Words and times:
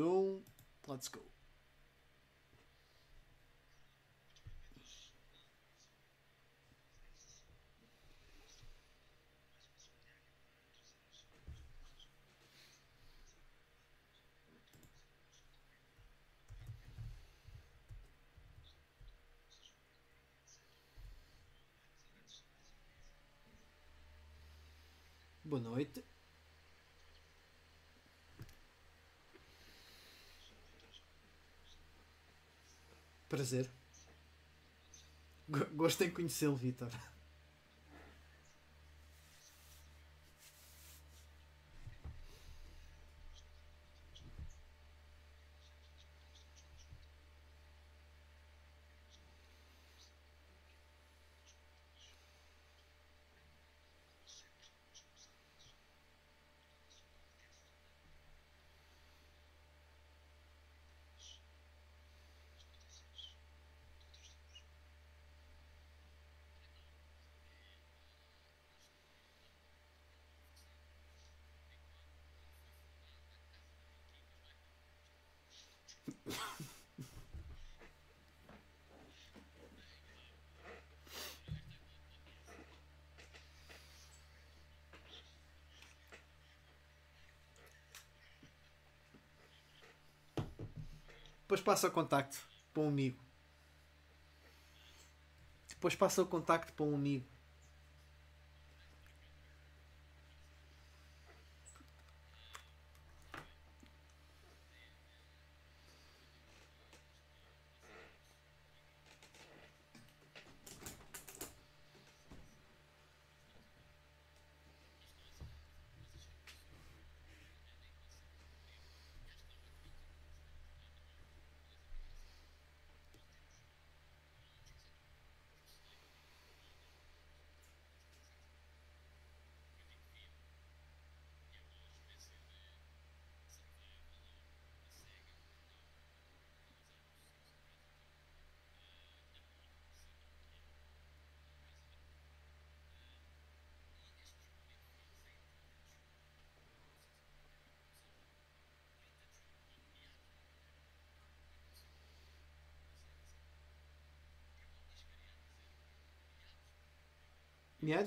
um, 0.00 0.40
let's 0.86 1.08
go. 1.08 1.20
Boa 25.44 25.60
noite. 25.60 26.17
Prazer. 33.38 33.70
Go- 35.48 35.66
Gosto 35.76 36.02
em 36.02 36.10
conhecê-lo, 36.10 36.56
Vitor. 36.56 36.88
Depois 91.48 91.62
passa 91.62 91.88
o 91.88 91.90
contacto 91.90 92.36
para 92.74 92.82
um 92.82 92.88
amigo. 92.88 93.18
Depois 95.66 95.96
passa 95.96 96.20
o 96.20 96.26
contacto 96.26 96.74
para 96.74 96.84
um 96.84 96.94
amigo. 96.94 97.24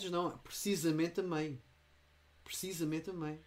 Não, 0.10 0.38
precisamente 0.40 1.20
a 1.20 1.24
meio. 1.24 1.62
Precisamente 2.44 3.10
a 3.10 3.14
meio. 3.14 3.40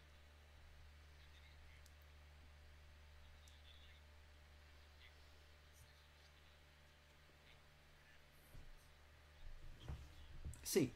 Sim. 10.62 10.91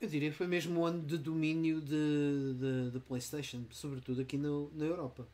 Eu 0.00 0.08
diria 0.08 0.30
que 0.30 0.36
foi 0.36 0.46
mesmo 0.46 0.80
o 0.80 0.84
ano 0.86 1.04
de 1.04 1.18
domínio 1.18 1.78
de, 1.78 2.54
de, 2.54 2.90
de 2.92 3.00
PlayStation, 3.00 3.66
sobretudo 3.70 4.22
aqui 4.22 4.38
no, 4.38 4.70
na 4.74 4.86
Europa. 4.86 5.28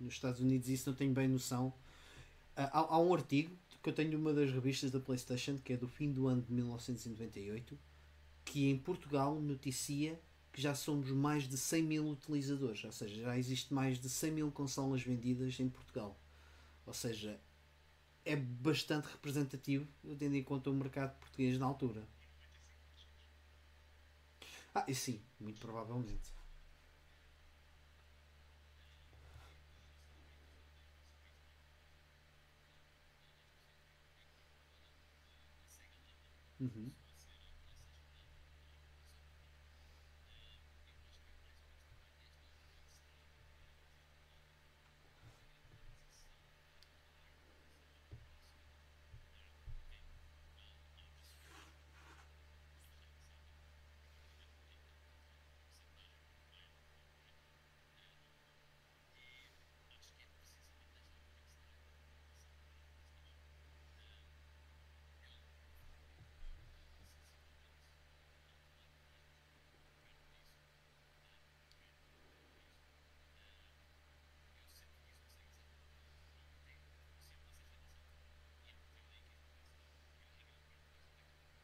Nos 0.00 0.14
Estados 0.14 0.40
Unidos 0.40 0.68
isso 0.68 0.90
não 0.90 0.96
tenho 0.96 1.12
bem 1.12 1.28
noção. 1.28 1.72
Ah, 2.56 2.70
Há, 2.72 2.78
há 2.94 2.98
um 2.98 3.14
artigo 3.14 3.56
que 3.80 3.88
eu 3.88 3.92
tenho 3.92 4.10
numa 4.10 4.34
das 4.34 4.50
revistas 4.50 4.90
da 4.90 4.98
PlayStation, 4.98 5.58
que 5.58 5.74
é 5.74 5.76
do 5.76 5.86
fim 5.86 6.10
do 6.12 6.26
ano 6.26 6.42
de 6.42 6.52
1998, 6.52 7.78
que 8.44 8.68
em 8.68 8.76
Portugal 8.76 9.40
noticia 9.40 10.20
que 10.52 10.60
já 10.60 10.74
somos 10.74 11.10
mais 11.12 11.48
de 11.48 11.56
100 11.56 11.82
mil 11.84 12.08
utilizadores, 12.08 12.82
ou 12.82 12.90
seja, 12.90 13.22
já 13.22 13.38
existe 13.38 13.72
mais 13.72 14.00
de 14.00 14.08
100 14.08 14.32
mil 14.32 14.50
consolas 14.50 15.00
vendidas 15.00 15.60
em 15.60 15.68
Portugal. 15.68 16.18
Ou 16.84 16.92
seja, 16.92 17.40
é 18.24 18.34
bastante 18.34 19.06
representativo, 19.06 19.86
tendo 20.18 20.34
em 20.34 20.42
conta 20.42 20.68
o 20.68 20.74
mercado 20.74 21.16
português 21.20 21.56
na 21.56 21.66
altura. 21.66 22.02
Ah, 24.74 24.84
e 24.88 24.94
sim, 24.96 25.22
muito 25.38 25.60
provavelmente. 25.60 26.32
Uhum. 36.60 36.92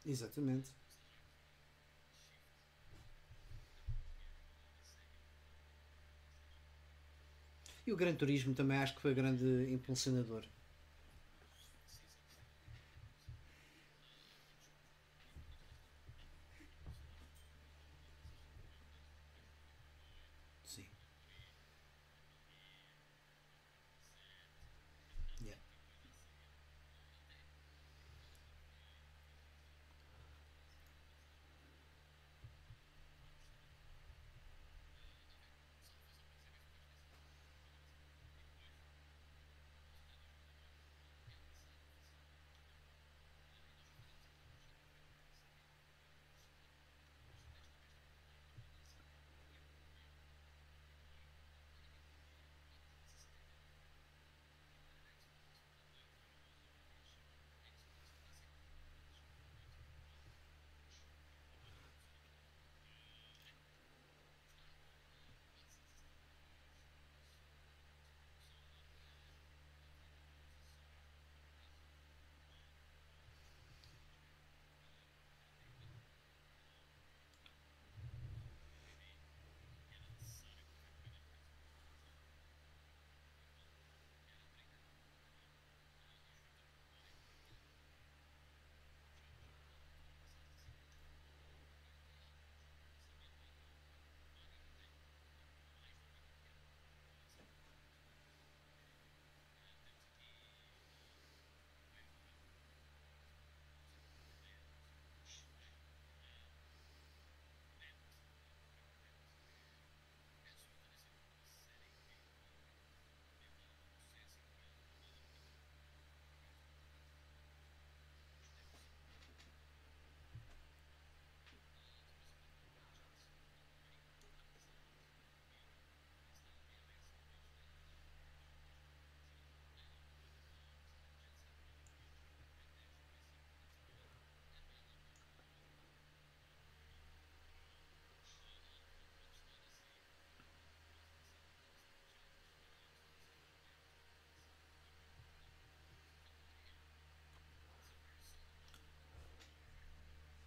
Exatamente. 0.06 0.70
E 7.86 7.92
o 7.92 7.96
Gran 7.96 8.14
Turismo 8.14 8.54
também 8.54 8.78
acho 8.78 8.94
que 8.94 9.00
foi 9.00 9.14
grande 9.14 9.70
impulsionador. 9.72 10.44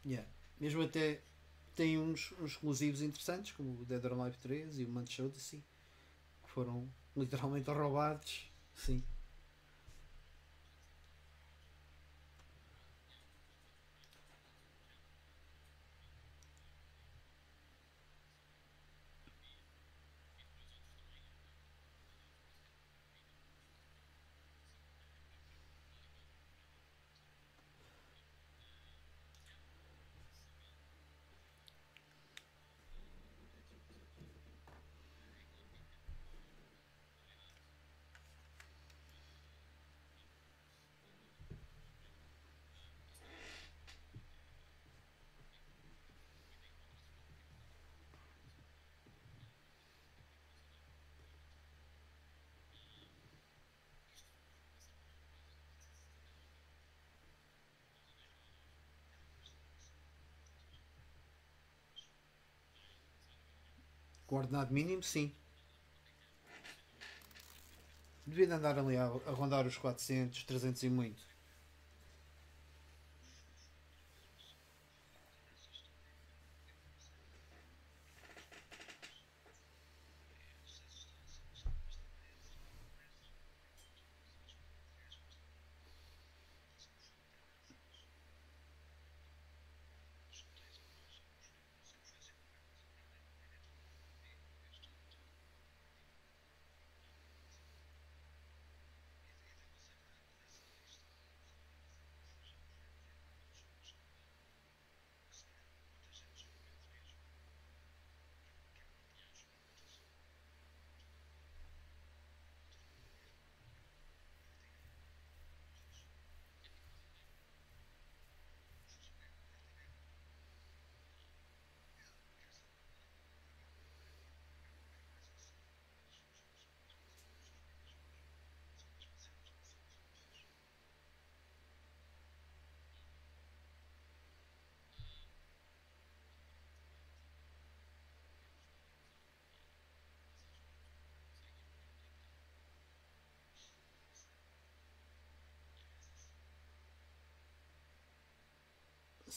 Yeah. 0.10 0.28
Mesmo 0.60 0.82
até 0.82 1.22
tem 1.76 2.00
uns, 2.00 2.34
uns 2.42 2.54
exclusivos 2.54 3.02
interessantes, 3.04 3.52
como 3.52 3.80
o 3.80 3.86
Dead 3.86 4.04
or 4.04 4.14
Alive 4.14 4.38
3 4.40 4.80
e 4.80 4.86
o 4.86 4.90
Manch 4.90 5.22
Odyssey, 5.22 5.64
que 6.44 6.50
foram 6.50 6.92
literalmente 7.16 7.70
roubados. 7.70 8.52
Sim. 8.74 9.04
Coordenado 64.30 64.72
mínimo, 64.72 65.02
sim. 65.02 65.34
Devia 68.28 68.46
de 68.46 68.54
andar 68.54 68.78
ali 68.78 68.96
a, 68.96 69.06
a 69.06 69.32
rondar 69.32 69.66
os 69.66 69.76
400, 69.76 70.44
300 70.44 70.84
e 70.84 70.90
muito. 70.90 71.29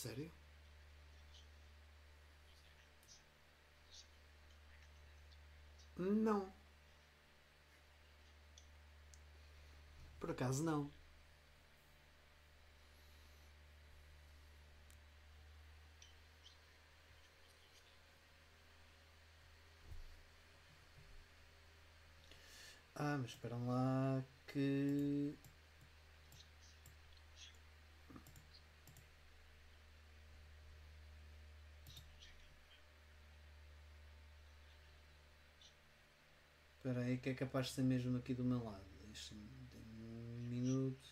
Sério? 0.03 0.33
Não. 5.99 6.53
Por 10.19 10.31
acaso 10.31 10.63
não. 10.65 10.91
Ah, 22.95 23.19
mas 23.19 23.31
esperam 23.33 23.67
lá 23.69 24.25
que. 24.47 25.37
Espera 36.85 37.03
aí 37.03 37.17
que 37.17 37.31
é 37.31 37.35
capaz 37.35 37.69
de 37.69 37.75
ser 37.75 37.85
mesmo 37.85 38.17
aqui 38.19 38.35
do 38.35 38.43
meu 38.45 38.65
lado. 38.65 38.85
Deixa-me 39.07 39.41
um 39.87 40.49
minuto. 40.49 41.09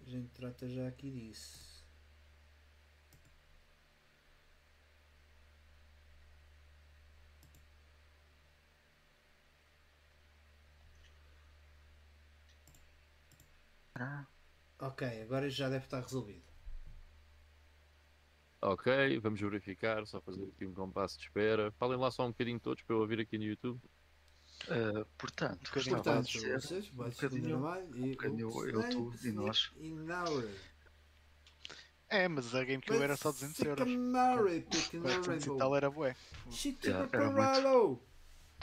A 0.00 0.08
gente 0.08 0.30
trata 0.30 0.66
já 0.70 0.88
aqui 0.88 1.10
disso. 1.10 1.84
Ah, 13.96 14.24
Ok, 14.80 15.02
agora 15.22 15.50
já 15.50 15.68
deve 15.70 15.86
estar 15.86 16.00
resolvido. 16.02 16.55
Ok, 18.66 19.20
vamos 19.20 19.40
verificar, 19.40 20.04
só 20.08 20.20
fazer 20.20 20.42
aqui 20.42 20.66
um 20.66 20.74
compasso 20.74 21.16
de 21.18 21.26
espera. 21.26 21.70
Falem 21.78 21.96
lá 21.96 22.10
só 22.10 22.26
um 22.26 22.30
bocadinho 22.30 22.58
todos 22.58 22.82
para 22.82 22.96
eu 22.96 23.00
ouvir 23.00 23.20
aqui 23.20 23.38
no 23.38 23.44
YouTube. 23.44 23.80
eh, 24.68 25.06
portanto, 25.16 25.68
bocadinho 25.68 25.96
gostava 25.96 26.02
Portanto, 26.02 26.26
de 26.26 26.32
dizer 26.32 26.60
vocês, 26.60 26.88
vai 26.88 27.10
bocadinho-. 27.10 27.94
E 27.94 28.10
bocadinho 28.10 28.48
o 28.52 28.66
eu, 28.66 28.90
tu 28.90 29.14
e 29.22 29.30
nós. 29.30 29.72
É, 32.08 32.26
mas 32.26 32.52
a 32.56 32.64
GameCube 32.64 33.00
era 33.00 33.16
só 33.16 33.30
200 33.30 33.60
euros. 33.60 33.88
Murray, 33.88 34.62
picking 34.62 35.00
400 35.00 35.46
e 35.46 35.56
tal 35.58 35.76
era 35.76 35.88
bué. 35.88 36.16
Shit 36.50 36.88
Yeah, 36.88 37.08
era 37.12 37.24
muito. 37.24 37.36
paralo. 37.36 38.02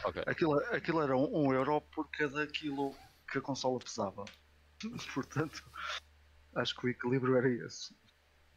Ok, 0.03 0.21
Aquilo, 0.27 0.59
aquilo 0.75 1.01
era 1.01 1.15
um, 1.15 1.45
um 1.45 1.53
euro 1.53 1.79
por 1.79 2.09
cada 2.09 2.45
quilo 2.47 2.93
que 3.31 3.37
a 3.37 3.41
consola 3.41 3.79
pesava. 3.79 4.25
Portanto, 5.13 5.63
acho 6.55 6.75
que 6.75 6.87
o 6.87 6.89
equilíbrio 6.89 7.37
era 7.37 7.49
esse. 7.49 7.95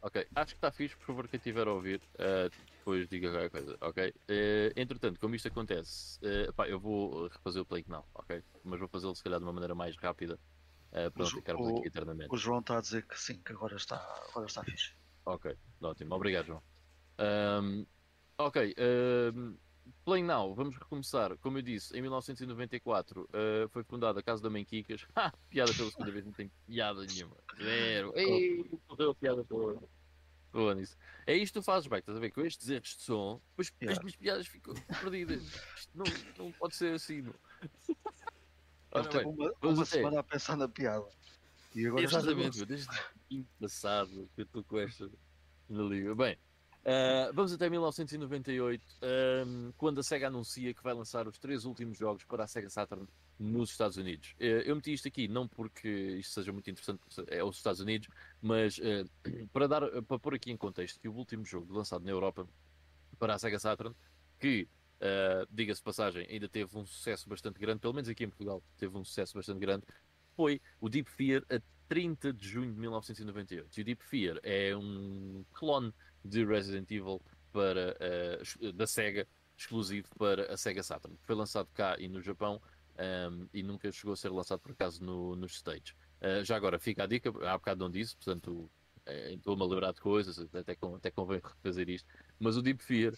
Ok. 0.07 0.27
Acho 0.35 0.47
que 0.53 0.57
está 0.57 0.71
fixe, 0.71 0.95
por 0.95 1.05
favor, 1.05 1.27
quem 1.27 1.37
estiver 1.37 1.67
a 1.67 1.71
ouvir, 1.73 2.01
eh, 2.17 2.49
depois 2.79 3.07
diga 3.09 3.29
qualquer 3.29 3.49
coisa, 3.49 3.77
ok? 3.81 4.13
Eh, 4.27 4.73
entretanto, 4.75 5.19
como 5.19 5.35
isto 5.35 5.47
acontece, 5.47 6.19
eh, 6.23 6.51
pá, 6.53 6.67
eu 6.67 6.79
vou 6.79 7.27
refazer 7.27 7.61
o 7.61 7.65
play 7.65 7.83
não, 7.87 8.03
ok? 8.13 8.41
Mas 8.63 8.79
vou 8.79 8.87
fazê-lo 8.87 9.15
se 9.15 9.23
calhar 9.23 9.39
de 9.39 9.45
uma 9.45 9.53
maneira 9.53 9.75
mais 9.75 9.95
rápida 9.97 10.39
eh, 10.91 11.09
para 11.09 11.21
não 11.23 11.27
o- 11.27 11.31
ficarmos 11.31 11.67
o- 11.67 11.77
aqui 11.79 11.87
eternamente. 11.87 12.29
O 12.33 12.37
João 12.37 12.59
está 12.59 12.77
a 12.77 12.81
dizer 12.81 13.05
que 13.05 13.19
sim, 13.19 13.41
que 13.43 13.51
agora 13.51 13.75
está, 13.75 13.97
agora 14.29 14.47
está 14.47 14.63
fixe. 14.63 14.93
Ok, 15.25 15.55
ótimo. 15.81 16.15
Obrigado, 16.15 16.45
João. 16.45 16.63
Ahm, 17.19 17.85
ok, 18.37 18.73
Play 20.05 20.21
Now, 20.23 20.53
vamos 20.53 20.77
recomeçar. 20.77 21.37
Como 21.37 21.57
eu 21.57 21.61
disse, 21.61 21.97
em 21.97 22.01
1994 22.01 23.27
ah, 23.33 23.67
foi 23.69 23.83
fundada 23.83 24.19
a 24.19 24.23
Casa 24.23 24.41
da 24.43 24.49
Mãe 24.49 24.63
Kikas. 24.63 25.05
Piada 25.49 25.73
pela 25.73 25.89
segunda 25.91 26.11
vez, 26.11 26.25
não 26.25 26.31
tem 26.33 26.49
piada 26.65 27.01
nenhuma. 27.05 27.35
Zero. 27.61 28.13
Ei, 28.19 28.79
correu 28.87 29.11
a 29.11 29.15
piada 29.15 29.43
toda. 29.45 29.87
Boa 30.57 30.73
nisso. 30.73 30.97
É 31.27 31.35
isto 31.35 31.53
que 31.53 31.59
tu 31.59 31.63
fazes, 31.63 31.87
bem, 31.87 31.99
estás 31.99 32.17
a 32.17 32.19
ver? 32.19 32.31
Com 32.31 32.41
estes 32.41 32.67
erros 32.67 32.95
de 32.95 33.01
som, 33.03 33.39
depois 33.49 33.71
as 33.87 33.99
minhas 33.99 34.15
piadas 34.15 34.47
ficam 34.47 34.73
perdidas. 34.99 35.43
Isto 35.75 35.91
não, 35.93 36.05
não 36.35 36.51
pode 36.53 36.75
ser 36.75 36.95
assim. 36.95 37.21
Não. 37.21 37.33
Ora 38.89 39.07
bem, 39.07 39.25
uma, 39.27 39.53
uma 39.61 39.85
semana 39.85 40.19
a 40.19 40.23
pensar 40.23 40.57
na 40.57 40.67
piada. 40.67 41.05
E 41.75 41.85
agora 41.85 42.03
Exatamente, 42.03 42.57
meu, 42.57 42.65
desde 42.65 42.89
o 43.31 43.45
passado 43.59 44.27
que 44.33 44.41
eu 44.41 44.45
estou 44.45 44.63
com 44.63 44.79
esta 44.79 45.07
na 45.69 45.83
liga. 45.83 46.15
Bem, 46.15 46.35
Uh, 46.87 47.33
vamos 47.33 47.51
até 47.51 47.69
1998, 47.69 48.81
um, 49.45 49.73
quando 49.75 49.99
a 49.99 50.03
SEGA 50.03 50.27
anuncia 50.27 50.73
que 50.73 50.81
vai 50.81 50.93
lançar 50.93 51.27
os 51.27 51.37
três 51.37 51.65
últimos 51.65 51.97
jogos 51.97 52.23
para 52.23 52.45
a 52.45 52.47
SEGA 52.47 52.69
Saturn 52.69 53.05
nos 53.39 53.71
Estados 53.71 53.97
Unidos. 53.97 54.33
Uh, 54.39 54.63
eu 54.65 54.75
meti 54.75 54.93
isto 54.93 55.07
aqui 55.07 55.27
não 55.27 55.47
porque 55.47 55.87
isto 55.87 56.33
seja 56.33 56.51
muito 56.51 56.69
interessante, 56.69 56.99
é 57.27 57.43
os 57.43 57.57
Estados 57.57 57.79
Unidos, 57.79 58.07
mas 58.41 58.77
uh, 58.79 59.09
para, 59.53 59.67
dar, 59.67 59.81
para 60.03 60.19
pôr 60.19 60.35
aqui 60.35 60.51
em 60.51 60.57
contexto 60.57 60.99
que 60.99 61.07
o 61.07 61.13
último 61.13 61.45
jogo 61.45 61.73
lançado 61.73 62.03
na 62.03 62.11
Europa 62.11 62.47
para 63.19 63.35
a 63.35 63.39
SEGA 63.39 63.59
Saturn, 63.59 63.95
que, 64.39 64.67
diga-se 65.49 65.81
passagem, 65.81 66.27
ainda 66.29 66.47
teve 66.47 66.75
um 66.77 66.85
sucesso 66.85 67.27
bastante 67.27 67.59
grande, 67.59 67.79
pelo 67.79 67.93
menos 67.93 68.09
aqui 68.09 68.23
em 68.23 68.29
Portugal, 68.29 68.63
teve 68.77 68.95
um 68.95 69.03
sucesso 69.03 69.33
bastante 69.35 69.59
grande, 69.59 69.83
foi 70.35 70.61
o 70.79 70.87
Deep 70.87 71.09
Fear 71.09 71.43
a 71.49 71.59
30 71.87 72.33
de 72.33 72.47
junho 72.47 72.71
de 72.71 72.79
1998. 72.79 73.75
E 73.75 73.81
o 73.81 73.85
Deep 73.85 74.03
Fear 74.03 74.39
é 74.43 74.75
um 74.75 75.43
clone 75.53 75.91
de 76.23 76.45
Resident 76.45 76.89
Evil 76.91 77.19
para, 77.51 77.97
da 78.75 78.85
Sega, 78.85 79.27
exclusivo 79.57 80.07
para 80.17 80.53
a 80.53 80.57
Sega 80.57 80.83
Saturn. 80.83 81.17
Foi 81.23 81.35
lançado 81.35 81.67
cá 81.73 81.95
e 81.97 82.07
no 82.07 82.21
Japão 82.21 82.61
um, 82.99 83.47
e 83.53 83.63
nunca 83.63 83.91
chegou 83.91 84.13
a 84.13 84.17
ser 84.17 84.29
lançado 84.29 84.59
por 84.59 84.71
acaso 84.71 85.03
no, 85.03 85.35
nos 85.35 85.55
States. 85.55 85.95
Uh, 86.21 86.43
já 86.43 86.55
agora 86.55 86.79
fica 86.79 87.03
a 87.03 87.07
dica, 87.07 87.29
há 87.47 87.57
bocado 87.57 87.79
não 87.79 87.91
disse, 87.91 88.15
portanto 88.15 88.69
é, 89.07 89.33
estou-me 89.33 89.63
a 89.63 89.65
lembrar 89.65 89.93
de 89.93 90.01
coisas, 90.01 90.37
até, 90.37 90.77
até 90.95 91.11
convém 91.11 91.41
refazer 91.41 91.89
isto. 91.89 92.07
Mas 92.39 92.57
o 92.57 92.61
Deep 92.61 92.83
Fear 92.83 93.13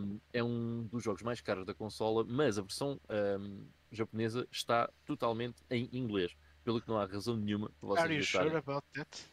um, 0.00 0.20
é 0.32 0.44
um 0.44 0.84
dos 0.84 1.02
jogos 1.02 1.22
mais 1.22 1.40
caros 1.40 1.64
da 1.64 1.74
consola, 1.74 2.22
mas 2.24 2.58
a 2.58 2.62
versão 2.62 3.00
um, 3.40 3.66
japonesa 3.90 4.46
está 4.52 4.90
totalmente 5.06 5.62
em 5.70 5.88
inglês, 5.92 6.36
pelo 6.62 6.80
que 6.80 6.88
não 6.88 6.98
há 6.98 7.06
razão 7.06 7.36
nenhuma 7.36 7.70
para 7.80 7.88
vocês 7.88 8.04
Are 8.04 8.14
you 8.14 8.24
sure 8.24 8.56
about 8.56 8.84
that? 8.92 9.24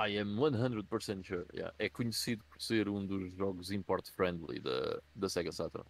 I 0.00 0.16
am 0.16 0.36
100% 0.36 1.24
sure. 1.24 1.44
Yeah. 1.52 1.74
É 1.76 1.88
conhecido 1.88 2.44
por 2.44 2.62
ser 2.62 2.88
um 2.88 3.04
dos 3.04 3.34
jogos 3.34 3.72
import-friendly 3.72 4.60
da, 4.60 5.02
da 5.12 5.28
Sega 5.28 5.50
Saturn. 5.50 5.88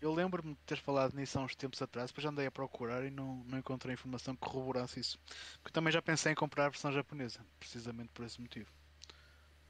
Eu 0.00 0.12
lembro-me 0.12 0.54
de 0.54 0.60
ter 0.66 0.76
falado 0.76 1.14
nisso 1.14 1.38
há 1.38 1.42
uns 1.42 1.54
tempos 1.54 1.80
atrás, 1.80 2.10
depois 2.10 2.22
já 2.22 2.30
andei 2.30 2.46
a 2.46 2.50
procurar 2.50 3.04
e 3.04 3.10
não, 3.10 3.42
não 3.46 3.58
encontrei 3.58 3.94
informação 3.94 4.34
que 4.34 4.42
corroborasse 4.42 5.00
isso. 5.00 5.18
Porque 5.62 5.72
também 5.72 5.92
já 5.92 6.02
pensei 6.02 6.32
em 6.32 6.34
comprar 6.34 6.66
a 6.66 6.68
versão 6.68 6.92
japonesa, 6.92 7.40
precisamente 7.58 8.10
por 8.12 8.24
esse 8.24 8.40
motivo. 8.40 8.70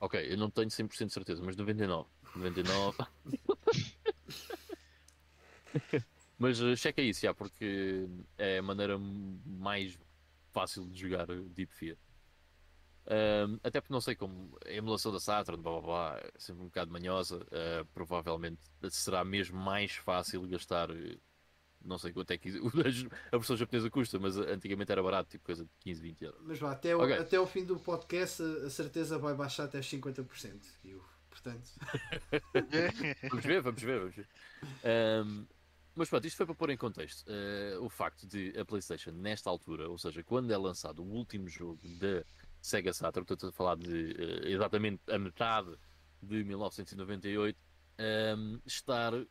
Ok, 0.01 0.21
eu 0.31 0.37
não 0.37 0.51
tenho 0.51 0.69
100% 0.69 1.07
de 1.07 1.13
certeza, 1.13 1.43
mas 1.45 1.57
99. 1.57 2.09
99. 2.35 2.99
mas 6.39 6.61
uh, 6.61 6.77
checa 6.77 7.01
isso, 7.01 7.23
já, 7.23 7.33
porque 7.33 8.07
é 8.37 8.59
a 8.59 8.63
maneira 8.63 8.99
mais 8.99 9.99
fácil 10.53 10.87
de 10.87 11.01
jogar 11.01 11.27
Deep 11.27 11.73
Fear. 11.73 11.97
Um, 13.09 13.61
até 13.63 13.81
porque 13.81 13.93
não 13.93 14.01
sei 14.01 14.17
como 14.17 14.59
a 14.67 14.71
emulação 14.71 15.13
da 15.13 15.21
Saturn, 15.21 15.63
blá 15.63 15.73
blá 15.73 15.81
blá, 15.81 16.19
é 16.19 16.33
sempre 16.39 16.63
um 16.63 16.67
bocado 16.67 16.91
manhosa. 16.91 17.37
Uh, 17.37 17.85
provavelmente 17.95 18.61
será 18.91 19.25
mesmo 19.25 19.59
mais 19.59 19.93
fácil 19.93 20.47
gastar. 20.49 20.89
Não 21.85 21.99
sei 21.99 22.13
quanto 22.13 22.33
é 22.33 22.39
que 22.39 22.49
a 23.31 23.37
versão 23.37 23.57
japonesa 23.57 23.89
custa, 23.89 24.19
mas 24.19 24.37
antigamente 24.37 24.91
era 24.91 25.03
barato, 25.03 25.31
tipo 25.31 25.45
coisa 25.45 25.65
de 25.65 25.71
15, 25.81 26.03
20 26.03 26.25
euros. 26.25 26.41
Mas 26.43 26.59
vá, 26.59 26.73
até, 26.73 26.97
okay. 26.97 27.19
o, 27.19 27.21
até 27.21 27.41
o 27.41 27.47
fim 27.47 27.65
do 27.65 27.79
podcast 27.79 28.43
a 28.43 28.71
certeza 28.71 29.19
vai 29.19 29.35
baixar 29.35 29.65
até 29.65 29.79
50%. 29.79 30.61
Eu, 30.85 31.05
portanto. 31.31 31.71
vamos 33.31 33.45
ver, 33.45 33.63
vamos 33.63 33.83
ver, 33.83 33.99
vamos 34.01 34.17
ver. 34.17 34.29
Um, 35.25 35.47
mas 35.95 36.11
pronto, 36.11 36.27
isto 36.27 36.37
foi 36.37 36.45
para 36.45 36.55
pôr 36.55 36.71
em 36.71 36.77
contexto 36.77 37.25
uh, 37.27 37.83
o 37.83 37.89
facto 37.89 38.27
de 38.27 38.53
a 38.59 38.65
PlayStation, 38.65 39.13
nesta 39.13 39.49
altura, 39.49 39.89
ou 39.89 39.97
seja, 39.97 40.23
quando 40.25 40.53
é 40.53 40.57
lançado 40.57 41.03
o 41.03 41.07
último 41.07 41.49
jogo 41.49 41.81
da 42.01 42.23
Sega 42.61 42.93
Saturn, 42.93 43.27
estou 43.31 43.49
a 43.49 43.53
falar 43.53 43.77
de 43.77 43.89
uh, 43.89 44.49
exatamente 44.49 45.01
a 45.11 45.19
metade 45.19 45.75
de 46.23 46.43
1998, 46.45 47.57
um, 47.57 48.03
ehm, 48.03 48.61
estar 48.67 49.15
uh, 49.15 49.27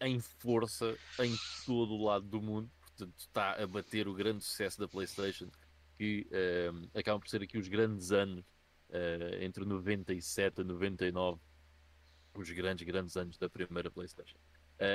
em 0.00 0.20
força 0.20 0.96
em 1.20 1.34
todo 1.64 1.94
o 1.94 2.04
lado 2.04 2.26
do 2.26 2.42
mundo, 2.42 2.70
portanto 2.80 3.14
está 3.16 3.62
a 3.62 3.66
bater 3.66 4.06
o 4.08 4.14
grande 4.14 4.44
sucesso 4.44 4.78
da 4.78 4.88
PlayStation, 4.88 5.48
que 5.96 6.26
um, 6.30 6.36
ehm, 6.36 6.90
acabam 6.94 7.20
por 7.20 7.28
ser 7.28 7.42
aqui 7.42 7.56
os 7.56 7.68
grandes 7.68 8.12
anos, 8.12 8.44
uh, 8.90 9.42
entre 9.42 9.64
97 9.64 10.60
e 10.60 10.64
99, 10.64 11.40
os 12.34 12.50
grandes, 12.50 12.86
grandes 12.86 13.16
anos 13.16 13.38
da 13.38 13.48
primeira 13.48 13.90
PlayStation. 13.90 14.36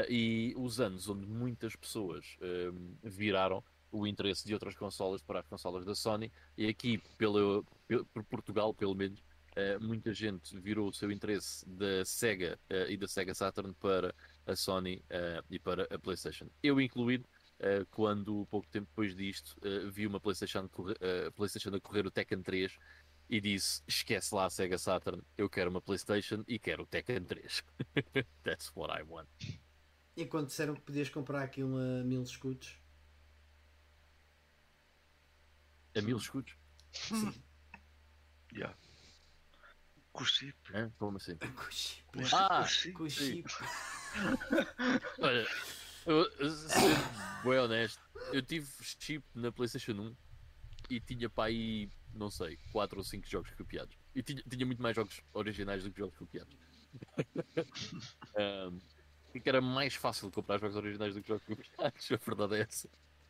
e 0.10 0.54
os 0.58 0.80
anos 0.80 1.08
onde 1.08 1.26
muitas 1.26 1.74
pessoas 1.76 2.36
ehm, 2.42 2.96
viraram 3.02 3.64
o 3.92 4.06
interesse 4.08 4.46
de 4.46 4.54
outras 4.54 4.76
consolas 4.76 5.22
para 5.22 5.40
as 5.40 5.48
consolas 5.48 5.86
da 5.86 5.96
Sony 5.96 6.32
e 6.58 6.68
aqui 6.68 7.02
pelo, 7.18 7.66
por 8.14 8.24
Portugal 8.24 8.74
pelo 8.74 8.96
menos 8.96 9.20
uh, 9.20 9.84
muita 9.84 10.14
gente 10.14 10.58
virou 10.60 10.90
o 10.90 10.94
seu 10.94 11.12
interesse 11.12 11.68
da 11.68 12.06
Sega 12.06 12.60
uh, 12.70 12.90
e 12.90 12.98
da 12.98 13.08
Sega 13.08 13.34
Saturn 13.34 13.74
para 13.74 14.14
a 14.46 14.56
Sony 14.56 15.04
uh, 15.10 15.44
e 15.50 15.60
para 15.60 15.84
a 15.94 16.00
PlayStation. 16.00 16.50
Eu 16.62 16.80
incluído 16.80 17.26
quando 17.92 18.48
pouco 18.50 18.70
tempo 18.70 18.88
depois 18.88 19.14
disto 19.14 19.54
vi 19.92 20.08
uma 20.08 20.18
PlayStation, 20.18 20.70
PlayStation 21.36 21.76
a 21.76 21.82
correr 21.82 22.08
o 22.08 22.12
Tekken 22.12 22.42
3 22.42 22.74
e 23.30 23.42
disse 23.42 23.84
esquece 23.86 24.34
lá 24.34 24.46
a 24.46 24.50
Sega 24.50 24.78
Saturn, 24.78 25.22
eu 25.38 25.50
quero 25.50 25.70
uma 25.70 25.82
PlayStation 25.82 26.42
e 26.48 26.58
quero 26.58 26.84
o 26.84 26.86
Tekken 26.86 27.22
3. 27.26 27.64
That's 28.44 28.72
what 28.74 28.98
I 28.98 29.04
want. 29.04 29.28
E 30.16 30.26
quando 30.26 30.48
disseram 30.48 30.74
que 30.74 30.82
podias 30.82 31.10
comprar 31.10 31.44
aquilo 31.44 31.78
a 31.78 32.04
mil 32.04 32.24
escudos 32.24 32.80
A 35.96 36.02
mil 36.02 36.18
escudos? 36.18 36.56
Sim. 36.92 37.34
Yeah. 38.54 38.76
Com 40.12 40.26
chip. 40.26 40.56
É? 40.74 40.90
Como 40.98 41.18
assim? 41.18 41.36
Com 41.38 41.72
chip. 41.72 42.04
Ah, 42.34 42.66
com 42.94 43.10
chip. 43.10 43.50
Olha, 45.20 45.48
eu, 46.06 46.50
ser 46.52 46.98
bem 47.44 47.60
honesto, 47.60 48.02
eu 48.34 48.42
tive 48.42 48.68
chip 48.82 49.24
na 49.36 49.52
PlayStation 49.52 49.94
1 49.94 50.16
e 50.90 51.00
tinha 51.00 51.30
para 51.30 51.46
aí, 51.46 51.90
não 52.14 52.30
sei, 52.32 52.58
4 52.72 52.98
ou 52.98 53.04
5 53.04 53.28
jogos 53.28 53.52
copiados. 53.52 53.96
E 54.16 54.24
tinha, 54.24 54.42
tinha 54.42 54.66
muito 54.66 54.82
mais 54.82 54.96
jogos 54.96 55.22
originais 55.34 55.84
do 55.84 55.92
que 55.92 56.00
jogos 56.00 56.18
copiados. 56.18 56.56
um, 58.36 58.80
porque 59.32 59.48
era 59.48 59.62
mais 59.62 59.94
fácil 59.94 60.32
comprar 60.32 60.60
jogos 60.60 60.76
originais 60.76 61.14
do 61.14 61.22
que 61.22 61.28
jogos 61.28 61.46
copiados, 61.46 62.12
a 62.12 62.16
verdade 62.16 62.56
é 62.56 62.62
essa 62.62 62.90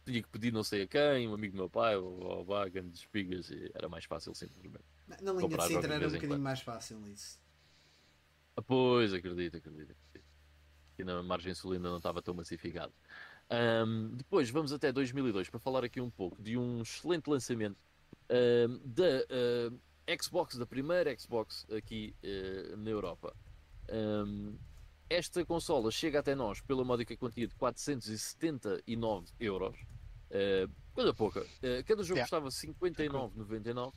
tinha 0.10 0.24
que 0.24 0.30
pedir 0.30 0.52
não 0.52 0.64
sei 0.64 0.84
a 0.84 0.88
quem, 0.88 1.28
um 1.28 1.34
amigo 1.34 1.54
do 1.54 1.58
meu 1.58 1.70
pai, 1.70 1.96
ou 1.96 2.44
Vagan 2.44 2.88
de 2.90 2.98
espigas, 2.98 3.50
e 3.50 3.72
era 3.74 3.88
mais 3.88 4.06
fácil 4.06 4.34
simplesmente. 4.34 4.84
Na 5.22 5.32
linha 5.32 5.58
de 5.58 5.68
Sintra 5.68 5.94
era 5.94 6.08
um 6.08 6.12
bocadinho 6.12 6.40
mais 6.40 6.62
fácil 6.62 7.08
isso. 7.08 7.40
Ah, 8.56 8.62
pois, 8.62 9.14
acredito, 9.14 9.58
acredito. 9.58 9.92
acredito. 9.92 10.30
E 10.98 11.04
na 11.04 11.24
margem 11.24 11.54
sul 11.54 11.74
ainda 11.74 11.90
não 11.90 11.98
estava 11.98 12.22
tão 12.22 12.34
massificado. 12.34 12.92
Um, 13.52 14.16
depois 14.16 14.50
vamos 14.50 14.74
até 14.74 14.92
2002 14.92 15.50
para 15.50 15.60
falar 15.60 15.84
aqui 15.84 16.00
um 16.00 16.10
pouco 16.10 16.42
de 16.42 16.58
um 16.58 16.82
excelente 16.82 17.28
lançamento 17.28 17.78
um, 18.30 18.80
da 18.86 19.26
uh, 19.26 20.22
Xbox, 20.22 20.58
da 20.58 20.66
primeira 20.66 21.18
Xbox 21.18 21.66
aqui 21.72 22.16
uh, 22.24 22.78
na 22.78 22.90
Europa. 22.90 23.36
Um, 23.90 24.56
esta 25.10 25.44
consola 25.44 25.90
chega 25.90 26.20
até 26.20 26.36
nós 26.36 26.62
pela 26.62 26.84
módica 26.84 27.18
quantia 27.18 27.48
de 27.48 27.56
479 27.56 29.32
euros. 29.40 29.80
Uh, 30.30 30.72
coisa 30.94 31.14
pouca. 31.14 31.42
Uh, 31.42 31.84
cada 31.86 32.04
jogo 32.04 32.20
yeah. 32.20 32.24
custava 32.24 32.50
59,99. 32.50 33.94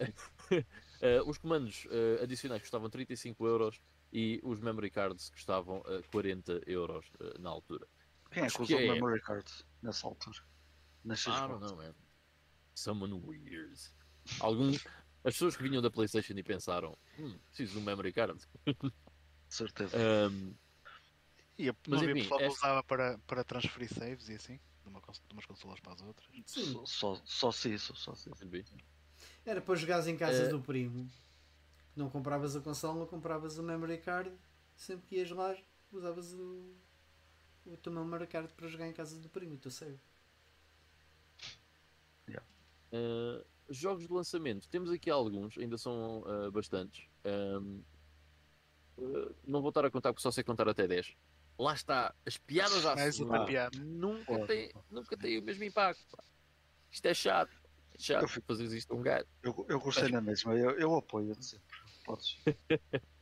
uh, 0.00 1.24
os 1.28 1.38
comandos 1.38 1.86
uh, 1.86 2.22
adicionais 2.22 2.62
custavam 2.62 2.90
35 2.90 3.46
euros 3.46 3.80
e 4.12 4.40
os 4.42 4.60
memory 4.60 4.90
cards 4.90 5.30
custavam 5.30 5.78
uh, 5.80 6.02
40 6.10 6.62
euros 6.66 7.06
na 7.38 7.50
altura. 7.50 7.86
Quem 8.30 8.44
é 8.44 8.48
que 8.48 8.62
usou 8.62 8.78
é... 8.78 8.92
memory 8.92 9.20
cards 9.20 9.64
nessa 9.82 10.06
altura? 10.06 10.38
Nessa 11.04 11.30
ah, 11.32 11.48
não, 11.48 11.60
não, 11.60 11.76
man. 11.76 11.94
Someone 12.74 13.14
weird. 13.14 13.78
Algum... 14.40 14.72
As 15.24 15.34
pessoas 15.34 15.56
que 15.56 15.62
vinham 15.62 15.80
da 15.80 15.90
PlayStation 15.90 16.34
e 16.34 16.42
pensaram: 16.42 16.96
hum, 17.18 17.38
preciso 17.48 17.74
de 17.74 17.78
um 17.78 17.82
memory 17.82 18.12
card. 18.12 18.38
certeza. 19.48 19.96
Um, 19.96 20.54
e 21.56 21.68
a, 21.68 21.74
mas, 21.88 22.02
enfim, 22.02 22.14
pessoal 22.14 22.40
esta... 22.40 22.58
usava 22.58 22.82
para, 22.82 23.18
para 23.26 23.44
transferir 23.44 23.92
saves 23.92 24.28
e 24.28 24.34
assim, 24.34 24.60
de, 24.84 24.90
uma, 24.90 25.00
de 25.00 25.32
umas 25.32 25.46
consolas 25.46 25.80
para 25.80 25.94
as 25.94 26.02
outras. 26.02 26.28
Sim. 26.46 26.72
Só, 26.72 26.86
só, 26.86 27.22
só 27.24 27.52
se 27.52 27.72
isso, 27.72 27.94
só 27.96 28.14
se 28.14 28.30
isso. 28.30 28.74
Era 29.44 29.60
para 29.60 29.74
jogares 29.74 30.06
em 30.06 30.16
casas 30.16 30.48
é... 30.48 30.50
do 30.50 30.60
primo. 30.60 31.10
Não 31.96 32.10
compravas 32.10 32.56
a 32.56 32.60
consola, 32.60 33.06
compravas 33.06 33.58
o 33.58 33.62
memory 33.62 33.98
card. 33.98 34.32
Sempre 34.76 35.06
que 35.06 35.16
ias 35.16 35.30
lá, 35.30 35.56
usavas 35.92 36.32
o, 36.34 36.74
o 37.66 37.76
teu 37.76 37.92
memory 37.92 38.26
card 38.26 38.52
para 38.54 38.68
jogar 38.68 38.88
em 38.88 38.92
casa 38.92 39.18
do 39.18 39.28
primo, 39.28 39.54
o 39.54 39.58
teu 39.58 39.70
save. 39.70 39.98
Yeah. 42.28 42.44
Uh, 42.92 43.44
jogos 43.70 44.06
de 44.06 44.12
lançamento, 44.12 44.68
temos 44.68 44.90
aqui 44.90 45.08
alguns, 45.08 45.56
ainda 45.56 45.78
são 45.78 46.22
uh, 46.22 46.50
bastantes. 46.50 47.06
Um, 47.24 47.82
uh, 48.98 49.34
não 49.46 49.60
vou 49.60 49.68
estar 49.68 49.84
a 49.84 49.90
contar 49.90 50.12
porque 50.12 50.22
só 50.22 50.32
sei 50.32 50.42
contar 50.42 50.68
até 50.68 50.88
10 50.88 51.14
lá 51.58 51.74
está, 51.74 52.14
as 52.26 52.36
piadas 52.36 52.84
à 52.84 52.94
Mais 52.94 53.20
uma 53.20 53.44
piada. 53.46 53.78
Nunca, 53.78 54.46
tem, 54.46 54.72
nunca 54.90 55.16
tem 55.16 55.38
o 55.38 55.42
mesmo 55.42 55.64
impacto. 55.64 56.04
Pá. 56.10 56.22
Isto 56.90 57.06
é 57.06 57.14
chato. 57.14 57.56
É 57.94 57.98
chato 57.98 58.22
eu 58.22 58.28
fico, 58.28 58.46
fazer 58.46 58.64
isto 58.76 58.92
a 58.92 58.96
um 58.96 59.02
gajo. 59.02 59.26
Eu, 59.42 59.66
eu 59.68 59.80
gostei 59.80 60.08
na 60.08 60.20
mesma, 60.20 60.54
eu, 60.54 60.70
eu 60.72 60.94
apoio-te 60.96 61.44
sempre. 61.44 61.76
Podes. 62.04 62.38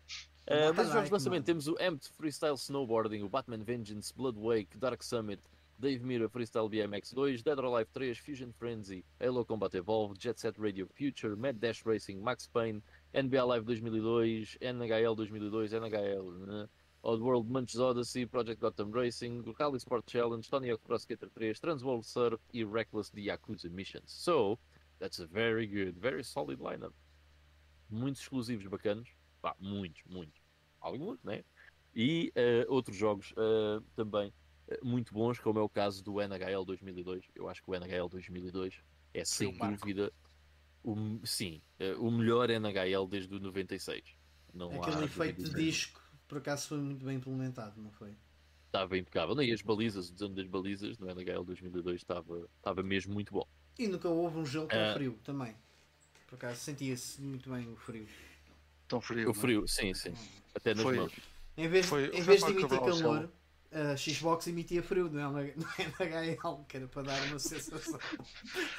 Uh, 0.44 0.66
Mata 0.70 0.74
mas 0.74 0.86
os 0.88 0.92
jogos 0.92 1.08
de 1.08 1.12
lançamento 1.12 1.44
temos 1.44 1.68
o 1.68 1.76
Amped 1.80 2.08
Freestyle 2.16 2.56
Snowboarding, 2.56 3.22
o 3.22 3.28
Batman 3.28 3.62
Vengeance, 3.62 4.12
Blood 4.12 4.36
Wake, 4.40 4.76
Dark 4.76 5.00
Summit, 5.00 5.40
Dave 5.78 6.04
Mira 6.04 6.28
Freestyle 6.28 6.68
BMX 6.68 7.12
2, 7.12 7.42
Dead 7.42 7.58
or 7.58 7.64
Alive 7.66 7.88
3, 7.92 8.18
Fusion 8.18 8.52
Frenzy, 8.52 9.04
Halo 9.20 9.44
Combat 9.44 9.72
Evolved, 9.74 10.20
Jet 10.20 10.40
Set 10.40 10.58
Radio 10.58 10.88
Future, 10.88 11.36
Mad 11.36 11.60
Dash 11.60 11.84
Racing, 11.86 12.20
Max 12.20 12.48
Payne, 12.48 12.82
NBA 13.14 13.44
Live 13.44 13.64
2002, 13.64 14.58
NHL 14.60 15.14
2002, 15.14 15.72
NHL, 15.74 16.32
né? 16.46 16.68
Oddworld 17.04 17.48
Munch's 17.48 17.80
Odyssey, 17.80 18.26
Project 18.26 18.60
Gotham 18.60 18.92
Racing, 18.92 19.42
Rally 19.58 19.78
Sport 19.78 20.06
Challenge, 20.06 20.48
Tony 20.48 20.70
Hawk 20.70 20.82
Pro 20.84 20.98
Skater 20.98 21.28
3, 21.34 21.58
Transworld 21.58 22.04
Surf 22.04 22.40
e 22.52 22.64
Reckless 22.64 23.10
The 23.10 23.28
Yakuza 23.28 23.70
Missions. 23.70 24.12
So, 24.12 24.58
that's 25.00 25.18
a 25.18 25.26
very 25.26 25.66
good, 25.66 25.96
very 25.98 26.22
solid 26.22 26.60
lineup. 26.60 26.94
Muitos 27.90 28.20
exclusivos 28.20 28.66
bacanos. 28.68 29.08
Pá, 29.42 29.54
muitos, 29.60 30.02
muitos. 30.08 30.40
Alguns, 30.80 31.22
né? 31.24 31.44
E 31.94 32.32
eh, 32.34 32.64
outros 32.68 32.96
jogos 32.96 33.34
eh, 33.36 33.82
também 33.94 34.32
eh, 34.68 34.78
muito 34.82 35.12
bons, 35.12 35.38
como 35.38 35.58
é 35.58 35.62
o 35.62 35.68
caso 35.68 36.02
do 36.02 36.20
NHL 36.20 36.64
2002. 36.64 37.24
Eu 37.34 37.48
acho 37.48 37.62
que 37.62 37.70
o 37.70 37.74
NHL 37.74 38.08
2002 38.08 38.80
é 39.12 39.24
sem 39.24 39.52
dúvida 39.52 40.12
o, 40.82 40.96
sim, 41.24 41.60
o 41.98 42.10
melhor 42.10 42.48
NHL 42.48 43.06
desde 43.06 43.34
o 43.34 43.38
96. 43.38 44.02
Não 44.54 44.82
Aquele 44.82 45.04
efeito 45.04 45.44
de 45.44 45.54
disco, 45.54 46.01
por 46.28 46.38
acaso, 46.38 46.68
foi 46.68 46.78
muito 46.78 47.04
bem 47.04 47.16
implementado, 47.16 47.80
não 47.80 47.90
foi? 47.92 48.14
Estava 48.66 48.96
impecável. 48.96 49.40
E 49.42 49.52
as 49.52 49.60
balizas, 49.62 50.08
o 50.08 50.12
desenho 50.12 50.34
das 50.34 50.46
balizas 50.46 50.98
no 50.98 51.06
NHL 51.10 51.44
2002 51.44 51.96
estava, 51.96 52.48
estava 52.56 52.82
mesmo 52.82 53.12
muito 53.12 53.32
bom. 53.32 53.46
E 53.78 53.86
nunca 53.86 54.08
houve 54.08 54.38
um 54.38 54.46
gelo 54.46 54.66
tão 54.66 54.78
Ah. 54.80 54.94
frio 54.94 55.18
também. 55.24 55.54
Por 56.26 56.36
acaso 56.36 56.58
sentia-se 56.60 57.20
muito 57.20 57.50
bem 57.50 57.70
o 57.70 57.76
frio. 57.76 58.06
Tão 58.88 59.00
frio. 59.00 59.22
O 59.22 59.24
não 59.24 59.30
é? 59.32 59.34
frio, 59.34 59.68
sim, 59.68 59.92
sim. 59.94 60.14
Até 60.54 60.74
nas 60.74 60.82
Foi- 60.82 60.96
mãos. 60.96 61.12
Em 61.56 61.68
vez, 61.68 61.86
Foi- 61.86 62.06
em 62.14 62.22
vez 62.22 62.42
de 62.42 62.50
emitir 62.50 62.68
calor, 62.80 63.30
a 63.70 63.96
Xbox 63.96 64.46
emitia 64.46 64.82
frio 64.82 65.10
no 65.10 65.18
L- 65.38 65.54
no 65.56 65.66
NHL, 66.06 66.64
que 66.66 66.76
era 66.78 66.88
para 66.88 67.02
dar 67.02 67.22
uma 67.26 67.38
sensação 67.38 67.98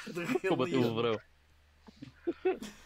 de 0.06 0.48
Combateu 0.48 0.80
o 0.82 0.94
verão. 0.96 1.20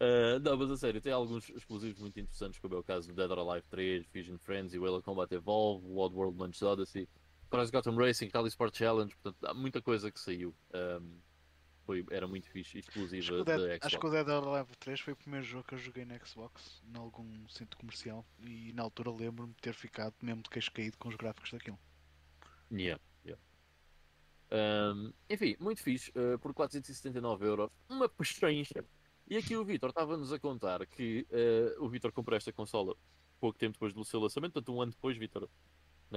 Uh, 0.00 0.40
não, 0.40 0.56
mas 0.56 0.70
a 0.70 0.76
sério, 0.78 0.98
tem 0.98 1.12
alguns 1.12 1.50
explosivos 1.50 2.00
muito 2.00 2.18
interessantes, 2.18 2.58
como 2.58 2.74
é 2.74 2.78
o 2.78 2.82
caso 2.82 3.08
do 3.08 3.14
Dead 3.14 3.30
or 3.30 3.38
Alive 3.38 3.66
3, 3.68 4.06
Fusion 4.06 4.38
Frenzy, 4.38 4.78
Whale 4.78 5.02
Combat 5.02 5.30
Evolve, 5.34 5.86
World 5.86 6.16
World 6.16 6.38
Munch 6.38 6.64
Odyssey, 6.64 7.06
Cross 7.50 7.70
Gotham 7.70 7.96
Racing, 7.96 8.30
Rally 8.32 8.48
Sport 8.48 8.78
Challenge, 8.78 9.14
portanto, 9.16 9.44
há 9.44 9.52
muita 9.52 9.82
coisa 9.82 10.10
que 10.10 10.18
saiu. 10.18 10.54
Um, 10.72 11.20
foi, 11.84 12.06
era 12.10 12.26
muito 12.26 12.48
fixe 12.48 12.78
exclusiva 12.78 13.44
da 13.44 13.56
Xbox. 13.56 13.78
acho 13.82 13.98
que 13.98 14.06
o 14.06 14.10
Dead 14.10 14.28
or 14.28 14.48
Alive 14.48 14.76
3 14.78 15.00
foi 15.00 15.12
o 15.12 15.16
primeiro 15.16 15.44
jogo 15.44 15.64
que 15.64 15.74
eu 15.74 15.78
joguei 15.78 16.04
na 16.06 16.18
Xbox, 16.24 16.80
em 16.82 16.96
algum 16.96 17.48
centro 17.48 17.76
comercial, 17.76 18.24
e 18.42 18.72
na 18.72 18.82
altura 18.82 19.10
lembro-me 19.10 19.52
de 19.52 19.60
ter 19.60 19.74
ficado 19.74 20.14
mesmo 20.22 20.42
de 20.42 20.48
queixo 20.48 20.72
caído 20.72 20.96
com 20.96 21.08
os 21.08 21.16
gráficos 21.16 21.50
daquilo. 21.50 21.78
Yeah, 22.72 23.02
yeah. 23.26 23.42
Um, 24.50 25.12
enfim, 25.28 25.56
muito 25.60 25.82
fixe, 25.82 26.10
uh, 26.12 26.38
por 26.38 26.54
479 26.54 27.44
euros, 27.44 27.70
uma 27.88 28.08
pechincha. 28.08 28.82
E 29.30 29.36
aqui 29.36 29.56
o 29.56 29.64
Vitor 29.64 29.90
estava-nos 29.90 30.32
a 30.32 30.40
contar 30.40 30.84
que 30.86 31.24
uh, 31.30 31.84
o 31.84 31.88
Vitor 31.88 32.10
comprou 32.10 32.36
esta 32.36 32.52
consola 32.52 32.96
pouco 33.38 33.56
tempo 33.56 33.74
depois 33.74 33.94
do 33.94 34.04
seu 34.04 34.18
lançamento, 34.18 34.54
portanto 34.54 34.74
um 34.74 34.82
ano 34.82 34.90
depois, 34.90 35.16
Vitor. 35.16 35.48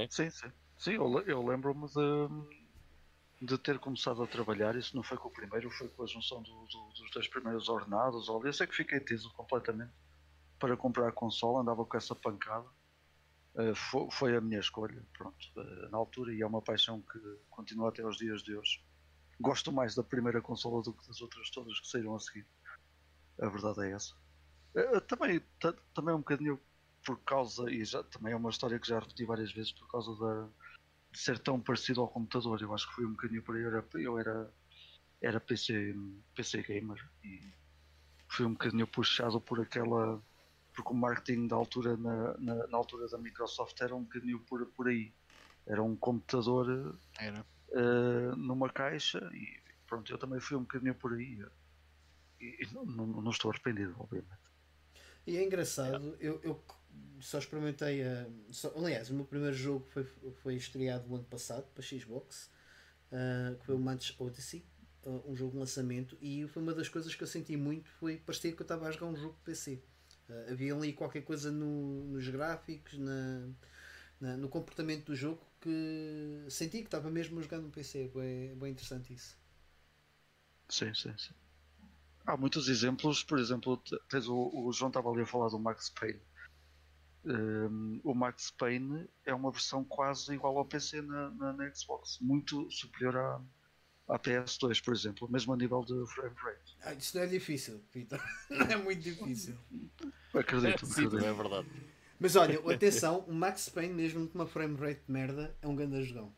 Sim, 0.10 0.32
sim. 0.32 0.52
Sim, 0.80 0.94
eu, 0.94 1.20
eu 1.28 1.46
lembro-me 1.46 1.86
de, 1.88 3.46
de 3.46 3.58
ter 3.60 3.78
começado 3.78 4.24
a 4.24 4.28
trabalhar. 4.28 4.76
Isso 4.76 4.96
não 4.96 5.04
foi 5.04 5.16
com 5.18 5.28
o 5.28 5.32
primeiro, 5.32 5.70
foi 5.70 5.88
com 5.90 6.02
a 6.02 6.08
junção 6.08 6.42
do- 6.42 6.66
do- 6.66 6.90
dos 6.90 7.12
dois 7.14 7.28
primeiros 7.28 7.70
ordenados. 7.70 8.28
Olha, 8.30 8.48
eu 8.48 8.54
sei 8.54 8.66
que 8.66 8.76
fiquei 8.76 9.00
teso 9.00 9.32
completamente 9.34 9.94
para 10.58 10.76
comprar 10.76 11.08
a 11.10 11.12
consola, 11.12 11.62
andava 11.62 11.86
com 11.86 11.96
essa 11.96 12.16
pancada. 12.16 12.68
Eh, 13.56 13.76
fo- 13.76 14.10
foi, 14.10 14.36
a 14.36 14.42
minha 14.42 14.60
escolha, 14.60 15.06
pronto, 15.16 15.38
eh, 15.56 15.90
na 15.92 15.98
altura, 16.00 16.34
e 16.34 16.42
é 16.42 16.48
uma 16.48 16.64
paixão 16.64 17.00
que 17.04 17.20
continua 17.52 17.90
até 17.90 18.02
aos 18.02 18.18
dias 18.18 18.42
de 18.42 18.56
hoje. 18.58 18.84
Gosto 19.40 19.72
mais 19.72 19.94
da 19.94 20.04
primeira 20.04 20.42
consola 20.42 20.82
do 20.82 20.92
que 20.94 21.08
das 21.08 21.22
outras 21.22 21.52
todas 21.52 21.80
que 21.80 21.88
saíram 21.88 22.16
a 22.16 22.20
seguir. 22.20 22.48
A 23.40 23.48
verdade 23.50 23.82
é 23.88 23.92
essa. 23.92 24.14
Eh, 24.76 25.00
também, 25.02 25.42
ta- 25.60 25.76
também 25.94 26.14
um 26.16 26.20
bocadinho 26.20 26.60
por 27.06 27.20
causa, 27.24 27.72
e 27.72 27.84
já, 27.86 28.04
também 28.06 28.34
é 28.34 28.36
uma 28.36 28.50
história 28.52 28.80
que 28.80 28.88
já 28.88 29.00
repeti 29.00 29.26
várias 29.26 29.52
vezes, 29.54 29.72
por 29.74 29.88
causa 29.90 30.16
da, 30.18 30.50
de 31.12 31.20
ser 31.20 31.40
tão 31.40 31.62
parecido 31.62 32.02
ao 32.02 32.10
computador. 32.10 32.62
Eu 32.62 32.74
acho 32.74 32.88
que 32.90 32.96
foi 32.96 33.06
um 33.06 33.12
bocadinho 33.14 33.44
por 33.44 33.56
aí. 33.56 33.64
Eu 33.64 33.70
era, 33.70 33.88
eu 33.96 34.20
era, 34.20 34.54
era 35.22 35.42
PC, 35.42 35.96
PC 36.36 36.64
gamer 36.64 37.00
e 37.24 37.54
fui 38.30 38.46
um 38.46 38.54
bocadinho 38.54 38.88
puxado 38.88 39.42
por 39.42 39.62
aquela. 39.62 40.24
Porque 40.76 40.92
o 40.94 40.96
marketing 40.96 41.48
da 41.48 41.56
altura, 41.58 41.98
na, 41.98 42.38
na, 42.40 42.68
na 42.68 42.78
altura 42.78 43.08
da 43.10 43.18
Microsoft, 43.20 43.80
era 43.82 43.96
um 43.96 44.04
bocadinho 44.04 44.40
por, 44.42 44.66
por 44.74 44.88
aí. 44.90 45.14
Era 45.68 45.84
um 45.84 45.96
computador 45.98 46.98
Era. 47.20 47.44
eh, 47.74 48.36
numa 48.38 48.70
caixa 48.70 49.20
e 49.34 49.62
pronto, 49.88 50.12
eu 50.12 50.18
também 50.18 50.40
fui 50.40 50.58
um 50.58 50.62
bocadinho 50.62 50.96
por 50.96 51.14
aí. 51.14 51.40
Não, 52.74 52.86
não, 52.86 53.32
estou 53.32 53.52
arrependido, 53.52 53.96
obviamente. 54.00 54.44
E 55.26 55.38
é 55.38 55.44
engraçado, 55.44 56.16
eu, 56.20 56.40
eu 56.44 56.62
só 57.20 57.38
experimentei 57.40 58.04
a. 58.04 58.28
Só, 58.52 58.74
aliás, 58.76 59.10
o 59.10 59.14
meu 59.14 59.26
primeiro 59.26 59.56
jogo 59.56 59.86
foi, 59.90 60.04
foi 60.42 60.56
estreado 60.56 61.08
no 61.08 61.16
ano 61.16 61.24
passado 61.26 61.66
para 61.74 61.84
Xbox, 61.84 62.50
ah, 63.12 63.56
que 63.60 63.66
foi 63.66 63.76
o 63.76 63.80
Manch 63.80 64.16
Odyssey, 64.20 64.66
ah, 65.06 65.10
um 65.28 65.36
jogo 65.36 65.54
de 65.54 65.60
lançamento, 65.60 66.18
e 66.22 66.48
foi 66.48 66.62
uma 66.64 66.74
das 66.74 66.90
coisas 66.90 67.16
que 67.16 67.24
eu 67.24 67.28
senti 67.28 67.58
muito, 67.58 67.90
foi 67.90 68.18
parecia 68.18 68.52
que 68.52 68.62
eu 68.62 68.64
estava 68.64 68.88
a 68.88 68.92
jogar 68.92 69.08
um 69.08 69.16
jogo 69.16 69.36
de 69.36 69.42
PC. 69.44 69.84
Ah, 70.30 70.52
havia 70.52 70.76
ali 70.76 70.94
qualquer 70.94 71.22
coisa 71.24 71.52
no, 71.52 72.06
nos 72.06 72.28
gráficos, 72.30 72.98
na, 73.00 73.50
na- 74.22 74.38
no 74.38 74.50
comportamento 74.50 75.06
do 75.08 75.16
jogo 75.16 75.42
que 75.62 76.46
senti 76.50 76.80
que 76.80 76.86
estava 76.86 77.10
mesmo 77.12 77.40
a 77.40 77.44
jogar 77.44 77.60
no 77.60 77.70
PC. 77.72 78.12
É 78.16 78.56
bem 78.56 78.72
interessante 78.72 79.14
isso. 79.14 79.38
Sim, 80.70 80.94
sim, 80.94 81.18
sim. 81.18 81.34
Há 82.26 82.38
muitos 82.38 82.70
exemplos, 82.70 83.24
por 83.24 83.38
exemplo, 83.38 83.82
tens 84.10 84.28
o, 84.28 84.50
o 84.54 84.72
João 84.72 84.90
estava 84.90 85.10
ali 85.10 85.22
a 85.22 85.26
falar 85.26 85.50
do 85.50 85.60
Max 85.60 85.90
Payne. 85.90 86.22
Um, 87.26 88.02
o 88.04 88.14
Max 88.14 88.52
Payne 88.52 89.08
é 89.26 89.34
uma 89.34 89.52
versão 89.52 89.84
quase 89.84 90.34
igual 90.34 90.58
ao 90.58 90.66
PC 90.66 91.02
na, 91.02 91.30
na, 91.32 91.54
na 91.54 91.74
Xbox, 91.74 92.20
muito 92.22 92.70
superior 92.70 93.16
à, 93.18 93.42
à 94.10 94.20
PS2, 94.20 94.84
por 94.84 94.94
exemplo, 94.94 95.30
mesmo 95.32 95.54
a 95.54 95.58
nível 95.58 95.82
de 95.82 96.06
frame 96.14 96.36
rate. 96.36 96.78
Ah, 96.82 96.94
isso 96.94 97.16
não 97.18 97.24
é 97.24 97.28
difícil, 97.28 97.82
Peter. 97.92 98.22
Não 98.50 98.68
é 98.68 98.76
muito 98.76 99.02
difícil. 99.02 99.58
Acredito, 100.34 100.86
Sim, 100.88 101.06
acredito. 101.06 101.26
é 101.26 101.34
verdade. 101.34 101.68
Mas 102.20 102.36
olha, 102.36 102.60
atenção, 102.74 103.20
o 103.20 103.34
Max 103.34 103.70
Payne, 103.70 103.94
mesmo 103.94 104.28
com 104.28 104.38
uma 104.38 104.48
frame 104.48 104.78
rate 104.78 105.02
de 105.06 105.12
merda, 105.12 105.56
é 105.62 105.68
um 105.68 105.76
grande 105.76 106.04
jogão. 106.04 106.34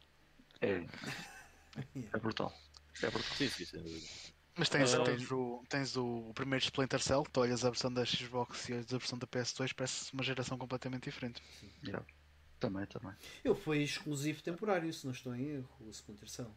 É, 0.61 0.85
é 2.13 2.19
brutal. 2.19 2.53
É 3.01 3.09
brutal. 3.09 3.37
Sim, 3.37 3.49
sim, 3.49 3.65
dúvida. 3.77 4.34
Mas 4.57 4.69
tens, 4.69 4.93
Ah, 4.93 5.03
tens, 5.03 5.29
o, 5.31 5.63
tens 5.67 5.97
o, 5.97 6.29
o 6.29 6.33
primeiro 6.33 6.63
Splinter 6.63 7.01
Cell, 7.01 7.23
tu 7.31 7.41
olhas 7.41 7.65
a 7.65 7.69
versão 7.69 7.91
da 7.91 8.05
Xbox 8.05 8.69
e 8.69 8.73
olhas 8.73 8.93
a 8.93 8.97
versão 8.97 9.19
da 9.19 9.27
PS2, 9.27 9.73
parece 9.73 10.13
uma 10.13 10.23
geração 10.23 10.57
completamente 10.57 11.03
diferente. 11.03 11.43
Yeah. 11.83 12.05
Também, 12.57 12.85
também. 12.85 13.13
Ele 13.43 13.55
foi 13.55 13.83
exclusivo 13.83 14.41
temporário, 14.41 14.91
se 14.93 15.05
não 15.05 15.11
estou 15.11 15.35
em 15.35 15.45
erro, 15.49 15.69
o 15.81 15.89
Splinter 15.89 16.29
Cell. 16.29 16.55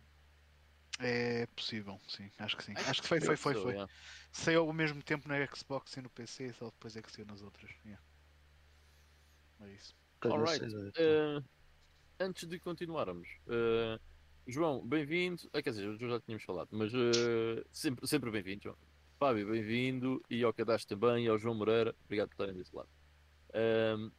É 1.00 1.46
possível, 1.54 2.00
sim, 2.08 2.30
acho 2.38 2.56
que 2.56 2.64
sim. 2.64 2.72
Acho 2.76 3.02
que 3.02 3.08
foi, 3.08 3.20
foi, 3.20 3.36
foi, 3.36 3.54
foi. 3.54 3.72
Yeah. 3.72 3.92
Saiu 4.30 4.62
ao 4.62 4.72
mesmo 4.72 5.02
tempo 5.02 5.28
na 5.28 5.44
Xbox 5.46 5.96
e 5.96 6.00
no 6.00 6.10
PC, 6.10 6.46
e 6.46 6.52
só 6.52 6.66
depois 6.66 6.96
é 6.96 7.02
que 7.02 7.10
saiu 7.10 7.26
nas 7.26 7.42
outras. 7.42 7.70
Yeah. 7.84 8.02
É 9.60 9.70
isso. 9.70 9.94
Alright. 10.24 10.64
Uh, 10.64 11.44
antes 12.20 12.48
de 12.48 12.58
continuarmos, 12.60 13.28
uh, 13.46 14.00
João, 14.50 14.80
bem-vindo. 14.82 15.42
Ah, 15.52 15.60
quer 15.60 15.72
dizer, 15.72 15.94
já 15.98 16.20
tínhamos 16.20 16.42
falado, 16.42 16.70
mas 16.72 16.90
uh, 16.94 17.62
sempre, 17.70 18.06
sempre 18.08 18.30
bem-vindo, 18.30 18.62
João. 18.62 18.76
Fábio, 19.18 19.46
bem-vindo. 19.46 20.22
E 20.30 20.42
ao 20.42 20.54
Cadastro 20.54 20.96
também, 20.96 21.26
e 21.26 21.28
ao 21.28 21.36
João 21.36 21.54
Moreira, 21.54 21.94
obrigado 22.06 22.28
por 22.28 22.32
estarem 22.32 22.54
desse 22.54 22.74
lado. 22.74 22.88
Um, 23.54 24.10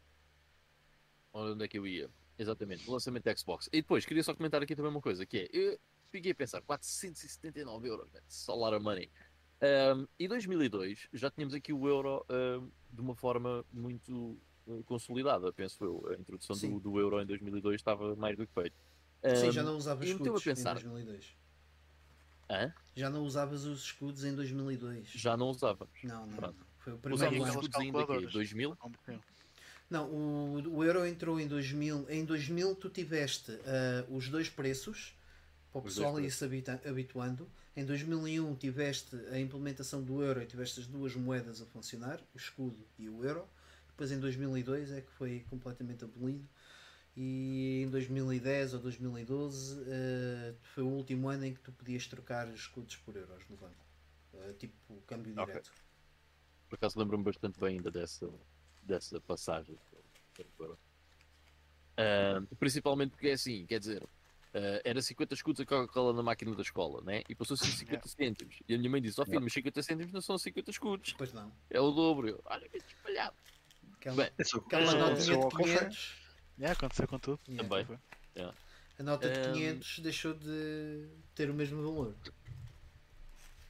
onde 1.33 1.65
é 1.65 1.67
que 1.67 1.79
eu 1.79 1.87
ia? 1.87 2.11
Exatamente, 2.37 2.87
o 2.87 2.93
lançamento 2.93 3.23
da 3.23 3.35
Xbox. 3.35 3.69
E 3.73 3.81
depois, 3.81 4.05
queria 4.05 4.21
só 4.21 4.35
comentar 4.35 4.61
aqui 4.61 4.75
também 4.75 4.91
uma 4.91 5.01
coisa, 5.01 5.25
que 5.25 5.35
é, 5.35 5.49
eu 5.51 5.79
fiquei 6.11 6.31
a 6.31 6.35
pensar, 6.35 6.61
479 6.61 7.89
euros, 7.89 8.07
man, 8.13 8.21
solar 8.27 8.79
money. 8.79 9.09
Um, 9.63 10.07
e 10.19 10.27
2002, 10.27 11.07
já 11.11 11.31
tínhamos 11.31 11.55
aqui 11.55 11.73
o 11.73 11.87
euro 11.87 12.23
um, 12.29 12.69
de 12.93 13.01
uma 13.01 13.15
forma 13.15 13.65
muito 13.73 14.39
uh, 14.67 14.83
consolidada, 14.83 15.51
penso 15.51 15.83
eu. 15.83 16.07
A 16.11 16.21
introdução 16.21 16.55
do, 16.55 16.79
do 16.79 16.99
euro 16.99 17.19
em 17.19 17.25
2002 17.25 17.77
estava 17.77 18.15
mais 18.15 18.37
do 18.37 18.45
que 18.45 18.53
feito. 18.53 18.75
Sim, 19.35 19.47
Um, 19.49 19.51
já 19.51 19.63
não 19.63 19.75
usavas 19.77 20.07
a 20.07 20.11
escudos 20.11 20.43
pensar. 20.43 20.71
em 20.71 20.83
2002. 20.83 21.25
hã? 22.49 22.73
Já 22.95 23.09
não 23.09 23.23
usavas 23.23 23.65
os 23.65 23.83
escudos 23.83 24.23
em 24.23 24.33
2002. 24.35 25.07
Já 25.09 25.35
não 25.37 25.49
usávamos. 25.49 25.93
Não, 26.03 26.25
não. 26.25 26.35
Pronto. 26.37 26.55
não. 26.57 26.65
Foi 26.79 26.93
o 26.93 26.97
primeiro 26.97 27.15
os 27.15 27.21
aquelas 27.21 27.49
ano. 27.49 27.59
escudos 27.59 27.75
ainda 27.81 27.97
aqui, 27.99 28.07
calculadoras. 28.07 28.33
2000? 28.33 28.75
Como 28.77 28.95
que- 29.05 29.19
Não, 29.89 30.05
o, 30.09 30.77
o 30.77 30.83
euro 30.83 31.05
entrou 31.05 31.39
em 31.39 31.47
2000. 31.47 32.05
Em 32.09 32.23
2000 32.23 32.75
tu 32.75 32.89
tiveste 32.89 33.51
ah, 33.65 34.05
os 34.09 34.29
dois 34.29 34.49
preços 34.49 35.13
para 35.71 35.79
o 35.81 35.83
Os 35.85 35.93
pessoal 35.93 36.13
dois 36.13 36.25
ir 36.25 36.31
se 36.31 36.45
habituando. 36.87 37.47
Em 37.75 37.85
2001 37.85 38.55
tiveste 38.55 39.15
a 39.31 39.39
implementação 39.39 40.01
do 40.01 40.21
euro 40.23 40.41
e 40.41 40.45
tiveste 40.45 40.79
as 40.79 40.87
duas 40.87 41.15
moedas 41.15 41.61
a 41.61 41.65
funcionar, 41.65 42.19
o 42.33 42.37
escudo 42.37 42.77
e 42.97 43.07
o 43.09 43.23
euro. 43.23 43.45
depois 43.89 44.11
em 44.11 44.19
2002 44.19 44.91
é 44.91 45.01
que 45.01 45.11
foi 45.11 45.45
completamente 45.49 46.03
abolido 46.05 46.47
e 47.21 47.83
em 47.83 47.89
2010 47.89 48.75
ou 48.75 48.79
2012 48.79 49.81
uh, 49.81 50.55
foi 50.61 50.83
o 50.83 50.87
último 50.87 51.27
ano 51.27 51.45
em 51.45 51.53
que 51.53 51.59
tu 51.59 51.69
podias 51.73 52.07
trocar 52.07 52.47
escudos 52.53 52.95
por 52.95 53.13
euros 53.13 53.43
no 53.49 53.57
banco, 53.57 53.85
uh, 54.35 54.53
tipo 54.53 55.01
câmbio 55.05 55.33
Ok. 55.33 55.45
direto. 55.47 55.73
Por 56.69 56.75
acaso 56.75 56.97
lembro-me 56.97 57.25
bastante 57.25 57.59
bem 57.59 57.75
ainda 57.77 57.91
dessa, 57.91 58.29
dessa 58.83 59.19
passagem. 59.19 59.77
Ah, 61.97 62.41
principalmente 62.57 63.09
porque 63.09 63.27
é 63.27 63.33
assim, 63.33 63.65
quer 63.65 63.79
dizer, 63.79 64.07
ah, 64.53 64.81
era 64.85 65.01
50 65.01 65.33
escudos 65.33 65.59
a 65.59 65.65
Coca-Cola 65.65 66.13
na 66.13 66.23
máquina 66.23 66.55
da 66.55 66.61
escola, 66.61 67.01
né? 67.01 67.23
E 67.27 67.35
passou-se 67.35 67.63
a 67.63 67.67
50 67.67 68.07
cêntimos. 68.07 68.59
E 68.67 68.75
a 68.75 68.77
minha 68.77 68.89
mãe 68.89 69.01
disse: 69.01 69.19
Ó 69.19 69.25
filho, 69.25 69.41
mas 69.41 69.51
50 69.51 69.83
cêntimos 69.83 70.13
não 70.13 70.21
são 70.21 70.37
50 70.37 70.71
escudos, 70.71 71.13
Pois 71.17 71.33
não. 71.33 71.51
é 71.69 71.81
o 71.81 71.91
dobro. 71.91 72.39
Olha 72.45 72.69
que 72.69 72.77
espalhado. 72.77 73.35
Aquela, 73.93 74.15
Bem, 74.15 74.31
Isso, 74.39 74.57
aquela 74.59 74.93
notinha 74.93 75.05
aconteceu 75.05 75.37
de 75.37 75.43
ao 75.43 75.49
café. 75.49 75.79
500, 75.79 76.28
É, 76.59 76.71
aconteceu 76.71 77.07
com 77.07 77.17
tudo. 77.19 77.39
yeah, 77.47 77.67
Também. 77.67 77.85
Foi. 77.85 77.97
a 78.99 79.03
nota 79.03 79.29
de 79.29 79.39
Ehm, 79.39 79.53
500 79.53 79.99
deixou 79.99 80.33
de 80.33 81.07
ter 81.33 81.49
o 81.49 81.53
mesmo 81.53 81.81
valor. 81.81 82.13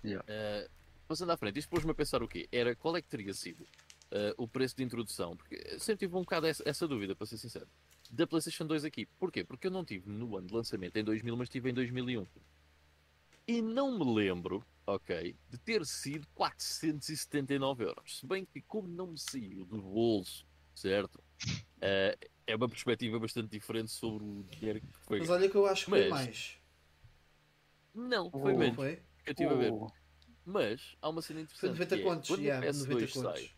Uh, 0.03 0.69
passando 1.07 1.31
à 1.31 1.37
frente, 1.37 1.59
isto 1.59 1.69
pôs-me 1.69 1.91
a 1.91 1.93
pensar 1.93 2.23
o 2.23 2.27
quê? 2.27 2.47
Era 2.51 2.75
qual 2.75 2.95
é 2.97 3.01
que 3.01 3.07
teria 3.07 3.33
sido 3.33 3.61
uh, 3.61 4.33
o 4.37 4.47
preço 4.47 4.75
de 4.75 4.83
introdução? 4.83 5.35
Porque 5.35 5.77
sempre 5.77 6.07
tive 6.07 6.15
um 6.15 6.21
bocado 6.21 6.47
essa, 6.47 6.63
essa 6.65 6.87
dúvida, 6.87 7.15
para 7.15 7.27
ser 7.27 7.37
sincero. 7.37 7.67
Da 8.09 8.25
PlayStation 8.25 8.65
2 8.65 8.85
aqui. 8.85 9.05
Porquê? 9.19 9.43
Porque 9.43 9.67
eu 9.67 9.71
não 9.71 9.85
tive 9.85 10.09
no 10.09 10.35
ano 10.37 10.47
de 10.47 10.53
lançamento 10.53 10.95
em 10.97 11.03
2000, 11.03 11.37
mas 11.37 11.49
tive 11.49 11.69
em 11.69 11.73
2001. 11.73 12.25
E 13.47 13.61
não 13.61 13.97
me 13.99 14.15
lembro, 14.15 14.65
ok, 14.85 15.35
de 15.49 15.57
ter 15.57 15.85
sido 15.85 16.27
479 16.33 17.83
euros. 17.83 18.19
Se 18.19 18.25
bem 18.25 18.45
que, 18.45 18.61
como 18.61 18.87
não 18.87 19.07
me 19.07 19.19
saiu 19.19 19.65
do 19.65 19.81
bolso, 19.81 20.45
certo? 20.73 21.21
Uh, 21.77 22.29
é 22.49 22.55
uma 22.55 22.67
perspectiva 22.67 23.19
bastante 23.19 23.49
diferente 23.49 23.91
sobre 23.91 24.23
o 24.25 24.43
dinheiro 24.43 24.81
que 24.81 24.97
foi. 25.05 25.19
Mas 25.19 25.29
olha 25.29 25.47
que 25.49 25.55
eu 25.55 25.65
acho 25.67 25.85
que 25.85 25.89
foi 25.91 26.09
Mas- 26.09 26.25
mais. 26.25 26.59
Não, 27.93 28.31
foi 28.31 28.53
Oh, 28.53 28.57
menos. 28.57 28.75
Foi? 28.75 28.95
que 28.95 29.29
eu 29.29 29.31
estive 29.31 29.49
a 29.53 29.55
ver. 29.57 29.71
Mas 30.45 30.95
há 31.01 31.09
uma 31.09 31.21
cena 31.21 31.39
Foi 31.39 31.69
interessante. 31.69 31.71
90 31.73 31.95
que 31.95 32.01
é, 32.01 32.05
contos, 32.05 32.29
quando 32.29 32.41
yeah, 32.41 32.65
a 32.67 32.69
PS2 32.71 32.87
90 32.89 33.07
sai, 33.07 33.23
contos. 33.23 33.55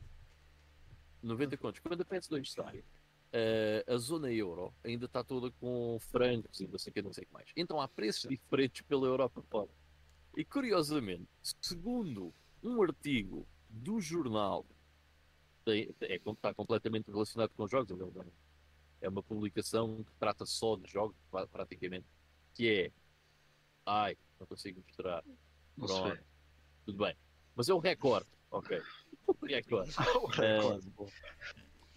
90 1.23 1.57
contos. 1.57 1.79
Quando 1.79 2.01
a 2.01 2.05
PS2 2.05 2.51
sai, 2.51 2.83
eh, 3.31 3.85
a 3.87 3.97
zona 3.97 4.31
euro 4.31 4.73
ainda 4.83 5.05
está 5.05 5.23
toda 5.23 5.51
com 5.51 5.97
francos 6.11 6.59
e 6.59 6.67
não 6.67 6.77
sei 6.77 6.91
o 6.91 6.93
que, 6.93 7.01
não 7.01 7.13
sei 7.13 7.23
o 7.23 7.27
que 7.27 7.33
mais. 7.33 7.49
Então 7.55 7.79
há 7.79 7.87
preços 7.87 8.29
diferentes 8.29 8.81
pela 8.81 9.05
Europa 9.07 9.41
fora. 9.49 9.69
E 10.35 10.43
curiosamente, 10.43 11.27
segundo 11.61 12.33
um 12.63 12.81
artigo 12.81 13.47
do 13.69 14.01
jornal, 14.01 14.65
tem- 15.63 15.93
é, 16.01 16.15
está 16.15 16.53
completamente 16.53 17.09
relacionado 17.09 17.51
com 17.55 17.67
jogos, 17.67 17.91
é 19.01 19.09
uma- 19.09 19.19
é 19.19 19.23
publicação 19.23 20.03
que 20.03 20.11
trata 20.19 20.45
só 20.45 20.75
de 20.75 20.89
jogos, 20.91 21.15
pra- 21.29 21.47
praticamente, 21.47 22.05
que 22.53 22.69
é. 22.69 22.91
Ai, 23.85 24.15
não 24.39 24.45
consigo 24.47 24.81
mostrar. 24.87 25.23
Pronto, 25.77 26.19
tudo 26.85 26.97
bem. 27.03 27.15
Mas 27.55 27.67
é 27.69 27.73
o 27.73 27.79
recorde, 27.79 28.27
ok. 28.51 28.81
O 29.27 29.45
recorde. 29.45 29.91
O 30.21 30.25
recorde, 30.81 30.89
bom. 30.91 31.09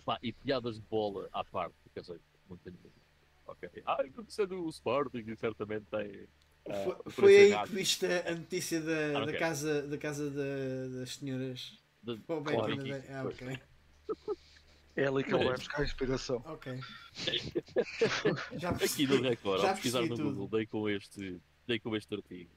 Pá, 0.04 0.18
e 0.22 0.32
piadas 0.32 0.76
de 0.76 0.82
bola 0.88 1.28
à 1.32 1.44
parte, 1.44 1.74
quer 1.92 2.00
dizer, 2.00 2.20
não 2.48 2.56
tenho 2.58 2.76
dúvida. 2.76 2.94
Ok. 3.46 3.82
Ah, 3.84 4.00
aconteceu 4.02 4.46
no 4.46 4.68
Sporting 4.70 5.24
e 5.26 5.36
certamente 5.36 5.84
tem. 5.90 6.26
ah, 6.68 6.74
Foi, 6.84 7.12
foi 7.12 7.36
aí 7.36 7.50
errado 7.50 7.68
que 7.68 7.74
viste 7.74 8.06
a 8.06 8.34
notícia 8.34 8.80
da, 8.80 9.08
Ah, 9.08 9.12
da 9.20 9.24
ok. 9.24 9.38
casa, 9.38 9.82
da 9.86 9.98
casa 9.98 10.30
da- 10.30 10.98
das 11.00 11.14
senhoras. 11.16 11.78
de- 12.02 12.20
Oh, 12.28 12.40
bem, 12.40 12.54
Claro. 12.56 12.76
também 12.76 13.00
da- 13.02 13.20
ah, 13.20 13.24
ok. 13.26 13.60
É 14.96 15.06
ali 15.06 15.24
que 15.24 15.34
ele 15.34 15.44
vai 15.44 15.56
buscar 15.56 15.80
a 15.80 15.84
inspiração. 15.84 16.42
Ok. 16.46 16.80
Já 18.58 18.70
Aqui 18.70 19.06
no 19.06 19.20
Record, 19.20 19.60
Já 19.60 19.68
ao 19.68 19.74
pesquisar 19.74 20.02
no 20.02 20.16
tudo. 20.16 20.30
Google, 20.30 20.48
dei 20.48 20.66
com, 20.66 20.88
este, 20.88 21.40
dei 21.66 21.80
com 21.80 21.96
este 21.96 22.14
artigo, 22.14 22.50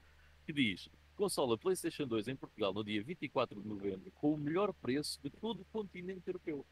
que 0.46 0.52
diz 0.52 0.88
consola 1.16 1.58
PlayStation 1.58 2.06
2 2.06 2.28
em 2.28 2.36
Portugal 2.36 2.72
no 2.72 2.84
dia 2.84 3.02
24 3.02 3.60
de 3.60 3.68
novembro 3.68 4.08
com 4.12 4.34
o 4.34 4.38
melhor 4.38 4.72
preço 4.72 5.20
de 5.20 5.30
todo 5.30 5.62
o 5.62 5.64
continente 5.66 6.22
europeu. 6.28 6.64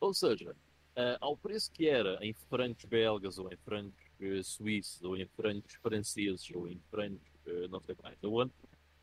Ou 0.00 0.14
seja, 0.14 0.56
ah, 0.96 1.18
ao 1.20 1.36
preço 1.36 1.70
que 1.70 1.86
era 1.86 2.18
em 2.24 2.32
francos 2.32 2.84
belgas, 2.86 3.38
ou 3.38 3.52
em 3.52 3.56
francos 3.56 4.02
eh, 4.20 4.42
suíços, 4.42 5.02
ou 5.02 5.16
em 5.16 5.26
francos 5.26 5.74
franceses, 5.74 6.50
ou 6.54 6.66
em 6.68 6.80
francos 6.90 7.30
eh, 7.46 7.68
não 7.68 7.80
sei 7.80 7.94
mais 8.02 8.18
de 8.18 8.26
onde, 8.26 8.52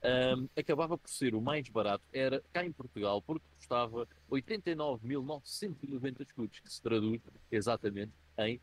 ahm, 0.04 0.48
acabava 0.56 0.98
por 0.98 1.10
ser 1.10 1.36
o 1.36 1.42
mais 1.42 1.68
barato, 1.70 2.04
era 2.12 2.44
cá 2.54 2.66
em 2.66 2.72
Portugal, 2.72 3.22
porque 3.22 3.46
custava 3.56 4.08
89.990 4.30 6.22
escudos, 6.22 6.60
que 6.60 6.72
se 6.72 6.82
traduz 6.82 7.22
exatamente 7.52 8.14
em 8.38 8.62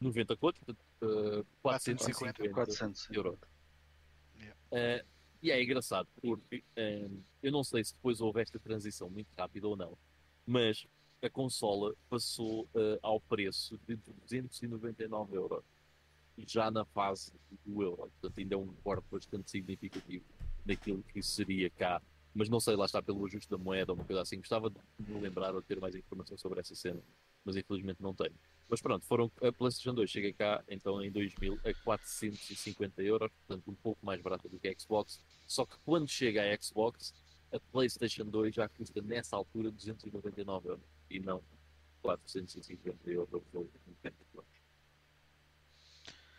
90 0.00 0.36
contos, 0.36 0.60
portanto, 0.60 0.84
eh, 1.02 1.44
450 1.62 2.48
400. 2.50 3.10
euros. 3.10 3.38
Yeah. 4.36 4.56
Eh, 4.72 5.04
e 5.42 5.50
é 5.50 5.62
engraçado, 5.62 6.08
porque 6.20 6.64
eh, 6.76 7.08
eu 7.42 7.52
não 7.52 7.62
sei 7.62 7.84
se 7.84 7.94
depois 7.94 8.20
houve 8.20 8.40
esta 8.40 8.58
transição 8.58 9.08
muito 9.10 9.28
rápida 9.36 9.68
ou 9.68 9.76
não, 9.76 9.96
mas 10.46 10.86
a 11.22 11.30
consola 11.30 11.94
passou 12.08 12.68
eh, 12.74 12.98
ao 13.02 13.20
preço 13.20 13.78
de 13.86 13.96
299 13.96 15.36
euros, 15.36 15.64
já 16.38 16.70
na 16.70 16.84
fase 16.84 17.32
do 17.64 17.82
euro. 17.82 18.10
Portanto, 18.20 18.38
ainda 18.38 18.54
é 18.54 18.58
um 18.58 18.66
corte 18.84 19.06
bastante 19.10 19.50
significativo 19.50 20.24
daquilo 20.66 21.02
que 21.04 21.22
seria 21.22 21.70
cá. 21.70 22.02
Mas 22.34 22.48
não 22.50 22.60
sei, 22.60 22.76
lá 22.76 22.84
está 22.84 23.00
pelo 23.00 23.24
ajuste 23.24 23.48
da 23.50 23.56
moeda 23.56 23.92
ou 23.92 23.98
uma 23.98 24.04
coisa 24.04 24.20
assim. 24.20 24.36
Gostava 24.38 24.68
de 24.68 24.78
me 24.98 25.20
lembrar 25.20 25.54
ou 25.54 25.60
de 25.60 25.66
ter 25.66 25.80
mais 25.80 25.94
informação 25.94 26.36
sobre 26.36 26.60
essa 26.60 26.74
cena, 26.74 27.00
mas 27.44 27.56
infelizmente 27.56 28.02
não 28.02 28.14
tenho. 28.14 28.34
Mas 28.68 28.82
pronto, 28.82 29.06
foram, 29.06 29.30
a 29.42 29.52
PlayStation 29.52 29.94
2 29.94 30.10
chega 30.10 30.32
cá 30.32 30.62
então 30.68 31.02
em 31.02 31.10
2000 31.10 31.58
a 31.64 31.72
450 31.84 33.02
euros, 33.02 33.30
portanto 33.46 33.70
um 33.70 33.74
pouco 33.74 34.04
mais 34.04 34.20
barata 34.20 34.48
do 34.48 34.58
que 34.58 34.68
a 34.68 34.78
Xbox. 34.78 35.20
Só 35.46 35.64
que 35.64 35.76
quando 35.84 36.08
chega 36.08 36.42
a 36.42 36.60
Xbox, 36.60 37.14
a 37.52 37.60
PlayStation 37.72 38.24
2 38.24 38.54
já 38.54 38.68
custa 38.68 39.00
nessa 39.00 39.36
altura 39.36 39.70
299 39.70 40.68
euros 40.68 40.84
e 41.08 41.20
não 41.20 41.42
450 42.02 43.10
euros. 43.10 43.42
ou 43.54 43.68
50 43.84 44.16
euros. 44.34 44.46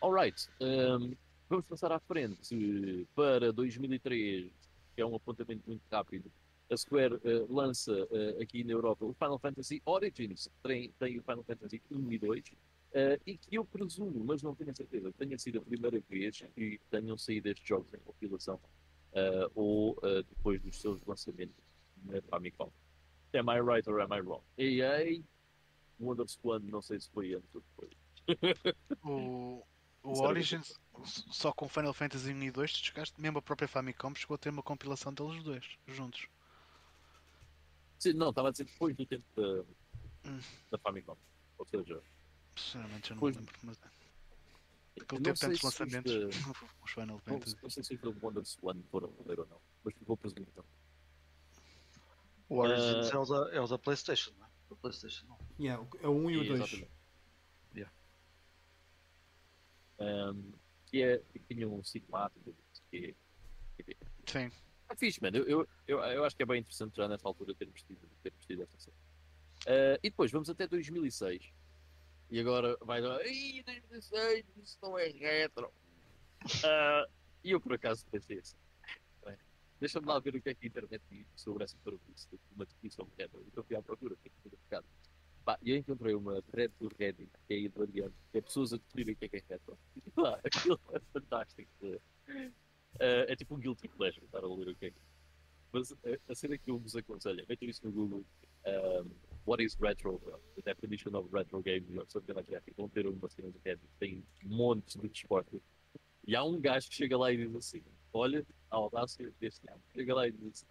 Alright, 0.00 0.48
um, 0.60 1.16
vamos 1.48 1.66
passar 1.66 1.90
à 1.92 1.98
frente 1.98 3.06
para 3.14 3.52
2003, 3.52 4.52
que 4.94 5.00
é 5.00 5.06
um 5.06 5.14
apontamento 5.14 5.62
muito 5.66 5.82
rápido. 5.90 6.30
A 6.70 6.76
Square 6.76 7.18
eh, 7.24 7.46
lança 7.48 8.06
eh, 8.10 8.42
aqui 8.42 8.62
na 8.62 8.72
Europa 8.72 9.06
o 9.06 9.14
Final 9.14 9.38
Fantasy 9.38 9.80
Origins, 9.86 10.50
tem, 10.62 10.92
tem 10.98 11.18
o 11.18 11.22
Final 11.22 11.42
Fantasy 11.42 11.80
1 11.90 12.12
e 12.12 12.18
2, 12.18 12.44
eh, 12.92 13.20
e 13.26 13.38
que 13.38 13.56
eu 13.56 13.64
presumo, 13.64 14.22
mas 14.22 14.42
não 14.42 14.54
tenho 14.54 14.76
certeza, 14.76 15.10
tenha 15.12 15.38
sido 15.38 15.60
a 15.60 15.62
primeira 15.62 15.98
vez 16.08 16.42
que 16.54 16.78
tenham 16.90 17.16
saído 17.16 17.48
estes 17.48 17.66
jogos 17.66 17.92
em 17.94 17.98
compilação 17.98 18.60
ou 19.54 19.98
depois 20.28 20.60
dos 20.60 20.78
seus 20.80 21.02
lançamentos 21.04 21.56
na 22.04 22.20
Famicom. 22.22 22.70
Am 23.34 23.50
I 23.50 23.60
right 23.60 23.88
or 23.88 24.00
am 24.00 24.12
I 24.12 24.20
wrong? 24.20 24.42
EA, 24.58 25.20
WonderSwan, 25.98 26.60
não 26.60 26.82
sei 26.82 27.00
se 27.00 27.10
foi 27.10 27.34
antes 27.34 27.52
ou 27.54 27.62
depois. 27.62 27.90
o 30.02 30.20
Origins, 30.22 30.78
só 31.04 31.52
com 31.52 31.68
Final 31.68 31.92
Fantasy 31.92 32.32
1 32.32 32.42
e 32.44 32.50
2, 32.50 32.72
tu 32.72 32.78
chegaste, 32.86 33.20
mesmo 33.20 33.38
a 33.38 33.42
própria 33.42 33.68
Famicom 33.68 34.14
chegou 34.14 34.34
a 34.34 34.38
ter 34.38 34.50
uma 34.50 34.62
compilação 34.62 35.12
deles 35.12 35.42
dois, 35.42 35.64
juntos. 35.86 36.26
Sim, 37.98 38.12
não, 38.14 38.30
estava 38.30 38.48
a 38.48 38.50
dizer 38.52 38.64
depois 38.64 38.96
do 38.96 39.04
tempo 39.06 39.24
da, 39.36 39.64
Hum. 40.30 40.40
da 40.70 40.78
Famicom. 40.78 41.16
Ou 41.58 41.66
seja, 41.66 42.00
Sinceramente, 42.56 43.10
eu 43.10 43.14
não 43.14 43.20
Pois- 43.20 43.36
lembro. 43.36 43.54
Mas 43.62 43.78
aquele 45.00 45.06
não 45.12 45.22
tempo 45.22 45.36
sei 45.36 45.48
tantos 45.48 45.60
se 45.60 45.66
os 45.66 45.78
lançamentos, 45.78 46.12
da- 46.12 46.28
os 46.84 46.90
Final 46.90 47.06
Não, 47.06 47.18
Fantasy. 47.20 47.56
não 47.62 47.70
sei 47.70 47.84
se 47.84 47.94
os 47.94 48.00
da 48.00 48.08
WonderSwan 48.26 48.82
foram 48.90 49.08
poder 49.12 49.38
ou 49.40 49.46
não, 49.46 49.60
mas 49.84 49.94
vou 50.06 50.16
presumir 50.16 50.48
então. 50.48 50.64
O 52.48 52.56
Origins 52.58 53.10
Ah. 53.10 53.14
é, 53.14 53.18
o 53.18 53.24
da, 53.26 53.50
é 53.56 53.60
o 53.60 53.66
da 53.68 53.78
PlayStation, 53.78 54.32
não 54.38 54.46
é? 54.46 54.48
PlayStation 54.80 55.26
não. 55.26 55.38
Yeah, 55.60 55.82
o- 55.82 55.88
é 56.02 56.08
o 56.08 56.12
1 56.12 56.30
e 56.30 56.36
o 56.38 56.44
2. 56.46 56.60
Exatamente. 56.60 56.90
Yeah. 57.74 57.92
Um, 60.00 60.52
que 60.86 61.02
é 61.02 61.18
que 61.32 61.38
tinha 61.40 61.68
um 61.68 61.82
cinemático 61.82 62.54
que 62.90 63.14
que- 63.76 63.96
Sim, 64.26 64.50
é 64.88 64.96
fixe, 64.96 65.20
mano. 65.22 65.36
Eu, 65.38 65.46
eu, 65.46 65.68
eu, 65.86 65.98
eu 66.00 66.24
acho 66.24 66.36
que 66.36 66.42
é 66.42 66.46
bem 66.46 66.60
interessante 66.60 66.96
já 66.96 67.08
nessa 67.08 67.26
altura 67.28 67.54
termos 67.54 67.82
tido, 67.82 68.00
termos 68.22 68.44
tido 68.46 68.62
esta 68.62 68.78
série. 68.78 68.96
Ah, 69.66 69.98
e 70.02 70.10
depois 70.10 70.30
vamos 70.30 70.48
até 70.48 70.66
2006. 70.66 71.52
E 72.30 72.40
agora 72.40 72.76
vai. 72.82 73.00
Ih, 73.26 73.62
2006, 73.64 74.44
isso 74.62 74.78
não 74.82 74.98
é 74.98 75.08
retro. 75.08 75.72
Ah, 76.64 77.06
e 77.42 77.50
eu 77.50 77.60
por 77.60 77.72
acaso 77.74 78.04
pensei 78.10 78.38
assim. 78.38 78.56
Deixa-me 79.80 80.06
lá 80.08 80.18
ver 80.18 80.34
o 80.34 80.42
que 80.42 80.48
é 80.48 80.54
que 80.54 80.66
a 80.66 80.68
internet 80.68 81.00
diz 81.08 81.24
sobre 81.36 81.62
essa 81.62 81.76
de 81.84 81.98
uma 82.56 82.66
definição 82.66 83.04
de 83.06 83.12
retro. 83.22 83.44
Então 83.46 83.62
fui 83.62 83.76
à 83.76 83.82
procura, 83.82 84.16
fiquei 84.16 84.32
tudo 84.42 84.58
mercado. 84.58 84.84
Pá, 85.48 85.58
eu 85.64 85.78
encontrei 85.78 86.14
uma 86.14 86.42
thread 86.42 86.70
do 86.78 86.90
Reddit, 86.98 87.32
que 87.46 87.54
é 87.54 87.58
hilariante, 87.58 88.14
que 88.30 88.36
é 88.36 88.42
pessoas 88.42 88.74
a 88.74 88.76
definirem 88.76 89.14
o 89.14 89.16
que 89.16 89.24
é 89.24 89.28
que 89.30 89.36
é 89.36 89.42
retro. 89.48 89.78
Pá, 90.14 90.38
aquilo 90.44 90.78
é 90.92 91.00
fantástico. 91.10 91.70
Ah, 93.00 93.24
é 93.26 93.34
tipo 93.34 93.54
um 93.54 93.58
guilty 93.58 93.88
pleasure 93.88 94.22
estar 94.26 94.44
a 94.44 94.46
ler 94.46 94.68
o 94.68 94.74
que 94.76 94.84
é 94.84 94.90
que 94.90 94.98
é. 94.98 95.02
Mas 95.72 95.90
a, 95.90 95.96
a 96.32 96.34
cena 96.34 96.58
que 96.58 96.70
eu 96.70 96.78
vos 96.78 96.94
aconselho 96.94 97.40
é 97.40 97.46
metam 97.48 97.66
isso 97.66 97.80
no 97.82 97.90
Google. 97.90 98.26
Um, 98.66 99.10
What 99.46 99.64
is 99.64 99.74
retro? 99.80 100.20
The 100.56 100.74
definition 100.74 101.16
of 101.16 101.32
retro 101.32 101.62
games 101.62 101.96
or 101.96 102.04
something 102.08 102.34
like 102.34 102.50
that. 102.50 102.70
E 102.70 102.74
vão 102.76 102.86
ter 102.86 103.06
uma 103.06 103.30
cena 103.30 103.50
de 103.50 103.58
Reddit, 103.64 103.88
tem 103.98 104.22
montes 104.44 105.00
de 105.00 105.08
desportos. 105.08 105.62
E 106.26 106.36
há 106.36 106.44
um 106.44 106.60
gajo 106.60 106.90
que 106.90 106.94
chega 106.94 107.16
lá 107.16 107.32
e 107.32 107.38
diz 107.38 107.56
assim: 107.56 107.82
Olha, 108.12 108.46
a 108.70 108.76
audácia 108.76 109.32
deste 109.40 109.66
gajo. 109.66 109.80
Chega 109.94 110.14
lá 110.14 110.28
e 110.28 110.32
diz 110.32 110.46
assim: 110.46 110.66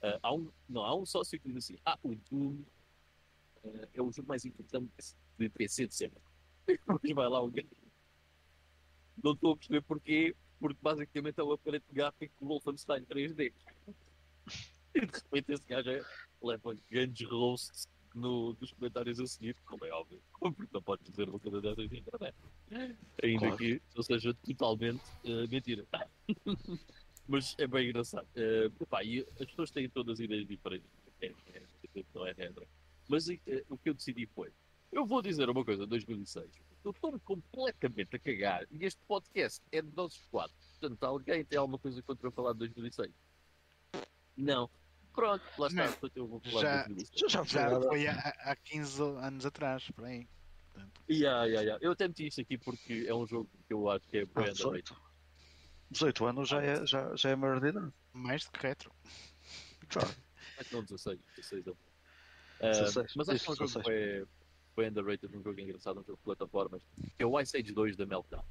ah, 0.00 0.18
há 0.22 0.34
um, 0.34 0.50
Não, 0.66 0.82
há 0.82 0.96
um 0.96 1.04
sócio 1.04 1.38
que 1.38 1.48
diz 1.48 1.58
assim: 1.58 1.76
Ah, 1.84 1.98
o 2.02 2.14
Doom 2.14 2.64
é 3.94 4.02
o 4.02 4.10
jogo 4.12 4.28
mais 4.28 4.44
importante 4.44 4.90
de 5.38 5.48
PC 5.48 5.86
de 5.86 5.94
sempre. 5.94 6.20
Depois 6.66 7.12
vai 7.14 7.28
lá 7.28 7.42
um 7.42 7.50
gajo. 7.50 7.68
Não 9.22 9.32
estou 9.32 9.52
a 9.52 9.56
perceber 9.56 9.82
porquê, 9.82 10.36
porque 10.58 10.78
basicamente 10.82 11.40
é 11.40 11.42
o 11.42 11.52
aparelho 11.52 11.84
gráfico 11.92 12.34
do 12.40 12.46
Wolfenstein 12.48 13.04
3D. 13.04 13.52
E 14.94 15.00
de 15.00 15.06
repente 15.06 15.52
esse 15.52 15.66
gajo 15.66 15.90
é, 15.90 16.02
leva 16.42 16.76
grandes 16.90 17.28
roasts 17.28 17.88
no, 18.14 18.56
nos 18.58 18.72
comentários 18.72 19.20
a 19.20 19.26
seguir, 19.26 19.54
como 19.66 19.84
é 19.84 19.90
óbvio, 19.90 20.20
porque 20.40 20.68
não 20.72 20.82
podes 20.82 21.06
dizer 21.10 21.28
uma 21.28 21.38
coisa 21.38 21.60
dessas 21.60 21.90
na 21.90 21.98
internet. 21.98 22.34
Ainda 23.22 23.38
Claro. 23.40 23.56
que 23.58 23.82
não 23.94 24.02
seja 24.02 24.34
totalmente 24.34 25.02
eh, 25.24 25.46
mentira. 25.48 25.86
Mas 27.28 27.54
é 27.58 27.66
bem 27.66 27.88
engraçado. 27.88 28.26
Eh, 28.34 28.70
epá, 28.80 29.04
e 29.04 29.20
as 29.38 29.46
pessoas 29.46 29.70
têm 29.70 29.88
todas 29.88 30.18
ideias 30.18 30.46
diferentes. 30.46 30.88
É, 31.20 31.26
é, 31.26 31.62
não 32.14 32.26
é 32.26 32.32
regra. 32.32 32.66
Mas 33.08 33.28
eh, 33.28 33.64
o 33.68 33.76
que 33.78 33.88
eu 33.90 33.94
decidi 33.94 34.26
foi: 34.26 34.52
eu 34.92 35.06
vou 35.06 35.22
dizer 35.22 35.48
uma 35.48 35.64
coisa, 35.64 35.86
2006. 35.86 36.50
Eu 36.84 36.90
estou 36.92 37.18
completamente 37.20 38.14
a 38.14 38.18
cagar 38.18 38.64
e 38.70 38.84
este 38.84 39.00
podcast 39.08 39.60
é 39.72 39.82
de 39.82 39.94
nossos 39.96 40.24
quatro. 40.26 40.56
Portanto, 40.78 41.02
alguém 41.04 41.44
tem 41.44 41.58
alguma 41.58 41.78
coisa 41.78 42.00
contra 42.02 42.26
eu 42.28 42.32
falar 42.32 42.52
de 42.52 42.58
2006? 42.60 43.12
Não. 44.36 44.70
Pronto, 45.12 45.42
lá 45.58 45.66
está. 45.68 45.86
Não. 46.02 46.10
Eu 46.14 46.26
vou 46.28 46.40
falar 46.40 46.60
Já- 46.62 46.82
de 46.82 46.94
2006. 46.94 47.32
Já, 47.32 47.42
já 47.44 47.80
foi 47.80 48.06
há, 48.06 48.12
há 48.40 48.56
15 48.56 49.02
anos 49.02 49.46
atrás, 49.46 49.90
por 49.92 50.04
aí. 50.04 50.28
Portanto, 50.72 51.00
Yeah, 51.08 51.44
yeah, 51.46 51.62
yeah. 51.62 51.84
Eu 51.84 51.92
até 51.92 52.06
meti 52.06 52.26
isto 52.26 52.40
aqui 52.42 52.58
porque 52.58 53.06
é 53.08 53.14
um 53.14 53.26
jogo 53.26 53.48
que 53.66 53.72
eu 53.72 53.88
acho 53.90 54.06
que 54.08 54.18
é 54.18 54.22
Ah, 54.34 54.42
bem 54.42 54.52
18. 54.52 54.94
18 55.90 56.26
anos 56.26 56.48
já 56.48 56.62
é, 56.62 56.86
já, 56.86 57.16
já 57.16 57.30
é 57.30 57.36
maior 57.36 57.60
de 57.60 57.68
idade. 57.68 57.92
mais 58.12 58.44
do 58.44 58.50
que 58.52 58.60
retro. 58.60 58.92
Já. 59.90 60.00
Mas 60.58 60.70
não 60.70 60.82
16, 60.84 61.18
16 61.36 61.66
anos. 61.66 61.78
16, 62.60 63.14
mas 63.16 63.28
acho 63.28 63.42
que 63.44 63.48
é 63.48 63.50
um 63.50 63.54
isso, 63.66 63.66
jogo 63.74 63.88
bem, 63.88 64.24
bem 64.76 64.88
underrated, 64.90 65.36
um 65.36 65.42
jogo 65.42 65.60
engraçado, 65.60 66.00
um 66.00 66.04
jogo 66.04 66.16
de 66.18 66.24
plataformas, 66.24 66.82
que 67.16 67.22
é 67.22 67.26
o 67.26 67.38
Ice 67.40 67.56
Age 67.56 67.72
2 67.72 67.96
da 67.96 68.06
Meltdown. 68.06 68.44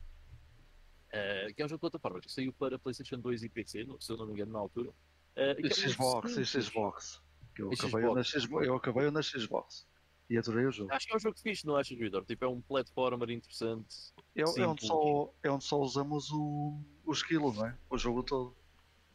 Ah, 1.14 1.52
que 1.56 1.62
é 1.62 1.66
um 1.66 1.70
jogo 1.70 1.78
de 1.78 1.82
plataformas 1.92 2.26
que 2.26 2.32
saiu 2.32 2.52
para 2.54 2.78
PlayStation 2.78 3.18
2 3.20 3.44
e 3.44 3.50
PC, 3.50 3.84
no- 3.86 4.02
se 4.02 4.12
eu 4.12 4.18
não 4.18 4.26
me 4.28 4.34
engano, 4.34 4.52
na 4.54 4.60
altura. 4.60 4.92
É 5.36 5.52
Isso 5.52 5.82
muito 5.82 5.90
Xbox, 5.94 6.38
isso 6.38 6.62
Xbox. 6.62 7.22
Eu 7.58 7.72
Isso 7.72 7.86
acabei, 7.88 8.06
na 8.14 8.24
Xbox. 8.24 8.44
Xbox. 8.44 8.68
eu 8.68 8.76
acabei 8.76 9.12
na 9.12 9.22
Xbox. 9.22 9.88
E 10.30 10.38
adorei 10.38 10.66
o 10.66 10.72
jogo. 10.72 10.92
Acho 10.92 11.06
que 11.08 11.14
é 11.14 11.16
um 11.16 11.20
jogo 11.20 11.40
fixe, 11.40 11.66
não 11.68 11.76
achas, 11.78 11.98
Vitor? 11.98 12.26
Tipo, 12.26 12.46
é 12.46 12.48
um 12.48 12.60
platformer 12.60 13.30
interessante. 13.30 14.12
É, 14.36 14.42
é, 14.42 14.68
onde 14.68 14.86
só, 14.86 15.32
é 15.44 15.52
onde 15.52 15.64
só 15.64 15.80
usamos 15.80 16.32
o, 16.32 16.80
o 17.06 17.12
esquilo, 17.14 17.54
não 17.54 17.68
é? 17.68 17.78
O 17.90 17.98
jogo 17.98 18.24
todo. 18.24 18.56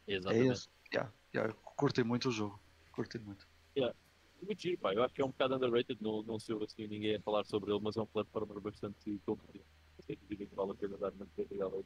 É 0.07 0.15
Exatamente. 0.15 0.53
esse. 0.53 0.69
Yeah, 0.93 1.13
yeah, 1.35 1.53
curti 1.77 2.03
muito 2.05 2.29
o 2.29 2.33
jogo. 2.33 2.61
Curti 2.93 3.19
muito. 3.19 3.47
Muito 3.77 3.95
giro, 4.59 4.79
pá. 4.79 4.93
Eu 4.95 5.03
acho 5.03 5.15
que 5.15 5.23
é 5.23 5.25
um 5.25 5.29
bocado 5.31 5.55
underrated, 5.57 6.01
não, 6.03 6.23
não 6.23 6.39
se 6.39 6.53
ouve 6.53 6.65
assim 6.67 6.87
ninguém 6.87 7.17
a 7.17 7.21
falar 7.23 7.45
sobre 7.45 7.71
ele, 7.73 7.81
mas 7.83 7.97
é 7.97 8.03
um 8.03 8.07
platformer 8.07 8.61
bastante 8.61 9.19
completo. 9.27 9.65
Sei 10.01 10.17
que 10.17 10.25
dizem 10.27 10.47
que 10.49 10.55
vale 10.55 10.73
a 10.73 10.75
pena 10.75 10.97
dar 10.99 11.13
uma 11.13 11.27
legal. 11.37 11.85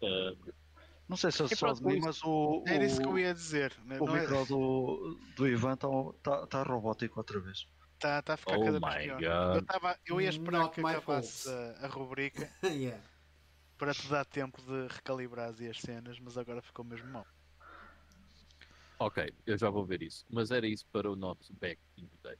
Uh, 0.00 0.52
Não 1.08 1.16
sei 1.16 1.30
se 1.32 1.42
é 1.42 1.46
E 1.46 1.56
só 1.56 1.66
pronto, 1.66 1.78
de 1.80 1.86
mim, 1.86 1.96
isso- 1.96 2.06
mas 2.06 2.22
o, 2.22 2.64
Era 2.66 2.84
isso 2.84 3.00
que 3.00 3.06
eu 3.06 3.12
o, 3.12 3.18
ia 3.18 3.34
dizer. 3.34 3.74
né? 3.84 3.98
o 4.00 4.04
Não 4.06 4.16
é- 4.16 4.20
micro 4.20 4.44
do, 4.46 5.18
do 5.36 5.48
Ivan 5.48 5.74
está 5.74 5.88
tá, 6.22 6.46
tá 6.46 6.62
robótico 6.62 7.18
outra 7.18 7.40
vez. 7.40 7.66
Tá, 7.98 8.22
tá 8.22 8.34
a 8.34 8.36
ficar 8.36 8.56
Oh 8.58 8.64
cada 8.64 8.78
vez 8.78 9.02
pior. 9.04 9.16
God. 9.20 9.56
Eu, 9.56 9.64
tava, 9.66 9.98
eu 10.06 10.20
ia 10.20 10.28
esperar 10.28 10.58
Not 10.60 10.74
que 10.74 10.80
acabasse 10.80 11.48
a, 11.50 11.86
a 11.86 11.88
rubrica 11.88 12.48
yeah. 12.62 13.02
para 13.76 13.92
te 13.92 14.06
dar 14.08 14.24
tempo 14.24 14.62
de 14.62 14.86
recalibrar 14.94 15.48
as 15.50 15.80
cenas, 15.80 16.20
mas 16.20 16.38
agora 16.38 16.62
ficou 16.62 16.84
mesmo 16.84 17.10
mal. 17.10 17.26
Ok, 18.98 19.32
eu 19.46 19.56
já 19.56 19.70
vou 19.70 19.84
ver 19.84 20.02
isso. 20.02 20.24
Mas 20.30 20.50
era 20.50 20.66
isso 20.66 20.86
para 20.92 21.10
o 21.10 21.16
nosso 21.16 21.52
back 21.54 21.80
in 21.96 22.06
the 22.06 22.16
day. 22.22 22.38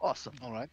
Awesome. 0.00 0.36
Alright? 0.40 0.72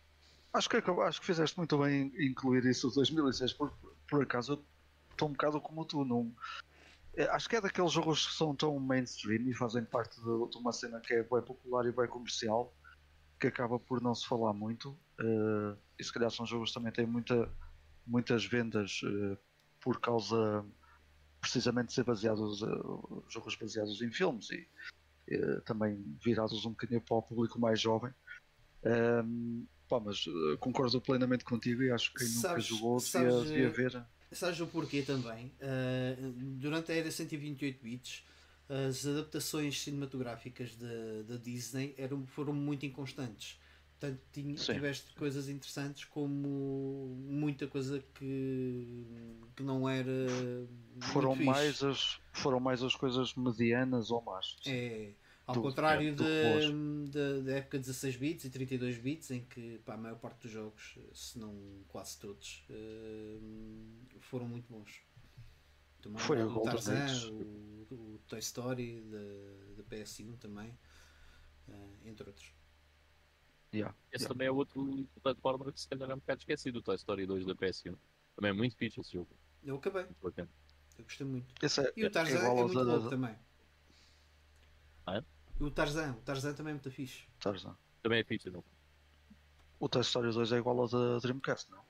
Acho 0.54 0.70
que, 0.70 0.78
acho 0.78 1.20
que 1.20 1.26
fizeste 1.26 1.58
muito 1.58 1.78
bem 1.80 2.12
em 2.16 2.28
incluir 2.28 2.66
isso 2.66 2.90
de 2.90 2.96
2006, 2.96 3.54
por, 3.54 3.74
por 4.08 4.24
acaso 4.24 4.54
eu 4.54 4.66
estou 5.12 5.28
um 5.28 5.32
bocado 5.32 5.60
como 5.60 5.86
tu. 5.86 6.06
Não, 6.06 6.32
é, 7.16 7.24
acho 7.26 7.50
que 7.50 7.56
é 7.56 7.62
daqueles 7.62 7.92
jogos 7.92 8.28
que 8.28 8.34
são 8.34 8.56
tão 8.56 8.80
mainstream 8.80 9.48
e 9.48 9.54
fazem 9.54 9.84
parte 9.84 10.16
de, 10.18 10.50
de 10.50 10.58
uma 10.58 10.72
cena 10.72 11.00
que 11.00 11.14
é 11.14 11.24
bem 11.24 11.42
popular 11.42 11.86
e 11.86 11.92
bem 11.92 12.08
comercial 12.08 12.74
que 13.40 13.48
acaba 13.48 13.80
por 13.80 14.02
não 14.02 14.16
se 14.16 14.26
falar 14.26 14.54
muito. 14.54 14.98
eh, 15.20 15.78
e 16.00 16.04
se 16.04 16.14
calhar 16.14 16.32
são 16.32 16.46
jogos 16.46 16.70
que 16.70 16.76
também 16.76 16.94
têm 16.94 17.06
muita, 17.06 17.50
muitas 18.06 18.46
vendas 18.46 19.02
eh, 19.04 19.38
por 19.82 20.00
causa 20.00 20.66
precisamente 21.44 21.92
ser 21.94 22.04
baseados, 22.06 22.64
eh, 22.64 22.66
jogos 23.30 23.56
baseados 23.56 24.02
em 24.02 24.10
filmes 24.10 24.50
e 24.50 24.66
eh, 25.30 25.60
também 25.66 26.02
virados 26.24 26.66
um 26.66 26.72
bocadinho 26.72 27.02
para 27.02 27.18
o 27.18 27.22
público 27.22 27.60
mais 27.60 27.80
jovem. 27.80 28.14
Ehm, 28.84 29.66
pá, 29.90 30.00
mas 30.00 30.26
eh, 30.28 30.58
concordo 30.58 31.02
plenamente 31.02 31.44
contigo 31.44 31.84
e 31.84 31.92
acho 31.92 32.14
que 32.14 32.20
quem 32.20 32.28
nunca 32.30 32.42
Sabes- 32.48 32.66
jogou 32.66 32.98
devia, 32.98 33.12
sabes, 33.32 33.52
devia 33.52 33.70
ver. 33.70 34.06
Sabes 34.32 34.60
o 34.62 34.68
porquê 34.68 35.04
também? 35.04 35.52
Uh, 35.62 36.32
durante 36.58 36.92
a 36.92 36.96
era 36.96 37.12
128 37.12 37.84
bits, 37.84 38.24
as 38.68 39.06
adaptações 39.06 39.80
cinematográficas 39.82 40.76
da 40.76 41.22
da 41.28 41.38
Disney 41.38 41.94
eram, 41.98 42.26
foram 42.26 42.54
muito 42.54 42.86
inconstantes. 42.86 43.60
Portanto, 44.04 44.22
tinha, 44.34 44.54
tiveste 44.56 45.16
coisas 45.16 45.48
interessantes 45.48 46.04
como 46.04 47.16
muita 47.26 47.68
coisa 47.68 48.04
que, 48.16 49.06
que 49.56 49.64
não 49.64 49.88
era. 49.88 50.12
Foram 51.14 51.32
fixe. 51.32 51.46
mais, 51.46 51.82
as, 51.82 52.20
foram 52.34 52.60
mais 52.60 52.84
as 52.84 52.96
coisas 52.96 53.34
medianas 53.34 54.12
ou 54.12 54.22
más. 54.22 54.58
É, 54.68 55.14
ao 55.48 55.56
Do- 55.56 55.62
contrário 55.62 56.10
é, 56.10 56.12
da 56.12 57.40
da 57.46 57.52
época 57.54 57.80
de 57.80 57.86
16 57.86 58.18
bits 58.18 58.44
e 58.44 58.50
32 58.50 58.98
bits, 58.98 59.32
em 59.32 59.46
que 59.46 59.80
pá, 59.86 59.94
a 59.94 59.98
maior 59.98 60.18
parte 60.18 60.42
dos 60.42 60.52
jogos, 60.52 60.98
se 61.14 61.40
não 61.40 61.56
quase 61.88 62.20
todos, 62.20 62.66
eh, 62.70 63.40
foram 64.20 64.50
muito 64.50 64.70
bons. 64.70 65.02
Também 66.02 66.20
Foi 66.20 66.44
o 66.44 66.60
Tarzan, 66.60 67.08
o, 67.32 67.94
o 67.94 68.20
Toy 68.28 68.40
Story 68.40 69.00
da, 69.00 69.78
da 69.78 69.84
PS1 69.84 70.38
também, 70.40 70.78
eh, 71.70 72.10
entre 72.10 72.28
outros. 72.28 72.52
Yeah, 73.74 73.96
Esse 74.12 74.24
yeah. 74.26 74.28
também 74.34 74.48
é 74.48 74.52
outro 74.52 75.08
platformer 75.24 75.72
que 75.74 75.82
se 75.82 75.88
calhar 75.90 76.10
é 76.10 76.14
um 76.14 76.20
bocado 76.20 76.40
esquecido, 76.42 76.78
o 76.78 76.82
Toy 76.82 76.96
Story 76.96 77.26
2 77.26 77.46
da 77.46 77.56
PS1. 77.56 77.96
Também 78.36 78.52
é 78.52 78.54
muito 78.54 78.76
fixe 78.78 79.00
esse 79.02 79.14
jogo. 79.14 79.30
Eu 79.64 79.78
acabei, 79.78 80.04
Muito 80.04 80.22
bacana. 80.22 80.50
eu 80.98 81.04
gostei 81.06 81.26
muito. 81.26 81.54
Esse 81.66 81.82
é, 81.82 81.94
E 81.96 82.06
o 82.06 82.12
Tarzan 82.12 82.36
é, 82.36 82.38
igual 82.40 82.58
ao 82.60 82.64
muito 82.68 82.86
da- 82.86 82.94
louco 82.94 83.10
também. 83.10 83.36
Ah, 85.06 85.18
é? 85.18 85.24
E 85.60 85.64
o 85.64 85.72
Tarzan, 85.72 86.12
o 86.14 86.22
Tarzan 86.22 86.54
também 86.54 86.72
é 86.72 86.74
muito 86.76 86.92
fixe. 86.92 87.24
Tarzan. 87.40 87.76
Também 88.02 88.20
é 88.20 88.24
fixe, 88.24 88.50
não? 88.50 88.64
O 89.80 89.90
Toy 89.90 90.02
Story 90.02 90.32
2 90.32 90.52
é 90.52 90.58
igual 90.58 90.80
ao 90.80 90.88
da 90.88 91.18
Dreamcast, 91.20 91.72
não? 91.72 91.84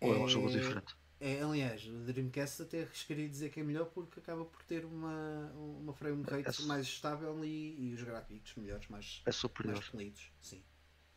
Ou 0.00 0.14
é 0.14 0.18
um 0.18 0.24
É- 0.26 0.28
jogo 0.28 0.50
diferente? 0.50 0.94
É, 1.18 1.40
aliás, 1.42 1.86
o 1.86 1.98
Dreamcast 2.04 2.60
até 2.62 2.82
arriscaria 2.82 3.26
dizer 3.26 3.48
que 3.50 3.58
é 3.60 3.62
melhor 3.62 3.86
porque 3.86 4.20
acaba 4.20 4.44
por 4.44 4.62
ter 4.64 4.84
uma, 4.84 5.50
uma 5.54 5.94
frame 5.94 6.22
rate 6.24 6.62
É- 6.62 6.66
mais 6.66 6.86
estável 6.86 7.42
e, 7.42 7.74
e 7.90 7.94
os 7.94 8.02
gráficos 8.02 8.54
melhores, 8.56 8.86
mais, 8.88 9.22
É 9.24 9.32
superior, 9.32 9.76
mais 9.76 9.88
polidos. 9.88 10.30
Sim. 10.42 10.62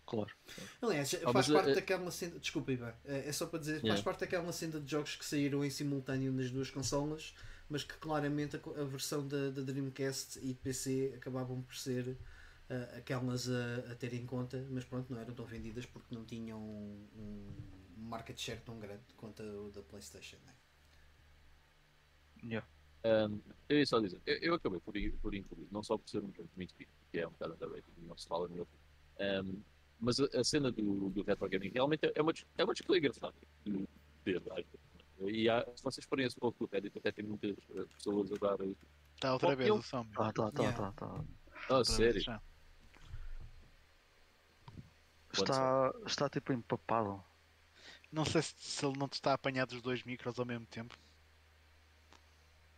Claro. 0.10 0.34
Aliás, 0.82 1.12
Ah, 1.24 1.32
faz 1.32 1.50
parte 1.50 1.74
eh, 1.74 1.76
daquela 1.76 2.12
senda. 2.12 2.40
Desculpa, 2.40 2.72
Ivan, 2.72 2.94
eh, 3.06 3.26
é 3.28 3.32
só 3.32 3.46
para 3.48 3.60
dizer, 3.60 3.86
faz 3.86 4.02
Yeah. 4.02 4.02
parte 4.02 4.22
daquela 4.22 4.52
senda 4.52 4.80
de 4.80 4.90
jogos 4.90 5.16
que 5.16 5.26
saíram 5.26 5.64
em 5.64 5.70
simultâneo 5.70 6.32
nas 6.32 6.50
duas 6.52 6.70
consolas, 6.70 7.34
mas 7.70 7.84
que 7.84 7.94
claramente 7.98 8.56
a, 8.58 8.60
a 8.82 8.86
versão 8.86 9.28
da, 9.28 9.50
da 9.52 9.62
Dreamcast 9.62 10.40
e 10.40 10.48
de 10.48 10.54
PC 10.56 11.14
acabavam 11.18 11.62
por 11.62 11.76
ser 11.76 12.18
eh, 12.70 12.98
aquelas 12.98 13.50
a, 13.50 13.92
a 13.92 13.96
ter 13.96 14.14
em 14.14 14.26
conta, 14.26 14.66
mas 14.72 14.84
pronto, 14.86 15.12
não 15.14 15.20
eram 15.20 15.34
tão 15.34 15.46
vendidas 15.46 15.86
porque 15.86 16.14
não 16.16 16.26
tinham 16.26 16.60
um, 16.60 17.08
um 17.18 18.04
market 18.10 18.40
share 18.40 18.62
tão 18.62 18.80
grande 18.80 19.04
quanto 19.18 19.44
o 19.44 19.72
da 19.72 19.82
PlayStation. 19.82 20.38
Né? 20.46 20.54
Yeah. 22.44 22.62
Um, 23.06 23.42
eu 23.70 23.80
ia 23.80 23.86
só 23.86 24.00
dizer, 24.00 24.22
eu, 24.26 24.38
eu 24.40 24.54
acabei 24.56 24.80
por, 24.80 24.94
por 25.22 25.34
incluir, 25.34 25.68
não 25.72 25.82
só 25.84 25.98
por 25.98 26.10
ser 26.10 26.20
um 26.24 26.34
jogo 26.34 26.50
muito 26.56 26.76
fixe, 26.76 26.92
que 27.12 27.20
é 27.20 27.28
um 27.28 27.32
bocado 27.32 27.54
underrated, 27.54 27.94
não 27.98 28.18
se 28.18 28.28
fala 28.28 28.48
nele, 28.50 28.68
um, 29.20 29.64
mas 30.00 30.20
a, 30.20 30.26
a 30.40 30.44
cena 30.44 30.72
do, 30.72 31.10
do 31.10 31.24
retro 31.24 31.50
gaming 31.50 31.70
realmente 31.70 32.12
é 32.16 32.22
uma, 32.22 32.34
é 32.58 32.64
uma 32.64 32.74
acho. 34.52 34.68
E 35.28 35.50
há, 35.50 35.66
se 35.76 35.84
vocês 35.84 36.06
forem 36.06 36.24
a 36.24 36.28
esse 36.28 36.38
pouco 36.40 36.66
do 36.66 36.72
Reddit, 36.72 36.98
até 36.98 37.12
tem 37.12 37.26
muitas 37.26 37.58
eh, 37.76 37.86
pessoas 37.96 38.32
a 38.32 38.36
dar. 38.36 38.58
Está 39.16 39.34
outra 39.34 39.56
vez 39.56 39.70
o 39.70 39.82
som. 39.82 40.08
Ah, 40.18 40.32
tá, 40.32 40.50
tá, 40.52 40.64
Yeah. 40.64 40.78
tá, 40.78 40.92
tá. 40.94 41.24
Ah, 41.70 41.76
vez 41.76 41.88
sério? 41.88 42.22
Está, 45.32 45.94
está 46.06 46.30
tipo 46.30 46.54
empapado. 46.54 47.22
Não 48.12 48.26
sei 48.26 48.42
se, 48.42 48.56
se 48.58 48.86
ele 48.86 48.98
não 48.98 49.08
te 49.08 49.14
está 49.16 49.32
a 49.32 49.36
apanhar 49.36 49.66
dos 49.66 49.82
dois 49.82 50.04
micros 50.04 50.40
ao 50.40 50.46
mesmo 50.46 50.66
tempo. 50.66 50.98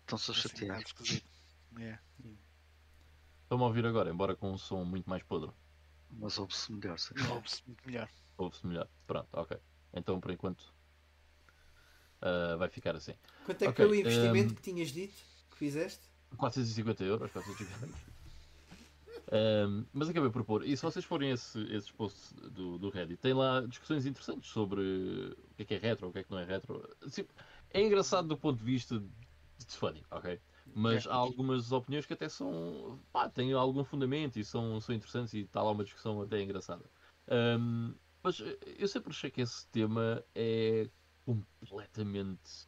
Estão-se 0.02 0.32
a 0.32 0.34
Assim, 0.34 0.48
um 0.48 0.50
chatear. 0.50 0.82
Estão-me 3.44 3.64
a 3.64 3.68
ouvir 3.68 3.86
agora, 3.86 4.10
embora 4.10 4.36
com 4.36 4.52
um 4.52 4.58
som 4.58 4.84
muito 4.84 5.10
mais 5.10 5.24
podre. 5.24 5.52
Mas 6.12 6.38
houve-se 6.38 6.72
melhor, 6.72 7.00
sim. 7.00 7.16
Ouve-se 7.28 7.64
muito 7.66 7.84
melhor. 7.86 8.10
Ouve-se 8.38 8.68
melhor. 8.68 8.90
Pronto, 9.08 9.30
ok. 9.34 9.58
Então 9.94 10.20
por 10.20 10.32
enquanto 10.32 10.74
ah, 12.22 12.56
vai 12.58 12.70
ficar 12.70 12.96
assim. 12.96 13.14
Quanto 13.44 13.62
é 13.64 13.70
que 13.70 13.74
Ok, 13.74 13.78
foi 13.78 13.86
o 13.88 13.94
investimento 13.94 14.52
ehm, 14.52 14.56
que 14.56 14.62
tinhas 14.64 14.90
dito? 14.90 15.24
Que 15.52 15.58
fizeste? 15.58 16.10
450 16.38 17.04
euros, 17.04 17.32
450 17.32 17.86
euros. 17.86 18.02
Ahm, 19.32 19.86
mas 19.94 20.10
acabei 20.10 20.30
por 20.32 20.44
pôr, 20.44 20.64
e 20.66 20.76
se 20.76 20.82
vocês 20.84 21.06
forem 21.06 21.32
a 21.32 21.34
esse, 21.34 21.60
esses 21.74 21.92
posts 21.92 22.34
do, 22.52 22.78
do 22.78 22.90
Reddit, 22.90 23.18
tem 23.22 23.34
lá 23.34 23.62
discussões 23.62 24.06
interessantes 24.06 24.50
sobre 24.50 24.82
o 24.82 25.56
que 25.56 25.64
é 25.64 25.66
que 25.66 25.74
é 25.76 25.78
retro, 25.78 26.10
o 26.10 26.12
que 26.14 26.20
é 26.20 26.24
que 26.24 26.32
não 26.32 26.40
é 26.40 26.46
retro. 26.46 26.84
Assim, 27.02 27.26
é 27.70 27.82
engraçado 27.82 28.28
do 28.28 28.38
ponto 28.38 28.58
de 28.60 28.66
vista 28.66 29.00
de 29.00 29.78
funny, 29.78 30.06
ok? 30.12 30.42
Mas 30.76 31.06
há 31.06 31.14
algumas 31.14 31.72
opiniões 31.72 32.06
que 32.06 32.14
até 32.14 32.30
são. 32.30 33.00
pá, 33.12 33.30
têm 33.30 33.54
algum 33.54 33.84
fundamento 33.84 34.38
e 34.40 34.46
são, 34.46 34.80
são 34.80 34.96
interessantes 34.96 35.34
e 35.34 35.40
está 35.42 35.62
lá 35.62 35.72
uma 35.72 35.84
discussão 35.84 36.22
até 36.22 36.42
engraçada. 36.42 36.86
Ahm, 37.28 37.96
mas 38.24 38.40
eu 38.40 38.88
sempre 38.88 39.10
achei 39.12 39.32
que 39.32 39.42
esse 39.42 39.68
tema 39.70 40.24
é 40.36 40.90
completamente. 41.26 42.68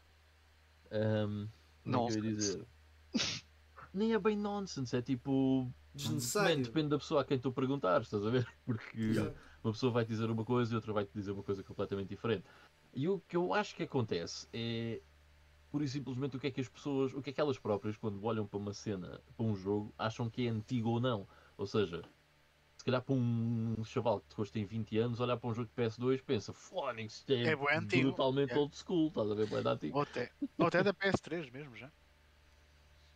ahm, 0.92 1.48
como 1.84 1.98
é 1.98 2.12
eu 2.12 2.22
dizer? 2.22 2.68
Nem 3.94 4.14
é 4.14 4.20
bem 4.20 4.36
nonsense, 4.38 4.96
é 4.96 5.02
tipo. 5.02 5.72
Desnecessário. 5.94 6.56
Man, 6.56 6.62
depende 6.64 6.90
da 6.90 6.98
pessoa 6.98 7.22
a 7.22 7.26
quem 7.26 7.40
tu 7.40 7.52
perguntares, 7.54 8.08
estás 8.08 8.26
a 8.26 8.30
ver? 8.30 8.48
Porque 8.66 8.98
Yeah. 9.14 9.34
uma 9.64 9.72
pessoa 9.72 9.92
vai 9.92 10.04
te 10.06 10.10
dizer 10.10 10.30
uma 10.30 10.44
coisa 10.44 10.74
e 10.74 10.76
outra 10.76 10.94
vai 10.94 11.06
te 11.06 11.14
dizer 11.14 11.32
uma 11.32 11.44
coisa 11.44 11.64
completamente 11.64 12.10
diferente. 12.10 12.46
E 12.94 13.08
o 13.08 13.20
que 13.22 13.38
eu 13.38 13.54
acho 13.54 13.76
que 13.76 13.84
acontece 13.84 14.48
é 14.52 15.02
pura 15.74 15.86
e 15.86 15.88
simplesmente 15.90 16.38
o 16.38 16.40
que 16.40 16.46
é 16.46 16.52
que 16.52 16.62
as 16.62 16.70
pessoas, 16.70 17.16
o 17.16 17.22
que 17.22 17.32
é 17.32 17.34
que 17.34 17.42
elas 17.42 17.58
próprias, 17.58 17.98
quando 17.98 18.24
olham 18.24 18.46
para 18.46 18.60
uma 18.60 18.76
cena, 18.76 19.20
para 19.36 19.44
um 19.44 19.56
jogo, 19.56 19.92
acham 19.98 20.30
que 20.30 20.46
é 20.46 20.50
antigo 20.52 20.90
ou 20.90 21.00
não. 21.00 21.28
Ou 21.58 21.66
seja, 21.66 22.04
se 22.78 22.86
calhar 22.86 23.02
para 23.02 23.16
um 23.16 23.84
chaval 23.84 24.20
que 24.20 24.30
depois 24.30 24.52
tem 24.52 24.66
20 24.66 24.96
anos, 25.00 25.20
olhar 25.20 25.36
para 25.36 25.50
um 25.50 25.54
jogo 25.56 25.68
de 25.68 25.74
PS2 25.74 26.22
pensa, 26.22 26.54
Phonics, 26.54 27.16
isto 27.16 27.32
é, 27.32 27.48
É 27.48 27.56
bué 27.56 27.76
antigo." 27.76 28.12
brutalmente 28.12 28.52
Yeah. 28.52 28.62
old 28.62 28.78
school, 28.78 29.08
estás 29.08 29.32
a 29.32 29.34
ver? 29.34 29.48
De 29.48 29.68
antigo. 29.68 29.96
Ou 29.98 30.04
até, 30.04 30.32
ou 30.60 30.68
até 30.68 30.84
da 30.84 30.94
PS3 30.94 31.50
mesmo 31.50 31.76
já. 31.76 31.88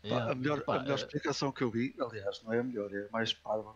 Pá, 0.02 0.08
Yeah, 0.08 0.32
a 0.32 0.36
melhor, 0.36 0.62
pá, 0.63 0.78
a 0.78 0.80
melhor 0.80 0.98
eh, 0.98 1.04
explicação 1.04 1.52
que 1.52 1.63
eu 1.63 1.70
vi, 1.70 1.93
aliás, 2.00 2.41
não 2.41 2.54
é 2.54 2.60
a 2.60 2.63
melhor, 2.63 2.91
é 2.91 3.08
a 3.08 3.12
mais 3.12 3.36
parva 3.36 3.76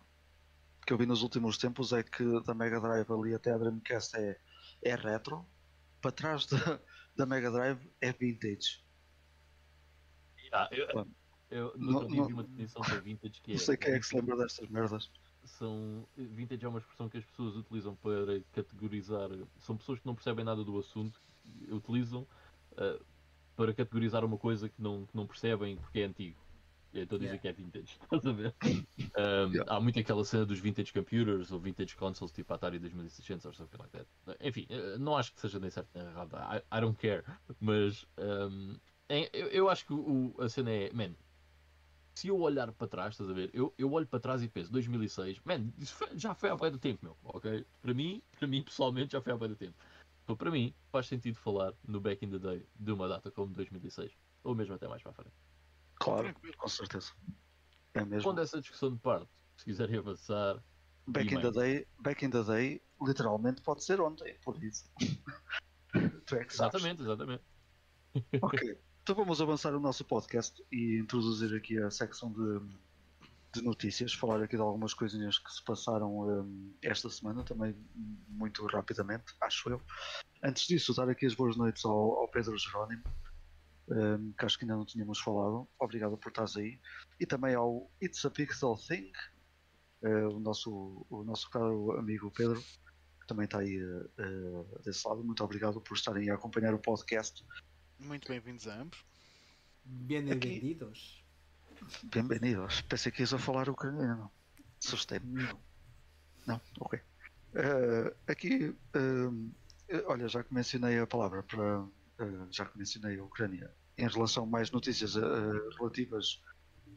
que 0.86 0.94
eu 0.94 0.98
vi 0.98 1.06
nos 1.06 1.22
últimos 1.22 1.58
tempos 1.58 1.94
é 1.94 2.04
que 2.04 2.42
da 2.44 2.54
Mega 2.54 2.80
Drive 2.80 3.12
ali 3.12 3.34
até 3.34 3.52
a 3.52 3.58
Dreamcast 3.58 4.18
é, 4.18 4.40
é 4.82 4.96
retro, 4.96 5.46
para 6.02 6.12
trás 6.12 6.46
da, 6.48 6.82
da 7.16 7.26
Mega 7.26 7.52
Drive 7.52 7.90
é 8.02 8.12
vintage. 8.12 8.84
ah, 10.52 10.68
eu, 10.72 11.06
eu 11.50 11.78
não- 11.78 12.02
nunca 12.02 12.16
não- 12.16 12.26
vi 12.28 12.34
uma 12.34 12.44
definição 12.44 12.82
de 12.82 13.00
vintage 13.00 13.42
que 13.42 13.52
é. 13.52 13.54
Não 13.56 13.60
sei 13.62 13.78
quem 13.78 13.94
é 13.94 14.00
que 14.00 14.06
se 14.06 14.16
lembra 14.16 14.38
destas 14.38 14.70
merdas. 14.70 15.12
são 15.44 16.08
vintage 16.16 16.66
é 16.66 16.68
uma 16.70 16.80
expressão 16.80 17.10
que 17.10 17.18
as 17.18 17.26
pessoas 17.26 17.56
utilizam 17.56 17.96
para 17.96 18.42
categorizar 18.52 19.30
são 19.60 19.78
pessoas 19.78 20.00
que 20.00 20.06
não 20.06 20.16
percebem 20.16 20.46
nada 20.46 20.64
do 20.64 20.78
assunto 20.80 21.20
utilizam 21.70 22.28
ah, 22.78 23.00
para 23.56 23.74
categorizar 23.74 24.24
uma 24.26 24.38
coisa 24.38 24.70
que 24.70 24.82
não, 24.82 25.06
que 25.06 25.16
não 25.16 25.28
percebem 25.28 25.78
porque 25.78 26.00
é 26.00 26.06
antigo 26.06 26.41
e 26.94 27.00
então 27.02 27.18
dizem 27.20 27.40
Yeah. 27.40 27.42
que 27.42 27.48
é 27.48 27.54
vintage 27.54 27.98
estás 28.04 28.26
a 28.26 28.32
ver 28.32 28.56
Um, 29.18 29.52
Yeah. 29.54 29.66
há 29.76 29.80
muito 29.82 30.00
aquela 30.00 30.24
cena 30.24 30.46
dos 30.46 30.60
vintage 30.60 30.94
computers 30.94 31.52
ou 31.52 31.60
vintage 31.60 31.96
consoles 31.98 32.32
tipo 32.32 32.54
Atari 32.54 32.80
2600 32.80 33.46
ou 33.46 33.54
something 33.54 33.78
like 33.78 33.92
that 33.92 34.08
enfim, 34.40 34.66
eh, 34.70 34.98
não 34.98 35.18
acho 35.18 35.34
que 35.34 35.42
seja 35.42 35.60
nem 35.60 35.70
certo 35.70 35.90
nem 35.94 36.06
errado 36.06 36.36
I, 36.38 36.78
I 36.78 36.82
don't 36.82 36.98
care 36.98 37.24
mas 37.60 38.06
um, 38.18 38.76
é- 39.10 39.30
eu, 39.34 39.48
eu 39.50 39.70
acho 39.70 39.86
que 39.86 39.94
o, 39.94 40.34
a 40.40 40.48
cena 40.50 40.72
é 40.72 40.94
man, 40.94 41.16
se 42.16 42.28
eu 42.28 42.40
olhar 42.40 42.72
para 42.74 42.88
trás, 42.88 43.14
estás 43.14 43.30
a 43.30 43.34
ver? 43.34 43.50
Eu, 43.54 43.74
eu 43.78 43.92
olho 43.92 44.08
para 44.08 44.20
trás 44.20 44.44
e 44.44 44.50
penso, 44.50 44.72
2006, 44.72 45.40
man, 45.46 45.72
isso 45.78 45.96
foi- 45.96 46.18
já 46.18 46.36
foi 46.36 46.50
há 46.50 46.56
bem 46.56 46.72
do 46.72 46.80
tempo, 46.80 47.00
meu, 47.04 47.18
ok? 47.24 47.66
Para 47.82 47.94
mim, 47.94 48.22
para 48.32 48.48
mim 48.48 48.64
pessoalmente, 48.64 49.14
já 49.14 49.22
foi 49.22 49.34
há 49.34 49.38
bem 49.38 49.50
do 49.50 49.56
tempo. 49.56 49.78
Então, 50.24 50.36
para 50.38 50.52
mim, 50.52 50.74
faz 50.92 51.08
sentido 51.08 51.36
falar 51.38 51.74
no 51.88 52.00
back 52.00 52.24
in 52.26 52.30
the 52.30 52.40
day 52.40 52.68
de 52.76 52.92
uma 52.92 53.08
data 53.08 53.32
como 53.32 53.54
2006, 53.54 54.14
ou 54.44 54.56
mesmo 54.56 54.76
até 54.76 54.88
mais 54.88 55.02
para 55.02 55.12
a 55.12 55.16
frente. 55.16 55.51
Claro, 56.02 56.34
com 56.58 56.68
certeza. 56.68 57.12
É 57.94 58.04
mesmo. 58.04 58.24
Quando 58.24 58.42
essa 58.42 58.60
discussão 58.60 58.94
de 58.94 59.00
parte, 59.00 59.30
se 59.58 59.66
quiserem 59.66 59.98
avançar, 59.98 60.62
Back 61.08 61.34
in, 61.34 61.42
the 61.42 61.52
day, 61.52 61.88
back 62.00 62.24
in 62.24 62.30
the 62.30 62.44
day, 62.44 62.82
literalmente 63.02 63.62
pode 63.62 63.84
ser 63.84 64.00
ontem, 64.00 64.38
por 64.44 64.62
isso. 64.64 64.90
tu 66.26 66.36
é 66.36 66.46
que 66.46 66.56
sabes. 66.56 66.76
exatamente, 66.76 67.02
exatamente. 67.02 67.44
Ok, 68.42 68.80
então 69.02 69.16
vamos 69.16 69.42
avançar 69.42 69.74
o 69.76 69.80
nosso 69.80 70.06
podcast 70.06 70.64
e 70.72 71.00
introduzir 71.00 71.56
aqui 71.56 71.78
a 71.80 71.90
secção 71.90 72.32
de, 72.32 72.60
de 73.54 73.62
notícias, 73.62 74.14
falar 74.14 74.44
aqui 74.44 74.56
de 74.56 74.62
algumas 74.62 74.94
coisinhas 74.94 75.40
que 75.40 75.52
se 75.52 75.64
passaram 75.64 76.20
hum, 76.20 76.74
esta 76.82 77.10
semana, 77.10 77.44
também 77.44 77.76
muito 78.28 78.66
rapidamente, 78.68 79.34
acho 79.42 79.70
eu. 79.70 79.82
Antes 80.44 80.68
disso, 80.68 80.94
dar 80.94 81.10
aqui 81.10 81.26
as 81.26 81.34
boas 81.34 81.58
noites 81.58 81.84
ao, 81.84 82.20
ao 82.20 82.28
Pedro 82.28 82.58
Jerónimo, 82.58 83.04
hum, 83.92 84.34
que 84.38 84.46
acho 84.46 84.58
que 84.58 84.64
ainda 84.66 84.76
não 84.76 84.86
tínhamos 84.86 85.20
falado. 85.20 85.68
Obrigado 85.80 86.18
por 86.18 86.30
estares 86.30 86.56
aí. 86.58 86.80
E 87.20 87.26
também 87.26 87.54
ao 87.56 87.90
It's 88.02 88.24
a 88.26 88.30
Pixel 88.30 88.76
Thing, 88.78 89.12
eh, 90.04 90.26
o, 90.28 90.40
nosso, 90.40 91.06
o 91.10 91.24
nosso 91.24 91.50
caro 91.50 91.92
amigo 92.00 92.32
Pedro, 92.32 92.62
que 92.62 93.28
também 93.28 93.46
está 93.46 93.60
aí 93.60 93.78
eh, 94.18 94.82
desse 94.84 95.08
lado. 95.08 95.24
Muito 95.24 95.44
obrigado 95.44 95.80
por 95.82 95.96
estarem 95.96 96.30
a 96.30 96.36
acompanhar 96.36 96.74
o 96.74 96.80
podcast. 96.80 97.46
Muito 98.00 98.28
bem-vindos 98.28 98.68
a 98.68 98.82
ambos. 98.82 99.06
Bem-vindos. 99.86 101.24
Bem-vindos. 102.04 102.82
Pensei 102.82 103.12
que 103.12 103.22
ias 103.22 103.34
a 103.34 103.38
falar 103.40 103.70
ucraniano. 103.70 104.32
Assustei-me. 104.84 105.44
Não. 105.44 105.60
Não, 106.48 106.62
ok. 106.80 107.00
Eh, 107.54 108.14
aqui, 108.28 108.76
eh, 108.94 110.04
olha, 110.08 110.28
já 110.28 110.44
que 110.44 110.54
mencionei 110.54 110.98
a 111.00 111.06
palavra 111.06 111.44
para. 111.44 111.86
eh, 112.20 112.48
já 112.50 112.66
que 112.66 112.78
mencionei 112.78 113.20
a 113.20 113.24
Ucrânia, 113.24 113.72
em 113.98 114.08
relação 114.08 114.44
a 114.44 114.48
mais 114.48 114.72
notícias 114.72 115.16
eh, 115.16 115.22
relativas 115.78 116.42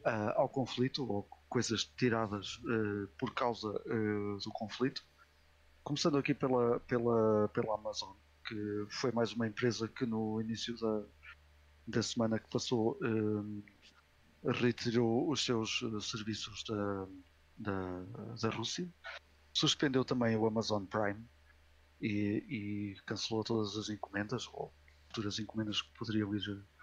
ah, 0.03 0.33
ao 0.37 0.49
conflito 0.49 1.05
ou 1.09 1.23
coisas 1.49 1.83
tiradas 1.97 2.59
eh, 2.67 3.07
por 3.17 3.33
causa 3.33 3.69
eh, 3.85 4.43
do 4.43 4.51
conflito. 4.51 5.03
Começando 5.83 6.17
aqui 6.17 6.33
pela, 6.33 6.79
pela, 6.81 7.47
pela 7.49 7.75
Amazon, 7.75 8.13
que 8.47 8.87
foi 8.89 9.11
mais 9.11 9.33
uma 9.33 9.47
empresa 9.47 9.87
que 9.87 10.05
no 10.05 10.41
início 10.41 10.75
da, 10.79 11.03
da 11.87 12.03
semana 12.03 12.39
que 12.39 12.49
passou 12.49 12.97
eh, 13.03 14.51
retirou 14.51 15.29
os 15.29 15.43
seus 15.43 15.81
eh, 15.83 15.99
serviços 15.99 16.63
da, 16.63 17.07
da, 17.57 18.01
da 18.41 18.49
Rússia, 18.49 18.87
suspendeu 19.53 20.03
também 20.03 20.35
o 20.35 20.45
Amazon 20.45 20.85
Prime 20.85 21.23
e, 22.01 22.43
e 22.49 22.95
cancelou 23.05 23.43
todas 23.43 23.77
as 23.77 23.89
encomendas 23.89 24.47
ou 24.47 24.73
futuras 25.07 25.39
encomendas 25.39 25.81
que 25.81 25.89
poderiam 25.97 26.35
ir 26.35 26.43
eh, 26.49 26.74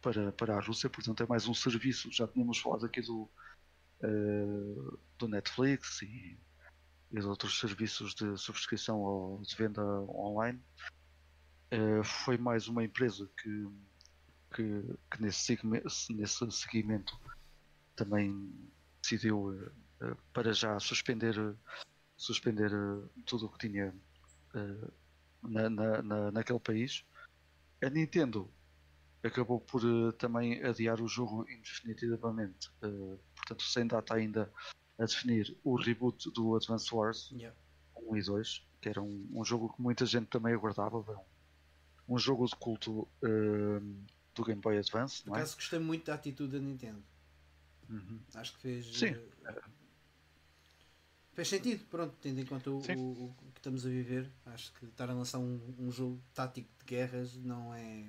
para, 0.00 0.32
para 0.32 0.56
a 0.56 0.60
Rússia. 0.60 0.88
Portanto, 0.90 1.22
é 1.22 1.26
mais 1.26 1.46
um 1.48 1.54
serviço. 1.54 2.10
Já 2.12 2.26
tínhamos 2.28 2.58
falado 2.58 2.86
aqui 2.86 3.00
do, 3.00 3.28
eh, 4.02 4.96
do 5.18 5.28
Netflix 5.28 6.02
e, 6.02 6.38
e 7.12 7.20
de 7.20 7.26
outros 7.26 7.58
serviços 7.58 8.14
de 8.14 8.36
subscrição 8.36 9.00
ou 9.00 9.42
de 9.42 9.54
venda 9.56 9.82
online. 10.10 10.62
Eh, 11.70 12.02
foi 12.04 12.38
mais 12.38 12.68
uma 12.68 12.84
empresa 12.84 13.28
que, 13.42 13.68
que, 14.54 14.82
que 15.10 15.22
nesse, 15.22 15.58
nesse 16.14 16.50
seguimento 16.52 17.18
também 17.96 18.52
decidiu 19.02 19.52
eh, 20.00 20.14
para 20.32 20.52
já 20.52 20.78
suspender, 20.78 21.34
suspender 22.16 22.70
tudo 23.24 23.46
o 23.46 23.50
que 23.50 23.66
tinha 23.66 23.94
na, 25.42 25.68
na, 25.70 26.02
na- 26.02 26.30
naquele 26.32 26.60
país. 26.60 27.04
A 27.86 27.90
Nintendo 27.90 28.52
acabou 29.22 29.60
por 29.60 29.80
eh, 29.84 30.10
também 30.18 30.60
adiar 30.64 31.00
o 31.00 31.06
jogo 31.06 31.48
indefinitivamente, 31.48 32.68
eh, 32.82 33.16
portanto, 33.36 33.62
sem 33.62 33.86
data 33.86 34.14
ainda 34.16 34.52
a 34.98 35.04
definir 35.04 35.56
o 35.62 35.76
reboot 35.76 36.28
do 36.32 36.56
Advance 36.56 36.92
Wars 36.92 37.30
Yeah. 37.30 37.56
1 37.94 38.16
e 38.16 38.22
2, 38.24 38.66
que 38.80 38.88
era 38.88 39.00
um, 39.00 39.28
um 39.32 39.44
jogo 39.44 39.72
que 39.72 39.80
muita 39.80 40.04
gente 40.04 40.26
também 40.26 40.52
aguardava. 40.52 40.98
um, 42.08 42.14
um 42.16 42.18
jogo 42.18 42.44
de 42.46 42.56
culto 42.56 43.06
eh, 43.22 43.80
do 44.34 44.44
Game 44.44 44.60
Boy 44.60 44.78
Advance, 44.78 45.22
Por 45.22 45.30
é? 45.30 45.36
acaso 45.36 45.54
gostei 45.54 45.78
muito 45.78 46.06
da 46.06 46.14
atitude 46.14 46.54
da 46.54 46.58
Nintendo. 46.58 47.04
Uhum. 47.88 48.20
Acho 48.34 48.52
que 48.54 48.62
fez. 48.62 48.86
Sim. 48.96 49.14
Fez 51.36 51.48
sentido, 51.48 51.84
pronto, 51.90 52.16
tendo 52.20 52.40
em 52.40 52.46
conta 52.46 52.70
o, 52.70 52.78
o- 52.78 53.24
o 53.26 53.52
que 53.52 53.58
estamos 53.60 53.84
a 53.84 53.90
viver. 53.90 54.28
Acho 54.46 54.72
que 54.72 54.86
estar 54.86 55.08
a 55.10 55.12
lançar 55.12 55.38
um, 55.38 55.60
um 55.78 55.92
jogo 55.92 56.18
tático 56.32 56.68
de 56.80 56.84
guerras 56.86 57.36
não 57.36 57.74
é. 57.74 58.06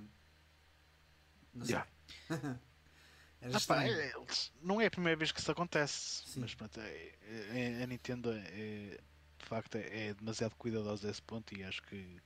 Não 1.54 1.66
sei. 1.66 1.76
Yeah. 1.76 1.90
Ah, 3.54 3.60
pá, 3.68 3.84
é- 3.86 4.14
não 4.64 4.82
é 4.82 4.88
a 4.88 4.92
primeira 4.92 5.16
vez 5.16 5.32
que 5.32 5.40
isso 5.40 5.52
acontece, 5.52 6.24
Sim. 6.26 6.40
mas 6.40 6.56
pronto, 6.56 6.80
é- 6.82 7.14
é- 7.22 7.84
a 7.84 7.88
Nintendo 7.88 8.32
é, 8.34 9.00
de 9.38 9.46
facto 9.46 9.76
é, 9.76 10.08
é 10.08 10.14
demasiado 10.16 10.56
cuidadosa 10.56 11.08
a 11.08 11.12
esse 11.12 11.22
ponto 11.22 11.56
e 11.56 11.64
acho 11.64 11.84
que 11.84 12.18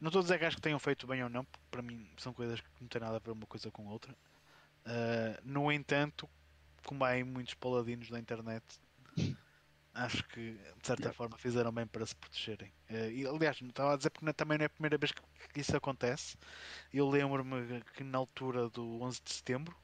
não 0.00 0.08
estou 0.08 0.18
a 0.18 0.22
dizer 0.24 0.38
que 0.40 0.44
acho 0.44 0.56
que 0.56 0.62
tenham 0.62 0.78
feito 0.80 1.06
bem 1.06 1.22
ou 1.22 1.30
não, 1.30 1.44
porque 1.44 1.64
para 1.70 1.80
mim 1.80 2.04
são 2.18 2.32
coisas 2.34 2.60
que 2.60 2.66
não 2.80 2.88
têm 2.88 3.00
nada 3.00 3.16
a 3.16 3.20
ver 3.20 3.30
uma 3.30 3.46
coisa 3.46 3.70
com 3.70 3.86
outra. 3.86 4.12
Ah, 4.84 5.40
no 5.44 5.70
entanto, 5.70 6.28
como 6.84 7.04
há 7.04 7.24
muitos 7.24 7.54
paladinos 7.54 8.10
da 8.10 8.18
internet 8.18 8.64
Acho 9.92 10.22
que 10.28 10.52
de 10.54 10.86
certa 10.86 11.12
forma 11.12 11.36
fizeram 11.36 11.72
bem 11.72 11.86
para 11.86 12.06
se 12.06 12.14
protegerem. 12.16 12.72
Eh, 12.88 13.10
e, 13.12 13.26
aliás, 13.26 13.60
não 13.60 13.70
estava 13.70 13.94
a 13.94 13.96
dizer 13.96 14.10
porque 14.10 14.24
não- 14.24 14.32
também 14.32 14.56
não 14.58 14.62
é 14.64 14.66
a 14.66 14.70
primeira 14.70 14.96
vez 14.98 15.12
que, 15.12 15.22
isso 15.60 15.76
acontece. 15.76 16.36
Eu 16.92 17.08
lembro-me 17.08 17.82
que 17.94 18.04
na 18.04 18.18
altura 18.18 18.68
do 18.70 19.00
11 19.02 19.20
de 19.24 19.32
setembro 19.32 19.76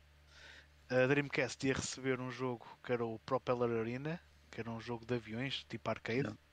a 0.91 1.07
Dreamcast 1.07 1.67
ia 1.67 1.75
receber 1.75 2.21
um 2.21 2.31
jogo 2.31 2.67
que 2.83 2.93
era 2.93 3.05
o 3.05 3.19
Propeller 3.21 3.71
Arena, 3.81 4.21
que 4.51 4.61
era 4.61 4.71
um 4.71 4.81
jogo 4.81 5.05
de 5.07 5.15
aviões 5.15 5.65
tipo 5.69 5.91
arcade. 5.91 6.19
Yeah. 6.21 6.46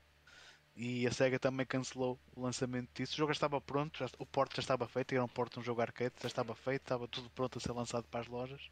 E 0.76 1.06
a 1.06 1.12
SEGA 1.12 1.38
também 1.38 1.66
cancelou 1.66 2.20
o 2.34 2.40
lançamento 2.42 2.90
disso. 2.94 3.14
O 3.14 3.16
jogo 3.16 3.32
já 3.32 3.36
estava 3.36 3.60
pronto, 3.60 3.98
já- 3.98 4.06
o 4.18 4.26
porte 4.26 4.56
já 4.56 4.60
estava 4.62 4.88
feito, 4.88 5.12
era 5.14 5.24
um 5.24 5.28
porte 5.28 5.54
de 5.54 5.60
um 5.60 5.62
jogo 5.62 5.80
arcade, 5.80 6.14
já 6.20 6.26
estava 6.28 6.54
feito, 6.54 6.82
estava 6.82 7.08
tudo 7.08 7.30
pronto 7.30 7.58
a 7.58 7.60
ser 7.60 7.72
lançado 7.72 8.08
para 8.08 8.20
as 8.20 8.26
lojas. 8.28 8.68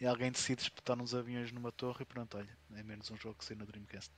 E 0.00 0.06
alguém 0.06 0.32
decide 0.32 0.62
espetar 0.62 1.00
uns 1.00 1.14
aviões 1.14 1.52
numa 1.52 1.72
torre 1.72 2.02
e 2.02 2.06
pronto, 2.06 2.36
olha, 2.38 2.58
é 2.72 2.82
menos 2.82 3.10
um 3.10 3.16
jogo 3.18 3.36
que 3.38 3.44
saiu 3.44 3.58
na 3.58 3.66
Dreamcast. 3.66 4.12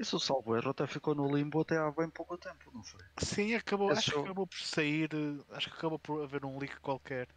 Isso, 0.00 0.18
salvo 0.18 0.56
erro, 0.56 0.70
até 0.70 0.84
ficou 0.88 1.14
no 1.14 1.32
limbo 1.32 1.60
até 1.60 1.76
há 1.78 1.92
bem 1.92 2.10
pouco 2.10 2.36
tempo, 2.36 2.72
não 2.72 2.82
foi? 2.82 3.04
Sim, 3.22 3.54
acabou, 3.54 3.92
Esse 3.92 4.00
acho 4.00 4.12
que 4.14 4.16
jogo- 4.16 4.26
acabou 4.26 4.46
por 4.48 4.58
sair, 4.58 5.10
eh, 5.14 5.44
acho 5.54 5.68
que 5.70 5.76
acabou 5.76 5.98
por 5.98 6.22
haver 6.24 6.44
um 6.44 6.58
leak 6.58 6.80
qualquer 6.80 7.28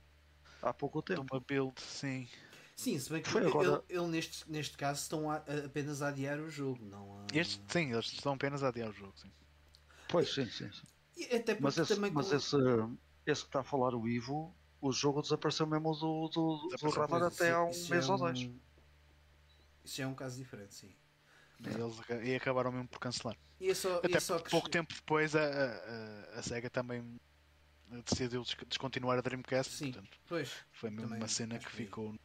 Há 0.62 0.74
pouco 0.74 1.04
de 1.08 1.14
tempo. 1.16 1.22
uma 1.22 1.40
build, 1.48 1.80
sim. 1.82 2.28
Sim, 2.76 3.00
se 3.00 3.10
bem 3.10 3.22
que 3.22 3.30
Foi 3.30 3.42
ele, 3.42 3.50
agora- 3.52 3.84
ele 3.88 4.08
neste, 4.08 4.50
neste 4.52 4.76
caso 4.78 5.02
estão 5.02 5.30
a- 5.30 5.38
a- 5.38 5.66
apenas 5.66 6.02
a 6.02 6.08
adiar 6.10 6.40
o 6.40 6.50
jogo, 6.50 6.84
não 6.86 7.20
a... 7.20 7.28
Este, 7.34 7.62
sim, 7.68 7.92
eles 7.92 8.08
estão 8.08 8.34
apenas 8.34 8.64
a 8.64 8.70
adiar 8.70 8.90
o 8.90 8.94
jogo, 8.94 9.14
sim. 9.18 9.32
Pois, 10.10 10.34
sim, 10.34 10.46
sim. 10.50 10.70
sim. 10.72 10.88
E 11.16 11.36
Até 11.36 11.58
Mas, 11.60 11.78
esse, 11.78 11.96
também 11.96 12.12
mas 12.12 12.30
com- 12.30 12.36
esse, 12.36 12.56
esse 13.26 13.42
que 13.44 13.48
está 13.50 13.60
a 13.60 13.64
falar, 13.64 13.94
o 13.96 14.08
Ivo, 14.08 14.56
o 14.82 14.92
jogo 14.92 15.22
desapareceu 15.22 15.68
mesmo 15.68 15.94
do, 15.96 16.28
do, 16.30 16.76
do 16.78 16.90
radar 16.90 17.24
até 17.24 17.52
há 17.54 17.64
um 17.64 17.70
isso 17.70 17.90
mês 17.92 18.06
é 18.10 18.12
ou 18.12 18.18
dois. 18.18 18.40
um- 18.40 18.60
Isso 19.84 20.02
é 20.02 20.08
um 20.08 20.16
caso 20.16 20.38
diferente, 20.38 20.74
sim. 20.74 20.96
E, 21.60 21.68
eles, 21.70 22.28
e 22.28 22.36
acabaram 22.36 22.72
mesmo 22.72 22.88
por 22.88 23.00
cancelar. 23.00 23.38
E 23.60 23.70
é 23.70 23.74
só, 23.76 23.96
e 23.98 23.98
Até 24.08 24.18
é 24.18 24.20
só 24.20 24.36
porque 24.36 24.50
pouco 24.50 24.70
tempo 24.70 24.94
depois 24.94 25.36
a, 25.36 25.42
a, 25.42 25.66
a- 26.36 26.40
a 26.40 26.44
SEGA 26.44 26.70
também 26.70 27.20
decidiu 28.10 28.42
des- 28.44 28.58
descontinuar 28.68 29.18
a 29.20 29.22
Dreamcast, 29.22 29.72
Sim, 29.72 29.92
portanto 29.92 30.18
pois. 30.28 30.52
foi 30.72 30.90
mesmo 30.90 31.16
uma 31.16 31.28
cena 31.28 31.60
que 31.60 31.66
que- 31.68 31.72
ficou 31.72 32.16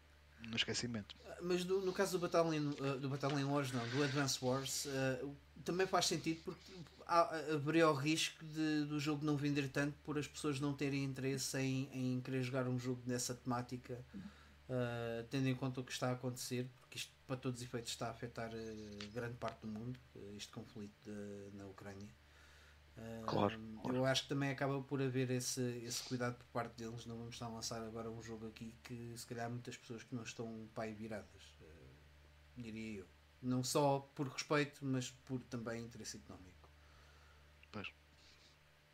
no 0.48 0.56
esquecimento. 0.56 1.16
Mas 1.42 1.64
do- 1.64 1.80
no 1.80 1.92
caso 1.92 2.12
do 2.12 2.18
Battalion, 2.20 2.70
uh, 2.80 2.98
do 2.98 3.08
Battalion 3.08 3.48
Wars, 3.50 3.72
não, 3.72 3.86
do 3.88 4.02
Advance 4.02 4.38
Wars, 4.44 4.86
uh, 4.86 5.34
também 5.64 5.86
faz 5.86 6.06
sentido 6.06 6.40
porque 6.44 6.72
há, 7.06 7.36
haveria 7.54 7.88
o 7.88 7.94
risco 7.94 8.44
de, 8.44 8.84
do 8.86 8.98
jogo 8.98 9.24
não 9.24 9.36
vender 9.36 9.68
tanto 9.68 9.94
por 10.04 10.18
as 10.18 10.26
pessoas 10.26 10.58
não 10.60 10.72
terem 10.74 11.04
interesse 11.04 11.56
em, 11.58 11.88
em 11.92 12.20
querer 12.20 12.42
jogar 12.42 12.66
um 12.66 12.78
jogo 12.78 13.00
nessa 13.06 13.34
temática, 13.34 13.98
uh, 14.68 15.24
tendo 15.30 15.48
em 15.48 15.54
conta 15.54 15.80
o 15.80 15.84
que 15.84 15.92
está 15.92 16.08
a 16.08 16.12
acontecer, 16.12 16.66
porque 16.80 16.98
isto, 16.98 17.12
para 17.26 17.36
todos 17.36 17.60
os 17.60 17.66
efeitos, 17.66 17.90
está 17.90 18.06
a 18.06 18.10
afetar 18.10 18.50
uh, 18.52 19.10
grande 19.12 19.34
parte 19.34 19.60
do 19.62 19.68
mundo, 19.68 19.98
uh, 20.16 20.36
este 20.36 20.50
conflito 20.52 20.92
de- 21.04 21.56
na 21.56 21.66
Ucrânia. 21.66 22.08
Uh, 22.98 23.26
Claro, 23.26 23.60
claro. 23.82 23.96
Eu 23.96 24.04
acho 24.04 24.22
que 24.24 24.28
também 24.30 24.50
acaba 24.50 24.82
por 24.82 25.00
haver 25.00 25.30
esse, 25.30 25.60
esse 25.84 26.02
cuidado 26.04 26.36
por 26.36 26.46
parte 26.46 26.74
deles. 26.76 27.06
Não 27.06 27.16
vamos 27.16 27.34
estar 27.34 27.46
a 27.46 27.50
lançar 27.50 27.80
agora 27.82 28.10
um 28.10 28.22
jogo 28.22 28.48
aqui 28.48 28.74
que 28.82 29.16
se 29.16 29.26
calhar 29.26 29.48
muitas 29.50 29.76
pessoas 29.76 30.02
que 30.02 30.14
não 30.14 30.22
estão 30.22 30.68
pai 30.74 30.92
viradas, 30.94 31.42
uh, 31.60 31.66
diria 32.56 33.00
eu. 33.00 33.06
Não 33.40 33.62
só 33.62 34.00
por 34.14 34.26
respeito, 34.28 34.84
mas 34.84 35.10
por 35.10 35.40
também 35.44 35.84
interesse 35.84 36.16
económico. 36.16 36.68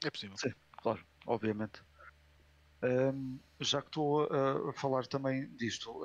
É 0.05 0.11
possível. 0.11 0.37
Sim. 0.37 0.53
Claro, 0.83 1.03
obviamente. 1.27 1.83
Ahm, 2.83 3.39
já 3.61 3.81
que 3.81 3.89
estou 3.89 4.25
a, 4.31 4.69
a 4.71 4.73
falar 4.75 5.07
também 5.07 5.49
disto, 5.57 6.05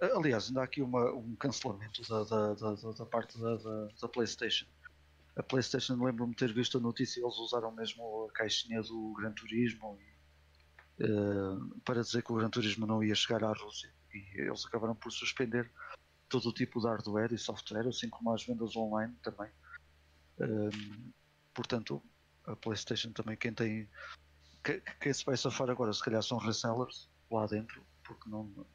ah, 0.00 0.06
aliás, 0.16 0.46
ainda 0.48 0.62
há 0.62 0.64
aqui 0.64 0.80
uma- 0.80 1.12
um 1.12 1.36
cancelamento 1.36 2.00
da, 2.08 2.24
da, 2.24 2.54
da, 2.54 2.74
da- 2.74 2.92
da 2.92 3.04
parte 3.06 3.38
da, 3.38 3.56
da, 3.56 3.88
da 4.00 4.08
PlayStation. 4.08 4.66
A 5.36 5.42
PlayStation, 5.42 5.94
lembro-me 5.94 6.34
ter 6.34 6.52
visto 6.52 6.78
a 6.78 6.80
notícia, 6.80 7.20
eles 7.20 7.36
usaram 7.36 7.72
mesmo 7.72 8.28
a 8.28 8.32
caixinha 8.32 8.80
do 8.82 9.14
Gran 9.14 9.32
Turismo 9.32 9.98
e, 10.00 11.04
ah, 11.04 11.80
para 11.84 12.02
dizer 12.02 12.22
que 12.22 12.32
o 12.32 12.36
Gran 12.36 12.50
Turismo 12.50 12.86
não 12.86 13.02
ia 13.02 13.14
chegar 13.14 13.42
à 13.42 13.52
Rússia. 13.52 13.92
E 14.12 14.42
eles 14.42 14.64
acabaram 14.64 14.94
por 14.94 15.10
suspender 15.10 15.72
todo 16.28 16.48
o 16.48 16.52
tipo 16.52 16.80
de 16.80 16.86
hardware 16.86 17.32
e 17.32 17.38
software, 17.38 17.88
assim 17.88 18.08
como 18.08 18.32
as 18.32 18.44
vendas 18.44 18.76
online 18.76 19.16
também. 19.22 19.50
Ahm, 20.40 21.12
portanto, 21.52 22.02
a 22.46 22.54
PlayStation 22.56 23.12
também, 23.12 23.36
quem 23.36 23.52
tem 23.52 23.88
que- 24.62 24.80
que- 24.80 24.94
quem 25.00 25.12
se 25.12 25.24
vai 25.24 25.36
safar 25.36 25.68
agora 25.70 25.92
se 25.92 26.02
calhar 26.02 26.22
são 26.22 26.38
resellers 26.38 27.08
lá 27.30 27.46
dentro, 27.46 27.84
porque 28.04 28.28
não 28.28 28.66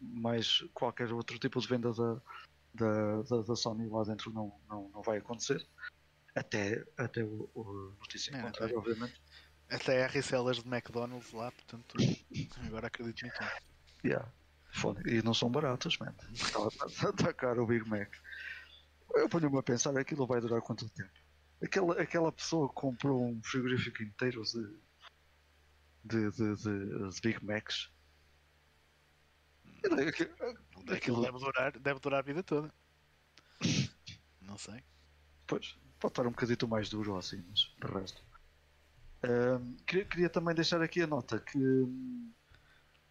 mais 0.00 0.60
qualquer 0.74 1.12
outro 1.12 1.38
tipo 1.38 1.60
de 1.60 1.68
venda 1.68 1.92
da, 1.92 2.22
da, 2.74 3.22
da, 3.22 3.42
da 3.42 3.56
Sony 3.56 3.88
lá 3.88 4.02
dentro 4.04 4.32
não, 4.32 4.60
não, 4.68 4.88
não 4.90 5.02
vai 5.02 5.18
acontecer. 5.18 5.64
Até, 6.38 6.84
até 6.96 7.22
o, 7.24 7.50
o 7.54 7.96
notícia 8.00 8.34
É, 8.36 8.40
contrária, 8.42 8.76
até- 8.78 8.90
obviamente. 8.90 9.20
Até 9.70 10.04
há 10.04 10.06
resellers 10.06 10.62
de 10.62 10.68
McDonald's 10.68 11.32
lá, 11.32 11.50
portanto, 11.52 11.96
agora 12.66 12.86
acredito 12.86 13.26
em 13.26 13.30
tudo. 13.30 13.50
Yeah. 14.04 14.32
E 15.06 15.22
não 15.22 15.34
são 15.34 15.50
baratas, 15.50 15.98
man. 15.98 16.14
Está 16.32 17.12
tá 17.12 17.32
caro 17.34 17.64
o 17.64 17.66
Big 17.66 17.86
Mac. 17.88 18.10
Eu 19.14 19.28
ponho-me 19.28 19.58
a 19.58 19.62
pensar, 19.62 19.96
aquilo 19.98 20.26
vai 20.26 20.40
durar 20.40 20.60
quanto 20.62 20.88
tempo? 20.90 21.10
Aquela, 21.62 22.00
aquela 22.00 22.30
pessoa 22.30 22.68
que 22.68 22.74
comprou 22.74 23.26
um 23.26 23.42
frigorífico 23.42 24.02
inteiro 24.02 24.42
de, 24.42 24.78
de, 26.04 26.30
de, 26.30 26.56
de, 26.56 27.10
de 27.10 27.20
Big 27.20 27.44
Macs. 27.44 27.90
Aquilo- 29.84 30.00
Aquilo 30.08 30.92
Aquilo, 30.94 31.22
deve 31.22 31.38
durar, 31.38 31.78
deve 31.78 32.00
durar 32.00 32.18
a 32.20 32.22
vida 32.22 32.42
toda. 32.42 32.72
Não 34.40 34.56
sei. 34.56 34.82
pois, 35.46 35.76
pode 35.98 36.12
estar 36.12 36.26
um 36.26 36.30
bocadito 36.30 36.66
mais 36.68 36.88
duro 36.88 37.16
assim, 37.16 37.42
mas 37.48 37.60
de 37.80 37.86
resto. 37.98 38.22
Queria, 39.86 40.04
queria 40.04 40.30
também 40.30 40.54
deixar 40.54 40.80
aqui 40.80 41.02
a 41.02 41.06
nota 41.06 41.40
que 41.40 41.58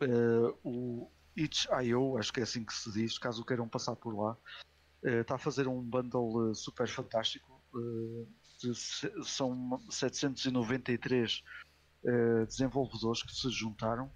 eh, 0.02 0.54
o 0.64 1.12
itch.io, 1.36 2.18
acho 2.18 2.32
que 2.32 2.40
é 2.40 2.44
assim 2.44 2.64
que 2.64 2.74
se 2.74 2.92
diz, 2.92 3.18
caso 3.18 3.44
queiram 3.46 3.68
passar 3.68 3.96
por 3.96 4.16
lá, 4.18 4.38
eh, 5.04 5.22
está 5.22 5.36
a 5.36 5.40
fazer 5.40 5.68
um 5.68 5.82
bundle 5.82 6.50
eh, 6.52 6.54
super 6.54 6.88
fantástico. 6.88 7.62
de 8.60 8.74
se- 8.74 9.12
são 9.24 9.80
793 9.92 11.44
eh, 12.06 12.46
desenvolvedores 12.46 13.22
que 13.22 13.32
se 13.32 13.50
juntaram 13.52 14.12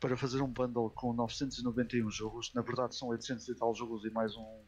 para 0.00 0.16
fazer 0.16 0.42
um 0.42 0.48
bundle 0.52 0.90
com 0.90 1.12
991 1.12 2.10
jogos. 2.10 2.52
Na 2.54 2.62
verdade, 2.62 2.96
são 2.96 3.08
800 3.08 3.48
e 3.48 3.54
tal 3.54 3.74
jogos 3.74 4.04
e 4.04 4.10
mais 4.10 4.34
um 4.36 4.64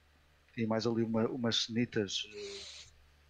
e 0.57 0.67
mais 0.67 0.87
ali 0.87 1.03
uma, 1.03 1.27
umas 1.29 1.65
cenitas 1.65 2.23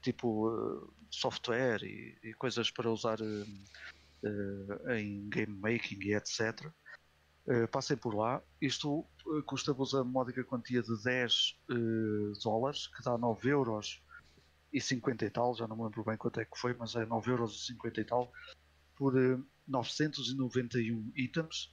tipo 0.00 0.50
eh, 0.50 1.04
software 1.10 1.82
e, 1.82 2.16
e 2.22 2.34
coisas 2.34 2.70
para 2.70 2.90
usar 2.90 3.20
eh, 3.20 3.46
eh, 4.24 5.00
em 5.00 5.28
game 5.28 5.56
making 5.58 6.00
e 6.02 6.14
etc. 6.14 6.70
Passem 7.72 7.96
por 7.96 8.14
lá. 8.14 8.40
Isto 8.60 9.04
custa-vos 9.46 9.94
a 9.94 10.04
módica 10.04 10.44
quantia 10.44 10.82
de 10.82 11.02
10 11.02 11.58
eh, 11.70 11.74
dólares, 12.42 12.86
que 12.86 13.02
dá 13.02 13.16
9 13.18 13.48
euros 13.48 14.02
e 14.72 14.80
50 14.80 15.24
e 15.24 15.30
tal, 15.30 15.54
já 15.56 15.66
não 15.66 15.76
me 15.76 15.82
lembro 15.82 16.04
bem 16.04 16.16
quanto 16.16 16.38
é 16.38 16.44
que 16.44 16.56
foi, 16.56 16.74
mas 16.74 16.94
é 16.94 17.04
9 17.04 17.30
euros 17.30 17.56
e 17.56 17.66
50 17.72 18.00
e 18.00 18.04
tal, 18.04 18.32
por 18.96 19.16
eh, 19.18 19.38
991 19.66 21.12
itens. 21.16 21.72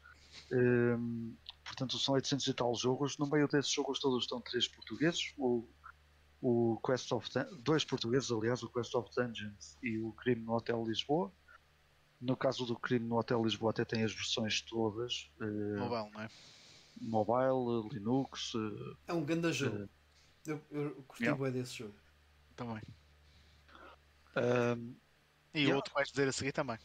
Ehm, 0.52 1.34
portanto, 1.64 1.98
são 1.98 2.16
800 2.16 2.48
e 2.48 2.54
tal 2.54 2.74
jogos. 2.76 3.18
No 3.18 3.28
meio 3.28 3.48
desses 3.48 3.72
jogos 3.72 4.00
todos 4.00 4.24
estão 4.24 4.42
três 4.42 4.68
portugueses. 4.68 5.34
O, 5.38 5.68
o 6.42 6.80
Quest 6.86 7.12
of 7.12 7.28
dois 7.64 7.84
portugueses, 7.84 8.32
aliás, 8.32 8.62
o 8.64 8.70
Quest 8.70 8.94
of 8.96 9.10
Dungeons 9.16 9.78
e 9.82 9.98
o 10.00 10.12
Crime 10.14 10.42
no 10.44 10.54
Hotel 10.54 10.84
Lisboa. 10.84 11.32
No 12.20 12.36
caso 12.36 12.66
do 12.66 12.78
Crime 12.80 13.08
no 13.08 13.18
Hotel 13.18 13.44
Lisboa, 13.44 13.72
até 13.72 13.86
tem 13.86 14.04
as 14.04 14.14
versões 14.14 14.62
todas: 14.62 15.32
eh, 15.40 15.46
Mobile, 15.78 16.12
não 16.12 16.22
é? 16.22 16.30
mobile, 17.00 17.90
Linux. 17.94 18.54
eh, 18.56 18.96
É 19.08 19.14
um 19.14 19.24
grande 19.24 19.52
jogo. 19.54 19.88
Eu, 20.46 20.62
eu 20.72 21.04
curti 21.08 21.24
Yeah. 21.26 21.44
bem 21.44 21.52
desse 21.52 21.74
jogo. 21.76 21.94
Também. 22.56 22.82
ehm, 24.36 24.96
E 25.54 25.60
Yeah. 25.60 25.74
o 25.74 25.76
outro 25.78 25.92
que 25.92 25.96
vais 25.96 26.10
dizer 26.10 26.28
a 26.28 26.32
seguir 26.32 26.52
também. 26.52 26.78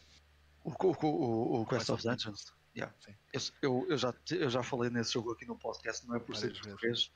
O, 0.63 0.69
o, 0.71 1.05
o, 1.05 1.61
o 1.61 1.65
Quest 1.65 1.87
Quest 1.87 1.89
of 1.89 2.03
Dungeons. 2.03 2.53
Yeah. 2.75 2.93
Sim. 2.99 3.13
Esse- 3.33 3.51
Eu, 3.61 3.85
eu, 3.89 3.97
já, 3.97 4.13
eu 4.31 4.49
já 4.49 4.63
falei 4.63 4.89
nesse 4.89 5.13
jogo 5.13 5.31
aqui 5.31 5.45
no 5.45 5.57
podcast, 5.57 6.07
não 6.07 6.15
é 6.15 6.19
por 6.19 6.35
ser 6.35 6.53
Várias 6.53 6.81
vezes. 6.81 7.11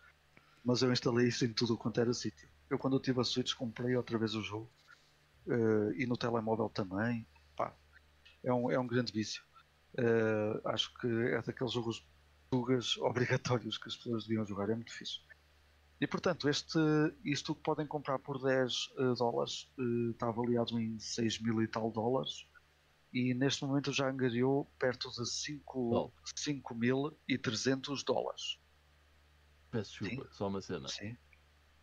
Mas 0.63 0.81
eu 0.81 0.91
instalei 0.91 1.27
isso 1.27 1.45
em 1.45 1.53
tudo 1.53 1.77
quanto 1.77 1.99
era 1.99 2.13
sítio. 2.13 2.47
Eu, 2.69 2.77
quando 2.77 2.95
eu 2.95 2.99
tive 2.99 3.21
a 3.21 3.23
Switch, 3.23 3.53
comprei 3.53 3.95
outra 3.95 4.17
vez 4.17 4.35
o 4.35 4.41
jogo 4.41 4.69
eh, 5.47 5.93
e 5.97 6.05
no 6.05 6.17
telemóvel 6.17 6.69
também. 6.69 7.25
Pá, 7.55 7.73
é, 8.43 8.53
um, 8.53 8.69
é 8.69 8.77
um 8.77 8.87
grande 8.87 9.11
vício. 9.11 9.41
Eh, 9.97 10.61
acho 10.65 10.93
que 10.95 11.07
é 11.07 11.41
daqueles 11.41 11.73
jogos 11.73 12.05
tugas 12.49 12.97
obrigatórios 13.01 13.77
que 13.77 13.87
as 13.87 13.95
pessoas 13.95 14.25
deviam 14.25 14.45
jogar, 14.45 14.69
é 14.69 14.75
muito 14.75 14.93
fixe. 14.93 15.21
E 15.99 16.05
portanto, 16.05 16.47
este, 16.47 16.77
isto 17.23 17.55
que 17.55 17.61
podem 17.63 17.87
comprar 17.87 18.19
por 18.19 18.41
10 18.41 18.73
eh, 18.97 19.13
dólares 19.17 19.71
está 20.11 20.27
avaliado 20.27 20.79
em 20.79 20.99
6 20.99 21.41
mil 21.41 21.61
e 21.61 21.67
tal 21.67 21.91
dólares 21.91 22.45
e 23.13 23.33
neste 23.33 23.65
momento 23.65 23.91
já 23.91 24.09
angariou 24.09 24.65
perto 24.77 25.09
de 25.09 25.25
5 25.25 25.89
Dólar. 25.89 26.11
5.300 26.35 28.03
dólares. 28.03 28.59
Peço 29.71 29.99
desculpa, 29.99 30.29
só 30.31 30.47
uma 30.47 30.61
cena. 30.61 30.87
Sim. 30.87 31.17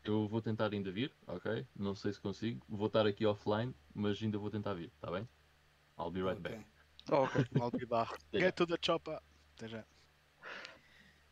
Eu 0.05 0.28
vou 0.28 0.43
tentar 0.43 0.72
ainda 0.72 0.93
vir, 0.93 1.12
ok? 1.26 1.66
Não 1.74 1.95
sei 1.95 2.12
se 2.12 2.20
consigo. 2.20 2.64
Vou 2.68 2.89
estar 2.89 3.07
aqui 3.07 3.24
offline, 3.24 3.74
mas 3.95 4.22
ainda 4.22 4.39
vou 4.39 4.51
tentar 4.51 4.74
vir, 4.74 4.93
está 4.95 5.11
bem? 5.11 5.26
I'll 5.99 6.11
be 6.11 6.22
right 6.22 6.41
back. 6.41 6.64
Ok. 7.11 7.45
De 7.78 7.87
barro. 7.87 8.14
Até 8.28 8.41
Get 8.41 8.55
to 8.55 8.66
the 8.66 8.76
chopper. 8.85 9.20
Até 9.57 9.68
já. 9.68 9.85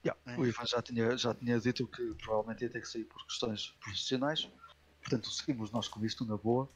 Yeah, 0.04 0.20
É. 0.26 0.36
O 0.36 0.46
Ivan 0.46 0.66
já 0.66 0.82
tinha, 0.82 1.16
já 1.16 1.34
tinha 1.34 1.60
dito 1.60 1.86
que 1.86 2.14
provavelmente 2.14 2.64
ia 2.64 2.70
ter 2.70 2.80
que 2.80 2.88
sair 2.88 3.04
por 3.04 3.24
questões 3.26 3.70
profissionais, 3.80 4.50
portanto 5.00 5.30
seguimos 5.30 5.70
nós 5.70 5.86
com 5.86 6.04
isto 6.04 6.24
na 6.24 6.36
boa. 6.36 6.68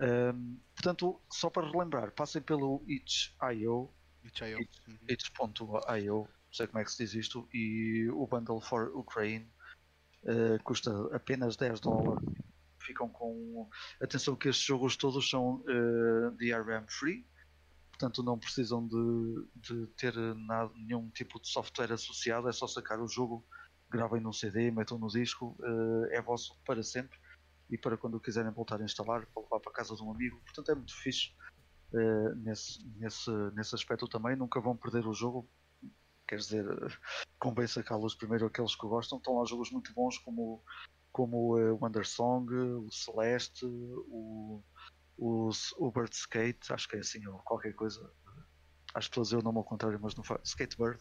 Ahm, 0.00 0.56
portanto, 0.74 1.20
só 1.30 1.48
para 1.48 1.70
relembrar, 1.70 2.10
passem 2.12 2.42
pelo 2.42 2.82
itch.io, 2.88 3.90
Itch.io. 4.24 4.58
Uhum. 4.88 4.98
itch.io, 5.08 6.16
não 6.16 6.28
sei 6.54 6.66
como 6.66 6.78
é 6.78 6.84
que 6.84 6.92
se 6.92 7.04
diz 7.04 7.14
isto, 7.14 7.48
e 7.52 8.08
o 8.10 8.26
Bundle 8.26 8.60
for 8.60 8.90
Ukraine 8.96 9.50
ah, 10.26 10.58
custa 10.62 10.90
apenas 11.14 11.56
10 11.56 11.80
dólares. 11.80 12.24
Ficam 12.80 13.08
com. 13.08 13.68
Atenção 14.00 14.36
que 14.36 14.48
estes 14.48 14.64
jogos 14.64 14.96
todos 14.96 15.28
são 15.28 15.64
ah, 15.68 16.30
DRM 16.36 16.86
free, 16.88 17.26
portanto 17.90 18.22
não 18.22 18.38
precisam 18.38 18.86
de, 18.86 19.48
de 19.56 19.86
ter 19.96 20.14
nada, 20.34 20.72
nenhum 20.74 21.10
tipo 21.10 21.40
de 21.40 21.48
software 21.48 21.92
associado, 21.92 22.48
é 22.48 22.52
só 22.52 22.66
sacar 22.66 23.00
o 23.00 23.08
jogo, 23.08 23.46
gravem 23.90 24.20
num 24.20 24.32
CD, 24.32 24.70
metam 24.70 24.98
no 24.98 25.06
disco, 25.06 25.56
eh, 25.62 26.18
é 26.18 26.22
vosso 26.22 26.58
para 26.64 26.82
sempre 26.82 27.16
e 27.70 27.78
para 27.78 27.96
quando 27.96 28.20
quiserem 28.20 28.50
voltar 28.52 28.80
a 28.80 28.84
instalar, 28.84 29.26
para 29.26 29.42
levar 29.42 29.60
para 29.60 29.72
casa 29.72 29.94
de 29.94 30.02
um 30.02 30.10
amigo, 30.10 30.40
portanto 30.44 30.70
é 30.72 30.74
muito 30.74 30.94
fixe 30.94 31.32
eh, 31.94 32.34
nesse, 32.36 32.84
nesse, 32.96 33.30
nesse 33.54 33.74
aspecto 33.74 34.08
também, 34.08 34.34
nunca 34.36 34.60
vão 34.60 34.76
perder 34.76 35.06
o 35.06 35.14
jogo, 35.14 35.48
quer 36.34 36.40
dizer, 36.40 36.64
convém 37.38 37.66
sacá-los 37.66 38.14
primeiro 38.14 38.46
aqueles 38.46 38.74
que 38.74 38.86
gostam, 38.86 39.18
estão 39.18 39.38
lá 39.38 39.44
jogos 39.44 39.70
muito 39.70 39.92
bons 39.94 40.18
como, 40.18 40.62
como 41.12 41.56
o 41.56 41.78
Wonder 41.80 42.06
Song, 42.06 42.52
o 42.52 42.90
Celeste, 42.90 43.64
o 43.64 44.62
o, 45.16 45.50
o 45.78 45.90
Bird 45.90 46.14
Skate, 46.14 46.72
acho 46.72 46.88
que 46.88 46.96
é 46.96 47.00
assim, 47.00 47.26
ou 47.26 47.38
qualquer 47.40 47.72
coisa. 47.74 48.00
Acho 48.94 49.10
que 49.10 49.20
dizer 49.20 49.36
o 49.36 49.42
nome 49.42 49.58
ao 49.58 49.64
contrário, 49.64 49.98
mas 50.00 50.14
não 50.14 50.24
faz. 50.24 50.40
Skatebird, 50.44 51.00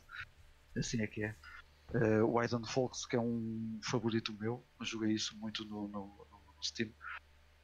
assim 0.78 1.02
é 1.02 1.08
que 1.08 1.24
é. 1.24 1.36
Uh, 1.94 2.26
o 2.26 2.42
Iden 2.42 2.66
Folks, 2.66 3.06
que 3.06 3.16
é 3.16 3.20
um 3.20 3.80
favorito 3.84 4.34
meu, 4.40 4.66
joguei 4.82 5.12
isso 5.12 5.38
muito 5.38 5.66
no, 5.66 5.88
no, 5.88 6.28
no 6.30 6.64
Steam. 6.64 6.92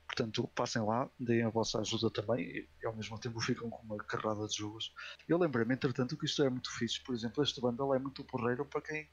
Portanto, 0.09 0.47
passem 0.55 0.81
lá, 0.81 1.07
deem 1.19 1.43
a 1.43 1.49
vossa 1.49 1.79
ajuda 1.79 2.09
também 2.09 2.43
e, 2.43 2.69
e 2.81 2.87
ao 2.87 2.95
mesmo 2.95 3.19
tempo 3.19 3.39
ficam 3.39 3.69
com 3.69 3.83
uma 3.83 3.97
carrada 3.97 4.47
de 4.47 4.57
jogos. 4.57 4.91
Eu 5.27 5.37
lembrei-me, 5.37 5.75
entretanto, 5.75 6.17
que 6.17 6.25
isto 6.25 6.41
é 6.43 6.49
muito 6.49 6.71
fixe. 6.71 7.01
Por 7.03 7.13
exemplo, 7.13 7.43
este 7.43 7.61
bundle 7.61 7.93
é 7.93 7.99
muito 7.99 8.23
porreiro 8.23 8.65
para 8.65 8.81
quem 8.81 9.07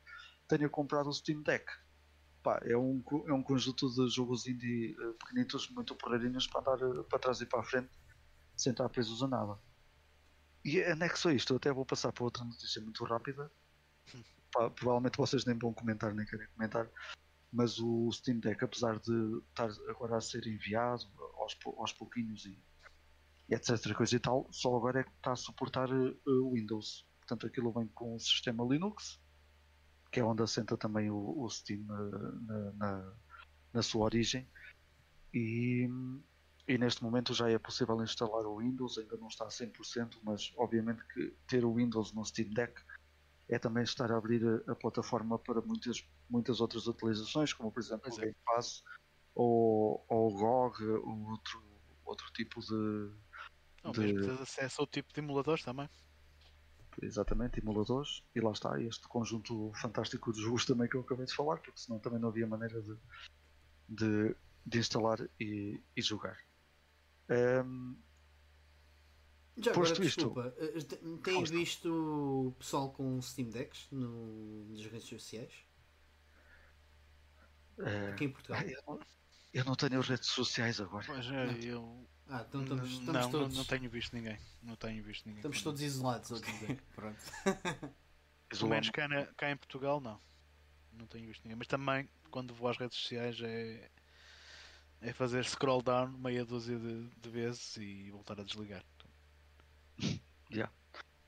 tenha 0.48 0.70
comprado 0.70 1.10
o 1.10 1.12
Steam 1.12 1.42
Deck. 1.42 1.66
Pá, 2.42 2.58
é, 2.62 2.74
um, 2.74 3.04
é 3.26 3.32
um 3.32 3.42
conjunto 3.42 3.90
de 3.90 4.08
jogos 4.08 4.46
indie 4.46 4.96
eh, 4.98 5.12
pequenitos, 5.18 5.68
muito 5.68 5.94
porreirinhos 5.96 6.46
para 6.46 6.60
andar 6.60 6.80
eh, 6.80 7.02
para 7.02 7.18
trás 7.18 7.42
e 7.42 7.46
para 7.46 7.60
a 7.60 7.64
frente, 7.64 7.90
sem 8.56 8.70
estar 8.70 8.88
presos 8.88 9.22
a 9.22 9.28
nada. 9.28 9.58
E 10.64 10.82
anexo 10.82 11.28
a 11.28 11.34
isto, 11.34 11.52
eu 11.52 11.58
até 11.58 11.70
vou 11.70 11.84
passar 11.84 12.10
para 12.10 12.24
outra 12.24 12.42
notícia 12.42 12.80
muito 12.80 13.04
rápida. 13.04 13.50
Pá, 14.50 14.70
provavelmente 14.70 15.18
vocês 15.18 15.44
nem 15.44 15.58
vão 15.58 15.74
comentar, 15.74 16.14
nem 16.14 16.24
querem 16.24 16.48
comentar. 16.54 16.88
Mas 17.52 17.78
o 17.78 18.10
Steam 18.12 18.38
Deck, 18.38 18.62
apesar 18.64 18.98
de 18.98 19.42
estar 19.48 19.70
agora 19.88 20.16
a 20.16 20.20
ser 20.20 20.46
enviado 20.46 21.04
aos, 21.38 21.56
aos 21.78 21.92
pouquinhos 21.92 22.44
e, 22.44 22.58
etc. 23.48 23.94
Coisa 23.94 24.16
e 24.16 24.18
tal, 24.18 24.48
só 24.50 24.74
agora 24.76 25.00
é 25.00 25.04
que 25.04 25.10
está 25.10 25.32
a 25.32 25.36
suportar 25.36 25.88
eh, 25.90 26.14
Windows. 26.52 27.06
Portanto, 27.20 27.46
aquilo 27.46 27.72
vem 27.72 27.88
com 27.88 28.14
o 28.14 28.20
sistema 28.20 28.64
Linux, 28.64 29.20
que 30.10 30.20
é 30.20 30.24
onde 30.24 30.42
assenta 30.42 30.76
também 30.76 31.10
o, 31.10 31.40
o 31.40 31.48
Steam 31.48 31.82
eh, 31.82 32.38
na, 32.46 32.72
na, 32.72 33.12
na 33.74 33.82
sua 33.82 34.04
origem. 34.04 34.48
E, 35.32 35.88
e 36.66 36.78
neste 36.78 37.02
momento 37.02 37.34
já 37.34 37.50
é 37.50 37.58
possível 37.58 38.02
instalar 38.02 38.44
o 38.46 38.58
Windows, 38.58 38.98
ainda 38.98 39.16
não 39.16 39.28
está 39.28 39.44
a 39.44 39.48
100%, 39.48 40.18
mas 40.22 40.52
obviamente 40.56 41.04
que 41.08 41.34
ter 41.46 41.64
o 41.64 41.74
Windows 41.74 42.12
no 42.12 42.24
Steam 42.24 42.50
Deck 42.50 42.80
é 43.48 43.58
também 43.58 43.84
estar 43.84 44.10
a 44.10 44.16
abrir 44.16 44.42
a, 44.46 44.72
a 44.72 44.74
plataforma 44.74 45.38
para 45.38 45.60
muitas, 45.60 46.02
muitas 46.28 46.60
outras 46.60 46.86
utilizações, 46.86 47.52
como 47.52 47.72
por 47.72 47.80
exemplo 47.80 48.02
Pois 48.04 48.16
o 48.16 48.20
é. 48.20 48.22
Game 48.22 48.36
Pass 48.44 48.82
ou, 49.34 50.04
ou 50.08 50.28
o 50.28 50.38
GOG, 50.38 50.82
ou 50.84 51.30
outro, 51.30 51.62
outro 52.04 52.26
tipo 52.32 52.60
de, 52.60 53.12
Ou 53.84 53.92
de- 53.92 54.00
mesmo 54.14 54.42
acesso 54.42 54.80
ao 54.80 54.86
tipo 54.86 55.12
de 55.12 55.20
emuladores 55.20 55.62
também. 55.64 55.88
exatamente, 57.02 57.60
emuladores, 57.60 58.22
e 58.34 58.40
lá 58.40 58.52
está 58.52 58.80
este 58.80 59.06
conjunto 59.08 59.70
fantástico 59.74 60.32
de 60.32 60.40
jogos 60.40 60.64
também 60.64 60.88
que 60.88 60.96
eu 60.96 61.02
acabei 61.02 61.26
de 61.26 61.34
falar, 61.34 61.58
porque 61.58 61.78
senão 61.78 62.00
também 62.00 62.18
não 62.18 62.28
havia 62.30 62.46
maneira 62.46 62.80
de, 62.80 62.96
de, 63.88 64.36
de 64.64 64.78
instalar 64.78 65.18
e, 65.38 65.82
e 65.94 66.02
jogar. 66.02 66.36
Ehm, 67.28 67.96
Já 69.58 69.70
agora, 69.70 69.88
Posto 69.88 70.02
isto- 70.04 70.16
desculpa, 70.20 70.54
eh, 70.58 70.78
te- 70.80 70.96
têm 71.22 71.34
Força. 71.34 71.52
visto 71.54 71.88
o 72.48 72.52
pessoal 72.58 72.90
com 72.92 73.20
Steam 73.22 73.48
Decks 73.48 73.86
no, 73.90 74.66
nas 74.70 74.84
redes 74.86 75.08
sociais? 75.08 75.52
eh, 77.78 78.10
Aqui 78.12 78.24
em 78.24 78.30
Portugal. 78.30 78.60
eu, 78.62 78.82
não, 78.86 79.00
eu 79.54 79.64
não 79.64 79.74
tenho 79.74 80.00
redes 80.00 80.28
sociais 80.28 80.80
agora. 80.80 81.06
Mas 81.08 81.26
eh, 81.26 81.58
eu. 81.64 82.06
Ah, 82.28 82.44
então 82.48 82.62
estamos, 82.62 82.90
estamos 82.90 83.06
não, 83.06 83.22
não- 83.22 83.30
todos, 83.30 83.56
não 83.56 83.64
tenho 83.64 83.88
visto 83.88 84.12
ninguém. 84.14 84.38
Não 84.62 84.76
tenho 84.76 85.02
visto 85.02 85.24
ninguém. 85.26 85.40
estamos 85.40 85.62
todos 85.62 85.80
isolados, 85.80 86.40
dizer. 86.40 86.82
Pronto. 86.94 87.18
Pelo 88.48 88.68
menos 88.68 88.90
cá, 88.90 89.08
na- 89.08 89.26
cá 89.36 89.50
em 89.50 89.56
Portugal, 89.56 90.00
não. 90.00 90.20
Não 90.92 91.06
tenho 91.06 91.26
visto 91.28 91.42
ninguém. 91.44 91.56
Mas 91.56 91.66
também, 91.68 92.08
quando 92.30 92.52
vou 92.54 92.68
às 92.68 92.76
redes 92.76 92.98
sociais, 92.98 93.40
é, 93.42 93.90
é 95.00 95.12
fazer 95.12 95.44
scroll 95.44 95.82
down 95.82 96.08
meia 96.18 96.44
dúzia 96.44 96.78
de, 96.78 97.08
de 97.08 97.28
vezes 97.30 97.76
e 97.76 98.10
voltar 98.10 98.40
a 98.40 98.44
desligar. 98.44 98.84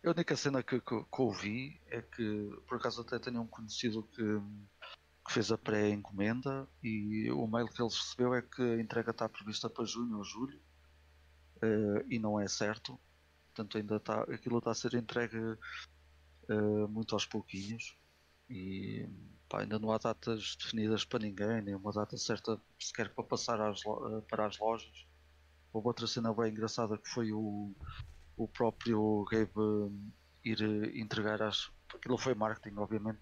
A 0.05 0.11
única 0.11 0.37
cena 0.37 0.63
que, 0.63 0.81
que, 0.81 1.05
que 1.05 1.21
ouvi 1.21 1.81
é 1.87 2.01
que, 2.01 2.51
por 2.67 2.79
acaso, 2.79 3.03
até 3.03 3.19
tenho 3.19 3.43
um 3.43 3.47
conhecido 3.47 4.05
que, 4.05 4.23
que 5.27 5.33
fez 5.33 5.51
a 5.51 5.59
pré-encomenda 5.59 6.69
e 6.83 7.31
o 7.33 7.47
mail 7.47 7.67
que 7.67 7.83
ele 7.83 7.91
recebeu 7.91 8.33
é 8.33 8.41
que 8.41 8.63
a 8.63 8.81
entrega 8.81 9.11
está 9.11 9.29
prevista 9.29 9.69
para 9.69 9.85
junho 9.85 10.17
ou 10.17 10.25
julho 10.25 10.59
eh, 11.61 12.07
e 12.09 12.19
não 12.19 12.41
é 12.41 12.49
certo. 12.49 12.99
Portanto, 13.49 13.77
ainda 13.77 13.97
está, 13.97 14.23
aquilo 14.23 14.59
está 14.59 14.71
a 14.71 14.75
ser 14.75 14.95
entregue 14.95 15.59
eh, 16.49 16.87
muito 16.89 17.15
aos 17.15 17.27
pouquinhos 17.27 17.95
e 18.49 19.07
pá, 19.49 19.63
ainda 19.63 19.79
não 19.79 19.93
há 19.93 19.99
datas 19.99 20.57
definidas 20.57 21.05
para 21.05 21.19
ninguém, 21.19 21.61
nem 21.61 21.75
uma 21.75 21.93
data 21.93 22.17
certa 22.17 22.59
sequer 22.79 23.13
para 23.15 23.25
passar 23.25 23.61
às 23.61 23.81
eh, 23.85 24.21
para 24.31 24.47
as 24.47 24.59
lojas. 24.59 25.07
Houve 25.73 25.89
outra 25.89 26.07
cena 26.07 26.33
bem 26.33 26.51
engraçada 26.51 26.97
que 26.97 27.09
foi 27.11 27.33
o, 27.33 27.75
o 28.39 28.49
próprio 28.49 29.25
Gabe 29.31 29.53
hum, 29.57 30.13
ir 30.45 30.63
eh, 30.63 30.99
entregar 31.01 31.43
as. 31.43 31.71
Aquilo 31.95 32.19
foi 32.19 32.35
marketing, 32.35 32.77
obviamente, 32.79 33.21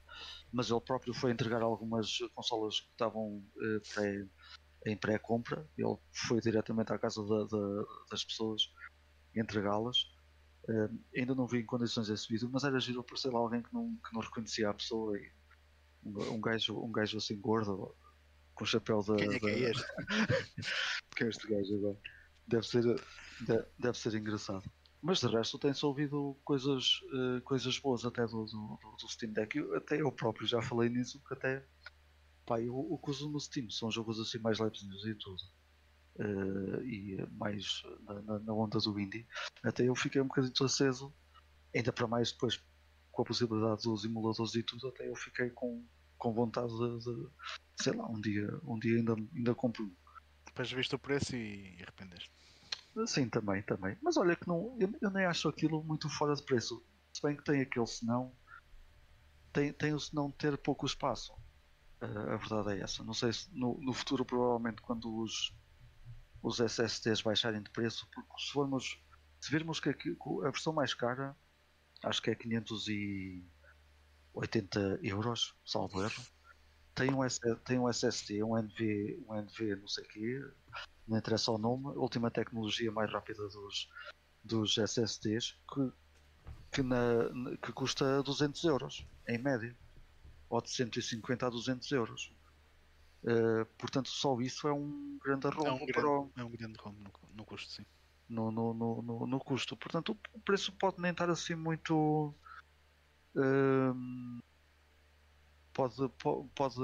mas 0.52 0.70
ele 0.70 0.80
próprio 0.80 1.14
foi 1.14 1.30
entregar 1.30 1.62
algumas 1.62 2.18
consolas 2.34 2.80
que 2.80 2.90
estavam 2.90 3.44
eh, 3.62 3.80
pré- 3.94 4.28
em 4.86 4.96
pré-compra. 4.96 5.68
Ele 5.76 5.96
foi 6.28 6.40
diretamente 6.40 6.92
à 6.92 6.98
casa 6.98 7.24
da- 7.24 7.44
da- 7.44 7.84
das 8.10 8.24
pessoas 8.24 8.62
entregá-las. 9.34 9.96
Eh, 10.68 11.20
ainda 11.20 11.34
não 11.34 11.46
vi 11.46 11.58
em 11.60 11.66
condições 11.66 12.08
esse 12.08 12.28
vídeo, 12.28 12.50
mas 12.52 12.64
era 12.64 12.78
giro 12.80 13.00
aparecer 13.00 13.32
lá 13.32 13.38
alguém 13.38 13.62
que 13.62 13.72
não, 13.72 13.96
que 14.04 14.12
não 14.14 14.20
reconhecia 14.20 14.68
a 14.68 14.74
pessoa. 14.74 15.16
E 15.16 15.32
um, 16.02 16.34
um, 16.34 16.40
gajo, 16.40 16.76
um 16.84 16.90
gajo 16.92 17.18
assim 17.18 17.40
gordo, 17.40 17.96
com 18.54 18.64
o 18.64 18.66
chapéu 18.66 19.02
da. 19.02 19.16
Quem 19.16 19.32
é 19.34 19.38
que 19.38 19.46
é 19.46 19.70
este? 19.70 19.84
quem 21.16 21.26
é 21.26 21.30
este 21.30 21.48
gajo 21.48 21.76
agora? 21.76 22.00
Deve 22.48 22.66
ser, 22.66 22.82
de- 22.82 23.66
deve 23.78 23.98
ser 23.98 24.14
engraçado. 24.14 24.64
Mas 25.06 25.20
de 25.20 25.28
resto 25.28 25.58
tem-se 25.58 25.86
ouvido 25.86 26.36
coisas, 26.44 27.00
eh, 27.14 27.40
coisas 27.42 27.78
boas 27.78 28.04
até 28.04 28.26
do, 28.26 28.44
do, 28.44 28.78
do- 29.00 29.08
Steam 29.08 29.32
Deck. 29.32 29.56
Eu- 29.56 29.76
até 29.76 30.00
eu 30.00 30.10
próprio 30.10 30.46
já 30.48 30.60
falei 30.60 30.88
nisso, 30.88 31.22
que 31.26 31.32
até 31.34 31.64
pá, 32.44 32.60
eu, 32.60 32.74
o 32.76 32.98
que 32.98 33.10
uso 33.10 33.30
no 33.30 33.38
Steam 33.40 33.70
são 33.70 33.90
jogos 33.90 34.18
assim 34.20 34.38
mais 34.40 34.58
levezinhos 34.58 35.06
e 35.06 35.14
tudo. 35.14 35.42
Eh, 36.18 36.84
e 36.84 37.26
mais 37.32 37.82
na, 38.02 38.22
na- 38.22 38.38
na 38.40 38.52
onda 38.54 38.78
do 38.78 38.98
indie. 38.98 39.26
Até 39.64 39.84
eu 39.88 39.94
fiquei 39.94 40.20
um 40.20 40.26
bocadinho 40.26 40.52
aceso, 40.64 41.14
ainda 41.74 41.92
para 41.92 42.08
mais 42.08 42.32
depois 42.32 42.60
com 43.12 43.22
a 43.22 43.24
possibilidade 43.24 43.82
dos 43.84 44.04
emuladores 44.04 44.54
e 44.54 44.62
tudo, 44.62 44.88
até 44.88 45.08
eu 45.08 45.14
fiquei 45.16 45.50
com, 45.50 45.86
com 46.18 46.34
vontade 46.34 46.72
de, 46.72 46.98
de- 46.98 47.30
sei 47.80 47.92
lá, 47.94 48.08
um 48.10 48.20
dia, 48.20 48.48
um 48.64 48.78
dia 48.78 48.96
ainda, 48.98 49.14
ainda 49.34 49.54
compro. 49.54 49.96
Depois 50.46 50.72
viste 50.72 50.94
o 50.94 50.98
preço 50.98 51.36
e 51.36 51.80
arrependeste. 51.82 52.30
Sim, 53.06 53.28
também, 53.28 53.62
também. 53.62 53.96
Mas 54.02 54.16
olha 54.16 54.34
que 54.36 54.46
não, 54.48 54.76
eu, 54.80 54.90
eu 55.00 55.10
nem 55.10 55.24
acho 55.26 55.48
aquilo 55.48 55.82
muito 55.84 56.08
fora 56.08 56.34
de 56.34 56.42
preço. 56.44 56.84
Se 57.12 57.22
bem 57.22 57.36
que 57.36 57.44
tem 57.44 57.60
aquele 57.60 57.86
senão, 57.86 58.34
tem, 59.52 59.72
tem 59.72 59.94
o 59.94 60.00
senão 60.00 60.28
de 60.30 60.36
ter 60.36 60.56
pouco 60.58 60.86
espaço. 60.86 61.32
Ah, 62.00 62.34
a 62.34 62.36
verdade 62.36 62.80
é 62.80 62.84
essa. 62.84 63.04
Não 63.04 63.14
sei 63.14 63.32
se 63.32 63.48
no, 63.52 63.78
no 63.82 63.94
futuro, 63.94 64.26
provavelmente, 64.26 64.82
quando 64.82 65.20
os, 65.22 65.52
os 66.42 66.60
SSDs 66.60 67.22
baixarem 67.22 67.62
de 67.62 67.70
preço, 67.70 68.08
porque 68.12 68.32
se 68.40 68.52
formos, 68.52 68.98
se 69.40 69.50
virmos 69.52 69.80
que 69.80 69.88
aqui- 69.90 70.16
a 70.44 70.50
versão 70.50 70.72
mais 70.72 70.94
cara, 70.94 71.36
acho 72.04 72.22
que 72.22 72.30
é 72.30 72.36
580 72.36 74.98
euros, 75.02 75.54
salvo 75.64 76.02
erro. 76.04 76.22
tem 76.94 77.14
um, 77.14 77.20
tem 77.64 77.80
um 77.80 77.90
SSD, 77.90 78.44
um 78.44 78.58
NV, 78.58 79.24
um 79.28 79.36
NV 79.36 79.76
não 79.76 79.88
sei 79.88 80.04
o 80.04 80.08
quê, 80.08 80.40
não 81.06 81.18
interessa 81.18 81.50
o 81.52 81.58
nome, 81.58 81.86
a 81.88 82.00
última 82.00 82.30
tecnologia 82.30 82.90
mais 82.92 83.12
rápida 83.12 83.42
dos, 83.48 83.88
dos 84.44 84.78
SSDs, 84.78 85.52
que, 85.72 85.92
que, 86.72 86.82
na, 86.82 87.56
que 87.62 87.72
custa 87.72 88.22
200 88.22 88.64
euros, 88.64 89.06
em 89.28 89.38
média, 89.38 89.76
ou 90.48 90.60
de 90.62 90.70
150 90.70 91.46
a 91.46 91.50
200 91.50 91.90
euros. 91.92 92.32
Eh, 93.24 93.64
portanto, 93.78 94.08
só 94.08 94.40
isso 94.40 94.68
é 94.68 94.72
um 94.72 95.18
grande 95.24 95.46
É 95.46 95.50
arrobo 95.50 95.70
um 95.70 95.86
para 95.86 96.06
grande, 96.06 96.08
o- 96.08 96.32
é 96.36 96.44
um 96.44 96.50
grande 96.50 96.78
rombo 96.78 97.00
no, 97.00 97.12
no 97.34 97.44
custo, 97.44 97.70
sim. 97.72 97.82
no, 98.28 98.50
no, 98.50 98.74
no, 98.74 99.02
no, 99.02 99.26
no 99.26 99.38
custo. 99.40 99.76
Portanto, 99.76 100.18
o- 100.32 100.40
preço 100.40 100.72
pode 100.78 101.00
nem 101.00 101.10
estar 101.12 101.28
assim 101.30 101.54
muito. 101.54 102.34
hum, 103.34 104.38
pode, 105.72 106.08
po- 106.18 106.48
pode, 106.54 106.76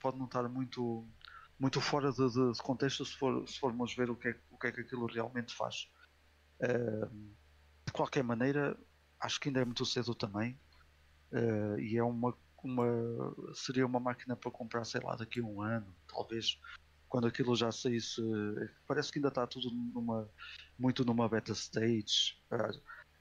pode 0.00 0.18
não 0.18 0.26
estar 0.26 0.48
muito, 0.48 1.06
muito 1.58 1.80
fora 1.80 2.12
de, 2.12 2.18
de- 2.30 2.62
contexto 2.62 3.04
se, 3.04 3.16
for, 3.16 3.46
se 3.48 3.58
formos 3.58 3.94
ver 3.94 4.10
o 4.10 4.16
que, 4.16 4.28
é, 4.28 4.40
o 4.50 4.58
que 4.58 4.68
é 4.68 4.72
que 4.72 4.80
aquilo 4.82 5.06
realmente 5.06 5.54
faz. 5.54 5.76
Hum, 6.62 7.36
de 7.86 7.92
qualquer 7.92 8.24
maneira, 8.24 8.78
acho 9.20 9.40
que 9.40 9.48
ainda 9.48 9.60
é 9.62 9.64
muito 9.64 9.86
cedo 9.86 10.14
também. 10.14 10.60
eh, 11.32 11.80
e 11.80 11.98
é 11.98 12.02
uma, 12.04 12.36
uma. 12.64 12.86
Seria 13.54 13.86
uma 13.86 14.00
máquina 14.00 14.36
para 14.36 14.50
comprar, 14.50 14.84
sei 14.84 15.00
lá, 15.02 15.16
daqui 15.16 15.40
a 15.40 15.44
um 15.44 15.62
ano, 15.62 15.96
talvez 16.08 16.58
quando 17.08 17.26
aquilo 17.28 17.56
já 17.56 17.72
saísse. 17.72 18.20
Parece 18.86 19.12
que 19.12 19.18
ainda 19.18 19.28
está 19.28 19.46
tudo 19.46 19.70
numa, 19.72 20.30
muito 20.78 21.04
numa 21.04 21.28
beta 21.28 21.52
stage. 21.52 22.36
Há, 22.50 22.70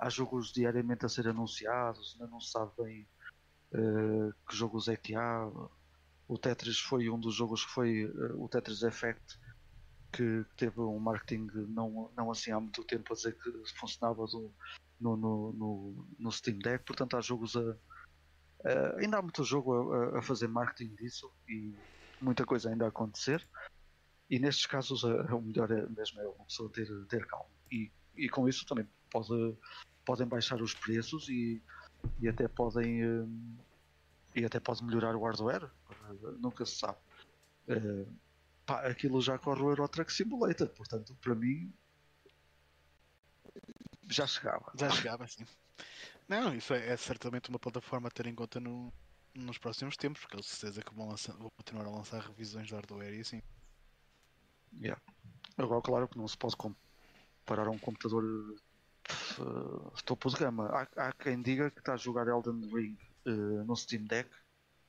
há 0.08 0.10
jogos 0.10 0.52
diariamente 0.54 1.06
a 1.06 1.10
ser 1.10 1.28
anunciados, 1.28 2.14
ainda 2.16 2.28
não 2.32 2.40
se 2.42 2.52
sabe 2.52 2.72
bem 2.78 3.10
eh, 3.74 4.32
que 4.50 4.56
jogos 4.56 4.88
é 4.88 4.98
que 4.98 5.16
há. 5.16 5.50
O 6.28 6.38
Tetris 6.38 6.80
foi 6.80 7.10
um 7.10 7.20
dos 7.20 7.36
jogos 7.36 7.66
que 7.66 7.72
foi 7.72 8.04
eh, 8.04 8.34
o 8.36 8.50
Tetris 8.50 8.84
Effect, 8.84 9.40
que 10.12 10.46
teve 10.58 10.80
um 10.82 11.00
marketing 11.00 11.48
não, 11.70 12.12
não 12.16 12.32
assim 12.32 12.52
há 12.52 12.60
muito 12.60 12.84
tempo 12.84 13.14
a 13.14 13.16
dizer 13.16 13.38
que 13.40 13.52
funcionava 13.80 14.26
do- 14.26 14.54
no, 15.00 15.16
no, 15.16 15.54
no, 15.54 16.08
no 16.20 16.32
Steam 16.32 16.58
Deck. 16.60 16.84
Portanto, 16.86 17.16
há 17.16 17.22
jogos 17.22 17.56
a. 17.56 17.62
a- 18.66 18.96
ainda 19.00 19.18
há 19.20 19.22
muito 19.22 19.44
jogo 19.44 19.94
a, 19.94 20.20
a- 20.20 20.22
fazer 20.22 20.48
marketing 20.48 20.96
disso 20.96 21.32
e 21.48 21.74
muita 22.20 22.46
coisa 22.46 22.70
ainda 22.70 22.86
a 22.86 22.90
acontecer. 22.90 23.48
E 24.30 24.40
nestes 24.40 24.66
casos 24.66 25.06
a- 25.06 25.36
o 25.36 25.42
melhor 25.42 25.72
é 25.72 25.88
mesmo 25.88 26.20
é 26.20 26.28
uma 26.28 26.46
pessoa 26.46 26.70
ter, 26.72 26.88
ter 27.08 27.26
calma. 27.28 27.50
E, 27.72 27.92
e 28.16 28.28
com 28.30 28.50
isso 28.50 28.66
também 28.66 28.88
pode, 29.12 29.30
podem 30.06 30.28
baixar 30.28 30.62
os 30.62 30.74
preços 30.74 31.30
e, 31.30 31.64
e 32.20 32.28
até 32.28 32.48
podem 32.48 33.06
hum, 33.06 33.58
e 34.36 34.44
até 34.46 34.60
pode 34.60 34.84
melhorar 34.84 35.16
o 35.16 35.24
hardware. 35.24 35.70
Nunca 36.39 36.66
se 36.66 36.78
sabe. 36.78 36.97
Uh, 37.68 38.12
pá, 38.66 38.82
aquilo 38.88 39.22
já 39.22 39.38
corre 39.38 39.62
o 39.62 39.70
Euro 39.70 39.88
Truck 39.88 40.12
Simulator, 40.12 40.70
portanto 40.70 41.16
para 41.22 41.36
mim 41.36 41.74
já 44.10 44.26
chegava. 44.26 44.72
Já 44.76 44.89
chegava, 44.89 45.28
sim. 45.28 45.45
Não, 46.28 46.53
isso 46.53 46.74
é, 46.74 46.89
é 46.89 46.97
certamente 46.97 47.49
uma 47.49 47.60
plataforma 47.60 48.08
a 48.08 48.12
ter 48.12 48.26
em 48.28 48.36
conta 48.36 48.60
no- 48.60 48.93
nos 49.36 49.58
próximos 49.58 49.95
tempos, 49.95 50.22
porque 50.22 50.36
eu 50.36 50.41
tenho 50.41 50.49
certeza 50.49 50.82
que 50.82 50.93
vão, 50.93 51.08
lançar- 51.10 51.36
vão 51.38 51.49
continuar 51.51 51.86
a 51.86 51.91
lançar 51.91 52.22
revisões 52.22 52.68
de 52.68 52.74
hardware 52.74 53.14
e 53.14 53.22
assim. 53.22 53.41
Yeah. 54.80 55.01
Agora, 55.58 55.82
claro 55.82 56.08
que 56.08 56.18
não 56.18 56.28
se 56.28 56.38
pode 56.38 56.55
comparar 56.55 57.68
a 57.68 57.72
um 57.72 57.78
computador 57.78 58.24
uh, 58.24 59.91
de 59.95 60.03
topo 60.03 60.30
de 60.30 60.38
gama. 60.38 60.68
Há, 60.68 61.08
há 61.08 61.14
quem 61.14 61.41
diga 61.41 61.72
que 61.72 61.80
está 61.80 61.93
a 61.93 61.97
jogar 61.97 62.28
Elden 62.28 62.70
Ring 62.74 62.97
uh, 63.26 63.64
no 63.66 63.76
Steam 63.76 64.03
Deck 64.05 64.30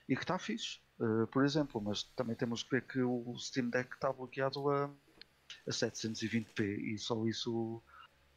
e 0.08 0.16
que 0.16 0.22
está 0.22 0.38
fixe, 0.38 0.80
uh, 1.00 1.26
por 1.28 1.44
exemplo, 1.44 1.80
mas 1.80 2.02
também 2.02 2.36
temos 2.36 2.62
que 2.62 2.70
ver 2.70 2.86
que 2.86 3.00
o 3.02 3.36
Steam 3.38 3.70
Deck 3.70 3.94
está 3.94 4.12
bloqueado 4.12 4.68
a, 4.70 4.84
a 5.66 5.70
720p 5.70 6.60
e 6.60 6.98
só 6.98 7.26
isso 7.26 7.82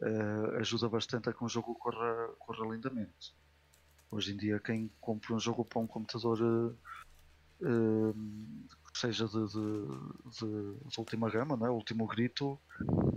uh, 0.01 0.57
ajuda 0.59 0.89
bastante 0.89 1.29
a 1.29 1.33
que 1.33 1.43
um 1.43 1.49
jogo 1.49 1.75
corra, 1.75 2.27
corra 2.39 2.67
lindamente. 2.73 3.35
Hoje 4.09 4.33
em 4.33 4.37
dia, 4.37 4.59
quem 4.59 4.91
compra 4.99 5.33
um 5.33 5.39
jogo 5.39 5.63
para 5.63 5.79
um 5.79 5.87
computador 5.87 6.41
uh, 7.61 8.13
que 8.93 8.99
seja 8.99 9.25
de, 9.25 9.33
de- 9.47 10.39
de- 10.39 10.89
de 10.89 10.99
última 10.99 11.29
gama, 11.29 11.55
não 11.55 11.65
é? 11.65 11.69
último 11.69 12.05
grito, 12.07 12.59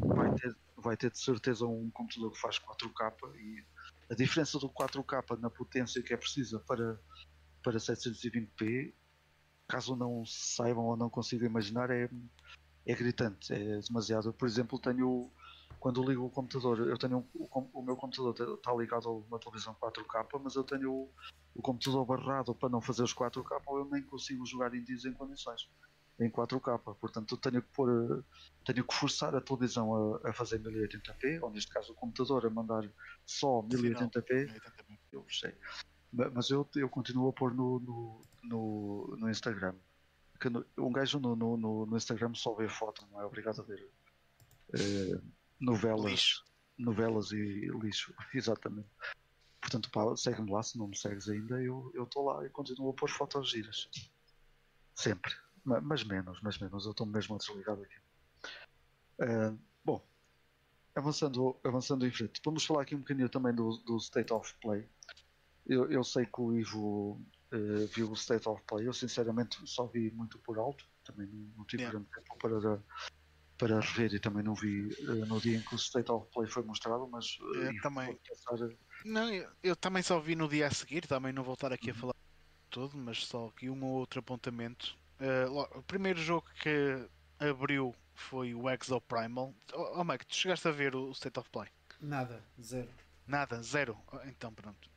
vai 0.07 0.33
ter, 0.37 0.57
vai 0.77 0.97
ter 0.97 1.11
de 1.11 1.19
certeza 1.19 1.67
um 1.67 1.91
computador 1.91 2.31
que 2.33 2.39
faz 2.41 2.59
4K 2.61 3.35
e 3.37 3.65
a 4.11 4.15
diferença 4.15 4.59
do 4.59 4.69
4K 4.71 5.39
na 5.41 5.51
potência 5.51 6.03
que 6.03 6.15
é 6.15 6.17
precisa 6.17 6.61
para, 6.61 7.01
para 7.63 7.79
720p, 7.79 8.95
caso 9.69 9.97
não 9.97 10.25
saibam 10.27 10.85
ou 10.85 10.97
não 10.97 11.11
consigam 11.11 11.47
imaginar, 11.49 11.91
é, 11.91 12.09
é 12.87 12.95
gritante, 12.95 13.53
é 13.53 13.81
demasiado. 13.81 14.33
Por 14.33 14.47
exemplo, 14.47 14.79
tenho 14.79 15.31
quando 15.79 16.03
ligo 16.03 16.25
o 16.25 16.31
computador, 16.31 16.79
eu 16.89 16.97
tenho 16.97 17.19
um- 17.19 17.71
o, 17.75 17.83
meu 17.83 17.95
computador 17.95 18.55
está 18.57 18.73
ligado 18.75 19.07
a 19.07 19.13
uma 19.13 19.39
televisão 19.39 19.75
4K, 19.75 20.41
mas 20.43 20.55
eu 20.55 20.65
tenho 20.65 20.91
o, 20.91 21.13
o 21.55 21.61
computador 21.61 22.07
barrado 22.07 22.55
para 22.55 22.71
não 22.71 22.81
fazer 22.81 23.03
os 23.03 23.13
4K, 23.15 23.61
ou 23.67 23.81
eu 23.81 23.85
nem 23.91 24.03
consigo 24.03 24.47
jogar 24.47 24.75
indies 24.75 25.05
em 25.05 25.13
condições 25.13 25.61
em 26.19 26.31
4K. 26.31 26.79
Portanto, 26.99 27.35
eu 27.35 27.39
tenho 27.39 27.61
que 27.63 27.69
pôr, 27.75 28.25
tenho 28.65 28.87
que 28.87 28.95
forçar 28.95 29.35
a 29.35 29.43
televisão 29.43 30.15
a, 30.25 30.31
a 30.31 30.33
fazer 30.33 30.59
1080p, 30.63 31.43
ou 31.43 31.51
neste 31.51 31.71
caso 31.71 31.93
o 31.93 31.97
computador 31.97 32.47
a 32.47 32.51
mandar 32.51 32.91
só 33.27 33.61
1080p. 33.63 34.49
Eu 35.13 35.27
sei. 35.29 35.55
Ma- 36.11 36.31
Mas 36.31 36.49
eu, 36.49 36.67
eu 36.77 36.89
continuo 36.89 37.29
a 37.29 37.33
pôr 37.35 37.53
no, 37.55 37.79
no, 37.81 38.23
no, 38.45 39.17
no 39.19 39.31
Instagram. 39.31 39.75
Que 40.41 40.49
no- 40.51 40.65
um 40.79 40.93
gajo 40.93 41.19
no, 41.21 41.35
no, 41.37 41.57
no, 41.87 41.97
Instagram 41.97 42.35
só 42.35 42.55
vê 42.55 42.69
foto, 42.69 43.07
não 43.11 43.21
é 43.21 43.25
obrigado 43.27 43.61
a 43.61 43.65
ver 43.65 43.89
eh, 44.75 45.21
novelas, 45.61 46.11
Lixo. 46.11 46.45
novelas 46.79 47.31
e 47.33 47.37
lixo, 47.83 48.15
exatamente. 48.35 48.89
Portanto, 49.61 49.91
pá, 49.91 50.15
segue-me 50.17 50.51
lá, 50.51 50.63
se 50.63 50.77
não 50.77 50.89
me 50.89 50.97
segues 50.97 51.29
ainda, 51.29 51.63
eu 51.63 51.91
estou 52.05 52.25
lá 52.27 52.45
e 52.45 52.51
continuo 52.51 52.91
a 52.91 52.95
pôr 52.95 53.09
fotos 53.09 53.51
giras. 53.51 53.89
Sempre. 54.95 55.33
Ma- 55.65 55.81
Mas 55.81 56.05
menos, 56.05 56.39
mas 56.43 56.59
menos, 56.59 56.85
eu 56.85 56.91
estou 56.91 57.07
mesmo 57.07 57.35
a 57.35 57.39
desligar 57.39 57.79
aqui. 57.79 57.97
Ah, 59.21 59.55
bom, 59.85 60.05
avançando, 60.95 61.57
avançando 61.65 62.07
em 62.07 62.11
frente, 62.13 62.41
vamos 62.45 62.65
falar 62.67 62.83
aqui 62.83 62.95
um 62.95 62.99
bocadinho 63.01 63.29
também 63.29 63.55
do, 63.55 63.79
do 63.79 63.97
State 63.97 64.33
of 64.33 64.53
Play. 64.61 64.87
Eu, 65.67 65.91
eu 65.91 66.05
sei 66.05 66.27
que 66.27 66.41
o 66.41 66.53
Ivo 66.53 67.19
eh, 67.53 67.87
viu 67.95 68.11
o 68.11 68.15
State 68.15 68.49
of 68.49 68.63
Play, 68.67 68.87
eu 68.89 68.93
sinceramente 68.93 69.59
só 69.67 69.87
vi 69.87 70.11
muito 70.13 70.39
por 70.41 70.59
alto, 70.59 70.85
também 71.05 71.27
não, 71.29 71.39
não 71.59 71.67
tive 71.67 71.83
Yeah. 71.83 71.93
grande 71.99 72.11
tempo 72.11 72.39
para, 72.39 72.85
para 73.59 73.81
rever 73.81 74.15
e 74.15 74.21
também 74.21 74.43
não 74.43 74.55
vi 74.55 74.91
eh, 74.93 75.27
no 75.27 75.41
dia 75.41 75.57
em 75.59 75.63
que 75.65 75.75
o 75.75 75.79
State 75.79 76.11
of 76.11 76.29
Play 76.33 76.49
foi 76.49 76.63
mostrado, 76.65 77.09
mas 77.09 77.27
Eu 77.55 77.73
Ivo, 77.73 77.83
também. 77.83 78.21
passar, 78.29 78.59
Não, 79.05 79.33
eu, 79.33 79.51
eu 79.63 79.77
também 79.77 80.03
só 80.03 80.19
vi 80.21 80.35
no 80.35 80.49
dia 80.49 80.67
a 80.67 80.71
seguir, 80.71 81.07
também 81.07 81.33
não 81.33 81.43
vou 81.45 81.55
estar 81.55 81.73
aqui 81.73 81.91
a 81.91 81.95
Uhum. 81.95 82.01
falar 82.01 82.15
todo, 82.71 82.97
mas 82.97 83.27
só 83.27 83.49
aqui 83.49 83.71
um 83.71 83.85
ou 83.85 83.93
outro 83.99 84.21
apontamento. 84.21 84.99
O 85.77 85.83
primeiro 85.85 86.21
jogo 86.21 86.47
que 86.63 87.09
abriu 87.39 87.95
foi 88.15 88.55
o 88.55 88.69
Exo 88.71 89.01
Primal. 89.03 89.55
Oh, 89.75 90.01
oh 90.01 90.05
Mike, 90.05 90.27
tu 90.27 90.35
chegaste 90.37 90.69
a 90.69 90.73
ver 90.73 90.95
o 90.97 91.13
State 91.13 91.39
of 91.39 91.49
Play? 91.51 91.69
Nada, 92.01 92.41
zero. 92.61 92.93
Nada, 93.27 93.63
zero. 93.63 93.97
Então 94.27 94.53
pronto. 94.55 94.91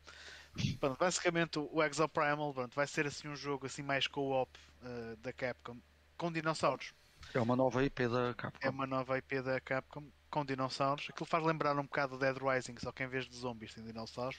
Pronto, 0.80 0.98
basicamente 0.98 1.60
o 1.60 1.84
Exo 1.84 2.08
Primal 2.08 2.54
pronto, 2.54 2.76
vai 2.76 2.88
ser 2.88 3.08
assim 3.08 3.28
um 3.28 3.36
jogo 3.36 3.66
assim 3.66 3.82
mais 3.82 4.08
co-op 4.08 4.52
eh, 4.84 5.16
da 5.22 5.34
Capcom 5.34 5.78
com 6.18 6.32
dinossauros. 6.32 6.94
é 7.34 7.40
uma 7.40 7.56
nova 7.56 7.84
IP 7.84 8.08
da 8.08 8.34
Capcom. 8.34 8.68
É 8.68 8.70
uma 8.70 8.88
nova 8.88 9.18
IP 9.18 9.42
da 9.42 9.60
Capcom 9.62 10.10
com 10.30 10.46
dinossauros. 10.46 11.08
Aquilo 11.10 11.26
faz 11.26 11.44
lembrar 11.44 11.78
um 11.78 11.84
bocado 11.84 12.16
o 12.16 12.18
Dead 12.18 12.38
Rising, 12.38 12.76
só 12.80 12.92
que 12.92 13.04
em 13.04 13.08
vez 13.08 13.28
de 13.28 13.36
zombies 13.36 13.74
tem 13.74 13.84
dinossauros. 13.84 14.38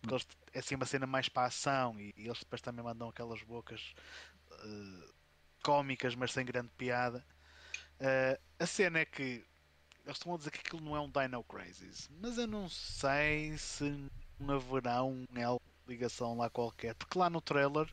Porque 0.00 0.14
eles, 0.14 0.26
é 0.54 0.58
assim 0.60 0.74
uma 0.74 0.86
cena 0.86 1.06
mais 1.06 1.28
para 1.28 1.42
a 1.42 1.46
ação 1.46 2.00
e, 2.00 2.14
e 2.16 2.26
eles 2.26 2.38
depois 2.38 2.62
também 2.62 2.84
mandam 2.84 3.08
aquelas 3.08 3.42
bocas 3.42 3.94
eh, 4.50 5.08
cómicas, 5.62 6.14
mas 6.14 6.32
sem 6.32 6.44
grande 6.44 6.70
piada. 6.76 7.24
Eh, 7.98 8.40
a 8.58 8.66
cena 8.66 9.00
é 9.00 9.04
que 9.04 9.44
eles 10.04 10.16
estão 10.16 10.34
a 10.34 10.38
dizer 10.38 10.50
que 10.50 10.60
aquilo 10.60 10.82
não 10.82 10.96
é 10.96 11.00
um 11.00 11.10
Dino 11.10 11.44
Crisis, 11.44 12.08
mas 12.20 12.38
eu 12.38 12.46
não 12.46 12.68
sei 12.68 13.56
se 13.58 14.10
haverá 14.48 15.02
um 15.04 15.24
L 15.34 15.58
ligação 15.88 16.36
lá 16.36 16.48
qualquer, 16.48 16.94
porque 16.94 17.18
lá 17.18 17.28
no 17.28 17.40
trailer 17.40 17.88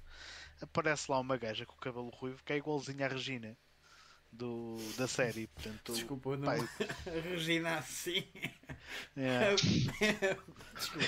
aparece 0.61 1.09
lá 1.11 1.19
uma 1.19 1.35
gaja 1.35 1.65
com 1.65 1.73
o 1.73 1.79
cabelo 1.79 2.09
ruivo 2.09 2.43
que 2.43 2.53
é 2.53 2.57
igualzinha 2.57 3.05
à 3.05 3.09
Regina 3.09 3.57
do, 4.31 4.77
da 4.97 5.07
série. 5.07 5.47
Portanto, 5.47 5.93
Desculpa, 5.93 6.37
não. 6.37 6.45
pai, 6.45 6.59
A 7.07 7.21
Regina 7.29 7.77
assim. 7.79 8.27
é. 9.15 9.55
Desculpa. 10.75 11.07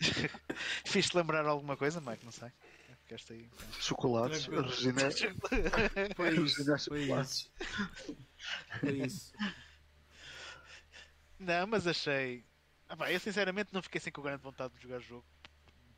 Fiz-te 0.86 1.16
lembrar 1.16 1.44
alguma 1.46 1.76
coisa, 1.76 2.00
Mike? 2.00 2.24
Não 2.24 2.32
sei. 2.32 2.50
Ficaste 3.04 3.32
aí. 3.32 3.50
Chocolates, 3.80 4.44
Tranquilo. 4.44 4.68
Regina 4.68 5.02
é- 5.02 6.14
Foi 6.14 6.28
Eu 6.28 6.44
isso. 6.44 6.64
já 6.64 6.78
Foi 6.78 7.02
isso. 7.02 7.50
Foi 8.80 8.98
isso. 8.98 9.32
Não, 11.38 11.66
mas 11.66 11.86
achei. 11.86 12.44
Ah, 12.88 12.96
pá, 12.96 13.12
eu 13.12 13.20
sinceramente 13.20 13.72
não 13.72 13.82
fiquei 13.82 13.98
assim 13.98 14.10
com 14.10 14.22
grande 14.22 14.42
vontade 14.42 14.74
de 14.74 14.82
jogar 14.82 14.98
o 14.98 15.02
jogo, 15.02 15.24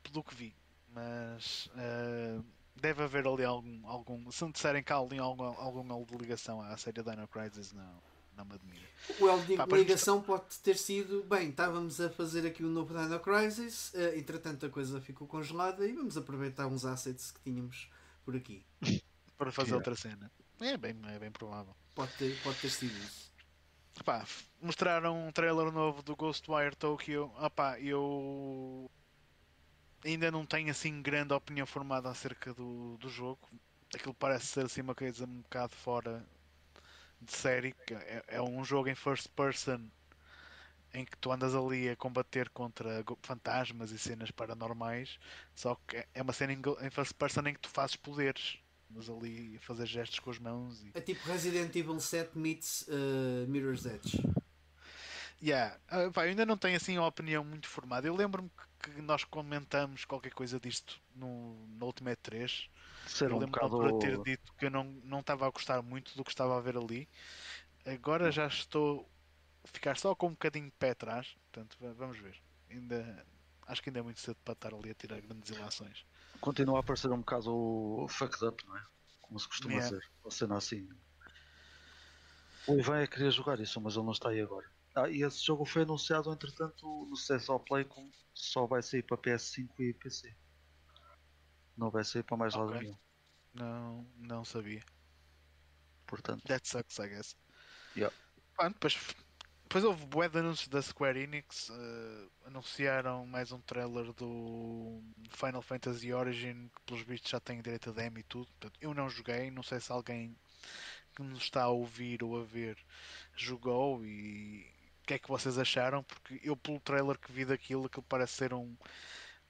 pelo 0.03 0.23
que 0.23 0.35
vi. 0.35 0.55
Mas. 0.93 1.69
ah, 1.75 2.41
deve 2.75 3.03
haver 3.03 3.27
ali 3.27 3.43
algum, 3.43 3.87
algum. 3.87 4.31
Se 4.31 4.43
me 4.43 4.51
disserem 4.51 4.83
que 4.83 4.91
há 4.91 4.97
ali 4.97 5.17
algum, 5.19 5.43
algum 5.43 5.89
elo 5.89 6.05
de 6.05 6.17
ligação 6.17 6.61
à 6.61 6.75
série 6.77 7.01
Dino 7.01 7.27
Crisis, 7.27 7.71
não, 7.71 8.01
não 8.35 8.45
me 8.45 8.55
admira. 8.55 8.81
O 9.19 9.27
elo 9.29 9.41
de 9.45 9.55
Pá, 9.55 9.65
pois 9.67 9.81
ligação 9.81 10.21
pode 10.21 10.59
ter 10.59 10.77
sido, 10.77 11.23
bem, 11.23 11.49
estávamos 11.49 12.01
a 12.01 12.09
fazer 12.09 12.45
aqui 12.45 12.63
um 12.63 12.69
novo 12.69 12.93
Dino 12.93 13.19
Crisis, 13.19 13.93
eh, 13.95 14.17
entretanto 14.17 14.65
a 14.65 14.69
coisa 14.69 14.99
ficou 14.99 15.27
congelada 15.27 15.85
e 15.87 15.93
vamos 15.93 16.17
aproveitar 16.17 16.67
uns 16.67 16.83
assets 16.85 17.31
que 17.31 17.39
tínhamos 17.41 17.89
por 18.25 18.35
aqui. 18.35 18.65
Para 19.37 19.51
fazer 19.51 19.71
Yeah. 19.71 19.77
outra 19.77 19.95
cena. 19.95 20.31
É 20.59 20.77
bem, 20.77 20.95
é 21.07 21.17
bem 21.17 21.31
provável. 21.31 21.75
Pode 21.95 22.11
ter, 22.13 22.37
pode 22.43 22.59
ter 22.59 22.69
sido 22.69 22.95
isso. 22.97 23.30
Pá, 24.05 24.21
f- 24.25 24.49
mostraram 24.61 25.27
um 25.27 25.31
trailer 25.31 25.71
novo 25.71 26.01
do 26.03 26.13
Ghostwire 26.15 26.75
Tokyo. 26.75 27.31
Ah 27.37 27.49
pá, 27.49 27.79
eu 27.79 28.89
ainda 30.05 30.29
não 30.31 30.45
tenho 30.45 30.69
assim 30.71 31.01
grande 31.01 31.33
opinião 31.33 31.65
formada 31.65 32.09
acerca 32.09 32.53
do, 32.53 32.97
do 32.97 33.09
jogo. 33.09 33.39
Aquilo 33.93 34.13
parece 34.13 34.45
ser 34.47 34.65
assim 34.65 34.81
uma 34.81 34.95
coisa 34.95 35.25
um 35.25 35.41
bocado 35.41 35.75
fora 35.75 36.25
de 37.21 37.33
série. 37.33 37.75
É, 37.91 38.23
é 38.37 38.41
um 38.41 38.63
jogo 38.65 38.89
em 38.89 38.95
first 38.95 39.29
person 39.35 39.89
em 40.93 41.05
que 41.05 41.17
tu 41.17 41.31
andas 41.31 41.53
ali 41.55 41.89
a 41.89 41.95
combater 41.95 42.49
contra 42.49 43.03
fantasmas 43.21 43.91
e 43.91 43.99
cenas 43.99 44.31
paranormais. 44.31 45.19
Só 45.55 45.75
que 45.87 45.97
é- 45.97 46.07
é 46.15 46.21
uma 46.21 46.33
cena 46.33 46.53
em, 46.53 46.61
em 46.81 46.89
first 46.89 47.13
person 47.15 47.41
em 47.47 47.53
que 47.53 47.59
tu 47.59 47.69
fazes 47.69 47.95
poderes. 47.95 48.57
Mas 48.93 49.09
ali 49.09 49.57
a 49.57 49.59
fazer 49.61 49.85
gestos 49.85 50.19
com 50.19 50.29
as 50.29 50.39
mãos 50.39 50.83
e 50.83 50.91
É 50.93 51.01
tipo 51.01 51.27
Resident 51.27 51.75
Evil 51.75 51.99
7 51.99 52.37
meets 52.37 52.85
eh, 52.89 53.45
Mirror's 53.47 53.85
Edge. 53.85 54.21
Yeah. 55.41 55.79
Ah, 55.87 56.09
pá, 56.13 56.25
eu 56.25 56.29
ainda 56.29 56.45
não 56.45 56.57
tenho 56.57 56.77
assim 56.77 56.97
uma 56.97 57.07
opinião 57.07 57.43
muito 57.43 57.67
formada. 57.67 58.07
Eu 58.07 58.15
lembro-me 58.15 58.49
que, 58.81 59.01
nós 59.01 59.23
comentamos 59.23 60.05
qualquer 60.05 60.33
coisa 60.33 60.59
disto 60.59 61.01
no, 61.15 61.55
no 61.67 61.85
Ultimate 61.87 62.19
3. 62.21 62.69
Ser 63.05 63.31
eu 63.31 63.37
um 63.37 63.39
lembro 63.39 63.61
me 63.63 63.69
bocado. 63.69 63.99
ter 63.99 64.17
dito 64.21 64.53
que 64.57 64.65
eu 64.65 64.69
não, 64.71 64.83
não 64.83 65.19
estava 65.21 65.47
a 65.47 65.49
gostar 65.51 65.81
muito 65.81 66.15
do 66.15 66.23
que 66.23 66.31
estava 66.31 66.57
a 66.57 66.61
ver 66.61 66.77
ali. 66.77 67.09
Agora 67.85 68.31
já 68.31 68.47
estou 68.47 69.09
a 69.63 69.67
ficar 69.67 69.97
só 69.97 70.15
com 70.15 70.27
um 70.27 70.31
bocadinho 70.31 70.65
de 70.65 70.71
pé 70.73 70.91
atrás. 70.91 71.35
Portanto, 71.51 71.77
va- 71.81 71.93
vamos 71.93 72.17
ver. 72.19 72.41
Ainda, 72.69 73.25
acho 73.67 73.81
que 73.81 73.89
ainda 73.89 73.99
é 73.99 74.03
muito 74.03 74.19
cedo 74.19 74.37
para 74.43 74.53
estar 74.53 74.73
ali 74.73 74.91
a 74.91 74.95
tirar 74.95 75.21
grandes 75.21 75.49
ilações. 75.51 76.05
Continua 76.41 76.79
a 76.79 76.83
parecer 76.83 77.11
um 77.11 77.19
bocado 77.19 78.05
fucked 78.09 78.43
up, 78.45 78.65
não 78.65 78.75
é? 78.77 78.83
Como 79.21 79.39
se 79.39 79.47
costuma 79.47 79.75
Yeah. 79.75 79.95
dizer. 79.95 80.11
Uma 80.23 80.31
cena 80.31 80.57
assim. 80.57 80.87
O 82.67 82.79
Ivan 82.79 82.97
é 82.99 83.07
que 83.07 83.13
queria 83.13 83.31
jogar 83.31 83.59
isso, 83.59 83.79
mas 83.79 83.95
ele 83.95 84.05
não 84.05 84.11
está 84.11 84.29
aí 84.29 84.41
agora. 84.41 84.69
Ah, 84.95 85.09
e 85.09 85.23
esse 85.23 85.45
jogo 85.45 85.65
foi 85.65 85.83
anunciado, 85.83 86.31
entretanto, 86.33 87.07
no 87.09 87.15
CSO 87.15 87.59
Play, 87.59 87.85
como 87.85 88.11
só 88.33 88.65
vai 88.67 88.81
sair 88.83 89.03
para 89.03 89.17
PS5 89.17 89.79
e 89.79 89.93
PC. 89.93 90.35
Não 91.77 91.89
vai 91.89 92.03
sair 92.03 92.23
para 92.23 92.37
mais 92.37 92.53
lado 92.53 92.71
Ok. 92.71 92.81
nenhum. 92.81 92.97
Não, 93.53 94.03
não 94.17 94.43
sabia. 94.43 94.83
Portanto, 96.07 96.43
That 96.47 96.67
sucks, 96.67 96.99
I 96.99 97.07
guess. 97.07 97.35
Yeah. 97.95 98.15
Depois, 98.59 98.97
depois 99.71 99.85
houve 99.85 100.05
bué 100.05 100.27
de 100.27 100.37
anúncios 100.37 100.67
da 100.67 100.81
Square 100.81 101.17
Enix. 101.17 101.69
eh, 101.69 102.27
anunciaram 102.45 103.25
mais 103.25 103.53
um 103.53 103.61
trailer 103.61 104.11
do 104.11 105.01
Final 105.29 105.61
Fantasy 105.61 106.11
Origin, 106.11 106.69
que 106.75 106.81
pelos 106.85 107.03
vistos 107.03 107.31
já 107.31 107.39
tem 107.39 107.61
direito 107.61 107.89
a 107.89 107.93
demo 107.93 108.19
e 108.19 108.23
tudo. 108.23 108.49
Eu 108.81 108.93
não 108.93 109.09
joguei, 109.09 109.49
não 109.49 109.63
sei 109.63 109.79
se 109.79 109.89
alguém 109.89 110.35
que 111.15 111.23
nos 111.23 111.43
está 111.43 111.63
a 111.63 111.69
ouvir 111.69 112.21
ou 112.21 112.41
a 112.41 112.43
ver 112.43 112.77
jogou 113.33 114.03
e 114.03 114.65
o 115.03 115.07
que 115.07 115.13
é 115.13 115.19
que 115.19 115.29
vocês 115.29 115.57
acharam, 115.57 116.03
porque 116.03 116.41
eu 116.43 116.57
pelo 116.57 116.81
trailer 116.81 117.17
que 117.17 117.31
vi 117.31 117.45
daquilo, 117.45 117.85
aquilo 117.85 118.03
parece 118.03 118.33
ser 118.33 118.53
um, 118.53 118.75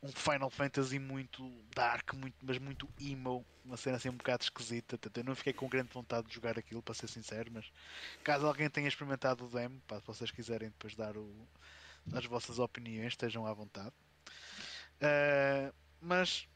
um 0.03 0.11
Final 0.11 0.49
Fantasy 0.49 0.99
muito 0.99 1.43
dark, 1.75 2.13
muito, 2.15 2.35
mas 2.43 2.57
muito 2.57 2.89
emo, 2.99 3.45
uma 3.63 3.77
cena 3.77 3.97
assim 3.97 4.09
um 4.09 4.17
bocado 4.17 4.43
esquisita. 4.43 4.99
Eu 5.15 5.23
não 5.23 5.35
fiquei 5.35 5.53
com 5.53 5.69
grande 5.69 5.89
vontade 5.93 6.27
de 6.27 6.33
jogar 6.33 6.57
aquilo, 6.57 6.81
para 6.81 6.93
ser 6.95 7.07
sincero, 7.07 7.51
mas 7.53 7.71
caso 8.23 8.47
alguém 8.47 8.69
tenha 8.69 8.87
experimentado 8.87 9.45
o 9.45 9.49
demo, 9.49 9.79
pá, 9.87 9.99
se 9.99 10.07
vocês 10.07 10.31
quiserem 10.31 10.69
depois 10.69 10.95
dar 10.95 11.15
o- 11.17 11.47
as 12.13 12.25
vossas 12.25 12.59
opiniões, 12.59 13.13
estejam 13.13 13.45
à 13.45 13.53
vontade. 13.53 13.93
Ah, 15.01 15.73
mas 15.99 16.47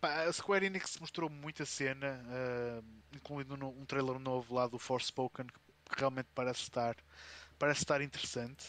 pá, 0.00 0.24
a 0.24 0.32
Square 0.32 0.66
Enix 0.66 0.98
mostrou 1.00 1.30
muita 1.30 1.66
cena, 1.66 2.22
ah, 2.28 2.82
incluindo 3.16 3.56
no- 3.56 3.70
um 3.70 3.86
trailer 3.86 4.18
novo 4.18 4.54
lá 4.54 4.66
do 4.68 4.78
Forspoken, 4.78 5.46
que 5.46 5.60
realmente 5.98 6.28
parece 6.34 6.62
estar, 6.62 6.96
parece 7.58 7.80
estar 7.82 8.00
interessante. 8.02 8.66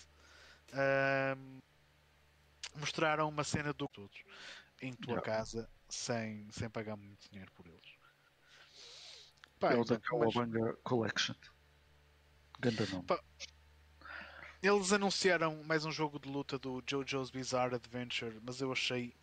Ah, 0.73 1.35
mostraram 2.75 3.27
uma 3.29 3.43
cena 3.43 3.73
do 3.73 3.87
todos 3.87 4.17
em 4.81 4.93
tua 4.93 5.15
Yeah. 5.15 5.25
casa 5.37 5.69
sem, 5.89 6.47
sem 6.51 6.69
pagar 6.69 6.95
muito 6.95 7.29
dinheiro 7.29 7.51
por 7.53 7.65
eles. 7.67 7.97
Pá, 9.59 9.73
eles 9.73 9.89
então, 9.89 10.19
mas- 10.19 10.75
Collection. 10.83 11.35
Ganda 12.59 12.85
nome. 12.87 13.03
Pá, 13.05 13.19
Eles 14.61 14.91
anunciaram 14.91 15.63
mais 15.63 15.85
um 15.85 15.91
jogo 15.91 16.19
de 16.19 16.27
luta 16.29 16.57
do 16.57 16.81
JoJo's 16.85 17.29
Bizarre 17.29 17.75
Adventure, 17.75 18.39
mas 18.43 18.59
eu 18.59 18.71
achei 18.71 19.15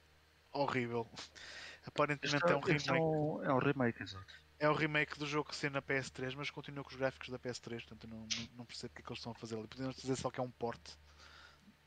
horrível. 0.53 1.11
Aparentemente 1.87 2.37
Este 2.37 2.53
é 2.53 2.57
um 2.57 2.61
este 2.61 2.89
remake. 2.91 3.03
um, 3.05 3.43
é 3.45 3.53
um 3.53 3.59
remake, 3.59 4.03
exato. 4.03 4.35
É 4.59 4.68
o 4.68 4.72
remake 4.72 5.18
do 5.18 5.26
jogo 5.26 5.51
que 5.51 5.57
saiu 5.57 5.72
na 5.72 5.82
PS3, 5.82 6.35
mas 6.37 6.51
continua 6.51 6.85
com 6.85 6.91
os 6.91 6.97
gráficos 6.97 7.28
da 7.28 7.39
PS3, 7.39 7.80
portanto 7.85 8.07
não, 8.09 8.26
não, 8.57 8.64
percebo 8.64 8.93
o 8.93 8.95
que 8.95 9.03
é 9.03 9.05
que 9.05 9.11
eles 9.11 9.18
estão 9.18 9.32
a 9.32 9.35
fazer 9.35 9.57
ali. 9.59 9.66
Podiam 9.66 9.91
dizer 9.91 10.16
só 10.16 10.30
que 10.30 10.39
é 10.41 10.43
um 10.43 10.51
porte 10.51 10.97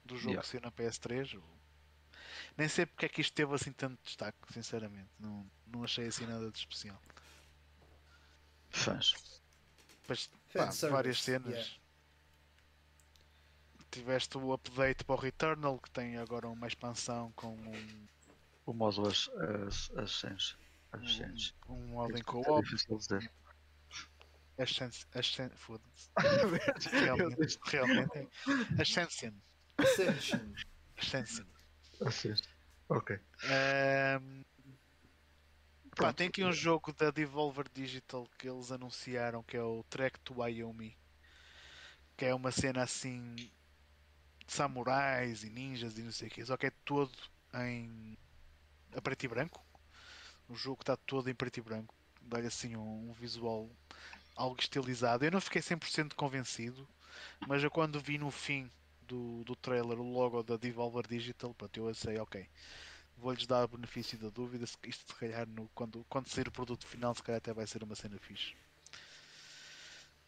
do 0.08 0.16
jogo 0.18 0.30
Yeah. 0.32 0.42
que 0.42 0.48
saiu 0.50 0.62
na 0.62 0.72
PS3. 0.72 1.36
ou- 1.36 1.58
Nem 2.58 2.68
sei 2.68 2.86
porque 2.86 3.06
é 3.06 3.10
que 3.10 3.22
isto 3.22 3.34
teve 3.34 3.54
assim 3.54 3.72
tanto 3.72 4.02
destaque, 4.04 4.38
sinceramente. 4.52 5.10
Não, 5.20 5.46
não 5.68 5.84
achei 5.84 6.08
assim 6.08 6.26
nada 6.26 6.50
de 6.52 6.58
especial. 6.58 7.00
Fãs. 8.72 9.14
Pá, 10.54 10.70
várias 10.90 11.22
cenas. 11.22 11.50
yeah. 11.54 11.72
Tiveste 13.92 14.38
o 14.38 14.54
update 14.54 15.04
para 15.04 15.16
o 15.16 15.20
Returnal, 15.20 15.80
que 15.80 15.90
tem 15.92 16.18
agora 16.18 16.48
uma 16.48 16.68
expansão 16.68 17.32
com 17.34 17.56
um, 17.56 18.08
O 18.66 18.74
modo 18.74 19.08
as, 19.08 19.30
as, 19.30 19.90
um, 21.70 21.74
um 21.74 21.88
modo 21.88 22.16
em 22.16 22.20
É 22.20 22.24
co-op. 22.24 22.64
difícil 22.64 22.98
de 22.98 23.02
dizer. 23.08 23.32
Ascens- 24.60 25.08
Ascen- 25.14 25.52
Foda-se. 25.56 26.10
Realmente, 26.92 27.60
realmente. 27.66 28.18
é. 28.18 28.82
Ascension. 29.78 30.54
Ascension. 30.98 31.46
Ascension. 31.46 31.46
Ascens. 32.02 32.42
Ok. 32.90 33.20
Ahm, 33.44 34.44
pá, 35.96 35.96
Pronto. 35.96 36.16
tem 36.16 36.28
aqui 36.28 36.44
um 36.44 36.52
jogo 36.52 36.94
da 36.94 37.12
Devolver 37.12 37.66
Digital 37.74 38.28
que 38.38 38.48
eles 38.48 38.72
anunciaram 38.72 39.44
que 39.44 39.58
é 39.58 39.64
o 39.64 39.84
Trek 39.90 40.20
to 40.22 40.40
Wyoming. 40.40 40.96
Que 42.16 42.26
é 42.26 42.36
uma 42.36 42.52
cena 42.52 42.84
assim 42.84 43.36
de 43.36 43.52
samurais 44.48 45.44
e 45.44 45.50
ninjas 45.50 45.98
e 45.98 46.02
não 46.02 46.12
sei 46.12 46.28
o 46.28 46.32
que. 46.32 46.46
Só 46.46 46.58
que 46.58 46.68
é 46.68 46.72
todo 46.86 47.16
em 47.56 48.18
a 48.96 49.02
preto 49.02 49.24
e 49.26 49.28
branco. 49.28 49.64
O 50.48 50.56
jogo 50.56 50.82
está 50.82 50.96
todo 50.96 51.30
em 51.30 51.36
preto 51.36 51.58
e 51.58 51.62
branco. 51.62 51.94
Dá-lhe 52.22 52.48
assim 52.48 52.76
um, 52.76 53.10
um 53.10 53.14
visual 53.14 53.70
algo 54.36 54.60
estilizado. 54.60 55.26
Eu 55.26 55.32
não 55.32 55.42
fiquei 55.42 55.62
100% 55.62 56.14
convencido, 56.14 56.88
mas 57.48 57.64
eu 57.64 57.72
quando 57.72 58.00
vi 58.00 58.18
no 58.18 58.32
fim 58.32 58.72
do, 59.08 59.44
do 59.46 59.56
trailer 59.56 60.00
o 60.00 60.12
logo 60.12 60.44
da 60.44 60.58
Devolver 60.58 61.08
Digital, 61.08 61.54
pronto, 61.56 61.78
eu 61.78 61.94
sei, 61.96 62.18
ok. 62.20 62.48
Vou-lhes 63.18 63.48
dar 63.48 63.66
o 63.66 63.70
benefício 63.70 64.18
da 64.20 64.30
dúvida. 64.30 64.66
se- 64.68 64.78
Isto 64.86 65.14
se 65.14 65.20
calhar 65.20 65.48
no, 65.48 65.70
quando, 65.76 66.06
quando 66.10 66.30
sair 66.30 66.48
o 66.48 66.52
produto 66.52 66.88
final, 66.88 67.16
se 67.16 67.24
calhar 67.24 67.38
até 67.40 67.54
vai 67.54 67.68
ser 67.68 67.84
uma 67.84 67.96
cena 67.96 68.18
fixe. 68.20 68.56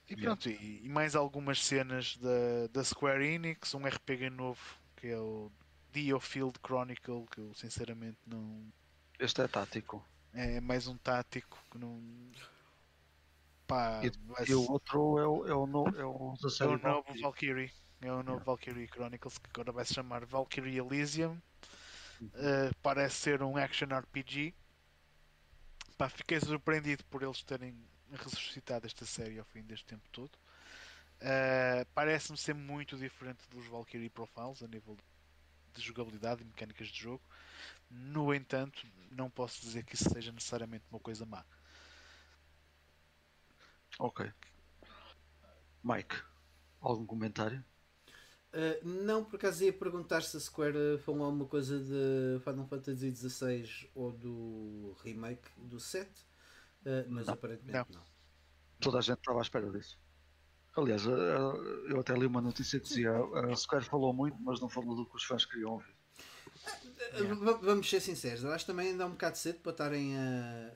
E 0.10 0.16
Yeah. 0.16 0.26
pronto, 0.26 0.50
e, 0.50 0.82
e 0.86 0.90
mais 0.90 1.16
algumas 1.16 1.64
cenas 1.64 2.18
da, 2.18 2.68
da 2.72 2.84
Square 2.84 3.24
Enix, 3.26 3.74
um 3.76 3.86
RPG 3.88 4.30
novo 4.30 4.60
que 4.98 5.08
é 5.08 5.18
o 5.18 5.52
Diofield 5.94 6.60
Chronicle, 6.66 7.26
que 7.32 7.38
eu 7.40 7.54
sinceramente 7.54 8.18
não. 8.26 8.66
Este 9.28 9.44
é 9.44 9.48
tático. 9.48 10.04
É 10.34 10.60
mais 10.62 10.88
um 10.88 10.98
tático 10.98 11.58
que 11.72 11.78
não. 11.78 12.02
Pá, 13.68 14.02
E- 14.06 14.12
vai 14.28 14.46
E 14.50 14.54
o 14.56 14.62
outro 14.72 15.20
é 15.20 15.28
o, 15.28 15.48
é 15.48 15.54
o, 15.54 15.68
no, 15.68 15.84
é 15.96 16.06
o 16.06 16.36
é 16.60 16.68
o 16.68 16.78
novo 16.78 17.14
Valkyrie. 17.22 17.72
É 18.02 18.12
o 18.12 18.24
novo 18.24 18.44
Valkyrie 18.44 18.88
Chronicles 18.88 19.38
que 19.38 19.50
agora 19.50 19.72
vai 19.72 19.86
se 19.86 19.94
chamar 19.94 20.26
Valkyrie 20.26 20.78
Elysium. 20.78 21.38
Uh, 22.22 22.74
parece 22.82 23.16
ser 23.16 23.44
um 23.44 23.58
action 23.58 23.88
RPG. 23.88 24.54
Pá, 25.98 26.10
fiquei 26.10 26.40
surpreendido 26.40 27.04
por 27.06 27.22
eles 27.24 27.44
terem 27.44 27.76
ressuscitado 28.12 28.86
esta 28.86 29.06
série 29.06 29.38
ao 29.38 29.46
fim 29.46 29.64
deste 29.64 29.86
tempo 29.86 30.08
todo. 30.12 30.32
Uh, 31.22 31.86
Parece-me 31.94 32.38
ser 32.38 32.56
muito 32.56 32.98
diferente 32.98 33.48
dos 33.50 33.68
Valkyrie 33.68 34.10
Profiles 34.10 34.64
a 34.64 34.68
nível 34.68 34.98
de 35.74 35.82
jogabilidade 35.82 36.42
e 36.42 36.46
mecânicas 36.46 36.88
de 36.88 37.02
jogo. 37.02 37.24
No 37.90 38.34
entanto, 38.34 38.88
não 39.12 39.30
posso 39.30 39.62
dizer 39.62 39.84
que 39.84 39.96
isso 39.96 40.10
seja 40.10 40.32
necessariamente 40.32 40.86
uma 40.90 41.00
coisa 41.00 41.26
má. 41.26 41.44
Ok. 43.98 44.32
Mike, 45.84 46.16
algum 46.80 47.06
comentário? 47.06 47.64
Uh, 48.52 48.84
não, 49.04 49.24
por 49.24 49.36
acaso 49.36 49.64
ia 49.64 49.72
perguntar 49.72 50.22
se 50.24 50.36
a 50.36 50.40
Square 50.40 50.98
falou 51.06 51.26
alguma 51.26 51.46
coisa 51.46 51.78
de 51.80 52.40
Final 52.44 52.66
Fantasy 52.68 53.16
XVI 53.16 53.90
ou 53.94 54.12
do 54.12 54.96
remake 55.04 55.48
do 55.58 55.80
7, 55.80 56.10
uh, 56.10 57.06
mas 57.08 57.28
Não. 57.28 57.34
aparentemente 57.36 57.92
Não. 57.92 58.00
não. 58.00 58.06
Toda 58.80 58.98
a 58.98 59.02
gente 59.02 59.20
estava 59.20 59.40
à 59.40 59.42
espera 59.44 59.70
disso. 59.70 60.00
Aliás, 60.76 61.06
eh, 61.06 61.92
eu 61.92 62.00
até 62.00 62.14
li 62.14 62.26
uma 62.26 62.40
notícia 62.42 62.80
que 62.80 62.88
dizia 62.88 63.12
a 63.12 63.56
Square 63.56 63.84
falou 63.84 64.14
muito, 64.14 64.38
mas 64.42 64.62
não 64.62 64.70
falou 64.70 64.96
do 64.96 65.06
que 65.06 65.16
os 65.18 65.24
fãs 65.24 65.44
queriam 65.46 65.74
ouvir. 65.74 65.94
Va- 67.44 67.54
Vamos 67.62 67.90
ser 67.90 68.00
sinceros, 68.00 68.46
acho 68.46 68.66
que 68.66 68.72
também 68.72 68.90
ainda 68.92 69.04
é 69.04 69.08
um 69.08 69.12
bocado 69.12 69.38
cedo 69.38 69.60
para 69.60 69.72
estarem 69.74 70.18
a, 70.18 70.72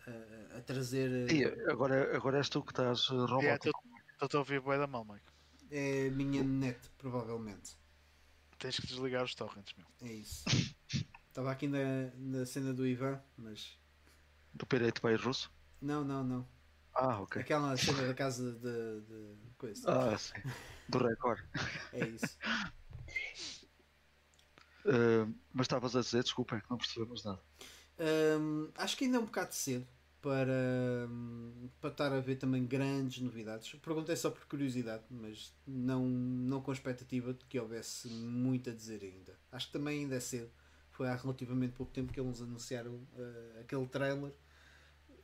a- 0.53 0.57
a 0.57 0.61
trazer. 0.61 1.32
E 1.32 1.45
agora, 1.71 2.15
agora 2.15 2.38
és 2.39 2.49
tu 2.49 2.61
que 2.61 2.71
estás 2.71 3.07
eh, 3.09 3.13
Yeah, 3.13 3.32
robótico. 3.34 3.82
Estou 4.21 4.38
a 4.39 4.41
ouvir 4.41 4.59
bué 4.59 4.78
da 4.78 4.88
mal, 4.88 5.05
Mike. 5.05 5.32
É 5.72 6.07
a 6.07 6.11
minha 6.11 6.43
net, 6.43 6.80
provavelmente. 6.97 7.76
Tens 8.59 8.80
que 8.80 8.88
desligar 8.88 9.24
os 9.24 9.36
torrents, 9.36 9.74
meu. 9.78 9.88
É 10.09 10.14
isso. 10.14 10.43
Estava 11.28 11.51
aqui 11.51 11.68
na, 11.68 12.11
na 12.16 12.45
cena 12.45 12.74
do 12.74 12.86
Ivan, 12.86 13.22
mas. 13.38 13.78
Do 14.53 14.66
Pirate 14.66 15.01
Bay 15.01 15.16
russo. 15.16 15.51
Não, 15.82 16.03
não, 16.03 16.24
não. 16.24 16.47
Ah, 16.93 17.20
ok. 17.22 17.41
Aquela 17.41 17.76
cena 17.76 18.07
da 18.07 18.14
casa 18.14 18.53
de, 18.53 19.01
de 19.01 19.36
coisa. 19.57 19.91
Ah, 19.91 20.18
sim. 20.18 20.34
Do 20.88 20.99
Record. 20.99 21.43
É 21.91 22.07
isso. 22.07 22.38
Eh, 24.86 25.26
mas 25.53 25.66
estavas 25.66 25.95
a 25.95 26.01
dizer, 26.01 26.24
desculpem, 26.24 26.59
que 26.59 26.70
não 26.70 26.78
percebemos 26.78 27.24
nada. 27.24 27.41
Hum, 28.39 28.70
acho 28.76 28.97
que 28.97 29.05
ainda 29.05 29.18
é 29.18 29.20
um 29.20 29.26
bocado 29.26 29.53
cedo 29.53 29.88
para, 30.24 31.09
para 31.82 31.89
estar 31.89 32.13
a 32.13 32.19
ver 32.21 32.38
também 32.38 32.65
grandes 32.65 33.21
novidades. 33.21 33.74
Perguntei 33.76 34.15
só 34.15 34.32
por 34.32 34.45
curiosidade, 34.45 35.03
mas 35.09 35.53
não, 35.67 36.07
não 36.07 36.61
com 36.61 36.71
expectativa 36.71 37.34
de 37.34 37.43
que 37.45 37.59
houvesse 37.59 38.07
muito 38.07 38.69
a 38.69 38.74
dizer 38.74 39.03
ainda. 39.03 39.38
Acho 39.51 39.67
que 39.67 39.74
também 39.74 39.99
ainda 39.99 40.15
é 40.15 40.21
cedo. 40.21 40.49
Foi 40.91 41.09
há 41.09 41.15
relativamente 41.15 41.74
pouco 41.74 41.91
tempo 41.91 42.13
que 42.13 42.19
eles 42.21 42.41
anunciaram 42.41 43.05
eh, 43.17 43.59
aquele 43.61 43.86
trailer. 43.86 44.34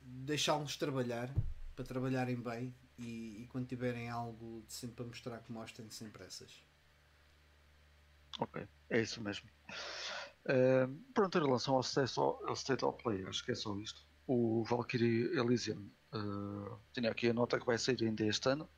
Deixá-los 0.02 0.76
trabalhar, 0.76 1.32
para 1.74 1.84
trabalharem 1.84 2.36
bem 2.36 2.74
e, 2.98 3.42
e 3.42 3.46
quando 3.46 3.66
tiverem 3.66 4.10
algo 4.10 4.62
de 4.66 4.72
sempre 4.74 4.96
para 4.96 5.06
mostrar 5.06 5.38
que 5.38 5.50
mostrem 5.50 5.88
sem 5.88 6.10
pressas. 6.10 6.62
Ok, 8.38 8.68
é 8.90 9.00
isso 9.00 9.22
mesmo. 9.22 9.48
Eh, 10.44 10.88
pronto, 11.14 11.38
em 11.38 11.42
relação 11.42 11.74
ao 11.74 11.80
State 11.80 12.84
of 12.84 13.02
Play, 13.02 13.24
acho 13.24 13.42
que 13.42 13.52
é 13.52 13.54
só 13.54 13.74
isto. 13.78 14.09
O 14.32 14.62
Valkyrie 14.64 15.36
Elysium 15.36 15.90
eh, 16.12 16.78
tinha 16.92 17.10
aqui 17.10 17.28
a 17.28 17.34
nota 17.34 17.58
que 17.58 17.66
vai 17.66 17.76
sair 17.78 18.00
ainda 18.04 18.24
este 18.24 18.48
ano 18.48 18.70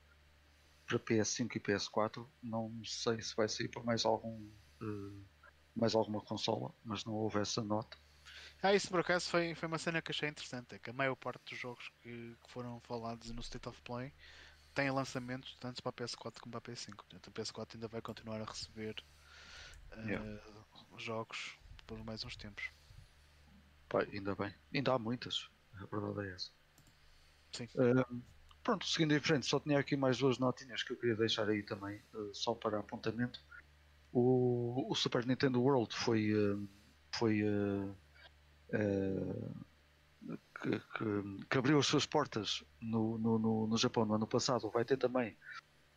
para 0.87 0.99
PS5 0.99 1.57
e 1.57 1.61
PS4. 1.61 2.27
Não 2.43 2.83
sei 2.85 3.21
se 3.21 3.37
vai 3.37 3.49
sair 3.49 3.69
para 3.69 3.83
mais 3.83 4.05
algum 4.07 4.51
eh, 4.81 5.27
mais 5.75 5.95
alguma 5.95 6.23
consola, 6.23 6.75
mas 6.85 7.05
não 7.05 7.15
houve 7.15 7.39
essa 7.41 7.63
nota. 7.63 7.99
Ah, 8.63 8.75
isso 8.75 8.89
por 8.91 9.01
acaso 9.01 9.29
foi, 9.29 9.55
foi 9.55 9.69
uma 9.69 9.79
cena 9.79 10.01
que 10.03 10.11
achei 10.13 10.29
interessante. 10.29 10.75
É 10.75 10.79
que 10.79 10.91
a 10.91 10.93
maior 10.93 11.17
parte 11.17 11.51
dos 11.51 11.59
jogos 11.59 11.91
que, 12.03 12.37
que 12.43 12.51
foram 12.51 12.81
falados 12.81 13.31
no 13.31 13.41
State 13.43 13.69
of 13.69 13.81
Play 13.83 14.13
têm 14.75 14.91
lançamentos 14.91 15.57
tanto 15.61 15.83
para 15.83 15.91
a 15.91 15.93
PS4 15.95 16.41
como 16.41 16.53
para 16.53 16.59
a 16.61 16.63
PS5. 16.63 16.97
Portanto, 16.97 17.29
a 17.29 17.33
PS4 17.33 17.75
ainda 17.77 17.89
vai 17.89 18.03
continuar 18.03 18.41
a 18.41 18.45
receber 18.45 18.97
eh, 19.93 19.97
Yeah. 20.07 20.25
jogos 20.99 21.59
por 21.87 22.03
mais 22.05 22.25
uns 22.25 22.37
tempos. 22.37 22.73
Ainda 23.99 24.35
bem. 24.35 24.55
Ainda 24.75 24.95
há 24.95 24.99
muitas. 24.99 25.49
A 25.75 25.87
verdade 25.87 26.29
é 26.29 26.35
essa. 26.35 26.51
Sim. 27.53 27.69
Pronto, 28.63 28.87
seguindo 28.87 29.13
em 29.15 29.21
frente, 29.21 29.47
só 29.47 29.59
tinha 29.59 29.79
aqui 29.79 29.97
mais 29.97 30.19
duas 30.19 30.39
notinhas 30.39 30.83
que 30.83 30.93
eu 30.93 30.97
queria 30.97 31.17
deixar 31.17 31.49
aí 31.49 31.63
também, 31.65 31.97
eh, 32.15 32.31
só 32.33 32.55
para 32.55 32.79
apontamento. 32.79 33.41
O, 34.13 34.91
o 34.91 34.95
Super 34.95 35.27
Nintendo 35.27 35.61
World 35.61 35.95
foi. 35.95 36.31
eh, 36.33 36.69
foi 37.15 37.41
eh, 37.43 37.95
eh, 38.73 39.53
que, 40.63 40.71
que- 40.79 41.47
que 41.51 41.59
abriu 41.59 41.79
as 41.79 41.87
suas 41.87 42.07
portas 42.07 42.63
no, 42.81 43.19
no, 43.19 43.39
no, 43.39 43.67
no 43.67 43.77
Japão 43.77 44.05
no 44.05 44.15
ano 44.15 44.27
passado. 44.29 44.71
Vai 44.71 44.85
ter 44.85 44.97
também 44.97 45.37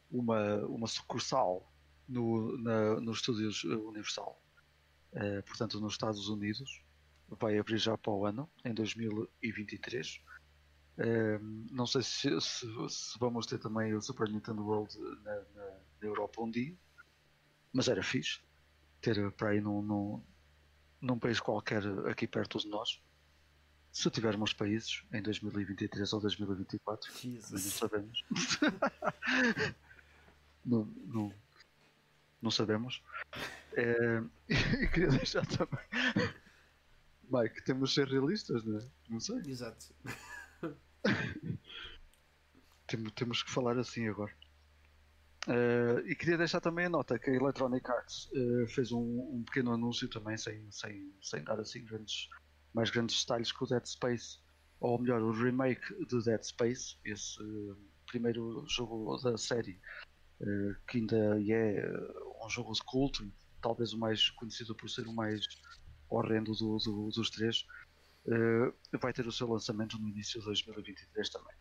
uma, 0.10 0.58
uma 0.66 0.88
sucursal 0.88 1.72
no, 2.08 2.58
na, 2.58 3.00
nos 3.00 3.18
estúdios 3.18 3.64
Universal, 3.64 4.42
portanto, 5.48 5.80
nos 5.80 5.94
Estados 5.94 6.28
Unidos 6.30 6.84
vai 7.28 7.58
abrir 7.58 7.78
já 7.78 7.98
para 7.98 8.12
o 8.14 8.26
ano, 8.26 8.50
em 8.64 8.74
2023. 8.74 10.22
Ehm, 10.98 11.66
não 11.72 11.86
sei 11.86 12.02
se, 12.04 12.40
se- 12.42 12.68
se 12.90 13.20
vamos 13.20 13.46
ter 13.46 13.60
também 13.60 13.94
o 13.94 14.02
Super 14.02 14.30
Nintendo 14.30 14.64
World 14.66 14.98
na, 15.24 15.36
na- 15.36 15.80
na 16.02 16.08
Europa 16.08 16.42
um 16.42 16.50
dia, 16.50 16.76
mas 17.74 17.88
era 17.88 18.02
fixe 18.04 18.40
ter 19.02 19.32
para 19.34 19.50
aí 19.50 19.62
num, 19.62 19.82
num, 19.82 20.24
num 21.02 21.20
país 21.20 21.40
qualquer 21.40 21.84
aqui 22.10 22.28
perto 22.28 22.60
de 22.60 22.68
nós. 22.70 23.02
Se 23.92 24.10
tivermos 24.10 24.52
países 24.54 25.04
em 25.14 25.22
2023 25.22 26.12
ou 26.14 26.20
2024, 26.22 27.12
mas 27.52 27.52
não 27.66 27.72
sabemos. 27.72 28.24
não, 30.66 30.86
não, 30.86 31.34
não 32.42 32.52
sabemos. 32.52 33.02
É, 33.74 34.22
e 34.84 34.88
queria 34.88 35.10
deixar 35.10 35.46
também. 35.46 35.80
Mike, 37.30 37.64
temos 37.64 37.90
de 37.90 37.96
ser 37.96 38.08
realistas, 38.08 38.64
não 38.64 38.80
é? 38.80 38.88
Não 39.10 39.20
sei. 39.20 39.38
Exato. 39.48 39.94
Temos, 42.88 43.12
temos 43.14 43.42
que 43.42 43.50
falar 43.52 43.80
assim 43.80 44.08
agora. 44.08 44.32
Eh, 45.48 46.04
e 46.08 46.16
queria 46.16 46.38
deixar 46.38 46.60
também 46.60 46.86
a 46.86 46.90
nota 46.90 47.20
que 47.20 47.30
a 47.30 47.34
Electronic 47.34 47.90
Arts 47.90 48.30
eh, 48.34 48.68
fez 48.68 48.92
um, 48.92 49.20
um 49.32 49.44
pequeno 49.44 49.74
anúncio 49.74 50.08
também, 50.10 50.38
sem, 50.38 50.70
sem, 50.72 51.14
sem 51.22 51.44
dar 51.44 51.60
assim 51.60 51.84
grandes, 51.86 52.30
mais 52.74 52.90
grandes 52.90 53.20
detalhes, 53.22 53.52
que 53.52 53.64
o 53.64 53.68
Dead 53.68 53.86
Space, 53.86 54.40
ou 54.80 55.00
melhor, 55.00 55.22
o 55.22 55.32
remake 55.32 55.94
de 56.06 56.24
Dead 56.24 56.42
Space, 56.44 56.98
esse 57.06 57.42
eh, 57.42 57.76
primeiro 58.08 58.66
jogo 58.68 59.18
da 59.18 59.38
série, 59.38 59.80
que 60.88 60.98
ainda 60.98 61.16
é 61.50 61.90
um 62.44 62.50
jogo 62.50 62.74
de 62.74 62.84
culto, 62.84 63.32
talvez 63.62 63.94
o 63.94 63.98
mais 63.98 64.30
conhecido 64.32 64.76
por 64.76 64.90
ser 64.90 65.08
o 65.08 65.14
mais 65.14 65.46
horrendo 66.10 66.52
do- 66.54 66.78
do- 66.78 67.10
dos 67.10 67.30
três, 67.30 67.66
eh, 68.28 68.98
vai 69.00 69.12
ter 69.14 69.26
o 69.28 69.32
seu 69.32 69.48
lançamento 69.48 69.98
no 70.00 70.08
início 70.10 70.40
de 70.40 70.46
2023 70.46 71.30
também 71.30 71.56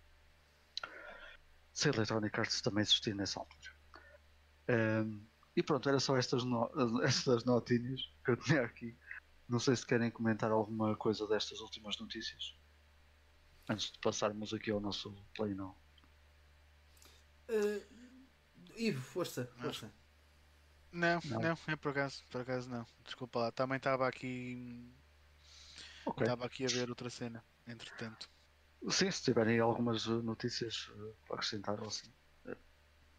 se 1.72 1.88
a 1.88 1.92
Electronic 1.92 2.38
Arts 2.38 2.60
também 2.62 2.82
existir 2.82 3.14
nessa 3.16 3.40
altura. 3.40 3.72
Ehm, 4.68 5.26
e 5.56 5.62
pronto, 5.62 5.88
era 5.88 5.98
só 5.98 6.16
estas, 6.16 6.44
no- 6.44 6.70
estas 7.02 7.44
notinhas 7.44 8.00
que 8.24 8.30
eu 8.30 8.36
tinha 8.36 8.62
aqui. 8.62 8.96
Não 9.48 9.58
sei 9.58 9.74
se 9.74 9.84
querem 9.84 10.08
comentar 10.10 10.52
alguma 10.52 10.96
coisa 10.96 11.26
destas 11.26 11.58
últimas 11.60 11.98
notícias. 11.98 12.56
Antes 13.68 13.90
de 13.90 13.98
passarmos 13.98 14.54
aqui 14.54 14.70
ao 14.70 14.80
nosso 14.80 15.12
play 15.34 15.52
now. 15.54 15.76
Uh, 17.50 17.84
Ivo, 18.76 19.00
força, 19.02 19.46
força. 19.60 19.92
Não, 20.94 21.20
Não. 21.24 21.40
não, 21.40 21.58
é 21.66 21.76
por 21.76 21.90
acaso, 21.90 22.22
por 22.30 22.40
acaso 22.42 22.70
não. 22.70 22.86
Desculpa 23.04 23.40
lá, 23.40 23.50
também 23.52 23.76
estava 23.78 24.06
aqui. 24.06 24.94
Estava 26.06 26.44
aqui 26.46 26.64
a 26.64 26.68
ver 26.68 26.88
outra 26.88 27.10
cena, 27.10 27.44
entretanto. 27.66 28.30
Sim, 28.90 29.10
se 29.10 29.22
tiverem 29.24 29.58
algumas 29.58 30.06
eh, 30.06 30.10
notícias 30.10 30.90
eh, 30.94 31.12
para 31.26 31.36
acrescentar 31.36 31.80
ou 31.80 31.88
assim. 31.88 32.12
eh, 32.46 32.56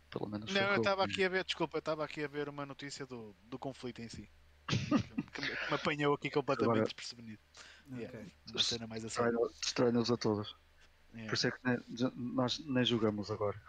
Pelo 0.10 0.30
menos. 0.30 0.54
Não, 0.54 0.62
eu 0.62 0.78
estava 0.78 1.04
aqui 1.04 1.24
a 1.24 1.30
ver, 1.30 1.44
desculpa, 1.44 1.78
eu 1.78 1.80
estava 1.80 2.06
aqui 2.06 2.24
a 2.24 2.28
ver 2.28 2.48
uma 2.48 2.66
notícia 2.66 3.06
do, 3.06 3.36
do 3.44 3.58
conflito 3.60 4.02
em 4.02 4.08
si. 4.08 4.30
que, 4.68 5.42
me, 5.42 5.48
que 5.48 5.68
me 5.70 5.74
apanhou 5.76 6.14
aqui 6.14 6.30
completamente 6.30 6.78
Agora- 6.80 6.94
desprevenido. 6.96 7.42
Yeah. 7.92 8.18
Ok. 8.20 8.34
Uma 8.52 8.62
cena 8.64 8.88
mais 8.88 9.04
assim. 9.04 9.22
Destrói-nos 9.62 10.10
a 10.12 10.18
todos. 10.18 10.56
Yeah, 11.14 11.28
Por 11.30 11.34
isso 11.36 11.48
é 11.48 11.52
que 11.52 11.60
nem- 11.64 12.12
nós 12.16 12.60
nem 12.66 12.86
jogamos 12.86 13.30
agora. 13.32 13.60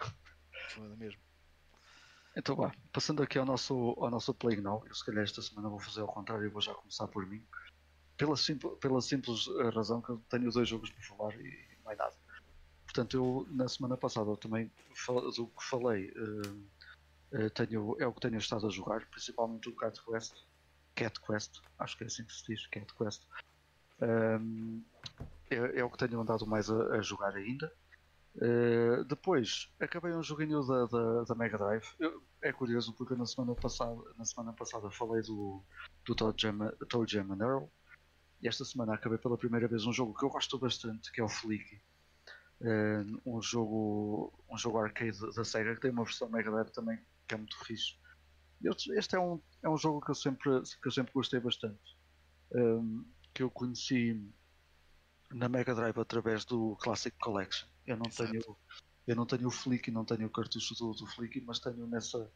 foda 0.70 0.94
mesmo. 0.96 1.20
Então 2.36 2.54
vá, 2.54 2.70
passando 2.92 3.22
aqui 3.22 3.38
ao 3.38 3.46
nosso, 3.46 3.94
ao 3.96 4.10
nosso 4.10 4.34
Play 4.34 4.60
Now, 4.60 4.84
eu 4.86 4.94
se 4.94 5.04
calhar 5.04 5.24
esta 5.24 5.40
semana 5.40 5.70
vou 5.70 5.80
fazer 5.80 6.02
ao 6.02 6.06
contrário 6.06 6.44
e 6.44 6.50
vou 6.50 6.60
já 6.60 6.74
começar 6.74 7.08
por 7.08 7.26
mim. 7.26 7.42
Pela, 8.18 8.36
simple, 8.36 8.70
pela 8.76 9.00
simples 9.00 9.46
eh, 9.58 9.70
razão 9.70 10.02
que 10.02 10.10
eu 10.10 10.22
tenho 10.28 10.50
dois 10.50 10.68
jogos 10.68 10.90
para 10.90 11.02
falar 11.02 11.34
e 11.40 11.78
mais 11.82 11.96
nada. 11.96 12.14
Portanto, 12.84 13.16
eu 13.16 13.46
na 13.50 13.66
semana 13.68 13.96
passada 13.96 14.30
eu 14.30 14.36
também 14.36 14.70
do 15.34 15.46
que 15.46 15.64
falei 15.64 16.12
eh, 17.32 17.48
tenho, 17.50 17.96
é 17.98 18.06
o 18.06 18.12
que 18.12 18.20
tenho 18.20 18.38
estado 18.38 18.66
a 18.66 18.70
jogar, 18.70 19.06
principalmente 19.06 19.70
o 19.70 19.74
Cat 19.74 19.98
Quest. 20.04 20.34
Cat 20.94 21.20
Quest, 21.20 21.60
acho 21.78 21.96
que 21.96 22.04
é 22.04 22.06
assim 22.06 22.24
que 22.24 22.34
se 22.34 22.46
diz, 22.46 22.66
Cat 22.66 22.92
Quest. 22.94 23.22
Ehm, 24.02 24.82
é, 25.50 25.80
é 25.80 25.84
o 25.84 25.90
que 25.90 25.98
tenho 25.98 26.20
andado 26.20 26.46
mais 26.46 26.68
a, 26.70 26.96
a 26.96 27.02
jogar 27.02 27.34
ainda. 27.34 27.72
Uh, 28.36 29.02
depois 29.04 29.72
acabei 29.80 30.12
um 30.12 30.22
joguinho 30.22 30.62
da, 30.62 30.86
da, 30.86 31.24
da 31.24 31.34
Mega 31.34 31.56
Drive. 31.56 31.86
Eu- 31.98 32.22
é 32.42 32.52
curioso 32.52 32.92
porque 32.92 33.14
na 33.14 33.24
semana 33.24 33.54
passada, 33.54 34.00
na 34.16 34.24
semana 34.24 34.52
passada 34.52 34.90
falei 34.90 35.22
do, 35.22 35.62
do 36.04 36.14
Toe 36.14 36.34
Jam, 36.36 37.32
and 37.32 37.40
Earl 37.40 37.66
e 38.40 38.46
esta 38.46 38.64
semana 38.64 38.94
acabei 38.94 39.18
pela 39.18 39.38
primeira 39.38 39.66
vez 39.66 39.86
um 39.86 39.92
jogo 39.92 40.14
que 40.14 40.24
eu 40.24 40.28
gosto 40.28 40.58
bastante, 40.58 41.10
que 41.10 41.20
é 41.20 41.24
o 41.24 41.28
Flicky. 41.28 41.80
Uh, 42.60 43.20
um 43.26 43.40
jogo 43.42 44.32
um 44.50 44.56
jogo 44.56 44.78
arcade 44.78 45.18
da 45.34 45.44
Sega 45.44 45.74
que 45.74 45.80
tem 45.80 45.90
uma 45.90 46.04
versão 46.04 46.28
Mega 46.28 46.50
Drive 46.50 46.70
também 46.70 46.98
que 47.26 47.34
é 47.34 47.38
muito 47.38 47.58
fixe. 47.64 47.96
Este, 48.64 49.16
é, 49.16 49.20
um, 49.20 49.40
é 49.62 49.68
um 49.68 49.76
jogo 49.76 50.00
que 50.00 50.10
eu 50.10 50.14
sempre, 50.14 50.50
que 50.62 50.88
eu 50.88 50.92
sempre 50.92 51.12
gostei 51.12 51.40
bastante. 51.40 51.96
Um, 52.52 53.04
que 53.34 53.42
eu 53.42 53.50
conheci 53.50 54.32
na 55.30 55.48
Mega 55.48 55.74
Drive 55.74 55.98
através 55.98 56.44
do 56.44 56.76
Classic 56.76 57.16
Collection. 57.18 57.68
Eu 57.86 57.96
não 57.96 58.06
Exato. 58.06 58.30
tenho 58.30 58.56
eu 59.06 59.14
não 59.14 59.24
tenho 59.24 59.46
o 59.46 59.52
Flick, 59.52 59.88
não 59.90 60.04
tenho 60.04 60.26
o 60.26 60.30
cartucho 60.30 60.74
do, 60.74 60.92
do 60.92 61.06
Flick, 61.06 61.40
mas 61.42 61.60
tenho 61.60 61.86
nessa 61.86 62.30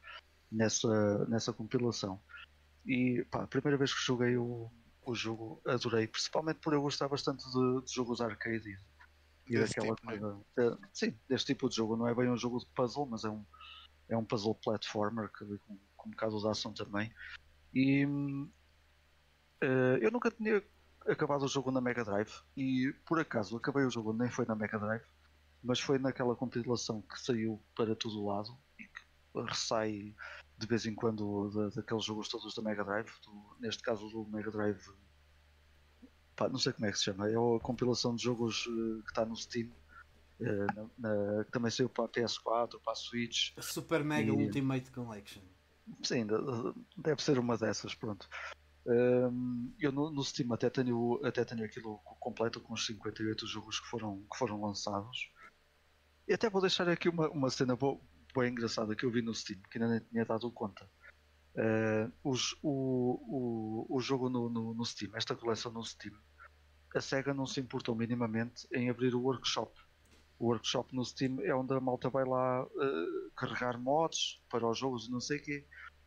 nessa 0.50 1.24
nessa 1.26 1.52
compilação. 1.52 2.22
E 2.86 3.24
pá, 3.30 3.42
a 3.42 3.46
primeira 3.46 3.76
vez 3.76 3.92
que 3.92 4.04
joguei 4.04 4.36
o, 4.36 4.70
o 5.02 5.14
jogo 5.14 5.60
adorei, 5.66 6.06
principalmente 6.06 6.60
por 6.60 6.72
eu 6.72 6.82
gostar 6.82 7.08
bastante 7.08 7.44
de, 7.44 7.84
de 7.84 7.92
jogos 7.92 8.20
arcade 8.20 8.78
e 9.46 9.58
Desse 9.58 9.74
daquela 9.74 9.96
tipo, 9.96 10.12
é? 10.12 10.18
coisa. 10.18 10.40
de- 10.56 10.88
sim, 10.92 11.18
deste 11.28 11.46
tipo 11.54 11.68
de 11.68 11.76
jogo. 11.76 11.96
Não 11.96 12.06
é 12.06 12.14
bem 12.14 12.30
um 12.30 12.36
jogo 12.36 12.58
de 12.58 12.66
puzzle, 12.66 13.06
mas 13.06 13.24
é 13.24 13.30
um, 13.30 13.44
é 14.08 14.16
um 14.16 14.24
puzzle 14.24 14.54
platformer 14.54 15.28
que, 15.32 15.44
com, 15.44 15.78
com 15.96 16.08
um 16.08 16.12
bocado 16.12 16.38
de 16.38 16.48
ação 16.48 16.72
também. 16.72 17.12
E 17.74 18.06
eh, 19.60 19.98
eu 20.00 20.10
nunca 20.10 20.30
tinha 20.30 20.62
acabado 21.06 21.44
o 21.44 21.48
jogo 21.48 21.70
na 21.70 21.80
Mega 21.80 22.04
Drive 22.04 22.32
e 22.56 22.94
por 23.06 23.18
acaso 23.18 23.56
acabei 23.56 23.84
o 23.84 23.90
jogo 23.90 24.12
nem 24.12 24.30
foi 24.30 24.44
na 24.46 24.54
Mega 24.54 24.78
Drive, 24.78 25.04
mas 25.62 25.80
foi 25.80 25.98
naquela 25.98 26.34
compilação 26.36 27.02
que 27.02 27.20
saiu 27.20 27.62
para 27.76 27.94
todo 27.94 28.24
lado 28.24 28.56
e 28.78 28.84
que 28.84 29.42
ressai 29.48 30.14
de 30.58 30.66
vez 30.66 30.84
em 30.86 30.94
quando 30.94 31.50
da- 31.50 31.68
daqueles 31.70 32.04
jogos 32.04 32.28
todos 32.28 32.54
da 32.54 32.62
Mega 32.62 32.84
Drive, 32.84 33.10
do- 33.24 33.56
neste 33.60 33.82
caso 33.82 34.08
do 34.08 34.24
Mega 34.26 34.50
Drive. 34.50 34.80
pá, 36.36 36.48
não 36.48 36.58
sei 36.58 36.72
como 36.72 36.86
é 36.86 36.90
que 36.90 36.96
se 36.98 37.04
chama, 37.04 37.28
é 37.28 37.34
a 37.34 37.60
compilação 37.60 38.14
de 38.14 38.22
jogos 38.22 38.66
eh, 38.66 39.02
que 39.02 39.08
está 39.10 39.26
no 39.26 39.36
Steam, 39.36 39.70
eh, 40.40 40.66
na- 40.74 40.88
na- 40.98 41.44
que 41.44 41.50
também 41.50 41.70
saiu 41.70 41.88
para 41.90 42.04
a 42.06 42.08
PS4, 42.08 42.80
para 42.80 42.92
a 42.94 42.96
Switch, 42.96 43.52
A 43.58 43.62
Super 43.62 44.02
Mega 44.02 44.30
E- 44.32 44.46
Ultimate 44.46 44.90
Collection. 44.90 45.42
Sim, 46.02 46.26
de- 46.26 46.38
de- 46.38 46.74
deve 46.96 47.22
ser 47.22 47.38
uma 47.38 47.58
dessas, 47.58 47.94
pronto. 47.94 48.26
Hum, 48.86 49.74
eu 49.78 49.92
no, 49.92 50.10
no 50.10 50.24
Steam 50.24 50.50
até 50.54 50.70
tenho, 50.70 51.20
até 51.22 51.44
tenho 51.44 51.62
aquilo 51.64 51.98
completo 51.98 52.58
com 52.60 52.72
os 52.72 52.86
58 52.86 53.46
jogos 53.46 53.78
que 53.78 53.86
foram, 53.88 54.24
que 54.32 54.38
foram 54.38 54.62
lançados. 54.62 55.30
E 56.30 56.32
até 56.32 56.48
vou 56.48 56.60
deixar 56.60 56.88
aqui 56.88 57.08
uma, 57.08 57.28
uma 57.30 57.50
cena 57.50 57.74
boa, 57.74 58.00
bem 58.36 58.52
engraçada 58.52 58.94
que 58.94 59.04
eu 59.04 59.10
vi 59.10 59.20
no 59.20 59.34
Steam, 59.34 59.58
que 59.68 59.78
ainda 59.78 59.90
nem 59.90 59.98
tinha 59.98 60.24
dado 60.24 60.48
conta. 60.52 60.88
Uh, 61.56 62.12
o, 62.22 62.36
o, 62.62 63.96
o 63.96 64.00
jogo 64.00 64.28
no, 64.28 64.48
no, 64.48 64.72
no 64.72 64.84
Steam, 64.84 65.10
esta 65.16 65.34
coleção 65.34 65.72
no 65.72 65.82
Steam, 65.82 66.14
a 66.94 67.00
SEGA 67.00 67.34
não 67.34 67.46
se 67.46 67.58
importou 67.58 67.96
minimamente 67.96 68.64
em 68.72 68.88
abrir 68.88 69.12
o 69.12 69.20
workshop. 69.20 69.76
O 70.38 70.46
workshop 70.46 70.94
no 70.94 71.04
Steam 71.04 71.40
é 71.40 71.52
onde 71.52 71.74
a 71.74 71.80
malta 71.80 72.08
vai 72.08 72.24
lá 72.24 72.64
uh, 72.64 73.30
carregar 73.36 73.76
mods 73.76 74.40
para 74.48 74.64
os 74.64 74.78
jogos 74.78 75.08
e 75.08 75.10
não 75.10 75.20
sei 75.20 75.38
o 75.38 75.42
quê. 75.42 75.66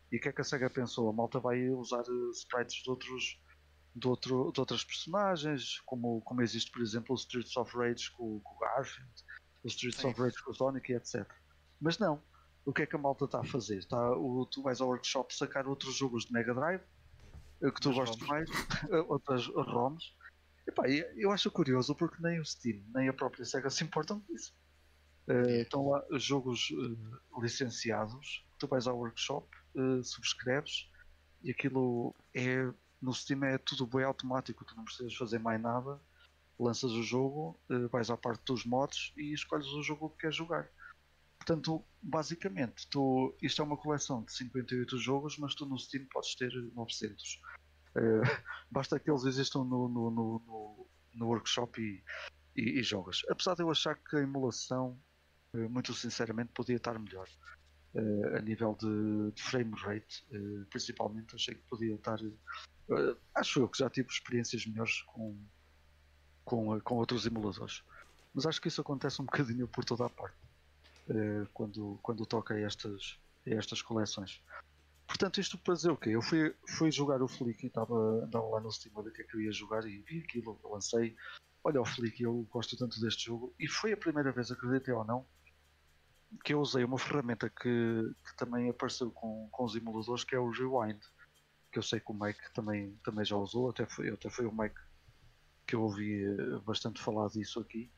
E 0.09 0.15
o 0.15 0.21
que 0.21 0.29
é 0.29 0.31
que 0.31 0.39
a 0.39 0.45
SEGA 0.45 0.69
pensou? 0.69 1.09
A 1.09 1.13
malta 1.13 1.37
vai 1.41 1.69
usar 1.69 2.03
uh, 2.03 2.31
sprites 2.31 2.81
de 2.81 2.89
outros 2.89 3.41
de, 3.93 4.07
outro, 4.07 4.53
de 4.53 4.59
outras 4.61 4.85
personagens, 4.85 5.81
como, 5.81 6.21
como 6.21 6.41
existe, 6.41 6.71
por 6.71 6.81
exemplo, 6.81 7.13
o 7.13 7.19
Streets 7.19 7.57
of 7.57 7.75
Rage 7.77 8.09
com, 8.11 8.39
com 8.39 8.55
o 8.55 8.59
Garfield, 8.59 9.11
o 9.63 9.67
Streets 9.67 10.01
Sim. 10.01 10.07
of 10.07 10.21
Rage 10.21 10.43
com 10.43 10.51
o 10.51 10.53
Sonic 10.53 10.91
e 10.91 10.95
etc. 10.95 11.25
Mas 11.79 11.97
não. 11.97 12.21
O 12.65 12.71
que 12.71 12.83
é 12.83 12.85
que 12.85 12.95
a 12.95 12.99
malta 12.99 13.25
está 13.25 13.41
a 13.41 13.43
fazer? 13.43 13.79
Está, 13.79 14.11
o, 14.11 14.45
tu 14.45 14.61
vais 14.61 14.79
ao 14.79 14.87
workshop 14.87 15.35
sacar 15.35 15.67
outros 15.67 15.95
jogos 15.95 16.25
de 16.25 16.31
Mega 16.31 16.53
Drive 16.53 16.81
eh, 17.61 17.71
que 17.71 17.81
tu 17.81 17.89
Mas 17.89 17.97
gostas 17.97 18.27
mais, 18.27 18.49
eh, 18.89 19.05
outras 19.07 19.47
ROMs. 19.47 20.15
Epá, 20.65 20.83
eu 20.87 21.31
acho 21.31 21.51
curioso 21.51 21.93
porque 21.93 22.21
nem 22.21 22.39
o 22.39 22.45
Steam, 22.45 22.81
nem 22.95 23.09
a 23.09 23.13
própria 23.13 23.43
SEGA 23.43 23.69
se 23.69 23.83
importam 23.83 24.23
disso. 24.29 24.53
Eh, 25.27 25.61
estão 25.61 25.89
lá 25.89 26.03
jogos 26.13 26.69
eh, 26.71 27.41
licenciados, 27.41 28.45
tu 28.59 28.67
vais 28.67 28.87
ao 28.87 28.97
workshop, 28.97 29.47
eh, 29.75 30.03
subscreves 30.03 30.89
e 31.41 31.51
aquilo 31.51 32.13
é 32.33 32.69
no 33.01 33.13
Steam 33.13 33.43
é 33.43 33.57
tudo 33.57 33.85
bem 33.85 34.03
automático, 34.03 34.63
tu 34.63 34.75
não 34.75 34.85
precisas 34.85 35.13
fazer 35.15 35.39
mais 35.39 35.61
nada, 35.61 35.99
lanças 36.59 36.91
o 36.91 37.03
jogo, 37.03 37.59
eh, 37.69 37.87
vais 37.87 38.09
à 38.09 38.17
parte 38.17 38.43
dos 38.45 38.65
mods 38.65 39.13
e 39.17 39.33
escolhes 39.33 39.67
o 39.67 39.81
jogo 39.81 40.09
que 40.11 40.17
queres 40.19 40.35
jogar. 40.35 40.69
Portanto, 41.37 41.83
basicamente, 42.01 42.87
tu, 42.89 43.35
isto 43.41 43.61
é 43.61 43.65
uma 43.65 43.77
coleção 43.77 44.23
de 44.23 44.31
58 44.31 44.97
jogos, 44.97 45.37
mas 45.37 45.55
tu 45.55 45.65
no 45.65 45.77
Steam 45.77 46.05
podes 46.11 46.35
ter 46.35 46.51
900. 46.73 47.41
Eh, 47.95 48.21
basta 48.71 48.99
que 48.99 49.09
eles 49.09 49.25
existam 49.25 49.63
no, 49.63 49.89
no, 49.89 50.11
no, 50.11 50.39
no, 50.39 50.87
no 51.15 51.27
workshop 51.27 51.81
e, 51.81 52.03
e, 52.55 52.79
e 52.79 52.83
jogas. 52.83 53.21
Apesar 53.29 53.55
de 53.55 53.63
eu 53.63 53.71
achar 53.71 53.95
que 53.95 54.15
a 54.15 54.21
emulação, 54.21 54.99
eh, 55.55 55.67
muito 55.67 55.93
sinceramente, 55.93 56.51
podia 56.53 56.77
estar 56.77 56.97
melhor. 56.97 57.27
A 58.35 58.41
nível 58.41 58.75
de, 58.81 59.31
de 59.33 59.43
frame 59.43 59.71
rate, 59.77 60.25
principalmente, 60.71 61.35
achei 61.35 61.53
que 61.53 61.61
podia 61.69 61.93
estar. 61.93 62.17
acho 63.35 63.59
eu 63.59 63.69
que 63.69 63.77
já 63.77 63.87
tive 63.87 64.07
experiências 64.09 64.65
melhores 64.65 65.03
com, 65.03 65.39
com, 66.43 66.79
com 66.81 66.95
outros 66.95 67.25
emuladores. 67.25 67.83
Mas 68.33 68.45
acho 68.45 68.61
que 68.61 68.67
isso 68.67 68.81
acontece 68.81 69.21
um 69.21 69.25
bocadinho 69.25 69.67
por 69.67 69.85
toda 69.85 70.05
a 70.05 70.09
parte 70.09 70.35
eh, 71.09 71.45
quando, 71.53 71.99
quando 72.01 72.25
toca 72.25 72.53
a 72.53 72.59
estas, 72.59 73.19
estas 73.45 73.81
coleções. 73.81 74.41
Portanto, 75.07 75.39
isto 75.39 75.57
para 75.57 75.75
dizer 75.75 75.91
o 75.91 75.97
quê? 75.97 76.09
Eu 76.09 76.21
fui, 76.21 76.55
fui 76.67 76.91
jogar 76.91 77.21
o 77.21 77.27
Flick 77.27 77.63
e 77.63 77.67
estava 77.67 77.93
lá 77.93 78.59
no 78.59 78.71
Steam 78.71 78.93
que 79.11 79.21
é 79.21 79.25
que 79.25 79.35
eu 79.35 79.41
ia 79.41 79.51
jogar 79.51 79.85
e 79.85 79.99
vi 79.99 80.19
aquilo, 80.19 80.59
lancei. 80.63 81.15
Olha 81.63 81.81
o 81.81 81.85
Flick, 81.85 82.21
eu 82.23 82.47
gosto 82.49 82.75
tanto 82.77 82.99
deste 82.99 83.25
jogo. 83.25 83.53
E 83.59 83.67
foi 83.67 83.93
a 83.93 83.97
primeira 83.97 84.31
vez, 84.31 84.51
acreditem 84.51 84.93
ou 84.93 85.05
não, 85.05 85.25
que 86.43 86.53
eu 86.53 86.59
usei 86.59 86.83
uma 86.83 86.97
ferramenta 86.97 87.49
que, 87.49 88.15
que 88.25 88.35
também 88.37 88.69
apareceu 88.69 89.11
com, 89.11 89.47
com 89.51 89.63
os 89.63 89.75
emuladores, 89.75 90.23
que 90.23 90.35
é 90.35 90.39
o 90.39 90.49
Rewind. 90.49 90.99
Que 91.71 91.79
eu 91.79 91.83
sei 91.83 91.99
que 91.99 92.11
o 92.11 92.13
Mike 92.13 92.53
também, 92.53 92.97
também 93.03 93.25
já 93.25 93.35
usou, 93.35 93.69
até 93.69 93.85
foi, 93.85 94.09
até 94.09 94.29
foi 94.29 94.45
o 94.45 94.51
Mike 94.51 94.79
que 95.67 95.75
eu 95.75 95.81
ouvi 95.83 96.23
eh, 96.23 96.59
bastante 96.65 97.01
falar 97.01 97.27
disso 97.29 97.59
aqui. 97.59 97.91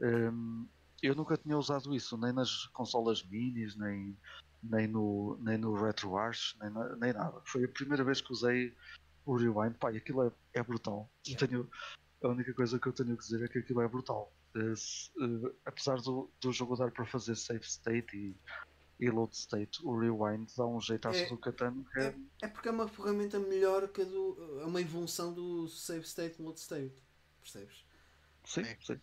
Hum, 0.00 0.68
eu 1.02 1.14
nunca 1.14 1.36
tinha 1.36 1.56
usado 1.56 1.94
isso, 1.94 2.16
nem 2.18 2.32
nas 2.32 2.66
consolas 2.68 3.22
minis, 3.24 3.76
nem, 3.76 4.18
nem, 4.62 4.86
no, 4.86 5.38
nem 5.42 5.56
no 5.58 5.74
RetroArch, 5.74 6.56
nem, 6.60 6.70
na- 6.70 6.96
nem 6.96 7.12
nada. 7.12 7.42
Foi 7.46 7.64
a 7.64 7.68
primeira 7.68 8.04
vez 8.04 8.20
que 8.20 8.32
usei 8.32 8.74
o 9.24 9.36
Rewind. 9.36 9.78
Pá, 9.78 9.92
e 9.92 9.96
aquilo 9.98 10.22
é, 10.26 10.32
é 10.54 10.62
brutal. 10.62 11.10
Yeah. 11.26 11.46
Tenho, 11.46 11.70
a 12.22 12.28
única 12.28 12.52
coisa 12.54 12.78
que 12.78 12.86
eu 12.86 12.92
tenho 12.92 13.16
que 13.16 13.22
dizer 13.22 13.44
é 13.44 13.48
que 13.48 13.58
aquilo 13.58 13.80
é 13.80 13.88
brutal. 13.88 14.32
Eh, 14.56 14.74
se- 14.76 15.10
eh, 15.22 15.56
apesar 15.64 15.96
do, 16.02 16.32
do 16.40 16.52
jogo 16.52 16.76
dar 16.76 16.90
para 16.90 17.06
fazer 17.06 17.34
save 17.36 17.64
state 17.64 18.14
e, 18.16 18.36
e 19.00 19.10
load 19.10 19.34
state, 19.34 19.80
o 19.84 19.98
Rewind 19.98 20.48
dá 20.56 20.66
um 20.66 20.80
jeitaço 20.80 21.18
É- 21.20 21.28
do 21.28 21.38
catano 21.38 21.84
que 21.84 21.98
é, 22.00 22.14
É 22.42 22.48
porque 22.48 22.68
é 22.68 22.70
uma 22.72 22.86
ferramenta 22.86 23.38
melhor 23.38 23.88
que 23.88 24.02
a 24.02 24.04
do. 24.04 24.60
É 24.60 24.66
uma 24.66 24.80
evolução 24.80 25.32
do 25.32 25.66
Save 25.68 26.04
State 26.04 26.40
Load 26.40 26.58
State. 26.60 26.94
Percebes? 27.40 27.84
Sim, 28.44 28.62
É. 28.62 28.76
sim. 28.82 29.00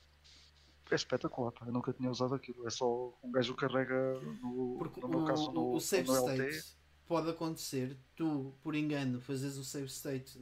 É 0.89 0.95
espetacular, 0.95 1.51
pá. 1.51 1.65
eu 1.65 1.73
nunca 1.73 1.91
tinha 1.91 2.09
usado 2.09 2.33
aquilo. 2.35 2.65
É 2.65 2.69
só 2.69 3.13
um 3.23 3.31
gajo 3.31 3.55
carrega 3.55 4.19
no, 4.41 4.75
Porque 4.77 5.01
no 5.01 5.09
meu 5.09 5.19
o, 5.19 5.25
caso 5.25 5.51
no, 5.51 5.61
o, 5.61 5.75
o 5.75 5.81
Save 5.81 6.07
no 6.07 6.15
LT. 6.15 6.49
State 6.49 6.77
pode 7.07 7.29
acontecer, 7.29 7.97
tu, 8.15 8.53
por 8.61 8.75
engano, 8.75 9.19
fazes 9.19 9.57
o 9.57 9.63
Save 9.65 9.87
State 9.87 10.37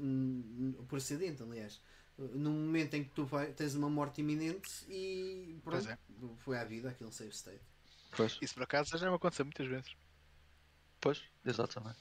por 0.88 0.98
acidente, 0.98 1.42
aliás. 1.42 1.82
Num 2.18 2.52
momento 2.54 2.94
em 2.94 3.04
que 3.04 3.10
tu 3.12 3.26
vai, 3.26 3.52
tens 3.54 3.76
uma 3.76 3.90
morte 3.90 4.22
iminente 4.22 4.86
e 4.90 5.60
pronto, 5.64 5.90
é. 5.90 5.98
foi 6.38 6.58
à 6.58 6.64
vida 6.64 6.90
aquele 6.90 7.12
Save 7.12 7.32
State. 7.32 7.62
Pois, 8.12 8.38
Isso 8.42 8.54
por 8.54 8.64
acaso 8.64 8.98
já 8.98 9.10
me 9.10 9.16
aconteceu 9.16 9.46
muitas 9.46 9.68
vezes. 9.68 9.96
pois, 11.02 11.22
exatamente. 11.46 12.00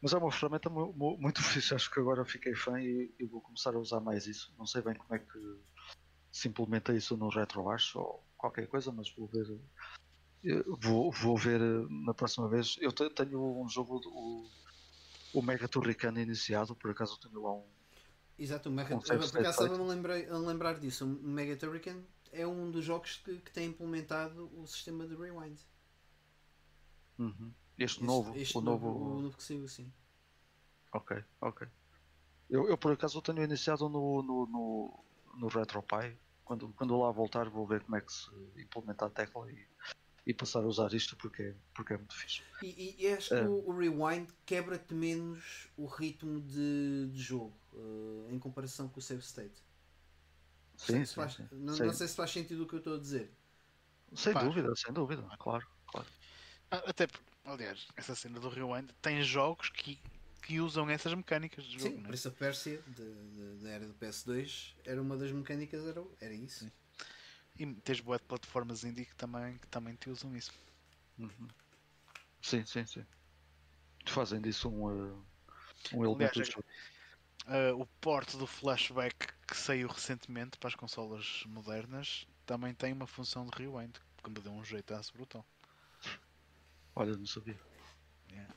Mas 0.00 0.12
é 0.12 0.18
uma 0.18 0.32
ferramenta 0.32 0.68
mu- 0.68 0.92
mu- 0.92 1.16
muito 1.18 1.40
fixe. 1.42 1.74
Acho 1.74 1.90
que 1.90 2.00
agora 2.00 2.24
fiquei 2.24 2.54
fã 2.54 2.80
e, 2.80 3.14
e 3.18 3.24
vou 3.24 3.40
começar 3.40 3.74
a 3.74 3.78
usar 3.78 4.00
mais 4.00 4.26
isso. 4.26 4.52
Não 4.58 4.66
sei 4.66 4.82
bem 4.82 4.94
como 4.94 5.14
é 5.14 5.18
que 5.18 5.58
se 6.30 6.48
implementa 6.48 6.92
isso 6.94 7.16
no 7.16 7.28
RetroArch 7.28 7.96
ou 7.96 8.24
qualquer 8.36 8.66
coisa, 8.66 8.90
mas 8.92 9.10
vou 9.14 9.26
ver. 9.28 9.46
eh, 10.44 10.64
Vou, 10.80 11.10
vou 11.12 11.36
ver 11.36 11.60
eh, 11.60 11.86
na 12.04 12.12
próxima 12.14 12.48
vez. 12.48 12.76
Eu 12.80 12.92
te- 12.92 13.08
tenho 13.10 13.62
um 13.62 13.68
jogo, 13.68 14.00
do- 14.00 14.10
o, 14.10 14.50
o 15.34 15.42
Mega 15.42 15.68
Turrican 15.68 16.12
iniciado, 16.20 16.74
por 16.74 16.90
acaso 16.90 17.18
tenho 17.20 17.40
lá 17.42 17.52
um. 17.54 17.64
Exato, 18.38 18.68
o 18.68 18.72
Mega, 18.72 18.96
Um 18.96 19.00
Save 19.00 19.30
por 19.30 19.38
acaso 19.40 19.62
estava-me 19.64 19.84
a 19.84 19.94
lembrar, 19.94 20.16
a 20.28 20.38
lembrar 20.38 20.80
disso. 20.80 21.04
O 21.04 21.08
Mega 21.08 21.54
Turrican 21.56 22.02
é 22.32 22.46
um 22.46 22.70
dos 22.70 22.84
jogos 22.84 23.16
que, 23.24 23.38
que 23.38 23.52
tem 23.52 23.68
implementado 23.68 24.50
o 24.58 24.66
sistema 24.66 25.06
de 25.06 25.14
Rewind. 25.14 25.58
Uhum. 27.18 27.52
Este, 27.78 27.84
Este- 28.00 28.04
novo, 28.04 28.36
este 28.36 28.58
o 28.58 28.60
novo. 28.60 28.88
o 28.88 29.20
novo 29.22 29.36
que 29.36 29.42
saiu, 29.42 29.68
sim. 29.68 29.92
Ok, 30.92 31.22
ok. 31.40 31.68
Eu, 32.50 32.68
eu 32.68 32.76
por 32.76 32.92
acaso 32.92 33.20
tenho 33.22 33.42
iniciado 33.42 33.88
no, 33.88 34.22
no, 34.22 34.46
no, 34.46 35.04
no 35.38 35.46
RetroPie. 35.48 36.18
Quando, 36.44 36.68
quando 36.70 36.98
lá 36.98 37.10
voltar 37.10 37.48
vou 37.48 37.66
ver 37.66 37.82
como 37.82 37.96
é 37.96 38.00
que 38.00 38.12
se 38.12 38.28
implementa 38.56 39.06
a 39.06 39.10
tecla 39.10 39.50
e, 39.50 39.66
e 40.26 40.34
passar 40.34 40.60
a 40.60 40.66
usar 40.66 40.92
isto 40.92 41.16
porque, 41.16 41.42
é- 41.42 41.54
porque 41.74 41.94
é 41.94 41.96
muito 41.96 42.14
fixe. 42.14 42.42
E, 42.62 42.96
e- 43.00 43.12
acho 43.12 43.28
que 43.28 43.34
É. 43.36 43.48
o, 43.48 43.68
o 43.70 43.76
Rewind 43.78 44.28
quebra-te 44.44 44.92
menos 44.92 45.68
o 45.76 45.86
ritmo 45.86 46.40
de, 46.40 47.08
de 47.10 47.18
jogo 47.22 47.56
eh, 47.74 48.34
em 48.34 48.38
comparação 48.38 48.88
com 48.88 48.98
o 48.98 49.02
Save 49.02 49.22
State. 49.22 49.54
Sim, 50.86 51.04
Se 51.04 51.14
sim, 51.14 51.14
faz- 51.14 51.34
sim. 51.34 51.48
Não, 51.52 51.76
não 51.76 51.92
sei 51.92 52.08
se 52.08 52.16
faz 52.16 52.30
sentido 52.30 52.64
o 52.64 52.66
que 52.66 52.74
eu 52.74 52.78
estou 52.78 52.96
a 52.96 52.98
dizer. 52.98 53.30
Sem 54.14 54.32
Faz. 54.32 54.46
dúvida, 54.46 54.74
sem 54.76 54.92
dúvida, 54.92 55.22
claro, 55.38 55.66
claro. 55.86 56.06
Ah, 56.70 56.82
Até 56.86 57.06
porque 57.06 57.30
Aliás, 57.44 57.88
essa 57.96 58.14
cena 58.14 58.38
do 58.38 58.48
Rewind 58.48 58.88
tem 59.02 59.20
jogos 59.22 59.68
que, 59.68 59.98
que 60.42 60.60
usam 60.60 60.88
essas 60.88 61.12
mecânicas 61.12 61.64
de 61.64 61.72
jogo, 61.76 61.96
Sim, 61.96 61.96
né? 62.02 62.08
Prince 62.08 62.28
of 62.28 62.36
Persia, 62.36 62.78
de- 62.86 63.56
de- 63.56 63.64
da 63.64 63.70
era 63.70 63.86
do 63.86 63.94
PS2, 63.94 64.74
era 64.84 65.02
uma 65.02 65.16
das 65.16 65.32
mecânicas, 65.32 65.84
era, 65.84 66.00
era 66.20 66.32
isso. 66.32 66.70
E 67.58 67.66
tens 67.66 68.00
boas 68.00 68.20
de 68.20 68.26
plataformas 68.28 68.84
indie 68.84 69.04
que 69.04 69.14
também, 69.16 69.58
que 69.58 69.66
também 69.66 69.94
te 69.96 70.08
usam 70.08 70.36
isso. 70.36 70.52
Uhum. 71.18 71.48
Sim, 72.40 72.64
sim, 72.64 72.86
sim. 72.86 73.04
Fazem 74.06 74.40
disso 74.40 74.68
um, 74.68 74.84
uh, 74.86 75.24
um 75.92 76.04
Aliás, 76.04 76.36
elemento 76.36 76.42
é- 76.42 76.44
jogo. 76.44 76.64
Ah, 77.46 77.74
o 77.74 77.86
porte 78.00 78.36
do 78.36 78.46
flashback 78.46 79.32
que 79.52 79.58
saiu 79.58 79.86
recentemente 79.86 80.56
para 80.56 80.68
as 80.68 80.74
consolas 80.74 81.44
modernas 81.46 82.26
também 82.46 82.72
tem 82.72 82.90
uma 82.94 83.06
função 83.06 83.44
de 83.44 83.50
rewind, 83.54 83.92
que 84.24 84.30
me 84.30 84.40
deu 84.40 84.50
um 84.50 84.64
jeitaço 84.64 85.12
brutal. 85.12 85.44
Olha, 86.96 87.14
não 87.14 87.26
sabia. 87.26 87.60
Yeah. 88.30 88.54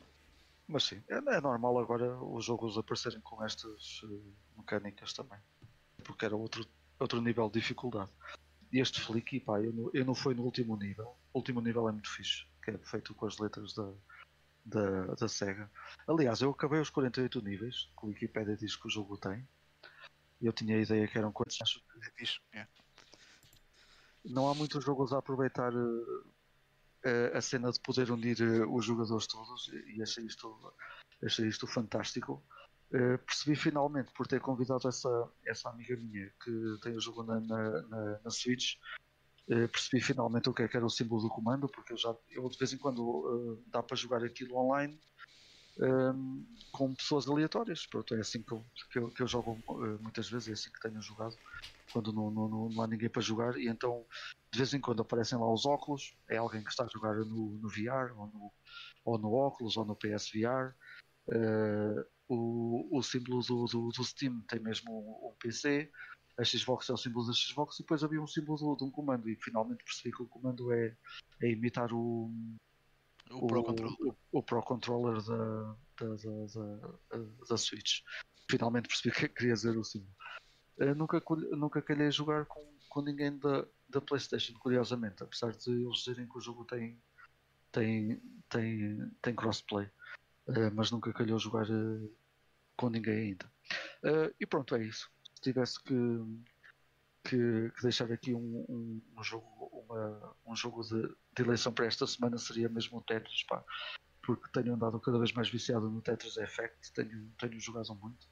Mas 0.66 0.86
sim, 0.86 1.04
é, 1.10 1.16
é 1.16 1.42
normal 1.42 1.78
agora 1.80 2.18
os 2.24 2.46
jogos 2.46 2.78
aparecerem 2.78 3.20
com 3.20 3.44
estas 3.44 4.04
uh, 4.04 4.34
mecânicas 4.56 5.12
também. 5.12 5.38
Porque 6.02 6.24
era 6.24 6.36
outro, 6.38 6.66
outro 6.98 7.22
nível 7.22 7.50
de 7.50 7.60
dificuldade. 7.60 8.12
E 8.72 8.80
este 8.80 9.02
Flicky, 9.02 9.42
pá, 9.42 9.60
eu 9.60 9.74
não, 9.74 9.92
eu 9.94 10.06
não 10.06 10.16
fui 10.16 10.34
no 10.34 10.44
último 10.44 10.78
nível. 10.78 11.18
O 11.34 11.40
último 11.40 11.60
nível 11.60 11.90
é 11.90 11.92
muito 11.92 12.10
fixe, 12.10 12.46
que 12.64 12.72
é 12.72 12.78
feito 12.78 13.14
com 13.14 13.26
as 13.26 13.38
letras 13.38 13.74
da, 13.74 13.92
da, 14.64 15.14
da 15.14 15.28
SEGA. 15.28 15.70
Aliás, 16.08 16.40
eu 16.40 16.52
acabei 16.52 16.80
os 16.80 16.90
48 16.90 17.42
níveis 17.42 17.92
que 18.00 18.06
a 18.06 18.08
Wikipedia 18.08 18.56
diz 18.56 18.78
que 18.78 18.88
o 18.88 18.90
jogo 18.90 19.18
tem. 19.18 19.46
Eu 20.42 20.54
tinha 20.54 20.76
a 20.78 20.82
ideia 20.82 21.08
que 21.08 21.18
eram 21.18 21.32
quantos. 21.32 21.62
Acho 21.62 21.80
que 21.80 22.08
É 22.08 22.12
fixe, 22.12 22.40
é. 22.54 22.68
não 24.26 24.50
há 24.50 24.54
muitos 24.54 24.84
jogos 24.84 25.14
a 25.14 25.20
aproveitar 25.20 25.72
eh, 27.04 27.32
a, 27.34 27.42
cena 27.42 27.72
de 27.72 27.80
poder 27.80 28.12
unir 28.12 28.42
eh, 28.42 28.66
os 28.66 28.86
jogadores 28.86 29.28
todos 29.28 29.70
e 29.96 30.02
achei 30.02 30.26
isto, 30.26 30.74
achei 31.24 31.48
isto 31.48 31.68
fantástico. 31.68 32.44
Eh, 32.92 33.18
percebi 33.18 33.56
finalmente 33.56 34.12
por 34.14 34.28
ter 34.28 34.40
convidado 34.40 34.88
essa, 34.88 35.10
essa 35.46 35.70
amiga 35.70 35.96
minha 35.98 36.32
que 36.44 36.52
tem 36.82 36.96
o 36.96 37.02
jogo 37.02 37.24
na, 37.24 37.40
na, 37.40 37.82
na, 37.84 38.20
na 38.24 38.30
Switch. 38.30 38.76
eh, 39.50 39.68
percebi 39.68 40.02
finalmente 40.02 40.50
o 40.50 40.54
que 40.54 40.64
é 40.64 40.68
que 40.68 40.78
era 40.78 40.86
o 40.86 40.90
símbolo 40.90 41.22
do 41.22 41.30
comando, 41.30 41.68
porque 41.70 41.94
eu 41.94 41.98
já 41.98 42.16
eu 42.30 42.48
de 42.50 42.58
vez 42.58 42.74
em 42.74 42.78
quando 42.78 43.60
eh, 43.60 43.70
dá 43.72 43.82
para 43.84 43.96
jogar 43.96 44.24
aquilo 44.24 44.56
online 44.58 45.00
ehm, 45.80 46.44
com 46.72 46.94
pessoas 46.94 47.28
aleatórias. 47.28 47.86
Pronto, 47.88 48.16
é 48.16 48.20
assim 48.20 48.42
que 48.44 48.52
eu, 48.54 48.66
que 48.92 49.00
eu, 49.00 49.10
que 49.12 49.22
eu 49.24 49.28
jogo 49.28 49.64
eh, 49.86 49.98
muitas 50.02 50.30
vezes, 50.30 50.50
é 50.50 50.54
assim 50.54 50.72
que 50.72 50.80
tenho 50.80 51.02
jogado 51.02 51.38
quando 51.92 52.12
não, 52.12 52.30
não, 52.32 52.70
não, 52.70 52.82
há 52.82 52.88
ninguém 52.88 53.10
para 53.10 53.22
jogar 53.22 53.58
e 53.58 53.68
então 53.68 54.06
de 54.52 54.58
vez 54.58 54.74
em 54.74 54.82
quando 54.82 55.02
aparecem 55.02 55.38
lá 55.38 55.52
os 55.52 55.66
óculos, 55.66 56.16
é 56.30 56.38
alguém 56.38 56.64
que 56.64 56.70
está 56.70 56.84
a 56.84 56.88
jogar 56.88 57.16
no, 57.16 57.58
no 57.58 57.70
VR 57.70 58.14
ou 58.18 58.28
no, 58.28 58.54
ou 59.06 59.18
no 59.18 59.34
óculos 59.34 59.78
ou 59.78 59.86
no 59.86 59.96
PSVR. 59.96 60.74
Eh, 61.32 62.06
o, 62.28 62.98
o 62.98 63.04
símbolo 63.04 63.42
do, 63.42 63.66
do, 63.66 63.90
do 63.90 64.04
Steam 64.04 64.42
tem 64.48 64.60
mesmo 64.60 64.92
um, 64.92 65.30
um 65.30 65.36
PC, 65.40 65.92
a 66.38 66.44
Xbox 66.44 66.90
é 66.90 66.94
o 66.94 66.98
símbolo 66.98 67.28
da 67.28 67.34
Xbox 67.34 67.76
e 67.80 67.84
depois 67.84 68.04
havia 68.04 68.22
um 68.22 68.28
símbolo 68.28 68.76
de 68.76 68.84
um 68.84 68.92
comando 68.92 69.30
e 69.30 69.38
finalmente 69.42 69.84
percebi 69.84 70.16
que 70.16 70.24
o 70.24 70.28
comando 70.28 70.72
é, 70.72 70.96
é 71.42 71.52
imitar 71.52 71.94
o, 71.94 72.32
O 73.32 73.48
Pro 73.48 73.64
Control. 73.64 73.96
o, 74.00 74.16
o 74.40 74.44
Pro 74.44 74.62
Controller 74.64 75.22
da, 75.24 75.76
da, 76.00 76.16
da, 76.16 77.18
da, 77.18 77.26
da 77.50 77.58
Switch. 77.58 78.02
Finalmente 78.50 78.88
percebi 78.88 79.16
que 79.16 79.28
queria 79.30 79.54
dizer 79.54 79.78
o 79.78 79.84
símbolo. 79.84 80.16
Eh, 80.78 80.94
nunca, 80.94 81.22
nunca 81.52 81.82
calhei 81.82 82.12
jogar 82.12 82.46
com, 82.46 82.64
com 82.90 83.02
ninguém 83.02 83.38
da, 83.38 83.66
da 83.90 84.02
PlayStation, 84.02 84.54
curiosamente, 84.60 85.24
apesar 85.24 85.52
de 85.52 85.72
eles 85.72 85.98
dizerem 86.00 86.28
que 86.28 86.38
o 86.38 86.42
jogo 86.42 86.66
tem, 86.66 87.02
tem, 87.72 88.22
tem, 88.50 89.12
tem 89.22 89.36
crossplay, 89.36 89.90
Eh, 90.48 90.70
mas 90.70 90.92
nunca 90.92 91.12
calhou 91.12 91.40
jogar 91.40 91.66
eh, 91.70 92.10
com 92.78 92.90
ninguém 92.90 93.30
ainda. 93.30 93.52
E 94.40 94.46
pronto, 94.46 94.76
é 94.76 94.84
isso. 94.84 95.10
Se 95.34 95.42
tivesse 95.42 95.84
que, 95.84 95.96
que, 97.26 97.72
que 97.76 97.82
deixar 97.82 98.12
aqui 98.12 98.34
um, 98.34 98.66
um, 98.70 99.02
um 99.18 99.24
jogo, 99.24 99.48
uma, 99.74 100.36
um 100.46 100.56
jogo 100.56 100.82
de, 100.84 101.02
de 101.36 101.44
eleição 101.44 101.74
para 101.74 101.86
esta 101.86 102.06
semana, 102.06 102.38
seria 102.38 102.70
mesmo 102.70 102.98
o 103.00 103.02
Tetris, 103.02 103.44
pá, 103.44 103.64
porque 104.24 104.50
tenho 104.54 104.74
andado 104.76 105.00
cada 105.00 105.18
vez 105.20 105.32
mais 105.34 105.50
viciado 105.50 105.90
no 105.90 106.02
Tetris 106.02 106.38
Effect, 106.38 106.94
tenho, 106.94 107.32
tenho 107.40 107.60
jogado 107.60 107.94
muito. 107.96 108.28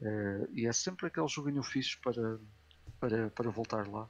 Eh, 0.00 0.48
e 0.52 0.66
é 0.66 0.72
sempre 0.72 1.06
aquele 1.06 1.28
joguinho 1.28 1.62
fixe 1.62 1.98
para, 2.00 2.38
para, 3.00 3.30
para 3.30 3.50
voltar 3.50 3.86
lá. 3.88 4.08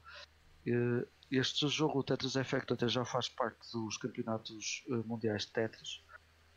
Eh, 0.67 1.07
este 1.31 1.67
jogo, 1.69 1.99
o 1.99 2.05
Tetris 2.05 2.37
Effect, 2.37 2.73
até 2.73 2.89
já 2.89 3.05
faz 3.05 3.29
parte 3.29 3.71
dos 3.73 3.97
campeonatos 3.97 4.85
eh, 4.91 5.03
mundiais 5.07 5.47
de 5.47 5.53
Tetris, 5.53 6.03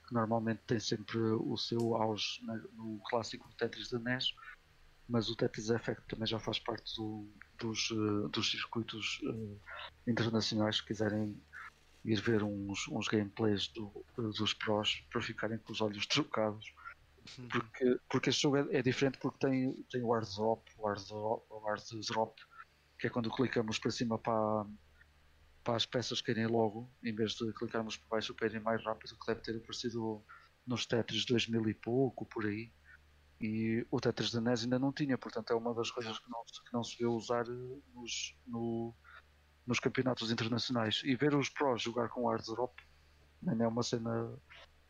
que 0.07 0.13
normalmente 0.13 0.61
tem 0.67 0.79
sempre 0.79 1.17
o 1.19 1.55
seu 1.57 1.95
auge 1.95 2.43
na- 2.45 2.55
no 2.73 2.99
clássico 3.09 3.49
Tetris 3.57 3.91
NES, 3.93 4.33
mas 5.11 5.29
o 5.29 5.35
Tetris 5.35 5.69
Effect 5.69 6.03
também 6.07 6.25
já 6.25 6.39
faz 6.39 6.57
parte 6.57 6.95
do- 6.95 7.29
dos, 7.59 7.89
eh, 7.91 8.29
dos 8.29 8.49
circuitos 8.49 9.19
eh, 9.23 10.09
internacionais. 10.11 10.77
Se 10.77 10.85
quiserem 10.85 11.39
ir 12.05 12.21
ver 12.21 12.41
uns, 12.43 12.87
uns 12.87 13.07
gameplays 13.07 13.67
do- 13.73 14.05
dos 14.17 14.53
prós 14.53 14.95
para 15.11 15.21
ficarem 15.21 15.59
com 15.59 15.71
os 15.73 15.81
olhos 15.81 16.07
trocados 16.07 16.65
porque, 17.51 17.99
porque 18.09 18.29
este 18.29 18.41
jogo 18.41 18.57
é, 18.57 18.77
é 18.77 18.81
diferente 18.81 19.19
porque 19.19 19.37
tem, 19.45 19.73
tem 19.91 20.01
o 20.01 20.11
hard 20.13 20.27
drop, 20.35 20.71
o 20.77 20.87
hard 20.87 21.07
drop, 21.07 21.45
o 21.49 21.59
hard 21.59 21.83
drop, 22.09 22.41
que 22.99 23.07
é 23.07 23.09
quando 23.09 23.29
clicamos 23.31 23.77
para 23.77 23.91
cima 23.91 24.17
para, 24.17 24.65
para 25.63 25.75
as 25.75 25.85
peças 25.85 26.21
caírem 26.21 26.47
logo, 26.47 26.91
em 27.03 27.13
vez 27.13 27.33
de 27.33 27.53
clicarmos 27.53 27.97
para 27.97 28.07
baixo 28.17 28.33
para 28.33 28.47
irem 28.47 28.61
mais 28.61 28.83
rápido, 28.83 29.17
que 29.19 29.27
deve 29.27 29.41
ter 29.41 29.57
aparecido 29.57 30.25
nos 30.65 30.85
Tetris 30.85 31.25
2000 31.25 31.67
e 31.69 31.73
pouco, 31.73 32.25
por 32.25 32.45
aí. 32.45 32.73
E 33.41 33.85
o 33.89 33.99
Tetris 33.99 34.33
NES 34.33 34.63
ainda 34.63 34.77
não 34.77 34.93
tinha, 34.93 35.17
portanto 35.17 35.51
é 35.51 35.55
uma 35.55 35.73
das 35.73 35.89
coisas 35.89 36.19
que 36.19 36.29
não, 36.29 36.43
se- 36.47 36.63
que 36.63 36.73
não 36.73 36.83
se 36.83 36.95
vê 36.97 37.05
usar 37.07 37.45
eh, 37.47 37.79
nos, 37.93 38.35
no- 38.45 38.95
nos 39.65 39.79
campeonatos 39.79 40.29
internacionais. 40.31 41.01
E 41.03 41.15
ver 41.15 41.33
os 41.35 41.49
prós 41.49 41.81
jogar 41.81 42.09
com 42.09 42.27
hard 42.29 42.45
drop 42.45 42.73
não 43.41 43.65
é 43.65 43.67
uma 43.67 43.81
cena, 43.83 44.37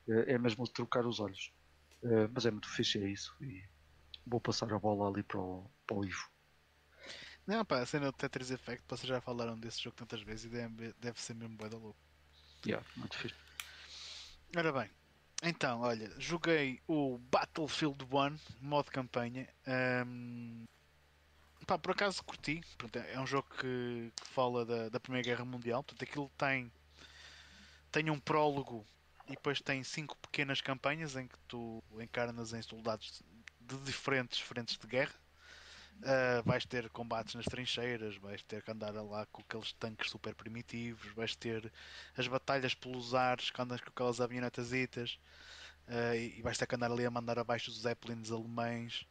é 0.10 0.34
é 0.34 0.38
mesmo 0.38 0.66
de 0.66 0.74
trocar 0.74 1.06
os 1.06 1.20
olhos. 1.20 1.54
Uh, 2.04 2.28
mas 2.34 2.46
é 2.46 2.52
muito 2.52 2.68
fixe, 2.70 3.02
é 3.02 3.08
isso. 3.08 3.32
E 3.42 3.64
vou 4.26 4.42
passar 4.42 4.74
a 4.74 4.80
bola 4.80 5.08
ali 5.10 5.24
para 5.24 5.40
o, 5.40 5.70
para 5.88 5.98
o 5.98 6.04
Ivo. 6.04 6.30
Não, 7.48 7.64
pá, 7.64 7.80
a 7.80 7.86
cena 7.86 8.12
do 8.12 8.18
Tetris 8.18 8.52
Effect, 8.52 8.84
vocês 8.88 9.08
já 9.08 9.22
falaram 9.22 9.58
desse 9.60 9.82
jogo 9.82 9.96
tantas 9.96 10.22
vezes 10.22 10.46
e 10.46 10.50
deve, 10.50 10.94
deve 11.00 11.22
ser 11.22 11.36
mesmo 11.36 11.56
bué 11.58 11.70
da 11.70 11.78
louco. 11.78 12.00
Yeah, 12.66 12.86
muito 12.98 13.18
fixe. 13.18 13.36
Ora 14.56 14.72
bem, 14.74 14.90
então, 15.42 15.82
olha, 15.82 16.12
joguei 16.20 16.80
o 16.88 17.18
Battlefield 17.32 18.06
1, 18.06 18.38
modo 18.62 18.92
campanha. 18.92 19.48
Ahm, 19.66 20.66
pá, 21.66 21.78
por 21.80 21.92
acaso 21.92 22.24
curti. 22.24 22.62
É 23.12 23.20
um 23.20 23.26
jogo 23.26 23.48
que, 23.60 24.12
que 24.16 24.28
fala 24.28 24.66
da, 24.66 24.90
da 24.90 25.00
Primeira 25.00 25.26
Guerra 25.26 25.46
Mundial. 25.46 25.84
Portanto, 25.84 26.08
aquilo 26.08 26.30
tem, 26.38 26.72
tem 27.92 28.10
um 28.10 28.20
prólogo 28.20 28.86
e 29.28 29.32
depois 29.32 29.62
tem 29.62 29.84
cinco 29.84 30.18
pequenas 30.18 30.62
campanhas 30.62 31.16
em 31.16 31.28
que 31.28 31.38
tu 31.48 31.84
encarnas 32.00 32.54
em 32.54 32.62
soldados 32.62 33.24
de 33.60 33.78
diferentes 33.80 34.40
frentes 34.40 34.78
de 34.78 34.88
guerra. 34.88 35.16
Uh, 36.02 36.42
vais 36.44 36.66
ter 36.66 36.90
combates 36.90 37.36
nas 37.36 37.46
trincheiras, 37.46 38.16
vais 38.18 38.42
ter 38.42 38.64
que 38.64 38.72
andar 38.72 38.92
lá 38.92 39.24
com 39.28 39.42
aqueles 39.42 39.72
tanques 39.74 40.10
super 40.10 40.34
primitivos, 40.34 41.14
vais 41.14 41.36
ter 41.36 41.72
as 42.18 42.28
batalhas 42.28 42.74
pelos 42.74 43.14
ares, 43.14 43.52
que 43.52 43.62
andas 43.62 43.80
com 43.82 43.90
aquelas 43.90 44.20
avionetasitas, 44.20 45.20
uh, 45.88 46.16
e, 46.16 46.42
vais 46.42 46.58
ter 46.58 46.66
que 46.66 46.74
andar 46.74 46.92
ali 46.92 47.06
a 47.06 47.12
mandar 47.12 47.38
abaixo 47.38 47.70
os 47.70 47.82
zeppelins 47.82 48.32
alemães. 48.32 49.06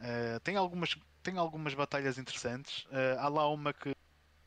Uh, 0.00 0.40
tem, 0.40 0.56
algumas, 0.56 0.96
tem 1.22 1.38
algumas 1.38 1.74
batalhas 1.74 2.18
interessantes. 2.18 2.86
Há 3.20 3.28
lá 3.28 3.48
uma 3.48 3.72
que, 3.72 3.94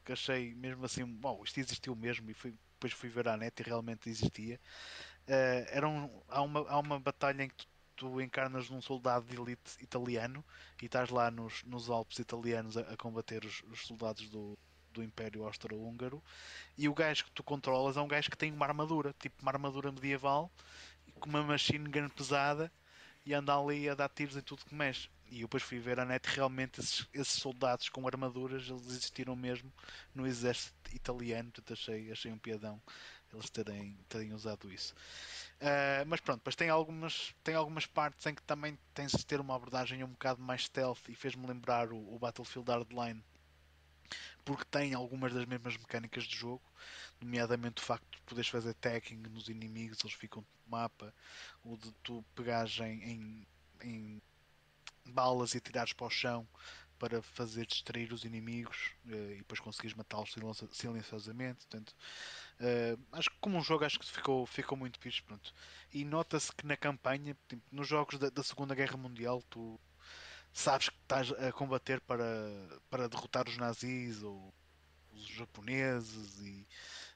que 0.03 0.11
achei 0.11 0.53
mesmo 0.55 0.83
assim, 0.85 1.05
bom, 1.05 1.41
isto 1.45 1.61
existiu 1.61 1.95
mesmo, 1.95 2.29
e 2.29 2.33
depois 2.33 2.91
fui 2.91 3.07
ver 3.07 3.29
à 3.29 3.37
net 3.37 3.57
e 3.57 3.63
realmente 3.63 4.09
existia. 4.09 4.59
Era 5.27 5.87
um, 5.87 6.09
há, 6.27 6.41
uma, 6.41 6.69
há 6.69 6.79
uma 6.79 6.99
batalha 6.99 7.43
em 7.43 7.49
que 7.49 7.55
tu, 7.55 7.67
tu 7.99 8.21
encarnas 8.21 8.69
num 8.69 8.81
soldado 8.81 9.25
de 9.25 9.35
elite 9.35 9.75
italiano 9.81 10.43
e 10.81 10.85
estás 10.85 11.09
lá 11.09 11.29
nos, 11.29 11.63
nos 11.65 11.89
Alpes 11.89 12.17
italianos 12.17 12.77
a, 12.77 12.81
a 12.81 12.95
combater 12.95 13.43
os, 13.43 13.61
os 13.63 13.85
soldados 13.85 14.29
do, 14.29 14.57
do 14.93 15.03
Império 15.03 15.43
Austro-Húngaro 15.43 16.23
e 16.77 16.87
o 16.87 16.93
gajo 16.93 17.25
que 17.25 17.31
tu 17.31 17.43
controlas 17.43 17.97
é 17.97 18.01
um 18.01 18.07
gajo 18.07 18.31
que 18.31 18.37
tem 18.37 18.53
uma 18.53 18.65
armadura, 18.65 19.13
tipo 19.19 19.41
uma 19.41 19.51
armadura 19.51 19.91
medieval 19.91 20.49
com 21.19 21.29
uma 21.29 21.43
machine 21.43 21.89
gun 21.89 22.07
pesada 22.07 22.71
e 23.25 23.33
anda 23.33 23.53
ali 23.53 23.89
a 23.89 23.95
dar 23.95 24.07
tiros 24.07 24.37
em 24.37 24.41
tudo 24.41 24.63
que 24.63 24.73
mexe. 24.73 25.09
E 25.29 25.41
eu 25.41 25.47
depois 25.47 25.61
fui 25.61 25.77
ver 25.77 25.99
a 25.99 26.05
net 26.05 26.25
realmente 26.33 26.79
esses, 26.79 27.05
esses 27.13 27.33
soldados 27.33 27.89
com 27.89 28.07
armaduras 28.07 28.69
eles 28.69 28.87
existiram 28.87 29.35
mesmo 29.35 29.71
no 30.15 30.25
exército 30.25 30.95
italiano, 30.95 31.51
portanto 31.51 31.73
achei, 31.73 32.09
achei 32.09 32.31
um 32.31 32.37
piadão 32.37 32.81
eles 33.33 33.49
terem, 33.49 33.97
terem 34.07 34.33
usado 34.33 34.71
isso. 34.71 34.95
Uh, 35.61 36.05
mas 36.07 36.21
pronto, 36.21 36.41
mas 36.45 36.55
tem 36.55 36.69
algumas, 36.69 37.35
tem 37.43 37.53
algumas 37.53 37.85
partes 37.85 38.25
em 38.25 38.33
que 38.33 38.41
também 38.43 38.79
tens 38.93 39.11
de 39.11 39.25
ter 39.25 39.41
uma 39.41 39.55
abordagem 39.55 40.03
um 40.03 40.09
bocado 40.09 40.41
mais 40.41 40.63
stealth 40.63 41.09
e 41.09 41.15
fez-me 41.15 41.45
lembrar 41.45 41.91
o, 41.91 42.15
o 42.15 42.17
Battlefield 42.17 42.71
Hardline 42.71 43.21
porque 44.45 44.65
tem 44.65 44.93
algumas 44.93 45.33
das 45.33 45.45
mesmas 45.45 45.77
mecânicas 45.77 46.23
de 46.23 46.35
jogo, 46.35 46.63
nomeadamente 47.21 47.81
o 47.81 47.85
facto 47.85 48.09
de 48.09 48.21
poderes 48.23 48.49
fazer 48.49 48.73
tagging 48.75 49.17
nos 49.17 49.49
inimigos, 49.49 49.99
eles 50.01 50.15
ficam 50.15 50.41
no 50.41 50.71
mapa, 50.71 51.13
o 51.63 51.77
de 51.77 51.91
tu 52.03 52.23
pegares 52.35 52.79
em, 52.79 53.03
em, 53.03 53.47
em 53.83 54.21
balas 55.05 55.53
e 55.55 55.59
tirares 55.59 55.93
para 55.93 56.07
o 56.07 56.09
chão 56.09 56.47
para 56.99 57.21
fazer 57.21 57.65
distrair 57.65 58.11
os 58.13 58.25
inimigos 58.25 58.91
uh, 59.05 59.31
e 59.31 59.37
depois 59.37 59.59
conseguires 59.59 59.95
matá-los 59.95 60.35
silenciosamente. 60.71 61.65
Portanto, 61.65 61.95
uh, 62.59 63.01
acho 63.13 63.29
que 63.29 63.37
como 63.39 63.57
um 63.57 63.63
jogo 63.63 63.85
acho 63.85 63.97
que 63.97 64.05
ficou, 64.05 64.45
ficou 64.45 64.77
muito 64.77 64.99
fixe. 64.99 65.23
Pronto. 65.23 65.53
E 65.93 66.03
nota-se 66.03 66.51
que 66.53 66.67
na 66.67 66.77
campanha, 66.77 67.35
tipo, 67.47 67.63
nos 67.71 67.87
jogos 67.87 68.19
da, 68.19 68.29
da, 68.29 68.43
Segunda 68.43 68.75
Guerra 68.75 68.97
Mundial, 68.97 69.41
tu 69.49 69.79
sabes 70.53 70.89
que 70.89 70.97
estás 71.01 71.31
a 71.31 71.51
combater 71.51 72.01
para, 72.01 72.25
para 72.89 73.07
derrotar 73.07 73.47
os 73.47 73.57
nazis 73.57 74.21
ou 74.21 74.53
os 75.13 75.25
japoneses 75.27 76.39
e 76.41 76.67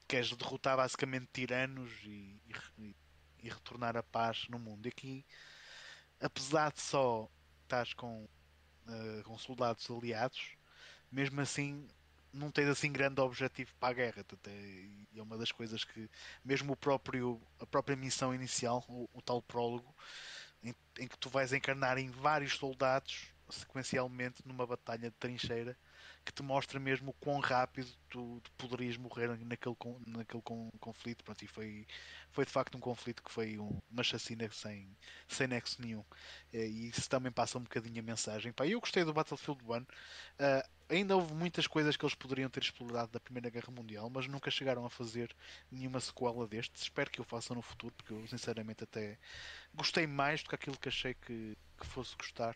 queres 0.07 0.31
derrotar 0.35 0.77
basicamente 0.77 1.29
tiranos 1.33 1.91
e, 2.03 2.39
e, 2.77 2.95
e 3.43 3.49
retornar 3.49 3.97
a 3.97 4.03
paz 4.03 4.47
no 4.49 4.57
mundo. 4.57 4.85
E 4.85 4.89
aqui, 4.89 5.25
apesar 6.21 6.71
de 6.71 6.81
só 6.81 7.29
estás 7.63 7.93
com 7.93 8.27
uh, 8.87 9.23
com 9.23 9.37
soldados 9.37 9.89
aliados, 9.89 10.55
mesmo 11.11 11.39
assim 11.41 11.87
não 12.33 12.49
tens 12.49 12.67
assim 12.67 12.91
grande 12.91 13.21
objetivo 13.21 13.71
para 13.79 13.89
a 13.89 13.93
guerra. 13.93 14.25
É, 14.47 14.87
é 15.17 15.21
uma 15.21 15.37
das 15.37 15.51
coisas 15.51 15.83
que, 15.83 16.09
mesmo 16.43 16.73
o 16.73 16.75
próprio, 16.75 17.39
a 17.59 17.65
própria 17.65 17.95
missão 17.95 18.33
inicial, 18.33 18.83
o, 18.89 19.07
o 19.13 19.21
tal 19.21 19.41
prólogo, 19.41 19.93
em, 20.63 20.73
em, 20.97 21.07
que 21.07 21.17
tu 21.17 21.29
vais 21.29 21.53
encarnar 21.53 21.97
em 21.97 22.09
vários 22.09 22.55
soldados 22.55 23.31
sequencialmente 23.49 24.41
numa 24.47 24.65
batalha 24.65 25.11
de 25.11 25.15
trincheira 25.17 25.77
que 26.25 26.31
te 26.31 26.41
mostra 26.41 26.79
mesmo 26.79 27.11
o 27.11 27.13
quão 27.13 27.39
rápido 27.39 27.89
tu, 28.09 28.39
tu 28.41 28.51
poderias 28.53 28.97
morrer 28.97 29.27
naquele, 29.45 29.75
naquele 30.07 30.43
conflito. 30.79 31.23
Pronto, 31.23 31.43
e 31.43 31.47
foi, 31.47 31.85
foi 32.31 32.45
de 32.45 32.51
facto 32.51 32.75
um 32.75 32.79
conflito 32.79 33.21
que 33.21 33.31
foi 33.31 33.59
um, 33.59 33.79
uma 33.91 34.03
chacina 34.03 34.49
sem, 34.51 34.87
sem 35.27 35.47
nexo 35.47 35.81
nenhum. 35.81 36.03
E 36.51 36.89
isso 36.89 37.09
também 37.09 37.31
passa 37.31 37.57
um 37.57 37.63
bocadinho 37.63 37.99
a 37.99 38.03
mensagem. 38.03 38.53
Pá, 38.53 38.65
eu 38.65 38.79
gostei 38.79 39.03
do 39.03 39.13
Battlefield 39.13 39.61
1. 39.63 39.77
Uh, 39.77 39.85
ah, 40.39 40.69
ainda 40.89 41.15
houve 41.15 41.33
muitas 41.33 41.67
coisas 41.67 41.97
que 41.97 42.05
eles 42.05 42.15
poderiam 42.15 42.49
ter 42.49 42.61
explorado 42.61 43.11
da 43.11 43.19
Primeira 43.19 43.49
Guerra 43.49 43.71
Mundial, 43.71 44.09
mas 44.09 44.27
nunca 44.27 44.51
chegaram 44.51 44.85
a 44.85 44.89
fazer 44.89 45.35
nenhuma 45.71 45.99
sequela 45.99 46.47
destes. 46.47 46.83
Espero 46.83 47.11
que 47.11 47.21
o 47.21 47.23
façam 47.23 47.55
no 47.55 47.61
futuro, 47.61 47.93
porque 47.95 48.13
eu 48.13 48.25
sinceramente 48.27 48.83
até 48.83 49.17
gostei 49.73 50.07
mais 50.07 50.43
do 50.43 50.49
que 50.49 50.55
aquilo 50.55 50.77
que 50.77 50.89
achei 50.89 51.13
que, 51.13 51.57
que 51.77 51.85
fosse 51.87 52.15
gostar 52.15 52.55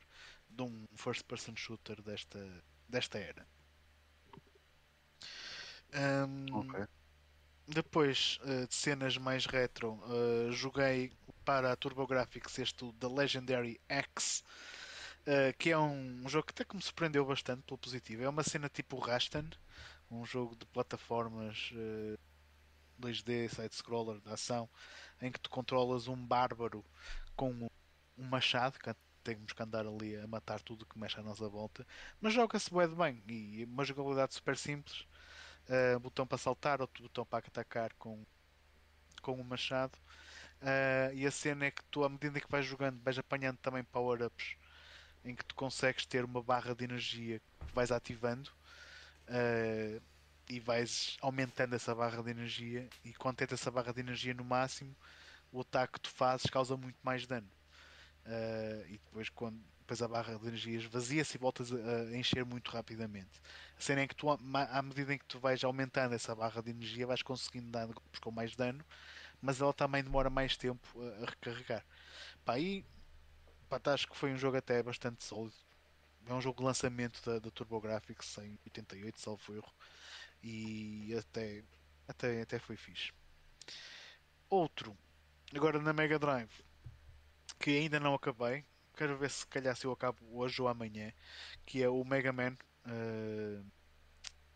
de 0.50 0.64
um 0.64 0.86
first 0.96 1.24
person 1.26 1.56
shooter 1.56 2.02
desta, 2.02 2.64
desta 2.88 3.18
era. 3.18 3.46
Um, 5.94 6.60
okay. 6.60 6.86
Depois 7.68 8.40
uh, 8.44 8.68
de 8.68 8.74
cenas 8.74 9.18
mais 9.18 9.46
retro, 9.46 9.94
uh, 10.06 10.52
joguei 10.52 11.12
para 11.44 11.72
a 11.72 11.76
TurboGrafx 11.76 12.60
este 12.60 12.94
The 12.94 13.08
Legendary 13.08 13.80
X, 13.90 14.44
uh, 15.22 15.58
que 15.58 15.72
é 15.72 15.78
um, 15.78 16.24
um, 16.26 16.30
jogo 16.30 16.48
que 16.48 16.52
até 16.52 16.64
que 16.64 16.76
me 16.76 16.82
surpreendeu 16.82 17.26
bastante 17.26 17.64
pelo 17.64 17.78
positivo. 17.78 18.24
É 18.24 18.30
uma 18.30 18.44
cena 18.44 18.70
tipo 18.70 18.98
Rastan, 19.00 19.50
um 20.10 20.26
jogo 20.26 20.56
de 20.56 20.66
plataformas 20.68 21.74
2D, 23.02 23.50
side-scroller 23.50 24.22
de 24.22 24.32
ação, 24.32 24.70
em 25.22 25.30
que 25.30 25.40
tu 25.40 25.50
controlas 25.50 26.08
um 26.08 26.16
bárbaro 26.16 26.86
com 27.36 27.52
um 28.18 28.24
machado, 28.24 28.80
que 28.80 28.90
temos 29.24 29.52
que 29.52 29.62
andar 29.62 29.86
ali 29.86 30.16
a 30.16 30.26
matar 30.26 30.62
tudo 30.62 30.86
que 30.86 30.98
mexe 30.98 31.20
à 31.20 31.24
nossa 31.24 31.50
volta, 31.50 31.86
mas 32.22 32.34
joga-se 32.34 32.70
bem 32.96 33.22
e 33.28 33.66
uma 33.66 33.84
jogabilidade 33.84 34.34
super 34.34 34.56
simples 34.58 35.06
uh, 35.70 36.00
botão 36.00 36.26
para 36.26 36.38
saltar, 36.38 36.82
outro 36.82 37.04
botão 37.04 37.26
para 37.26 37.46
atacar 37.48 37.94
com, 37.94 38.24
com 39.22 39.34
o 39.34 39.44
machado. 39.44 39.98
Uh, 40.62 41.14
e 41.14 41.26
a 41.26 41.32
cena 41.32 41.66
é 41.66 41.72
que 41.72 41.84
tu, 41.86 42.04
à 42.04 42.10
medida 42.10 42.40
que 42.40 42.50
vais 42.50 42.66
jogando, 42.66 43.00
vais 43.04 43.18
apanhando 43.20 43.58
também 43.58 43.84
power-ups 43.84 44.58
em 45.24 45.36
que 45.36 45.46
tu 45.46 45.56
consegues 45.56 46.06
ter 46.06 46.24
uma 46.24 46.42
barra 46.42 46.74
de 46.74 46.84
energia 46.84 47.40
que 47.40 47.74
vais 47.74 47.92
ativando 47.92 48.50
uh, 49.28 50.02
e 50.50 50.60
vais 50.60 51.18
aumentando 51.22 51.76
essa 51.76 51.94
barra 51.94 52.24
de 52.24 52.32
energia. 52.32 52.90
E 53.04 53.14
quando 53.14 53.38
tens 53.38 53.52
essa 53.52 53.70
barra 53.70 53.94
de 53.94 54.00
energia 54.00 54.34
no 54.34 54.44
máximo, 54.44 54.96
o 55.52 55.62
ataque 55.62 55.94
que 55.94 56.02
tu 56.02 56.10
fazes 56.10 56.50
causa 56.50 56.78
muito 56.78 56.98
mais 57.04 57.28
dano. 57.28 57.50
Uh, 58.26 58.86
e 58.88 58.92
depois, 58.94 59.30
quando 59.30 59.62
depois 59.88 60.02
a 60.02 60.08
barra 60.10 60.38
de 60.38 60.46
energia 60.46 60.78
esvazia-se 60.78 61.38
e 61.38 61.40
voltas 61.40 61.72
a 61.72 62.18
encher 62.18 62.44
muito 62.44 62.70
rapidamente. 62.72 63.42
A 63.78 63.82
cena 63.82 64.02
é 64.02 64.08
que 64.08 64.16
tu, 64.16 64.30
à 64.30 64.82
medida 64.82 65.14
em 65.14 65.18
que 65.18 65.26
tu 65.26 65.40
vais 65.40 65.64
aumentando 65.64 66.14
essa 66.14 66.36
barra 66.36 66.62
de 66.62 66.72
energia, 66.72 67.08
vais 67.08 67.22
conseguindo 67.22 67.72
dar 67.72 67.86
golpes 67.86 68.20
com 68.20 68.30
mais 68.30 68.54
dano, 68.54 68.84
mas 69.42 69.62
ela 69.62 69.74
também 69.74 70.04
demora 70.04 70.30
mais 70.30 70.58
tempo 70.58 70.86
a, 71.02 71.30
recarregar. 71.30 71.86
Pá, 72.44 72.56
aí 72.56 72.84
pá, 73.70 73.80
tá, 73.80 73.94
acho 73.94 74.10
que 74.10 74.18
foi 74.18 74.34
um 74.34 74.38
jogo 74.38 74.58
até 74.58 74.84
bastante 74.84 75.24
sólido. 75.24 75.56
É 76.26 76.34
um 76.34 76.42
jogo 76.42 76.58
de 76.60 76.66
lançamento 76.66 77.24
da, 77.26 77.40
da 77.40 77.50
TurboGrafx 77.50 78.40
em 78.40 78.60
88, 78.66 79.22
salvo 79.22 79.56
erro, 79.56 79.74
e 80.44 81.16
até, 81.18 81.64
até, 82.10 82.42
até 82.42 82.60
foi 82.60 82.76
fixe. 82.76 83.14
Outro, 84.50 84.98
agora 85.56 85.80
na 85.80 85.94
Mega 85.94 86.20
Drive, 86.20 86.52
que 87.58 87.72
ainda 87.72 88.02
não 88.02 88.14
acabei, 88.14 88.66
quero 88.98 89.18
ver 89.18 89.30
se 89.30 89.46
calhar 89.48 89.76
se 89.76 89.86
eu 89.86 89.92
acabo 89.92 90.18
hoje 90.38 90.62
ou 90.62 90.68
amanhã, 90.68 91.14
que 91.66 91.82
é 91.84 91.88
o 91.88 92.04
Mega 92.04 92.34
Man, 92.34 92.58
uh, 92.88 93.66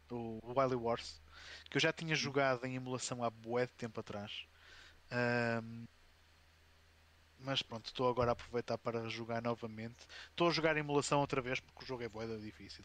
o 0.09 0.59
Wily 0.59 0.76
Wars, 0.76 1.22
que 1.69 1.77
eu 1.77 1.81
já 1.81 1.93
tinha 1.93 2.15
jogado 2.15 2.65
em 2.65 2.76
emulação 2.76 3.23
há 3.23 3.30
bué 3.30 3.65
de 3.68 3.73
tempo 3.73 3.99
atrás. 3.99 4.45
Um, 5.63 5.85
mas 7.39 7.61
pronto, 7.61 7.85
estou 7.88 8.09
agora 8.09 8.31
a 8.31 8.34
aproveitar 8.34 8.77
para 8.77 9.07
jogar 9.09 9.41
novamente. 9.41 10.05
Estou 10.30 10.49
a 10.49 10.51
jogar 10.51 10.77
emulação 10.77 11.19
outra 11.19 11.41
vez 11.41 11.59
porque 11.59 11.84
o 11.84 11.88
jogo 11.88 12.03
é 12.03 12.09
boeda 12.09 12.38
difícil. 12.39 12.84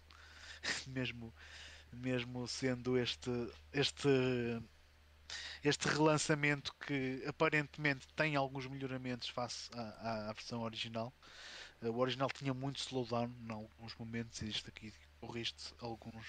mesmo, 0.87 1.35
mesmo 1.93 2.47
sendo 2.49 2.99
este, 2.99 3.31
este, 3.73 4.09
este 5.63 5.89
relançamento 5.89 6.75
que 6.87 7.23
aparentemente 7.27 8.07
tem 8.15 8.37
alguns 8.37 8.67
melhoramentos 8.67 9.29
face 9.29 9.71
à, 9.75 10.31
à 10.31 10.33
versão 10.33 10.63
original. 10.63 11.13
O 11.83 11.99
original 11.99 12.29
tinha 12.31 12.55
muito 12.55 12.79
slowdown 12.79 13.31
em 13.47 13.53
alguns 13.53 13.95
momentos 13.97 14.41
e 14.43 14.49
isto 14.49 14.69
aqui 14.69 14.93
corriste 15.21 15.75
alguns, 15.81 16.27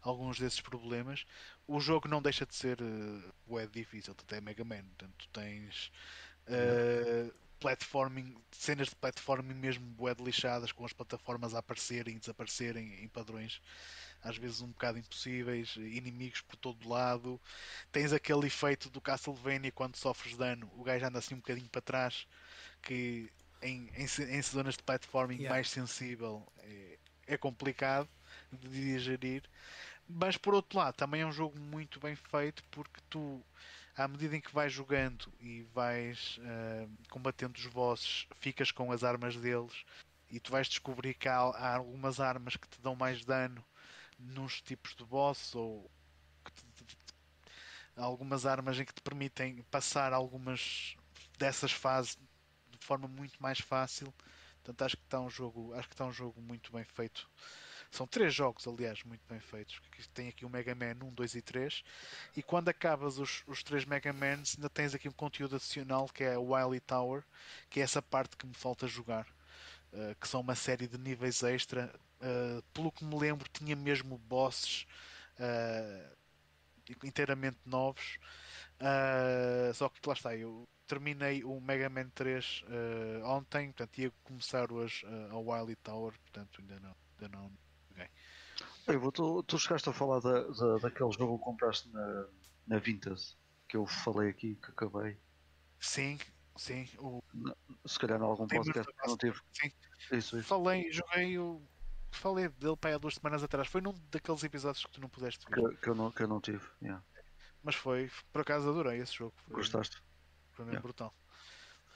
alguns 0.00 0.38
desses 0.38 0.60
problemas. 0.60 1.26
O 1.66 1.80
jogo 1.80 2.08
não 2.08 2.22
deixa 2.22 2.46
de 2.46 2.54
ser 2.54 2.78
uh, 2.80 3.58
é 3.58 3.66
difícil, 3.66 4.14
tu 4.14 4.24
tens 4.24 4.40
Mega 4.40 4.64
Man, 4.64 4.84
portanto 4.84 5.14
tu 5.18 5.28
tens 5.28 5.92
uh, 6.48 7.32
platforming, 7.60 8.36
cenas 8.52 8.88
de 8.88 8.96
platforming 8.96 9.54
mesmo 9.54 9.86
bué 9.86 10.14
lixadas, 10.18 10.72
com 10.72 10.84
as 10.84 10.92
plataformas 10.92 11.54
a 11.54 11.58
aparecerem 11.58 12.16
e 12.16 12.18
desaparecerem 12.18 13.02
em 13.02 13.08
padrões 13.08 13.60
às 14.24 14.38
vezes 14.38 14.62
um 14.62 14.68
bocado 14.68 14.98
impossíveis, 14.98 15.76
inimigos 15.76 16.40
por 16.40 16.56
todo 16.56 16.88
lado. 16.88 17.38
Tens 17.92 18.12
aquele 18.12 18.46
efeito 18.46 18.88
do 18.88 19.00
Castlevania 19.00 19.70
quando 19.70 19.96
sofres 19.96 20.34
dano, 20.36 20.70
o 20.76 20.82
gajo 20.82 21.04
anda 21.04 21.18
assim 21.18 21.34
um 21.34 21.38
bocadinho 21.38 21.68
para 21.68 21.82
trás, 21.82 22.26
que 22.82 23.30
em, 23.62 23.90
em, 23.94 24.04
em 24.04 24.42
zonas 24.42 24.76
de 24.76 24.82
platforming 24.82 25.36
yeah. 25.36 25.54
mais 25.54 25.70
sensível 25.70 26.42
é, 26.62 26.98
é 27.26 27.36
complicado 27.36 28.08
de 28.50 28.68
digerir. 28.68 29.42
Mas 30.08 30.36
por 30.36 30.54
outro 30.54 30.78
lado, 30.78 30.94
também 30.94 31.20
é 31.20 31.26
um 31.26 31.32
jogo 31.32 31.58
muito 31.58 32.00
bem 32.00 32.16
feito 32.16 32.64
porque 32.70 33.00
tu, 33.10 33.42
à 33.96 34.08
medida 34.08 34.36
em 34.36 34.40
que 34.40 34.52
vais 34.52 34.72
jogando 34.72 35.32
e 35.40 35.62
vais 35.74 36.38
uh, 36.38 36.90
combatendo 37.10 37.58
os 37.58 37.66
bosses, 37.66 38.26
ficas 38.40 38.70
com 38.70 38.90
as 38.90 39.04
armas 39.04 39.36
deles 39.36 39.84
e 40.30 40.40
tu 40.40 40.50
vais 40.50 40.66
descobrir 40.66 41.14
que 41.14 41.28
há, 41.28 41.36
há 41.36 41.76
algumas 41.76 42.20
armas 42.20 42.56
que 42.56 42.68
te 42.68 42.80
dão 42.80 42.96
mais 42.96 43.24
dano 43.24 43.64
nos 44.18 44.60
tipos 44.60 44.94
de 44.94 45.04
boss 45.04 45.54
ou 45.54 45.90
algumas 47.96 48.44
armas 48.46 48.78
em 48.78 48.84
que 48.84 48.94
te 48.94 49.02
permitem 49.02 49.62
passar 49.70 50.12
algumas 50.12 50.96
dessas 51.38 51.72
fases 51.72 52.18
de 52.70 52.84
forma 52.84 53.08
muito 53.08 53.40
mais 53.42 53.60
fácil. 53.60 54.12
Portanto, 54.56 54.82
acho 54.82 54.96
que 54.96 55.04
está 55.04 55.20
um 55.20 55.30
jogo, 55.30 55.74
acho 55.74 55.88
que 55.88 55.94
está 55.94 56.04
um 56.04 56.12
jogo 56.12 56.40
muito 56.40 56.72
bem 56.72 56.84
feito. 56.84 57.28
São 57.90 58.08
três 58.08 58.34
jogos, 58.34 58.66
aliás, 58.66 59.04
muito 59.04 59.24
bem 59.28 59.38
feitos. 59.38 59.80
Tem 60.12 60.28
aqui 60.28 60.44
o 60.44 60.50
Mega 60.50 60.74
Man 60.74 61.06
1, 61.06 61.14
2 61.14 61.34
e 61.36 61.42
3. 61.42 61.84
E 62.36 62.42
quando 62.42 62.68
acabas 62.68 63.18
os, 63.18 63.44
os 63.46 63.62
três 63.62 63.84
Mega 63.84 64.12
Mans, 64.12 64.56
ainda 64.56 64.68
tens 64.68 64.94
aqui 64.94 65.08
um 65.08 65.12
conteúdo 65.12 65.54
adicional 65.54 66.08
que 66.08 66.24
é 66.24 66.36
o 66.36 66.52
Wily 66.54 66.80
Tower, 66.80 67.22
que 67.70 67.78
é 67.78 67.84
essa 67.84 68.02
parte 68.02 68.36
que 68.36 68.46
me 68.46 68.54
falta 68.54 68.88
jogar. 68.88 69.26
Uh, 69.94 70.14
que 70.20 70.26
são 70.26 70.40
uma 70.40 70.54
série 70.54 70.88
de 70.88 70.98
níveis 70.98 71.42
extra. 71.42 71.94
Uh, 72.20 72.62
pelo 72.72 72.90
que 72.90 73.04
me 73.04 73.16
lembro, 73.16 73.48
tinha 73.52 73.76
mesmo 73.76 74.18
bosses 74.18 74.86
uh, 75.38 76.16
inteiramente 77.04 77.58
novos. 77.64 78.18
só 79.74 79.88
que 79.88 80.00
lá 80.06 80.14
está, 80.14 80.36
eu 80.36 80.68
terminei 80.86 81.44
o 81.44 81.60
Mega 81.60 81.88
Man 81.88 82.08
3 82.14 82.44
uh, 82.44 82.72
eh, 82.72 83.24
ontem, 83.24 83.66
portanto 83.68 83.98
ia 83.98 84.12
começar 84.22 84.70
hoje 84.70 85.06
a 85.30 85.38
Wily 85.38 85.76
Tower, 85.76 86.12
portanto 86.12 86.60
ainda 86.60 86.78
não, 86.80 86.96
ainda 87.12 87.36
não 87.36 87.50
joguei. 87.88 88.08
Ei, 88.86 88.96
vou, 88.96 89.10
tu, 89.10 89.42
tu 89.44 89.58
chegaste 89.58 89.88
a 89.88 89.92
falar 89.92 90.20
da, 90.20 90.42
da, 90.42 90.78
daquele 90.78 91.10
jogo 91.12 91.38
que 91.38 91.44
compraste 91.44 91.88
na, 91.88 92.26
na 92.66 92.78
Vintage 92.78 93.34
que 93.68 93.76
eu 93.76 93.86
falei 93.86 94.30
aqui 94.30 94.56
que 94.56 94.70
acabei. 94.70 95.16
Sim, 95.80 96.18
sim. 96.56 96.88
O... 96.98 97.22
Se 97.86 97.98
calhar 97.98 98.20
em 98.20 98.22
algum 98.22 98.46
podcast 98.46 98.92
não 99.06 99.16
tive. 99.16 99.38
Sim. 99.52 99.72
Isso, 100.12 100.38
isso. 100.38 100.42
Falei, 100.48 100.90
joguei 100.92 101.38
o. 101.38 101.62
Falei 102.12 102.48
dele 102.48 102.76
para 102.76 102.94
há 102.94 102.98
duas 102.98 103.14
semanas 103.14 103.42
atrás. 103.42 103.66
Foi 103.68 103.80
num 103.80 103.92
daqueles 104.10 104.42
episódios 104.44 104.84
que 104.84 104.92
tu 104.92 105.00
não 105.00 105.08
pudeste 105.08 105.44
ver. 105.50 105.70
Que, 105.70 105.76
que 105.78 105.88
eu, 105.88 105.94
não, 105.94 106.10
que 106.12 106.22
eu 106.22 106.28
não 106.28 106.40
tive. 106.40 106.64
Yeah. 106.80 107.02
Mas 107.62 107.74
foi, 107.74 108.10
por 108.32 108.42
acaso 108.42 108.68
adorei 108.68 109.00
esse 109.00 109.14
jogo. 109.14 109.34
Foi, 109.46 109.56
Gostaste? 109.56 110.02
Foi 110.52 110.64
Yeah. 110.66 110.80
brutal. 110.80 111.12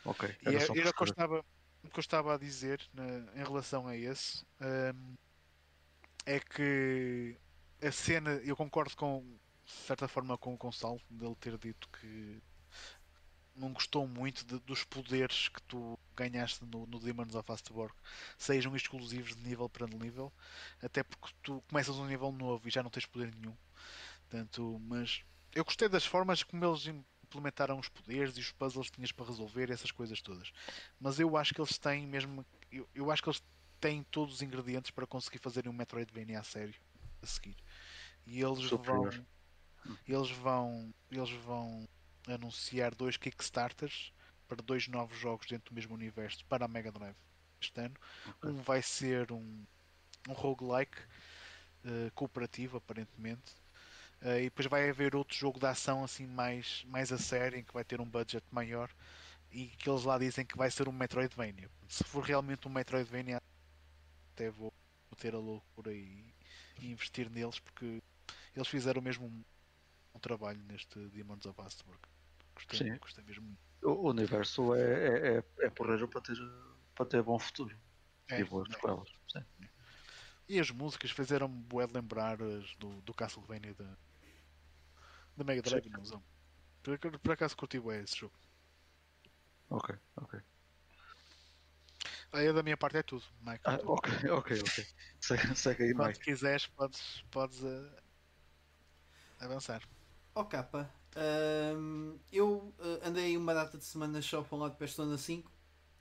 Ok. 0.04 0.28
E 0.42 0.48
Era 0.48 0.56
é- 0.58 0.78
era 0.80 0.90
o 0.90 0.92
que 0.94 1.02
eu 1.02 1.06
estava, 1.06 1.44
que 1.92 1.98
eu 1.98 2.00
estava 2.00 2.34
a 2.34 2.38
dizer 2.38 2.80
né, 2.92 3.26
em 3.34 3.44
relação 3.44 3.86
a 3.86 3.96
esse 3.96 4.44
hum, 4.60 5.14
é 6.26 6.40
que 6.40 7.36
a 7.80 7.92
cena, 7.92 8.30
eu 8.44 8.56
concordo 8.56 8.96
com 8.96 9.38
de 9.64 9.72
certa 9.72 10.08
forma 10.08 10.36
com 10.38 10.54
o 10.54 10.56
Gonçalo 10.56 11.00
dele 11.10 11.36
ter 11.36 11.56
dito 11.58 11.88
que 11.90 12.42
não 13.54 13.72
gostou 13.72 14.08
muito 14.08 14.44
de- 14.46 14.58
dos 14.60 14.82
poderes 14.84 15.48
que 15.48 15.62
tu 15.62 15.98
ganhaste 16.18 16.64
no, 16.64 16.86
no 16.86 16.98
Demons 16.98 17.34
of 17.34 17.52
Astborg 17.52 17.94
sejam 18.36 18.74
exclusivos 18.74 19.36
de 19.36 19.42
nível 19.42 19.68
para 19.68 19.86
nível, 19.86 20.32
até 20.82 21.02
porque 21.02 21.34
tu 21.42 21.62
começas 21.68 21.96
um 21.96 22.06
nível 22.06 22.32
novo 22.32 22.66
e 22.66 22.70
já 22.70 22.82
não 22.82 22.90
tens 22.90 23.06
poder 23.06 23.32
nenhum. 23.34 23.56
Portanto, 24.28 24.78
mas 24.80 25.22
eu 25.54 25.64
gostei 25.64 25.88
das 25.88 26.04
formas 26.04 26.42
como 26.42 26.64
eles 26.64 26.86
implementaram 26.86 27.78
os 27.78 27.88
poderes 27.88 28.36
e 28.36 28.40
os 28.40 28.52
puzzles 28.52 28.90
que 28.90 28.96
tinhas 28.96 29.12
para 29.12 29.26
resolver, 29.26 29.70
essas 29.70 29.90
coisas 29.90 30.20
todas. 30.20 30.52
Mas 31.00 31.20
eu 31.20 31.36
acho 31.36 31.54
que 31.54 31.60
eles 31.60 31.78
têm 31.78 32.06
mesmo. 32.06 32.44
Eu, 32.70 32.88
eu 32.94 33.10
acho 33.10 33.22
que 33.22 33.28
eles 33.28 33.42
têm 33.80 34.02
todos 34.04 34.36
os 34.36 34.42
ingredientes 34.42 34.90
para 34.90 35.06
conseguir 35.06 35.38
fazerem 35.38 35.70
um 35.70 35.74
Metroidvania 35.74 36.40
a 36.40 36.42
sério 36.42 36.74
a 37.22 37.26
seguir. 37.26 37.56
E 38.26 38.40
eles 38.40 38.68
Superior. 38.68 39.14
vão. 39.14 39.98
Eles 40.06 40.30
vão. 40.30 40.94
Eles 41.10 41.30
vão 41.44 41.88
anunciar 42.26 42.94
dois 42.94 43.16
Kickstarters 43.16 44.12
para 44.48 44.62
dois 44.62 44.88
novos 44.88 45.18
jogos 45.18 45.46
dentro 45.46 45.70
do 45.70 45.74
mesmo 45.74 45.94
universo 45.94 46.44
para 46.46 46.64
a 46.64 46.68
Mega 46.68 46.90
Drive 46.90 47.16
este 47.60 47.80
ano. 47.80 47.94
Ok. 48.26 48.50
Um 48.50 48.62
vai 48.62 48.82
ser 48.82 49.30
um, 49.32 49.64
um 50.28 50.32
roguelike 50.32 50.98
eh, 51.84 52.10
cooperativo, 52.14 52.78
aparentemente. 52.78 53.54
Eh, 54.22 54.42
e 54.42 54.44
depois 54.44 54.66
vai 54.66 54.88
haver 54.88 55.14
outro 55.14 55.36
jogo 55.36 55.60
de 55.60 55.66
ação 55.66 56.04
assim 56.04 56.26
mais, 56.26 56.84
mais 56.86 57.12
a 57.12 57.18
sério, 57.18 57.58
em 57.58 57.64
que 57.64 57.72
vai 57.72 57.84
ter 57.84 58.00
um 58.00 58.08
budget 58.08 58.44
maior 58.50 58.90
e 59.50 59.66
que 59.68 59.88
eles 59.88 60.04
lá 60.04 60.18
dizem 60.18 60.44
que 60.44 60.56
vai 60.56 60.70
ser 60.70 60.88
um 60.88 60.92
Metroidvania. 60.92 61.70
Se 61.88 62.04
for 62.04 62.22
realmente 62.24 62.66
um 62.68 62.70
Metroidvania, 62.70 63.40
até 64.34 64.50
vou 64.50 64.72
ter 65.16 65.34
a 65.34 65.38
loucura 65.38 65.92
e, 65.92 66.34
e 66.80 66.90
investir 66.92 67.30
neles 67.30 67.58
porque 67.58 68.02
eles 68.54 68.68
fizeram 68.68 69.00
mesmo 69.02 69.26
um, 69.26 69.44
um 70.14 70.18
trabalho 70.18 70.60
neste 70.64 70.98
Demons 71.08 71.46
of 71.46 71.60
Astborg. 71.60 72.00
Gostei, 72.66 72.90
Sim. 72.90 72.98
gostei 72.98 73.24
mesmo 73.24 73.44
muito. 73.46 73.58
O 73.82 74.08
universo 74.10 74.74
é, 74.74 74.80
é, 74.80 75.38
é, 75.38 75.66
é 75.66 75.70
porreiro 75.70 76.08
para 76.08 76.20
ter, 76.20 76.36
para 76.94 77.06
ter 77.06 77.22
bom 77.22 77.38
futuro 77.38 77.76
É, 78.28 78.40
e 78.40 78.44
boas 78.44 78.68
é. 78.68 78.72
sequelas. 78.72 79.08
Sim. 79.32 79.44
E 80.48 80.58
as 80.58 80.70
músicas 80.70 81.10
fizeram-me 81.10 81.62
bué 81.62 81.86
de 81.86 81.92
lembrar 81.92 82.42
as 82.42 82.74
do, 82.76 83.00
do 83.02 83.14
Castlevania 83.14 83.74
da, 83.74 83.96
da 85.36 85.44
Mega 85.44 85.62
Drive. 85.62 85.88
Não, 85.90 86.00
usam. 86.02 86.22
por, 86.82 86.98
por 87.20 87.32
acaso 87.32 87.56
curti 87.56 87.78
bué 87.78 88.00
esse 88.02 88.16
jogo. 88.16 88.34
Ok, 89.70 89.94
ok. 90.16 90.40
Aí 92.32 92.52
da 92.52 92.62
minha 92.62 92.76
parte 92.76 92.98
é 92.98 93.02
tudo, 93.02 93.24
Mike. 93.40 93.60
Ah, 93.64 93.78
ok, 93.86 94.10
ok, 94.30 94.60
ok. 94.60 94.86
Segue, 95.20 95.54
segue 95.56 95.82
aí, 95.84 95.94
Quando 95.94 96.08
Mike. 96.08 96.20
quiseres, 96.20 96.66
podes, 96.66 97.22
podes 97.30 97.62
eh, 97.62 98.02
avançar. 99.40 99.82
Ó 100.34 100.44
capa, 100.44 100.90
hum, 101.16 102.18
eu 102.32 102.74
eh, 102.78 103.08
andei 103.08 103.36
uma 103.36 103.54
data 103.54 103.78
de 103.78 103.84
semanas 103.84 104.24
só 104.24 104.42
para 104.42 104.58
lá 104.58 104.68
de 104.68 104.76
Persona 104.76 105.16
5. 105.16 105.50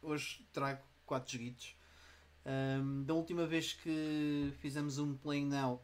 Hoje 0.02 0.46
trago 0.52 0.82
4 1.06 1.32
joguitos. 1.32 1.76
Hum, 2.46 3.04
da 3.04 3.14
última 3.14 3.46
vez 3.46 3.74
que 3.74 4.54
fizemos 4.60 4.98
um 4.98 5.16
Playing 5.16 5.48
Now 5.48 5.82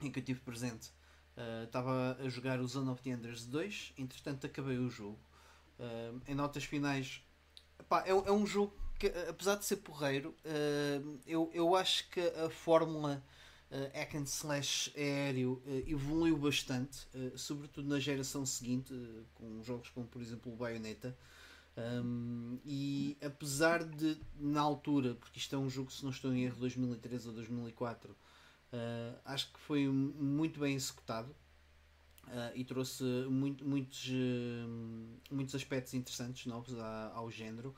em 0.00 0.10
que 0.10 0.18
eu 0.18 0.20
estive 0.20 0.40
presente, 0.40 0.92
eh, 1.36 1.64
estava 1.64 2.16
a 2.20 2.28
jogar 2.28 2.60
o 2.60 2.66
Zone 2.66 2.90
of 2.90 3.02
the 3.02 3.10
Enders 3.10 3.46
2. 3.46 3.94
Entretanto, 3.98 4.46
acabei 4.46 4.78
o 4.78 4.90
jogo. 4.90 5.18
Hum, 5.78 6.20
em 6.26 6.34
notas 6.34 6.64
finais, 6.64 7.22
pá, 7.88 8.02
é, 8.06 8.10
é 8.10 8.32
um 8.32 8.46
jogo 8.46 8.74
que, 8.98 9.08
apesar 9.28 9.56
de 9.56 9.64
ser 9.64 9.76
porreiro, 9.76 10.34
hum, 10.44 11.18
eu, 11.26 11.50
eu 11.52 11.74
acho 11.76 12.08
que 12.10 12.20
a 12.20 12.50
fórmula 12.50 13.22
uh, 13.70 13.98
hack 13.98 14.14
and 14.16 14.26
slash 14.26 14.92
aéreo 14.96 15.62
uh, 15.66 15.90
evoluiu 15.90 16.36
bastante, 16.36 17.06
uh, 17.14 17.36
sobretudo 17.38 17.88
na 17.88 17.98
geração 17.98 18.44
seguinte, 18.46 18.92
uh, 18.92 19.24
com 19.34 19.62
jogos 19.62 19.90
como 19.90 20.06
por 20.06 20.20
exemplo 20.20 20.52
o 20.52 20.56
Bayonetta. 20.56 21.16
Um, 21.76 22.58
e 22.64 23.18
apesar 23.22 23.84
de, 23.84 24.18
na 24.40 24.62
altura, 24.62 25.14
porque 25.14 25.38
isto 25.38 25.54
é 25.54 25.58
um 25.58 25.68
jogo, 25.68 25.92
se 25.92 26.02
não 26.02 26.10
estou 26.10 26.32
em 26.32 26.44
erro, 26.44 26.58
2013 26.58 27.28
ou 27.28 27.34
2004, 27.34 28.12
uh, 28.12 28.16
acho 29.24 29.52
que 29.52 29.60
foi 29.60 29.86
muito 29.86 30.58
bem 30.58 30.74
executado 30.74 31.34
e 32.56 32.64
trouxe 32.64 33.04
muito, 33.30 33.64
muitos, 33.64 34.10
muitos 35.30 35.54
aspectos 35.54 35.94
interessantes 35.94 36.44
novos 36.46 36.74
ao 37.14 37.30
género. 37.30 37.72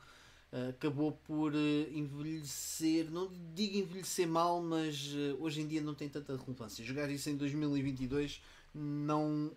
Uh, 0.51 0.69
acabou 0.69 1.11
por 1.11 1.53
uh, 1.53 1.93
envelhecer, 1.93 3.11
não 3.11 3.31
digo 3.53 3.77
envelhecer 3.77 4.27
mal, 4.27 4.59
mas 4.59 5.13
uh, 5.13 5.37
hoje 5.39 5.61
em 5.61 5.67
dia 5.67 5.79
não 5.79 5.93
tem 5.93 6.09
tanta 6.09 6.35
relevância. 6.35 6.83
Jogar 6.83 7.07
isso 7.11 7.29
em 7.29 7.37
2022 7.37 8.41
não 8.73 9.55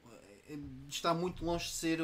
eh, 0.48 0.58
está 0.90 1.14
muito 1.14 1.46
longe 1.46 1.64
de 1.64 1.72
ser 1.72 1.98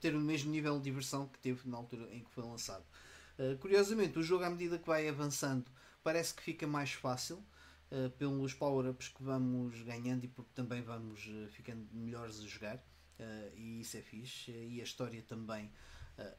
ter 0.00 0.14
o 0.14 0.20
mesmo 0.20 0.52
nível 0.52 0.76
de 0.78 0.84
diversão 0.84 1.26
que 1.26 1.38
teve 1.40 1.68
na 1.68 1.76
altura 1.78 2.08
em 2.12 2.20
que 2.20 2.30
foi 2.30 2.44
lançado. 2.44 2.84
Curiosamente, 3.60 4.18
o 4.18 4.22
jogo 4.22 4.44
à 4.44 4.50
medida 4.50 4.78
que 4.78 4.86
vai 4.86 5.08
avançando 5.08 5.64
parece 6.02 6.34
que 6.34 6.42
fica 6.42 6.66
mais 6.66 6.92
fácil 6.92 7.42
pelos 8.18 8.52
power-ups 8.54 9.08
que 9.08 9.22
vamos 9.22 9.80
ganhando 9.82 10.24
e 10.24 10.28
porque 10.28 10.50
também 10.54 10.82
vamos 10.82 11.28
ficando 11.50 11.86
melhores 11.92 12.40
a 12.40 12.46
jogar. 12.46 12.84
E 13.56 13.80
isso 13.80 13.96
é 13.96 14.00
fixe. 14.00 14.50
E 14.50 14.80
a 14.80 14.84
história 14.84 15.22
também 15.22 15.70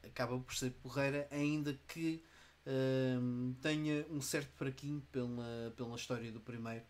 acaba 0.04 0.38
por 0.38 0.54
ser 0.54 0.70
porreira, 0.72 1.26
ainda 1.30 1.78
que 1.88 2.22
um, 2.66 3.54
tenha 3.60 4.06
um 4.10 4.20
certo 4.20 4.52
fraquinho 4.56 5.00
pela, 5.12 5.72
pela 5.76 5.96
história 5.96 6.30
do 6.32 6.40
primeiro. 6.40 6.84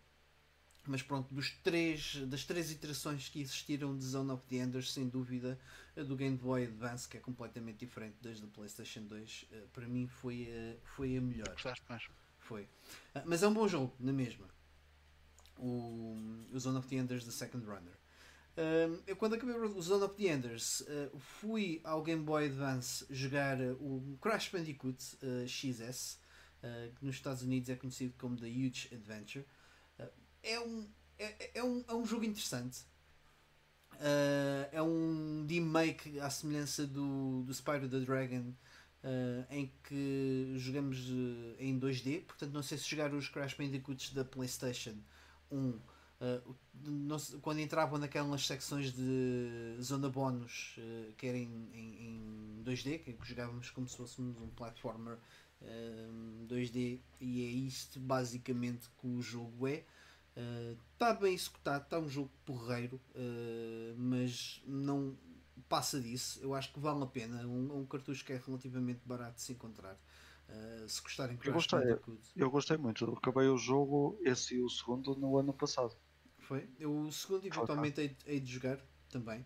Mas 0.87 1.03
pronto, 1.03 1.35
dos 1.35 1.51
três, 1.65 2.17
das 2.27 2.45
três 2.45 2.71
iterações 2.71 3.29
que 3.29 3.41
existiram 3.41 3.97
de 3.97 4.05
Zone 4.05 4.31
of 4.31 4.47
the 4.47 4.57
Enders, 4.57 4.93
sem 4.93 5.09
dúvida, 5.09 5.59
a 5.97 6.03
do 6.03 6.15
Game 6.15 6.37
Boy 6.37 6.65
Advance, 6.65 7.09
que 7.09 7.17
é 7.17 7.21
completamente 7.21 7.79
diferente 7.79 8.17
desde 8.23 8.45
a 8.45 8.47
PlayStation 8.47 9.03
2, 9.03 9.47
uh, 9.51 9.69
para 9.73 9.89
mim 9.89 10.07
foi 10.07 10.49
a, 10.49 10.87
foi 10.95 11.17
a 11.17 11.21
melhor. 11.21 11.49
Gostaste 11.49 11.85
mais? 11.89 12.09
Foi. 12.39 12.69
Ah, 13.13 13.25
mas 13.27 13.43
é 13.43 13.49
um 13.49 13.53
bom 13.53 13.67
jogo, 13.67 13.93
na 13.99 14.13
mesma. 14.13 14.47
O, 15.59 16.17
o 16.53 16.61
Zone 16.61 16.79
of 16.79 16.87
the 16.87 16.97
Enders 16.97 17.25
The 17.25 17.33
Second 17.33 17.67
Runner. 17.67 17.99
Um, 18.59 19.03
eu 19.07 19.15
quando 19.17 19.35
acabei 19.35 19.55
o 19.55 19.83
Zone 19.83 20.05
of 20.05 20.15
the 20.15 20.33
Enders 20.33 20.81
uh, 20.81 21.19
fui 21.19 21.81
ao 21.85 22.03
Game 22.03 22.23
Boy 22.23 22.47
Advance 22.47 23.05
jogar 23.11 23.61
uh, 23.61 23.73
o 23.75 24.17
Crash 24.19 24.49
Bandicoot 24.49 24.97
uh, 25.23 25.47
XS, 25.47 26.19
uh, 26.63 26.95
que 26.95 27.05
nos 27.05 27.17
Estados 27.17 27.43
Unidos 27.43 27.69
é 27.69 27.77
conhecido 27.77 28.15
como 28.19 28.37
The 28.37 28.47
Huge 28.47 28.89
Adventure. 28.95 29.45
Uh, 29.99 30.09
é, 30.43 30.61
um, 30.61 30.89
é, 31.19 31.59
é, 31.59 31.63
um, 31.63 31.85
é 31.87 31.95
um 31.95 32.07
jogo 32.07 32.25
interessante. 32.25 32.81
Uh, 33.95 34.69
é 34.73 34.83
um 34.83 35.47
remake 35.49 36.19
à 36.21 36.31
semelhança 36.31 36.87
do, 36.87 37.43
do 37.43 37.53
Spyro 37.53 37.89
the 37.89 38.01
Dragon 38.01 38.53
uh, 39.05 39.47
em 39.51 39.73
que 39.85 40.55
jogamos 40.57 41.09
uh, 41.11 41.57
em 41.59 41.79
2D. 41.79 42.25
Portanto, 42.25 42.53
não 42.53 42.63
sei 42.63 42.79
se 42.79 42.89
jogar 42.89 43.13
os 43.15 43.29
Crash 43.29 43.55
Bandicoots 43.55 44.13
da 44.13 44.25
PlayStation 44.25 44.97
1 45.51 45.79
uh, 46.21 46.57
não 46.85 47.19
quando 47.41 47.61
entravam 47.61 47.99
naquelas 47.99 48.47
secções 48.47 48.93
de 48.93 49.77
zona 49.81 50.09
bónus 50.09 50.77
uh, 50.79 51.13
que 51.15 51.27
era 51.27 51.37
em, 51.37 51.69
em, 51.73 52.59
em 52.59 52.63
2D, 52.65 53.03
que 53.05 53.17
jogávamos 53.23 53.71
como 53.71 53.89
se 53.89 53.97
fôssemos 53.97 54.41
um 54.41 54.49
platformer 54.49 55.19
um, 55.63 56.47
2D, 56.47 57.01
e 57.21 57.45
é 57.45 57.49
isto 57.49 57.99
basicamente 57.99 58.89
que 59.01 59.07
o 59.07 59.23
jogo 59.23 59.67
é. 59.67 59.85
Está 60.93 61.15
bem 61.15 61.33
executado, 61.33 61.85
está 61.85 61.99
um 61.99 62.09
jogo 62.11 62.31
porreiro, 62.45 63.01
uh, 63.15 63.95
mas 63.97 64.63
não 64.67 65.17
passa 65.69 66.01
disso. 66.01 66.39
Eu 66.43 66.55
acho 66.55 66.73
que 66.73 66.81
vale 66.81 67.03
a 67.03 67.07
pena. 67.07 67.41
É 67.41 67.47
um, 67.47 67.71
é 67.71 67.75
um 67.75 67.87
cartucho 67.87 68.25
que 68.25 68.33
é 68.33 68.43
relativamente 68.45 69.01
barato 69.05 69.37
de 69.37 69.43
se 69.43 69.53
encontrar. 69.53 69.97
Uh, 70.49 70.89
se 70.89 71.03
gostarem 71.03 71.39
Eu 71.43 71.53
gostei. 71.53 71.99
Eu 72.37 72.51
gostei 72.51 72.77
muito. 72.77 73.05
Acabei 73.13 73.49
o 73.49 73.57
jogo, 73.57 74.19
esse 74.23 74.57
e 74.57 74.63
o 74.63 74.69
segundo, 74.69 75.15
no 75.17 75.37
ano 75.37 75.53
passado. 75.53 75.97
Foi. 76.47 76.69
Eu 76.79 76.97
o 76.97 77.13
segundo 77.13 77.45
eventualmente 77.47 78.01
hei, 78.01 78.17
hei 78.27 78.41
de 78.41 78.53
jogar 78.53 78.79
também. 79.11 79.41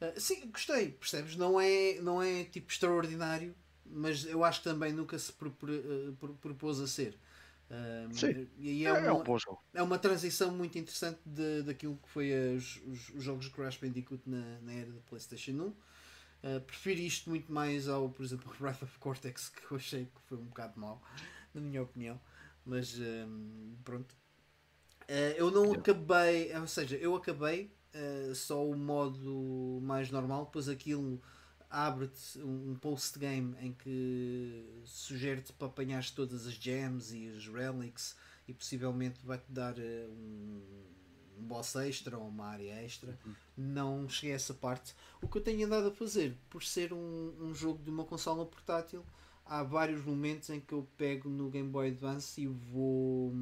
Uh, 0.00 0.20
sim, 0.20 0.48
gostei, 0.50 0.90
percebes? 0.92 1.36
Não 1.36 1.60
é, 1.60 2.00
não 2.00 2.22
é 2.22 2.44
tipo 2.44 2.70
extraordinário, 2.70 3.54
mas 3.84 4.24
eu 4.24 4.44
acho 4.44 4.60
que 4.62 4.68
também 4.68 4.92
nunca 4.92 5.18
se 5.18 5.32
pro- 5.32 5.50
propôs 6.40 6.80
a 6.80 6.86
ser. 6.86 7.18
Um, 7.70 8.12
Sim. 8.12 8.48
E 8.58 8.84
É, 8.84 8.88
é, 8.88 8.90
é 8.90 8.92
uma, 8.92 9.20
um 9.20 9.24
bom 9.24 9.38
jogo. 9.38 9.60
é 9.72 9.82
uma 9.82 9.98
transição 9.98 10.52
muito 10.52 10.78
interessante 10.78 11.18
de, 11.24 11.62
daquilo 11.62 11.96
que 11.96 12.08
foi 12.08 12.30
os, 12.54 12.76
os, 12.86 13.08
os 13.10 13.24
jogos 13.24 13.46
de 13.46 13.50
Crash 13.52 13.78
Bandicoot 13.78 14.22
na, 14.28 14.60
na 14.60 14.72
era 14.72 14.92
da 14.92 15.00
PlayStation 15.00 15.52
1. 15.52 15.66
Uh, 16.56 16.60
prefiro 16.66 17.00
isto 17.00 17.30
muito 17.30 17.50
mais 17.50 17.88
ao, 17.88 18.08
por 18.10 18.22
exemplo, 18.24 18.52
Wrath 18.60 18.82
of 18.82 18.98
Cortex, 18.98 19.48
que 19.48 19.62
eu 19.72 19.76
achei 19.76 20.04
que 20.04 20.20
foi 20.28 20.38
um 20.38 20.44
bocado 20.44 20.78
mau, 20.78 21.02
na 21.54 21.60
minha 21.60 21.82
opinião. 21.82 22.20
Mas 22.66 22.98
um, 22.98 23.74
pronto. 23.82 24.14
Uh, 25.08 25.36
eu 25.36 25.50
não 25.50 25.72
acabei, 25.72 26.56
ou 26.56 26.66
seja, 26.66 26.96
eu 26.96 27.14
acabei 27.14 27.70
uh, 27.94 28.34
só 28.34 28.66
o 28.66 28.76
modo 28.76 29.80
mais 29.82 30.10
normal, 30.10 30.46
depois 30.46 30.68
aquilo 30.68 31.20
abre-te 31.70 32.38
um, 32.38 32.76
post-game 32.76 33.56
em 33.60 33.72
que 33.72 34.64
sugere-te 34.84 35.52
para 35.52 35.66
apanhar 35.66 36.08
todas 36.10 36.46
as 36.46 36.54
gems 36.54 37.12
e 37.12 37.28
as 37.28 37.48
relics 37.48 38.16
e 38.46 38.54
possivelmente 38.54 39.18
vai-te 39.24 39.50
dar 39.50 39.74
uh, 39.76 40.10
um, 40.10 40.62
um 41.38 41.42
boss 41.42 41.74
extra 41.76 42.16
ou 42.16 42.28
uma 42.28 42.46
área 42.46 42.72
extra. 42.84 43.18
Não 43.56 44.08
cheguei 44.08 44.32
a 44.32 44.36
essa 44.36 44.54
parte. 44.54 44.94
O 45.20 45.28
que 45.28 45.38
eu 45.38 45.42
tenho 45.42 45.66
andado 45.66 45.88
a 45.88 45.92
fazer, 45.92 46.36
por 46.48 46.62
ser 46.62 46.92
um, 46.92 47.34
um 47.40 47.54
jogo 47.54 47.82
de 47.82 47.90
uma 47.90 48.04
consola 48.04 48.46
portátil, 48.46 49.04
há 49.44 49.62
vários 49.62 50.04
momentos 50.04 50.50
em 50.50 50.60
que 50.60 50.72
eu 50.72 50.88
pego 50.96 51.28
no 51.28 51.50
Game 51.50 51.68
Boy 51.68 51.88
Advance 51.88 52.40
e 52.40 52.46
vou, 52.46 53.32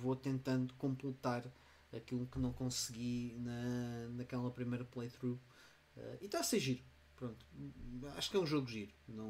vou 0.00 0.14
tentando 0.14 0.74
completar 0.74 1.44
aquilo 1.92 2.26
que 2.26 2.38
não 2.38 2.52
consegui 2.52 3.34
na, 3.38 4.08
naquela 4.10 4.50
primeira 4.50 4.84
playthrough. 4.84 5.38
Uh, 5.96 6.18
e 6.20 6.26
está 6.26 6.40
a 6.40 6.42
ser 6.42 6.58
giro. 6.58 6.82
Pronto. 7.16 7.46
Acho 8.16 8.30
que 8.30 8.36
é 8.36 8.40
um 8.40 8.46
jogo 8.46 8.68
giro. 8.68 8.92
Não, 9.08 9.28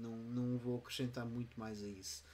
não, 0.00 0.16
não 0.16 0.58
vou 0.58 0.78
acrescentar 0.78 1.26
muito 1.26 1.58
mais 1.58 1.82
a 1.82 1.88
isso. 1.88 2.24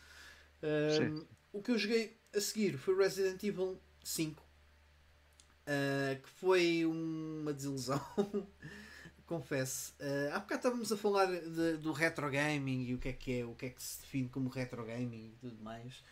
Sim. 0.96 1.24
o 1.52 1.62
que 1.62 1.70
eu 1.70 1.78
joguei 1.78 2.18
a 2.34 2.40
seguir 2.40 2.76
foi 2.76 2.96
Resident 2.96 3.42
Evil 3.42 3.80
5. 4.02 4.42
uh, 4.42 6.22
que 6.22 6.28
foi 6.28 6.84
uma 6.84 7.52
desilusão. 7.52 8.00
confesso. 9.26 9.94
Uh, 10.00 10.32
há 10.34 10.38
bocado 10.40 10.60
estávamos 10.60 10.92
a 10.92 10.96
falar 10.96 11.26
de- 11.26 11.76
do 11.78 11.92
retro 11.92 12.30
gaming 12.30 12.84
e 12.86 12.94
o 12.94 12.98
que 12.98 13.08
é 13.08 13.12
que 13.12 13.40
é, 13.40 13.44
o 13.44 13.54
que 13.54 13.66
é 13.66 13.70
que 13.70 13.82
se 13.82 14.00
define 14.00 14.28
como 14.28 14.48
retro 14.48 14.84
gaming 14.84 15.32
e 15.34 15.36
tudo 15.40 15.62
mais. 15.62 16.02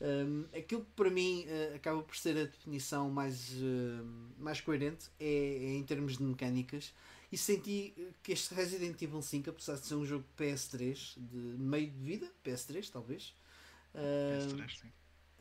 Um, 0.00 0.46
aquilo 0.56 0.84
que 0.84 0.90
para 0.96 1.10
mim 1.10 1.46
uh, 1.46 1.76
acaba 1.76 2.02
por 2.02 2.16
ser 2.16 2.36
a 2.36 2.44
definição 2.44 3.08
mais, 3.10 3.52
uh, 3.52 4.04
mais 4.38 4.60
coerente 4.60 5.08
é, 5.20 5.24
é 5.26 5.74
em 5.74 5.84
termos 5.84 6.16
de 6.18 6.24
mecânicas. 6.24 6.92
E 7.30 7.38
senti 7.38 7.94
que 8.22 8.32
este 8.32 8.52
Resident 8.54 9.00
Evil 9.00 9.22
5, 9.22 9.48
apesar 9.50 9.76
de 9.76 9.86
ser 9.86 9.94
um 9.94 10.04
jogo 10.04 10.24
PS3, 10.36 11.14
de 11.16 11.36
meio 11.58 11.90
de 11.90 11.98
vida, 11.98 12.30
PS3 12.44 12.90
talvez, 12.90 13.32
uh, 13.94 14.56
PS3, 14.56 14.80
sim. 14.80 14.92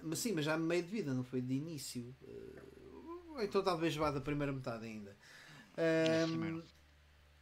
mas 0.02 0.20
sim, 0.20 0.32
mas 0.32 0.46
já 0.46 0.58
meio 0.58 0.84
de 0.84 0.90
vida, 0.90 1.14
não 1.14 1.24
foi 1.24 1.42
de 1.42 1.54
início. 1.54 2.16
Uh, 2.22 3.32
ou 3.34 3.42
então 3.42 3.64
talvez 3.64 3.96
vá 3.96 4.12
da 4.12 4.22
primeira 4.22 4.52
metade 4.54 4.86
ainda. 4.86 5.16
É, 5.76 6.26
Um, 6.26 6.30
primeiro. 6.30 6.64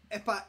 Epá, 0.10 0.48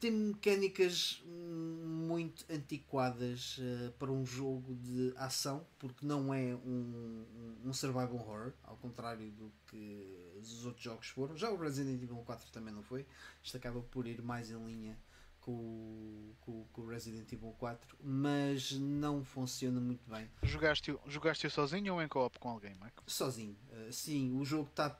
tem 0.00 0.10
mecânicas 0.10 1.22
muito 1.26 2.44
antiquadas 2.50 3.58
uh, 3.58 3.92
para 3.98 4.10
um 4.10 4.24
jogo 4.24 4.74
de 4.76 5.12
ação, 5.16 5.66
porque 5.78 6.04
não 6.04 6.32
é 6.32 6.54
um, 6.54 7.26
um- 7.64 7.68
um 7.68 7.72
survival 7.72 8.14
horror, 8.14 8.52
ao 8.64 8.76
contrário 8.76 9.30
do 9.32 9.52
que 9.66 10.34
os 10.40 10.64
outros 10.66 10.82
jogos 10.84 11.06
foram. 11.08 11.36
Já 11.36 11.50
o 11.50 11.56
Resident 11.56 12.02
Evil 12.02 12.16
4 12.24 12.50
também 12.50 12.72
não 12.74 12.82
foi. 12.82 13.06
Isto 13.42 13.56
acaba 13.56 13.80
por 13.80 14.06
ir 14.06 14.22
mais 14.22 14.50
em 14.50 14.64
linha 14.64 14.98
com, 15.40 15.52
o- 15.52 16.34
com, 16.40 16.64
com 16.72 16.82
o 16.82 16.86
Resident 16.88 17.30
Evil 17.32 17.52
4, 17.58 17.96
mas 18.02 18.72
não 18.72 19.24
funciona 19.24 19.80
muito 19.80 20.08
bem. 20.10 20.28
Jogaste-o 20.42 20.98
jogaste 21.06 21.48
sozinho 21.50 21.94
ou 21.94 22.02
em 22.02 22.08
co-op 22.08 22.38
com 22.38 22.48
alguém, 22.48 22.74
Mike? 22.74 23.02
sozinho. 23.06 23.56
Uh, 23.70 23.92
sim, 23.92 24.32
o 24.38 24.44
jogo 24.44 24.68
está 24.70 24.98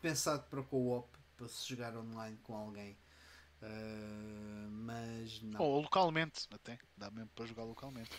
pensado 0.00 0.44
para 0.48 0.62
co-op, 0.62 1.08
para 1.36 1.48
se 1.48 1.68
jogar 1.68 1.96
online 1.96 2.38
com 2.42 2.54
alguém. 2.54 2.96
Uh, 3.62 4.68
mas 4.70 5.40
não. 5.42 5.60
Ou 5.60 5.80
localmente, 5.80 6.46
até. 6.52 6.78
Dá 6.96 7.10
mesmo 7.10 7.30
para 7.34 7.46
jogar 7.46 7.64
localmente. 7.64 8.10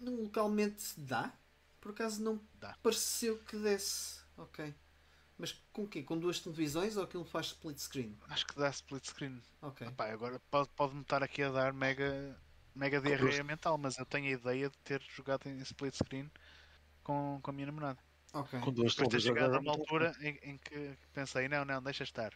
No- 0.00 0.22
Localmente 0.22 0.98
dá? 1.00 1.32
Por 1.80 1.90
acaso 1.92 2.22
não 2.22 2.40
Dá. 2.54 2.76
pareceu 2.82 3.38
que 3.44 3.56
desse. 3.56 4.20
Ok. 4.36 4.74
Mas 5.38 5.52
com 5.72 5.84
o 5.84 5.88
quê? 5.88 6.02
Com 6.02 6.18
duas 6.18 6.40
televisões 6.40 6.96
ou 6.96 7.04
aquilo 7.04 7.24
faz 7.24 7.46
split 7.46 7.78
screen? 7.78 8.18
Acho 8.28 8.46
que 8.46 8.54
dá 8.56 8.68
split 8.70 9.06
screen. 9.06 9.40
Ok. 9.60 9.86
Epá, 9.86 10.10
agora 10.10 10.40
pode- 10.50 10.70
pode-me 10.76 11.02
estar 11.02 11.22
aqui 11.22 11.42
a 11.42 11.50
dar 11.50 11.72
mega, 11.72 12.38
mega 12.74 13.00
diarreia 13.00 13.44
mental, 13.44 13.76
mas 13.76 13.98
eu 13.98 14.06
tenho 14.06 14.26
a 14.26 14.38
ideia 14.38 14.70
de 14.70 14.78
ter 14.78 15.02
jogado 15.02 15.46
em 15.48 15.58
split 15.58 15.94
screen 15.94 16.30
com, 17.02 17.38
com 17.42 17.50
a 17.50 17.52
minha 17.54 17.66
namorada. 17.66 17.98
Ok. 18.32 18.58
Com 18.60 18.72
duas 18.72 18.94
Depois 18.94 19.08
ter 19.08 19.18
televisões 19.20 19.38
chegado 19.38 19.54
a 19.56 19.60
uma 19.60 19.72
altura 19.72 20.16
em, 20.20 20.38
em 20.50 20.58
que 20.58 20.96
pensei, 21.12 21.48
não, 21.48 21.64
não, 21.64 21.82
deixa 21.82 22.04
estar. 22.04 22.32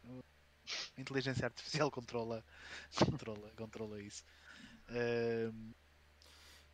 A 0.97 1.01
inteligência 1.01 1.47
artificial 1.47 1.91
controla, 1.99 2.45
controla, 2.99 3.51
controla 3.57 4.01
isso. 4.01 4.25
Ahm, 4.89 5.73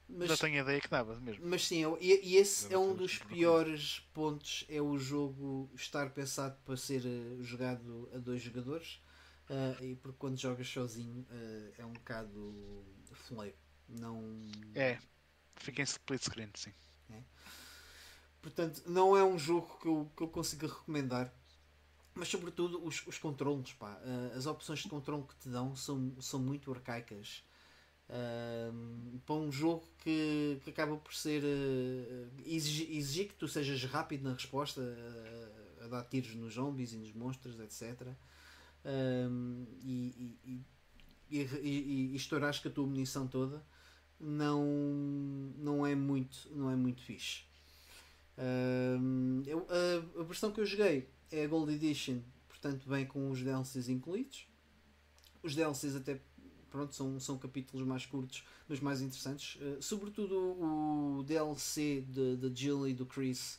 Mas, 0.08 0.28
Não 0.30 0.36
tenho 0.36 0.58
a 0.58 0.62
ideia 0.62 0.80
que 0.80 0.88
dava 0.88 1.18
mesmo. 1.20 1.44
mas 1.44 1.66
sim, 1.66 1.78
eu- 1.78 1.98
e, 2.00 2.36
esse 2.36 2.72
é 2.72 2.78
um 2.78 2.94
dos 2.94 3.18
uma 3.18 3.30
piores 3.30 4.00
pontos. 4.14 4.64
É 4.68 4.80
o 4.80 4.96
jogo 4.98 5.68
estar 5.74 6.10
pensado 6.10 6.56
para 6.64 6.76
ser 6.76 7.02
uh, 7.04 7.42
jogado 7.42 8.08
a 8.14 8.18
dois 8.18 8.40
jogadores. 8.40 9.00
Uh, 9.48 9.84
e 9.84 9.94
porque 9.96 10.16
quando 10.18 10.36
jogas 10.38 10.68
sozinho 10.68 11.26
uh, 11.30 11.72
é 11.78 11.84
um 11.84 11.92
bocado 11.92 12.84
fleio. 13.12 13.54
Não. 13.88 14.22
É, 14.74 14.98
fica 15.56 15.82
em 15.82 15.84
split 15.84 16.22
screen, 16.22 16.50
sim. 16.56 16.72
Portanto, 18.40 18.82
não 18.86 19.16
é 19.16 19.24
um 19.24 19.38
jogo 19.38 19.78
que 19.80 19.88
eu, 19.88 20.10
que 20.16 20.22
eu 20.22 20.28
consiga 20.28 20.66
recomendar. 20.68 21.32
Mas 22.16 22.28
sobretudo 22.28 22.82
os, 22.82 23.06
os 23.06 23.18
controles, 23.18 23.74
pá. 23.74 24.00
Uh, 24.02 24.36
as 24.36 24.46
opções 24.46 24.80
de 24.80 24.88
controle 24.88 25.22
que 25.24 25.36
te 25.36 25.50
dão 25.50 25.76
são, 25.76 26.14
são 26.18 26.40
muito 26.40 26.72
arcaicas. 26.72 27.44
Um, 28.08 29.18
para 29.26 29.34
um 29.34 29.52
jogo 29.52 29.84
que, 29.98 30.60
que 30.64 30.70
acaba 30.70 30.96
por 30.96 31.12
ser 31.12 31.42
uh, 31.42 32.28
exigir, 32.46 32.90
exigir 32.96 33.28
que 33.28 33.34
tu 33.34 33.46
sejas 33.46 33.84
rápido 33.84 34.22
na 34.22 34.32
resposta 34.32 34.80
uh, 34.80 35.84
a 35.84 35.88
dar 35.88 36.04
tiros 36.04 36.34
nos 36.34 36.54
zombies 36.54 36.94
e 36.94 36.96
nos 36.96 37.12
monstros, 37.12 37.60
etc. 37.60 38.08
E, 39.82 40.38
e, 40.44 40.62
e, 41.30 41.38
e, 41.38 42.12
e, 42.12 42.16
estourares 42.16 42.60
com 42.60 42.68
a 42.68 42.70
tua 42.70 42.86
munição 42.86 43.26
toda 43.26 43.60
não, 44.20 44.64
não 45.58 45.84
é 45.84 45.92
muito 45.96 46.48
não 46.54 46.70
é 46.70 46.76
muito 46.76 47.02
fixe. 47.02 47.44
A 48.38 50.22
versão 50.22 50.52
que 50.52 50.60
eu 50.60 50.66
joguei 50.66 51.08
é 51.30 51.44
a 51.44 51.48
Gold 51.48 51.72
Edition, 51.72 52.20
portanto 52.48 52.84
vem 52.88 53.06
com 53.06 53.30
os 53.30 53.42
DLCs 53.42 53.88
incluídos. 53.88 54.46
Os 55.42 55.54
DLCs 55.54 55.96
até 55.96 56.20
pronto, 56.70 56.94
são, 56.94 57.18
são 57.20 57.38
capítulos 57.38 57.86
mais 57.86 58.04
curtos, 58.04 58.44
mas 58.68 58.80
mais 58.80 59.00
interessantes. 59.00 59.56
Uh, 59.60 59.80
sobretudo 59.82 60.34
o 60.36 61.22
DLC 61.24 62.04
de, 62.08 62.36
de 62.36 62.60
Jill 62.62 62.88
e 62.88 62.94
do 62.94 63.06
Chris, 63.06 63.58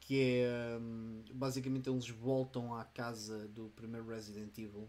que 0.00 0.20
é 0.20 0.78
um, 0.80 1.22
basicamente 1.34 1.88
eles 1.88 2.08
voltam 2.08 2.74
à 2.74 2.84
casa 2.84 3.48
do 3.48 3.68
primeiro 3.74 4.06
Resident 4.08 4.56
Evil 4.58 4.88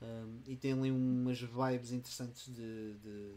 um, 0.00 0.38
e 0.46 0.56
tem 0.56 0.72
ali 0.72 0.90
umas 0.90 1.40
vibes 1.40 1.92
interessantes 1.92 2.46
de, 2.46 2.94
de, 2.94 3.32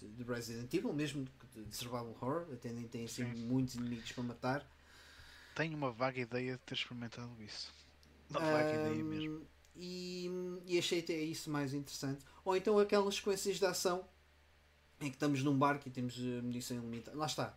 de- 0.00 0.08
de 0.16 0.22
Resident 0.24 0.72
Evil, 0.74 0.92
mesmo 0.92 1.26
de, 1.54 1.64
de 1.64 1.76
survival 1.76 2.08
horror, 2.10 2.46
até 2.52 2.72
nem 2.72 2.88
tem 2.88 3.04
assim 3.04 3.24
Sim. 3.24 3.46
muitos 3.46 3.74
inimigos 3.76 4.10
para 4.12 4.24
matar. 4.24 4.71
Tenho 5.54 5.76
uma 5.76 5.90
vaga 5.92 6.20
ideia 6.20 6.54
de 6.54 6.58
ter 6.60 6.74
experimentado 6.74 7.30
isso. 7.42 7.72
Uma 8.30 8.40
vaga 8.40 8.74
ideia 8.74 9.04
Um, 9.04 9.08
mesmo. 9.08 9.46
E, 9.74 10.30
e 10.66 10.78
achei 10.78 11.00
até 11.00 11.14
isso 11.14 11.50
mais 11.50 11.72
interessante. 11.74 12.24
Ou 12.44 12.56
então 12.56 12.78
aquelas 12.78 13.14
sequências 13.16 13.58
de 13.58 13.64
ação 13.66 14.04
em 15.00 15.08
que 15.08 15.16
estamos 15.16 15.42
num 15.42 15.56
barco 15.58 15.88
e 15.88 15.90
temos 15.90 16.16
eh, 16.18 16.40
munição 16.42 16.76
ilimitada. 16.76 17.16
Lá 17.16 17.26
está. 17.26 17.56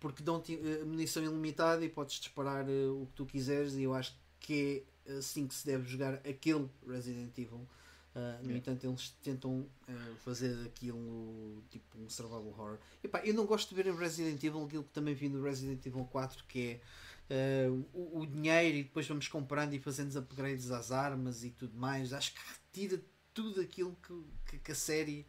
Porque 0.00 0.22
dão-te 0.22 0.54
eh, 0.54 0.84
munição 0.84 1.22
ilimitada 1.22 1.84
e 1.84 1.88
podes 1.88 2.16
disparar 2.18 2.68
eh, 2.68 2.86
o 2.86 3.06
que 3.06 3.12
tu 3.14 3.26
quiseres. 3.26 3.74
E 3.74 3.82
eu 3.82 3.94
acho 3.94 4.16
que 4.40 4.84
é 5.06 5.12
assim 5.18 5.46
que 5.46 5.54
se 5.54 5.66
deve 5.66 5.86
jogar 5.88 6.14
aquele 6.14 6.68
Resident 6.86 7.36
Evil. 7.38 7.66
Uh, 8.14 8.20
no 8.42 8.50
Yeah. 8.50 8.56
entanto, 8.58 8.84
eles 8.86 9.10
tentam 9.22 9.60
uh, 9.60 10.16
fazer 10.24 10.66
aquilo 10.66 11.62
tipo 11.70 11.98
um 11.98 12.08
survival 12.08 12.46
horror. 12.48 12.78
Epá, 13.04 13.20
eu 13.24 13.32
não 13.34 13.46
gosto 13.46 13.68
de 13.68 13.74
ver 13.80 13.86
em 13.86 13.96
Resident 13.96 14.42
Evil 14.42 14.64
aquilo 14.64 14.82
que 14.82 14.90
também 14.90 15.14
vi 15.14 15.28
no 15.28 15.40
Resident 15.42 15.84
Evil 15.86 16.04
4, 16.06 16.44
que 16.46 16.60
é 16.60 16.80
uh, 17.30 17.88
o, 17.92 18.20
o 18.20 18.26
dinheiro 18.26 18.76
e 18.78 18.82
depois 18.82 19.06
vamos 19.06 19.28
comprando 19.28 19.74
e 19.74 19.78
fazendo 19.78 20.16
upgrades 20.18 20.70
às 20.70 20.90
armas 20.90 21.44
e 21.44 21.50
tudo 21.50 21.76
mais. 21.76 22.12
Acho 22.12 22.32
que 22.34 22.40
retira 22.40 23.02
tudo 23.34 23.60
aquilo 23.60 23.96
que, 24.02 24.24
que, 24.50 24.58
que 24.58 24.72
a 24.72 24.74
série 24.74 25.26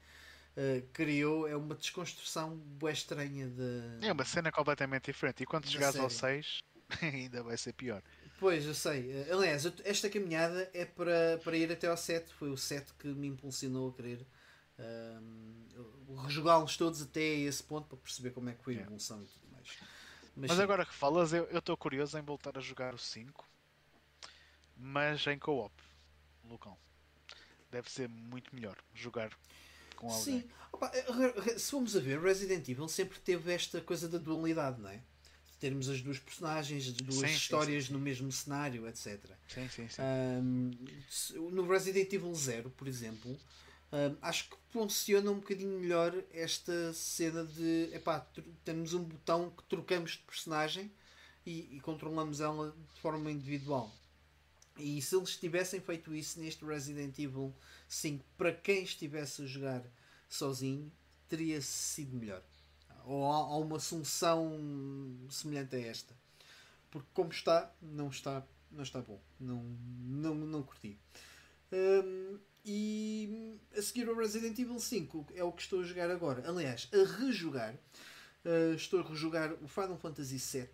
uh, 0.56 0.88
criou. 0.94 1.48
É 1.48 1.56
uma 1.56 1.76
desconstrução 1.76 2.62
estranha 2.92 3.48
de. 3.48 4.08
É 4.08 4.12
uma 4.12 4.26
cena 4.26 4.52
completamente 4.52 5.06
diferente. 5.06 5.44
E 5.44 5.46
quando 5.46 5.68
chegares 5.68 6.00
ao 6.00 6.10
série. 6.10 6.44
6, 6.44 6.64
ainda 7.02 7.44
vai 7.44 7.58
ser 7.58 7.74
pior. 7.74 8.02
Pois, 8.38 8.66
eu 8.66 8.74
sei. 8.74 9.12
Eh, 9.12 9.32
Aliás, 9.32 9.66
esta 9.84 10.10
caminhada 10.10 10.70
é 10.74 10.86
para, 10.86 11.40
para 11.44 11.58
ir 11.58 11.72
até 11.72 11.88
ao 11.88 11.98
7. 11.98 12.34
Foi 12.34 12.50
o 12.50 12.58
7 12.58 12.94
que 12.98 13.08
me 13.10 13.28
impulsionou 13.28 13.90
a 13.90 13.94
querer 13.94 14.26
um, 14.80 16.22
rejogá-los 16.24 16.78
todos 16.78 17.02
até 17.02 17.22
esse 17.22 17.62
ponto 17.64 17.88
para 17.88 17.98
perceber 17.98 18.32
como 18.32 18.50
é 18.50 18.54
que 18.54 18.64
foi 18.64 18.74
a 18.74 18.78
Yeah. 18.78 18.88
evolução 18.88 19.22
e 19.22 19.26
tudo 19.26 19.49
Mas 20.46 20.60
sim, 20.60 20.60
agora 20.60 20.86
que 20.86 20.94
falas, 20.94 21.32
eu 21.32 21.46
estou 21.58 21.78
curioso 21.78 22.18
em 22.18 22.22
voltar 22.22 22.58
a 22.58 22.62
jogar 22.62 22.94
o 22.94 22.98
5, 22.98 23.48
mas 24.76 25.26
em 25.28 25.38
co-op 25.38 25.74
local. 26.50 26.80
Deve 27.72 27.90
ser 27.92 28.10
muito 28.10 28.54
melhor 28.56 28.78
jogar 28.94 29.32
com 29.96 30.12
alguém. 30.12 30.44
Sim, 30.44 30.50
Opa, 30.72 30.92
re- 30.92 31.60
se 31.60 31.70
formos 31.72 31.96
a 31.96 32.00
ver, 32.00 32.20
Resident 32.20 32.68
Evil 32.68 32.88
sempre 32.88 33.20
teve 33.20 33.54
esta 33.54 33.80
coisa 33.82 34.08
da 34.08 34.18
dualidade, 34.18 34.82
não 34.82 34.90
é? 34.90 34.98
De 34.98 35.58
termos 35.60 35.90
as 35.90 36.02
duas 36.02 36.18
personagens, 36.20 36.88
as 36.88 36.94
duas 36.94 37.30
Sim, 37.30 37.30
histórias 37.30 37.90
sim, 37.90 37.90
sim. 37.90 37.90
no 37.90 38.00
mesmo 38.00 38.32
cenário, 38.32 38.88
etc. 38.88 39.38
Sim, 39.48 39.68
sim, 39.70 39.88
sim. 39.90 40.08
Um, 40.42 40.72
no 41.52 41.68
Resident 41.68 42.12
Evil 42.14 42.34
0, 42.34 42.70
por 42.72 42.88
exemplo, 42.88 43.40
acho 44.22 44.50
que 44.50 44.56
funciona 44.70 45.32
um 45.32 45.40
bocadinho 45.40 45.80
melhor 45.80 46.14
esta 46.32 46.94
cena 46.94 47.44
de 47.44 47.90
epá, 47.94 48.26
temos 48.64 48.94
um 48.94 49.04
botão 49.04 49.50
que 49.50 49.64
trocamos 49.64 50.12
de 50.12 50.20
personagem 50.20 50.92
e, 51.46 51.78
e 51.78 51.80
controlamos 51.82 52.40
ela 52.40 52.72
de 52.94 53.02
forma 53.02 53.32
individual. 53.32 53.92
E 54.78 55.02
se 55.02 55.16
eles 55.16 55.36
tivessem 55.36 55.82
feito 55.82 56.16
isso 56.16 56.40
neste 56.40 56.64
Resident 56.64 57.18
Evil 57.20 57.54
5, 57.88 58.24
para 58.38 58.54
quem 58.54 58.84
estivesse 58.84 59.42
a 59.42 59.46
jogar 59.46 59.84
sozinho, 60.30 60.92
teria 61.28 61.62
sido 61.62 62.16
melhor. 62.16 62.42
Ou 63.06 63.30
há, 63.30 63.38
há 63.38 63.58
uma 63.58 63.80
solução 63.80 64.58
semelhante 65.30 65.76
a 65.76 65.80
esta. 65.80 66.16
Porque 66.90 67.08
como 67.14 67.32
está, 67.32 67.74
não 67.82 68.08
está, 68.08 68.46
não 68.72 68.84
está 68.84 69.02
bom. 69.02 69.20
Não, 69.40 69.64
não, 70.00 70.36
não 70.36 70.64
curti. 70.64 70.98
E 72.66 73.58
a 73.78 73.82
seguir 73.82 74.08
ao 74.08 74.16
Resident 74.16 74.58
Evil 74.58 74.80
5 74.80 75.28
é 75.36 75.44
o 75.44 75.52
que 75.52 75.62
estou 75.62 75.82
a 75.82 75.84
jogar 75.84 76.10
agora. 76.10 76.48
Aliás, 76.48 76.90
a 76.94 77.20
rejogar. 77.20 77.74
uh, 78.46 78.74
estou 78.76 79.00
a 79.00 79.04
rejogar 79.04 79.54
o 79.62 79.68
Final 79.68 79.98
Fantasy 79.98 80.38
VII 80.38 80.70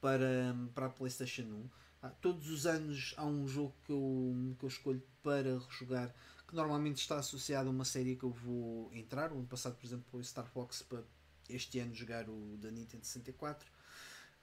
para, 0.00 0.54
para 0.74 0.86
a 0.86 0.90
PlayStation 0.90 1.42
1. 1.42 1.70
Ah, 2.00 2.10
todos 2.10 2.48
os 2.48 2.66
anos 2.66 3.14
há 3.16 3.26
um 3.26 3.46
jogo 3.48 3.74
que 3.84 3.92
eu, 3.92 4.54
que 4.58 4.64
eu 4.64 4.68
escolho 4.68 5.02
para 5.22 5.58
rejogar 5.58 6.14
que 6.46 6.54
normalmente 6.54 6.96
está 6.96 7.18
associado 7.18 7.68
a 7.68 7.72
uma 7.72 7.84
série 7.84 8.16
que 8.16 8.24
eu 8.24 8.30
vou 8.30 8.90
entrar. 8.94 9.32
O 9.32 9.38
ano 9.38 9.46
passado, 9.46 9.76
por 9.76 9.86
exemplo, 9.86 10.06
foi 10.10 10.20
o 10.20 10.24
Star 10.24 10.46
Fox 10.46 10.82
para 10.82 11.02
este 11.48 11.78
ano 11.78 11.94
jogar 11.94 12.28
o 12.28 12.56
da 12.56 12.70
Nintendo 12.70 13.04
64. 13.04 13.70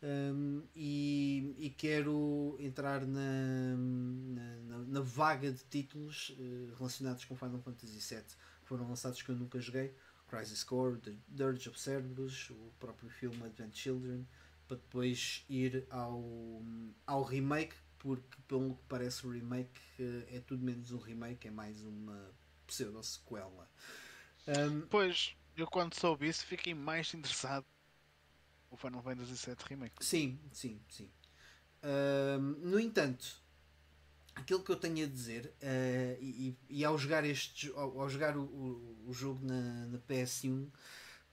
Um, 0.03 0.63
e, 0.75 1.55
e 1.57 1.69
quero 1.71 2.55
entrar 2.59 3.05
na, 3.07 3.75
na, 3.75 4.79
na- 4.79 5.01
vaga 5.01 5.51
de 5.51 5.63
títulos 5.63 6.35
eh, 6.37 6.73
relacionados 6.77 7.25
com 7.25 7.35
Final 7.35 7.59
Fantasy 7.61 7.99
VII 7.99 8.35
que 8.61 8.67
foram 8.67 8.87
lançados 8.87 9.21
que 9.21 9.29
eu 9.29 9.35
nunca 9.35 9.59
joguei. 9.59 9.95
Crisis 10.27 10.63
Core, 10.63 10.99
The 10.99 11.15
Dirge 11.27 11.69
of 11.69 11.79
Cerberus 11.79 12.49
o 12.51 12.71
próprio 12.79 13.09
filme 13.09 13.41
Advent 13.45 13.73
Children 13.75 14.27
para 14.67 14.77
depois 14.77 15.43
ir 15.49 15.87
ao, 15.89 16.61
ao 17.07 17.23
remake 17.23 17.75
porque 17.97 18.37
pelo 18.47 18.75
que 18.75 18.83
parece 18.87 19.25
o 19.25 19.31
remake 19.31 19.79
eh, 19.99 20.37
é 20.37 20.39
tudo 20.41 20.63
menos 20.63 20.91
um 20.91 20.97
remake 20.99 21.47
é 21.47 21.51
mais 21.51 21.83
uma 21.83 22.31
pseudo 22.67 23.01
sequela 23.01 23.67
um, 24.47 24.87
Pois, 24.89 25.35
eu 25.55 25.67
quando 25.67 25.93
soube 25.93 26.27
isso 26.27 26.43
fiquei 26.45 26.73
mais 26.73 27.13
interessado 27.13 27.65
no 28.75 28.77
Final 28.77 29.01
Fantasy 29.01 29.35
VII 29.35 29.55
Remake. 29.69 30.03
Sim, 30.05 30.39
sim, 30.51 30.79
sim. 30.89 31.09
Ahm, 31.83 32.55
no 32.61 32.79
entanto, 32.79 33.41
aquilo 34.35 34.63
que 34.63 34.71
eu 34.71 34.75
tenho 34.75 35.05
a 35.05 35.09
dizer, 35.09 35.53
eh, 35.61 36.17
e, 36.21 36.55
e- 36.69 36.85
ao 36.85 36.97
jogar, 36.97 37.23
este, 37.25 37.69
ao, 37.75 38.01
ao 38.01 38.09
jogar 38.09 38.37
o, 38.37 38.43
o, 38.43 39.05
o 39.09 39.13
jogo 39.13 39.45
na, 39.45 39.85
na 39.87 39.97
PS1, 39.99 40.69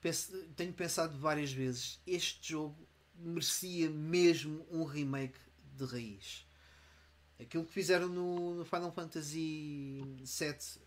penso- 0.01 0.31
tenho 0.55 0.73
pensado 0.73 1.17
várias 1.17 1.51
vezes: 1.51 1.99
este 2.05 2.51
jogo 2.53 2.87
merecia 3.15 3.89
mesmo 3.89 4.65
um 4.71 4.83
remake 4.83 5.37
de 5.75 5.85
raiz. 5.85 6.45
Aquilo 7.39 7.65
que 7.65 7.73
fizeram 7.73 8.07
no, 8.07 8.55
no 8.55 8.65
Final 8.65 8.91
Fantasy 8.91 10.01
VII 10.23 10.79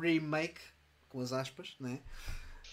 Remake, 0.00 0.60
com 1.08 1.20
as 1.20 1.32
aspas, 1.32 1.76
né? 1.80 2.00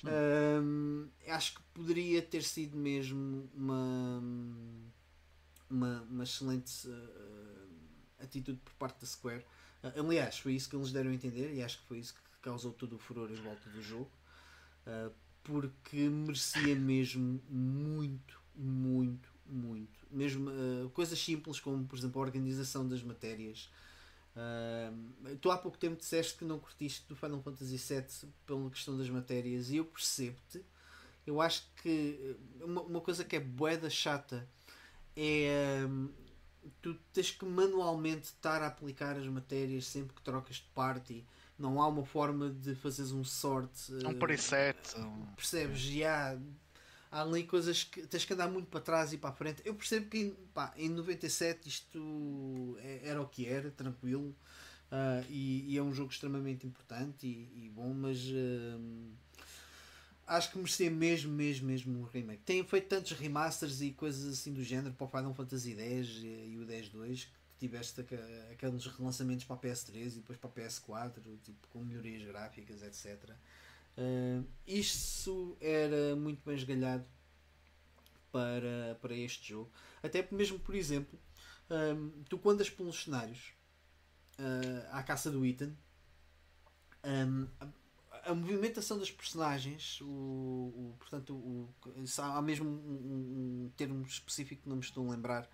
Hum, 0.08 1.08
acho 1.28 1.56
que 1.56 1.62
poderia 1.74 2.22
ter 2.22 2.44
sido 2.44 2.76
mesmo 2.76 3.50
uma, 3.54 4.24
uma, 5.70 6.02
uma 6.10 6.24
excelente 6.24 6.88
uh, 6.88 8.24
atitude 8.24 8.60
por 8.64 8.74
parte 8.74 9.00
da 9.02 9.08
Square. 9.08 9.46
Uh, 9.84 10.00
aliás, 10.00 10.40
foi 10.40 10.54
isso 10.54 10.70
que 10.70 10.76
eles 10.76 10.92
deram 10.92 11.12
a 11.12 11.14
entender 11.14 11.54
e 11.54 11.62
acho 11.62 11.80
que 11.80 11.86
foi 11.86 12.00
isso 12.00 12.14
que 12.14 12.20
causou 12.42 12.72
todo 12.74 12.96
o 12.96 13.00
furor 13.00 13.30
em 13.32 13.36
volta 13.36 13.70
do 13.70 13.82
jogo. 13.82 14.12
Uh, 14.88 15.12
porque 15.44 16.10
merecia 16.10 16.76
mesmo 16.76 17.42
muito, 17.50 18.40
muito, 18.56 19.30
muito. 19.46 20.00
Mesmo 20.12 20.52
coisas 20.94 21.18
simples 21.18 21.60
como, 21.60 21.84
por 21.86 21.98
exemplo, 21.98 22.22
a 22.22 22.26
organização 22.26 22.88
das 22.88 23.02
matérias. 23.02 23.72
Uh, 24.36 25.36
tu 25.38 25.52
há 25.52 25.58
pouco 25.58 25.78
tempo 25.78 25.98
disseste 25.98 26.38
que 26.38 26.46
não 26.46 26.58
curtiste 26.58 27.06
do 27.08 27.16
Final 27.16 27.42
Fantasy 27.42 27.78
VII 27.78 28.30
pela 28.46 28.70
questão 28.70 28.98
das 28.98 29.10
matérias 29.10 29.70
e 29.70 29.78
eu 29.78 29.86
percebo-te. 29.86 30.64
Eu 31.28 31.42
acho 31.42 31.68
que 31.82 32.38
uh, 32.62 32.66
uma, 32.66 32.82
uma 32.82 33.02
coisa 33.02 33.24
que 33.24 33.36
é 33.36 33.40
boeda 33.40 33.90
chata 33.90 34.48
é 35.16 35.86
um, 35.86 36.10
tu 36.82 36.96
tens 37.14 37.32
que 37.32 37.46
manualmente 37.46 38.26
estar 38.26 38.62
a 38.62 38.68
aplicar 38.68 39.18
as 39.18 39.28
matérias 39.28 39.86
sempre 39.86 40.16
que 40.16 40.22
trocas 40.22 40.58
de 40.58 40.68
party. 40.74 41.26
Não 41.60 41.82
há 41.82 41.88
uma 41.88 42.06
forma 42.06 42.50
de 42.50 42.74
fazeres 42.74 43.12
um 43.12 43.24
sort. 43.24 43.72
Um 44.06 44.12
uh, 44.12 44.16
preset. 44.16 44.98
Um... 44.98 45.26
percebes? 45.36 45.80
Já 45.80 46.34
há 46.34 46.38
ali 47.12 47.44
coisas 47.46 47.84
que 47.84 48.08
tens 48.08 48.26
que 48.26 48.34
andar 48.34 48.50
muito 48.50 48.68
para 48.70 48.80
trás 48.80 49.12
e 49.14 49.18
para 49.18 49.30
a 49.32 49.34
frente. 49.34 49.62
Eu 49.66 49.76
percebo 49.76 50.10
que 50.10 50.18
em, 50.20 50.32
pá, 50.54 50.74
em 50.78 50.90
97 50.90 51.68
isto 51.70 52.78
é- 52.82 53.02
era 53.10 53.22
o 53.22 53.28
que 53.28 53.46
era, 53.48 53.70
tranquilo. 53.72 54.36
ah, 54.92 55.24
e, 55.30 55.66
e 55.74 55.78
é 55.78 55.84
um 55.84 55.94
jogo 55.94 56.12
extremamente 56.12 56.66
importante 56.68 57.26
e, 57.28 57.66
e 57.66 57.70
bom, 57.70 57.94
mas 57.94 58.18
ah, 60.28 60.36
acho 60.38 60.52
que 60.52 60.58
merecia 60.58 60.90
mesmo, 60.90 61.32
mesmo, 61.34 61.68
mesmo 61.68 62.00
um 62.00 62.04
remake. 62.04 62.42
Têm 62.44 62.64
feito 62.64 62.88
tantos 62.88 63.12
remasters 63.14 63.82
e 63.82 63.92
coisas 63.92 64.32
assim 64.34 64.54
do 64.54 64.64
género 64.64 64.94
para 64.94 65.06
o 65.06 65.10
Final 65.10 65.34
Fantasy 65.34 65.74
X 65.76 66.08
e, 66.24 66.52
e 66.54 66.58
o 66.62 66.66
10-2 66.66 67.26
que 67.26 67.68
tiveste 67.68 68.02
aca- 68.02 68.48
aqueles 68.52 68.86
relançamentos 68.86 69.46
para 69.46 69.56
a 69.56 69.60
PS3 69.60 70.14
e 70.14 70.16
depois 70.18 70.38
para 70.38 70.50
a 70.50 70.54
PS4, 70.54 71.22
tipo, 71.44 71.68
com 71.70 71.84
melhorias 71.84 72.24
gráficas, 72.24 72.82
etc. 72.82 73.36
Uh, 73.98 74.46
isso 74.66 75.58
era 75.62 76.16
muito 76.16 76.44
bem 76.46 76.56
esgalhado 76.56 77.06
para, 78.32 78.98
para 79.02 79.14
este 79.16 79.50
jogo. 79.50 79.72
Até 80.02 80.28
mesmo, 80.32 80.60
por 80.60 80.76
exemplo, 80.76 81.20
um, 81.70 82.24
tu 82.30 82.38
quando 82.38 82.56
andas 82.56 82.70
pelos 82.70 83.04
cenários 83.04 83.54
uh, 84.40 84.88
à 84.92 85.04
caça 85.04 85.32
do 85.32 85.46
Ethan, 85.46 85.74
um, 87.04 87.48
a, 87.60 88.32
a 88.32 88.36
movimentação 88.36 88.98
das 88.98 89.12
personagens, 89.12 90.00
o, 90.02 90.06
o- 90.06 90.96
portanto, 91.00 91.34
o, 91.34 91.70
há 92.20 92.42
mesmo 92.42 92.70
um- 92.70 93.66
um 93.66 93.72
termo 93.76 94.04
específico 94.06 94.64
que 94.64 94.70
não 94.70 94.78
me 94.78 94.84
estou 94.84 95.08
a 95.08 95.12
lembrar. 95.12 95.50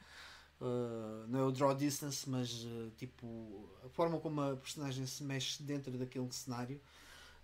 Uh, 0.60 1.28
não 1.28 1.40
é 1.40 1.44
o 1.44 1.52
draw 1.52 1.76
distance, 1.76 2.28
mas 2.30 2.64
uh, 2.66 2.92
tipo 2.98 3.70
a 3.86 3.90
forma 3.90 4.20
como 4.20 4.42
a 4.42 4.56
personagem 4.58 5.06
se 5.06 5.24
mexe 5.24 5.62
dentro 5.62 5.92
daquele 5.98 6.32
cenário 6.32 6.82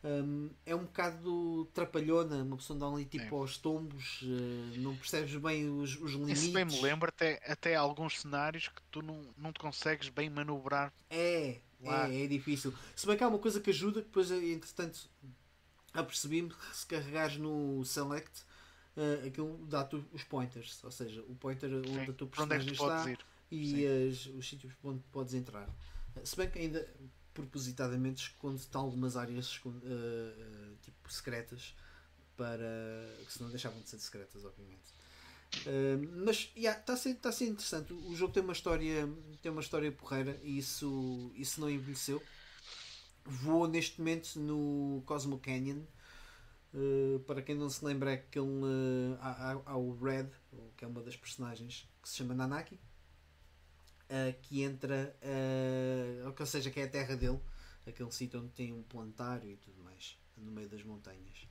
um, 0.04 0.50
é 0.66 0.76
um 0.76 0.84
bocado 0.84 1.66
trapalhona, 1.74 2.44
uma 2.44 2.58
pessoa 2.58 2.76
anda 2.76 2.88
ali 2.88 3.06
tipo 3.06 3.24
É. 3.36 3.40
aos 3.40 3.58
tombos, 3.58 4.22
uh, 4.24 4.80
não 4.82 4.96
percebes 4.98 5.36
bem 5.38 5.70
os, 5.70 5.96
os 6.02 6.12
limites. 6.12 6.44
Isso 6.44 6.52
bem 6.52 6.66
me 6.66 6.82
lembra 6.82 7.10
até, 7.10 7.42
até 7.50 7.76
alguns 7.76 8.20
cenários 8.20 8.68
que 8.68 8.82
tu 8.92 9.02
não, 9.02 9.22
não 9.38 9.54
te 9.54 9.60
consegues 9.60 10.10
bem 10.10 10.30
manobrar. 10.30 10.94
É, 11.10 11.60
Lá. 11.82 12.10
é, 12.10 12.24
é 12.24 12.28
difícil. 12.28 12.74
Se 12.96 13.08
bem 13.08 13.16
que 13.18 13.24
há 13.24 13.28
uma 13.28 13.40
coisa 13.40 13.62
que 13.62 13.70
ajuda, 13.70 14.02
que 14.02 14.08
depois, 14.08 14.30
entretanto, 14.32 15.10
apercebi-me 15.94 16.50
que 16.50 16.76
se 16.76 16.86
carregares 16.86 17.38
no 17.38 17.84
Select, 17.86 18.42
uh, 18.98 19.26
aquilo 19.28 19.66
dá-te 19.68 19.96
os 20.12 20.24
pointers, 20.24 20.84
ou 20.84 20.92
seja, 20.92 21.22
o 21.22 21.36
pointer 21.36 21.72
onde 21.74 21.88
Sim, 21.90 22.00
a 22.02 22.14
tua 22.14 22.28
onde 22.40 22.54
é 22.56 22.58
personagem 22.58 22.76
podes 22.76 23.08
está 23.08 23.26
e 23.52 23.86
as- 23.86 24.26
os 24.26 24.50
sítios 24.50 24.74
onde 24.84 25.00
podes 25.12 25.34
entrar. 25.34 25.70
Se 26.24 26.36
bem 26.36 26.50
que 26.50 26.60
ainda 26.60 26.88
propositadamente 27.34 28.24
esconde-te 28.30 28.76
algumas 28.76 29.18
áreas 29.18 29.60
uh, 29.66 29.70
uh, 29.70 30.76
tipo 30.82 31.12
secretas 31.12 31.76
para 32.38 32.66
que 33.26 33.34
senão 33.34 33.50
deixavam 33.50 33.82
de 33.82 33.90
ser 33.90 34.00
secretas, 34.00 34.44
obviamente. 34.46 34.92
Uh, 35.68 36.24
mas 36.26 36.52
está 36.56 36.94
a, 36.94 36.98
ser, 36.98 37.16
tá 37.16 37.30
a 37.30 37.32
ser 37.32 37.46
interessante. 37.48 37.94
O 37.94 38.16
jogo 38.16 38.34
tem 38.34 38.42
uma 38.42 38.54
história, 38.54 39.08
tem 39.42 39.52
uma 39.52 39.62
história 39.62 39.92
porreira 39.92 40.40
e 40.44 40.58
isso, 40.58 41.32
isso 41.36 41.62
não 41.62 41.70
envelheceu. 41.70 42.22
Vou 43.26 43.68
neste 43.68 44.00
momento 44.00 44.40
no 44.40 45.02
Cosmo 45.06 45.40
Canyon. 45.40 45.82
Uh, 46.74 47.20
para 47.28 47.42
quem 47.44 47.56
não 47.56 47.70
se 47.70 47.86
lembra, 47.86 48.12
é 48.12 48.14
aquele. 48.16 48.48
Uh, 48.48 49.18
há- 49.22 49.62
há 49.66 49.78
o 49.78 49.96
Red, 50.04 50.28
que 50.76 50.84
é 50.84 50.88
uma 50.88 51.02
das 51.04 51.16
personagens 51.16 51.88
que 52.02 52.10
se 52.10 52.16
chama 52.18 52.34
Nanaki, 52.34 52.80
que 54.42 54.62
entra, 54.62 55.16
uh, 55.22 56.34
ou 56.38 56.46
seja, 56.46 56.70
que 56.70 56.80
é 56.80 56.84
a 56.84 56.90
terra 56.90 57.16
dele. 57.16 57.40
aquele 57.88 58.12
sítio 58.12 58.40
onde 58.40 58.50
tem 58.50 58.72
um 58.72 58.84
plantário 58.84 59.50
e 59.50 59.58
tudo 59.58 59.82
mais, 59.84 60.18
no 60.38 60.52
meio 60.52 60.70
das 60.70 60.84
montanhas. 60.84 61.48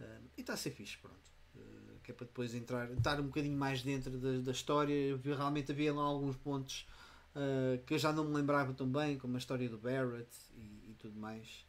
Uh, 0.00 0.28
e 0.36 0.40
está 0.40 0.54
a 0.54 0.56
ser 0.56 0.70
fixe, 0.70 0.96
pronto. 0.98 1.32
Uh, 1.54 2.00
que 2.02 2.10
é 2.10 2.14
para 2.14 2.26
depois 2.26 2.54
entrar, 2.54 2.90
estar 2.92 3.20
um 3.20 3.26
bocadinho 3.26 3.56
mais 3.56 3.82
dentro 3.82 4.18
da, 4.18 4.38
da 4.38 4.52
história. 4.52 5.18
Realmente 5.22 5.72
havia 5.72 5.92
lá 5.94 6.02
alguns 6.02 6.36
pontos 6.36 6.86
uh, 7.34 7.82
que 7.84 7.94
eu 7.94 7.98
já 7.98 8.12
não 8.12 8.24
me 8.24 8.34
lembrava 8.34 8.72
tão 8.74 8.90
bem, 8.90 9.18
como 9.18 9.36
a 9.36 9.38
história 9.38 9.68
do 9.68 9.78
Barrett 9.78 10.30
e, 10.56 10.90
e 10.90 10.96
tudo 10.98 11.18
mais. 11.18 11.64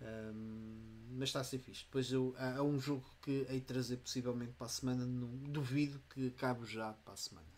Um, 0.00 1.06
mas 1.12 1.30
está 1.30 1.40
a 1.40 1.44
ser 1.44 1.58
fixe. 1.58 1.84
Depois 1.84 2.12
eu, 2.12 2.34
há, 2.38 2.62
um 2.62 2.78
jogo 2.78 3.04
que 3.22 3.46
hei 3.48 3.60
trazer 3.60 3.96
possivelmente 3.96 4.52
para 4.52 4.66
a 4.66 4.70
semana. 4.70 5.04
Não, 5.06 5.28
duvido 5.50 6.00
que 6.10 6.28
acabe 6.28 6.66
já 6.66 6.92
para 6.92 7.14
a 7.14 7.16
semana. 7.16 7.55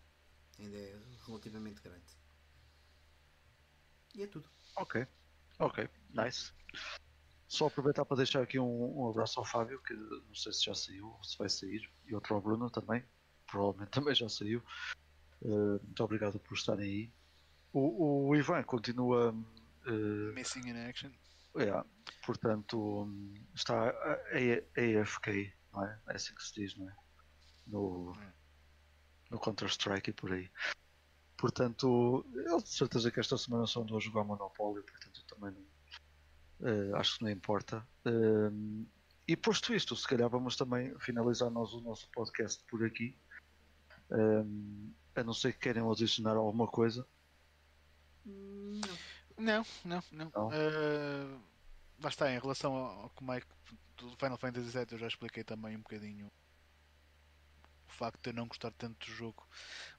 Ainda 0.58 0.76
é 0.76 0.98
relativamente 1.26 1.80
grande. 1.80 2.18
E 4.14 4.22
é 4.22 4.26
tudo. 4.26 4.50
Ok, 4.76 5.06
ok, 5.58 5.88
nice. 6.10 6.52
Só 7.46 7.66
aproveitar 7.66 8.04
para 8.04 8.18
deixar 8.18 8.42
aqui 8.42 8.58
um, 8.58 9.00
um, 9.00 9.08
abraço 9.08 9.38
ao 9.38 9.46
Fábio, 9.46 9.80
que 9.82 9.94
não 9.94 10.34
sei 10.34 10.52
se 10.52 10.64
já 10.64 10.74
saiu 10.74 11.06
ou 11.08 11.24
se 11.24 11.38
vai 11.38 11.48
sair, 11.48 11.90
e 12.04 12.14
outro 12.14 12.34
ao 12.34 12.42
Bruno 12.42 12.70
também, 12.70 13.04
provavelmente 13.46 13.90
também 13.92 14.14
já 14.14 14.28
saiu. 14.28 14.62
Uh, 15.40 15.80
muito 15.82 16.04
obrigado 16.04 16.38
por 16.40 16.54
estarem 16.54 16.84
aí. 16.84 17.12
O, 17.72 18.28
o 18.28 18.36
Ivan 18.36 18.62
continua. 18.64 19.32
Uh, 19.86 20.32
Missing 20.34 20.68
in 20.68 20.88
action. 20.88 21.12
Yeah, 21.56 21.84
portanto, 22.26 23.08
está 23.54 23.88
AFK, 24.30 25.52
não 25.72 25.84
é? 25.84 26.00
É 26.08 26.14
assim 26.16 26.34
que 26.34 26.42
se 26.42 26.54
diz, 26.54 26.76
não 26.76 26.88
é? 26.88 26.96
No, 27.66 28.12
hum. 28.12 28.32
No 29.30 29.38
Counter-Strike 29.38 30.10
e 30.10 30.12
por 30.12 30.32
aí. 30.32 30.50
Portanto, 31.36 32.26
eu 32.34 32.60
de 32.60 32.68
certeza 32.68 33.10
que 33.10 33.20
esta 33.20 33.38
semana 33.38 33.66
só 33.66 33.82
andou 33.82 33.96
a 33.96 34.00
jogar 34.00 34.24
Monopólio, 34.24 34.82
portanto 34.82 35.24
também 35.26 35.52
não, 35.52 36.92
uh, 36.92 36.96
acho 36.96 37.18
que 37.18 37.24
não 37.24 37.30
importa. 37.30 37.86
Uh, 38.04 38.86
e 39.26 39.36
posto 39.36 39.74
isto, 39.74 39.94
se 39.94 40.08
calhar 40.08 40.28
vamos 40.28 40.56
também 40.56 40.98
finalizar 40.98 41.50
nós 41.50 41.72
o 41.74 41.80
nosso 41.80 42.08
podcast 42.10 42.64
por 42.68 42.84
aqui. 42.84 43.16
Uh, 44.10 44.92
a 45.14 45.22
não 45.22 45.34
ser 45.34 45.52
que 45.52 45.58
querem 45.58 45.88
adicionar 45.88 46.36
alguma 46.36 46.66
coisa. 46.66 47.06
Não. 48.24 48.98
Não, 49.38 49.64
não, 49.84 50.02
não. 50.10 50.28
Uh, 50.48 51.40
lá 52.02 52.08
está, 52.08 52.30
em 52.30 52.38
relação 52.38 52.74
ao, 52.74 53.10
como 53.10 53.32
é 53.32 53.40
que 53.40 53.46
do 53.96 54.10
Final 54.16 54.36
Fantasy 54.36 54.70
VII 54.70 54.86
eu 54.92 54.98
já 54.98 55.06
expliquei 55.06 55.44
também 55.44 55.76
um 55.76 55.80
bocadinho 55.80 56.30
o 57.88 57.92
facto 57.92 58.22
de 58.22 58.30
eu 58.30 58.34
não 58.34 58.46
gostar 58.46 58.70
tanto 58.72 59.06
do 59.06 59.12
jogo. 59.12 59.46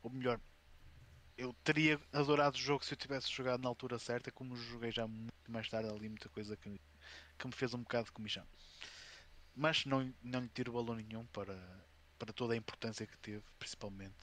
Ou 0.03 0.11
melhor, 0.11 0.39
eu 1.37 1.53
teria 1.63 1.99
adorado 2.11 2.55
o 2.57 2.59
jogo 2.59 2.83
se 2.83 2.93
eu 2.93 2.97
tivesse 2.97 3.31
jogado 3.31 3.61
na 3.61 3.69
altura 3.69 3.97
certa, 3.97 4.31
como 4.31 4.55
joguei 4.55 4.91
já 4.91 5.07
muito 5.07 5.33
mais 5.51 5.69
tarde 5.69 5.89
ali, 5.89 6.09
muita 6.09 6.29
coisa 6.29 6.55
que, 6.55 6.79
que 7.37 7.47
me 7.47 7.53
fez 7.53 7.73
um 7.73 7.79
bocado 7.79 8.05
de 8.05 8.11
comichão. 8.11 8.45
Mas 9.55 9.85
não, 9.85 10.13
não 10.21 10.41
lhe 10.41 10.49
tiro 10.49 10.71
valor 10.71 10.95
nenhum 10.97 11.25
para, 11.27 11.57
para 12.17 12.31
toda 12.33 12.53
a 12.53 12.57
importância 12.57 13.05
que 13.07 13.17
teve, 13.17 13.43
principalmente 13.57 14.15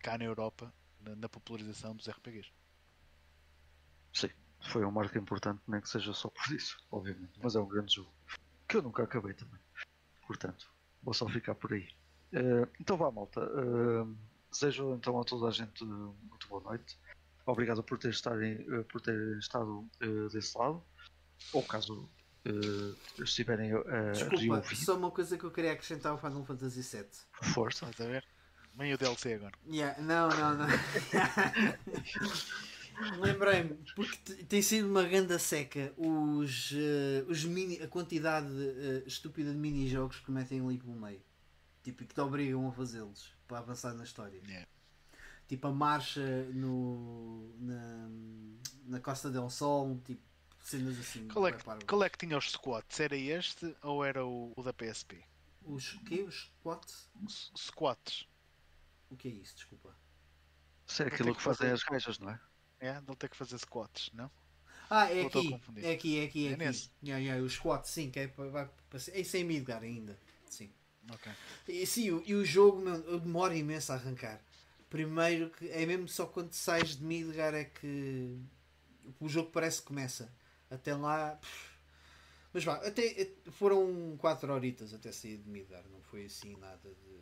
cá 0.00 0.18
na 0.18 0.24
Europa, 0.24 0.72
na, 1.00 1.14
na 1.14 1.28
popularização 1.28 1.94
dos 1.94 2.08
RPGs. 2.08 2.50
Sim, 4.12 4.30
foi 4.60 4.84
um 4.84 4.90
marco 4.90 5.16
importante, 5.16 5.62
nem 5.68 5.80
que 5.80 5.88
seja 5.88 6.12
só 6.12 6.28
por 6.28 6.52
isso, 6.54 6.76
obviamente. 6.90 7.38
Mas 7.42 7.54
é 7.54 7.60
um 7.60 7.68
grande 7.68 7.94
jogo 7.94 8.12
que 8.66 8.76
eu 8.76 8.82
nunca 8.82 9.02
acabei 9.02 9.32
também. 9.32 9.60
Portanto, 10.26 10.70
vou 11.02 11.14
só 11.14 11.26
ficar 11.28 11.54
por 11.54 11.72
aí. 11.72 11.88
Uh, 12.32 12.68
então 12.80 12.96
vá, 12.96 13.10
malta. 13.10 13.40
Uh, 13.40 14.16
desejo 14.50 14.94
então 14.94 15.20
a 15.20 15.24
toda 15.24 15.48
a 15.48 15.50
gente 15.50 15.84
muito 15.84 16.48
boa 16.48 16.62
noite. 16.62 16.96
Obrigado 17.46 17.82
por 17.82 17.98
ter, 17.98 18.10
estarem, 18.10 18.60
uh, 18.70 18.84
por 18.84 19.00
ter 19.00 19.36
estado 19.38 19.84
desse 20.32 20.56
lado. 20.56 20.80
Ou 21.52 21.62
caso 21.62 22.08
estiverem 23.18 23.72
a 23.72 24.12
Desculpa, 24.12 24.62
só 24.74 24.96
uma 24.96 25.10
coisa 25.10 25.36
que 25.36 25.44
eu 25.44 25.50
queria 25.50 25.72
acrescentar 25.72 26.12
ao 26.12 26.18
Final 26.18 26.44
Fantasy 26.44 26.80
VII. 26.80 27.04
Força. 27.52 27.90
Estás 27.90 28.08
a 28.08 28.12
ver? 28.12 28.24
Vem 28.76 28.94
o 28.94 28.98
DLC 28.98 29.34
agora. 29.34 29.52
Yeah, 29.68 30.00
não, 30.00 30.28
não, 30.28 30.56
não. 30.56 30.68
Lembrei-me, 33.20 33.78
porque 33.94 34.34
tem 34.44 34.60
sido 34.60 34.88
uma 34.88 35.04
ganda 35.04 35.38
seca 35.38 35.92
os, 35.96 36.72
uh, 36.72 37.28
os 37.28 37.44
mini, 37.44 37.80
a 37.80 37.86
quantidade 37.86 38.48
uh, 38.48 39.06
estúpida 39.06 39.52
de 39.52 39.56
mini-jogos 39.56 40.18
que 40.20 40.30
metem 40.30 40.60
ali 40.60 40.78
pelo 40.78 40.94
meio. 40.94 41.20
Tipo, 41.88 42.02
e 42.02 42.06
que 42.06 42.14
te 42.14 42.20
obrigam 42.20 42.68
a 42.68 42.72
fazê-los 42.72 43.34
para 43.46 43.58
avançar 43.60 43.94
na 43.94 44.04
história. 44.04 44.38
Yeah. 44.46 44.68
Tipo, 45.46 45.68
a 45.68 45.72
marcha 45.72 46.44
no, 46.52 47.50
na, 47.58 48.10
na 48.84 49.00
Costa 49.00 49.30
del 49.30 49.48
Sol, 49.48 49.98
tipo, 50.04 50.20
cenas 50.60 50.98
assim. 50.98 51.26
Qual 51.28 51.48
é, 51.48 51.52
que, 51.52 51.64
qual 51.86 52.04
é 52.04 52.10
que 52.10 52.18
tinha 52.18 52.36
os 52.36 52.50
squats? 52.50 53.00
Era 53.00 53.16
este 53.16 53.74
ou 53.82 54.04
era 54.04 54.22
o, 54.22 54.52
o 54.54 54.62
da 54.62 54.74
PSP? 54.74 55.24
Os 55.64 55.92
que? 56.06 56.20
Os 56.20 56.52
squats? 56.58 57.08
Os 57.24 57.52
squats. 57.56 58.28
O 59.08 59.16
que 59.16 59.28
é 59.28 59.30
isso? 59.30 59.56
Desculpa. 59.56 59.96
Isso 60.86 61.02
é 61.02 61.06
aquilo 61.06 61.30
que, 61.30 61.38
que 61.38 61.42
fazem 61.42 61.70
as 61.70 61.82
gajas, 61.82 62.18
não 62.18 62.30
é? 62.30 62.40
É, 62.80 62.98
ele 62.98 63.16
tem 63.16 63.30
que 63.30 63.36
fazer 63.36 63.56
squats, 63.56 64.10
não? 64.12 64.30
Ah, 64.90 65.10
é 65.10 65.22
aqui. 65.22 65.60
É 65.76 65.92
aqui, 65.92 66.18
é 66.18 66.24
aqui, 66.24 66.48
é, 66.48 66.50
é 66.50 66.52
aqui. 66.52 66.56
Nesse? 66.58 66.90
Yeah, 67.02 67.24
yeah, 67.24 67.42
o 67.42 67.48
squat, 67.48 67.86
sim, 67.86 68.10
que 68.10 68.20
é, 68.20 68.26
vai, 68.26 68.68
é 69.14 69.24
sem 69.24 69.44
Midgar 69.44 69.82
ainda. 69.82 70.18
Sim. 70.50 70.70
Ok. 71.10 71.32
E, 71.68 71.86
sim, 71.86 72.22
e 72.26 72.34
o 72.34 72.44
jogo 72.44 72.80
meu, 72.80 73.20
demora 73.20 73.54
imenso 73.54 73.92
a 73.92 73.96
arrancar. 73.96 74.40
Primeiro 74.90 75.50
que 75.50 75.68
é 75.68 75.84
mesmo 75.84 76.08
só 76.08 76.26
quando 76.26 76.52
sais 76.52 76.96
de 76.96 77.04
Midgar 77.04 77.54
é 77.54 77.64
que 77.64 78.38
o 79.20 79.28
jogo 79.28 79.50
parece 79.50 79.80
que 79.80 79.88
começa. 79.88 80.32
Até 80.70 80.94
lá. 80.94 81.36
Pff. 81.36 81.68
Mas 82.52 82.64
vá, 82.64 82.74
até 82.76 83.30
foram 83.52 84.16
4 84.18 84.52
horitas 84.52 84.94
até 84.94 85.12
sair 85.12 85.36
de 85.36 85.48
Midgar, 85.48 85.84
não 85.90 86.02
foi 86.02 86.24
assim 86.24 86.56
nada 86.56 86.88
de, 86.88 87.18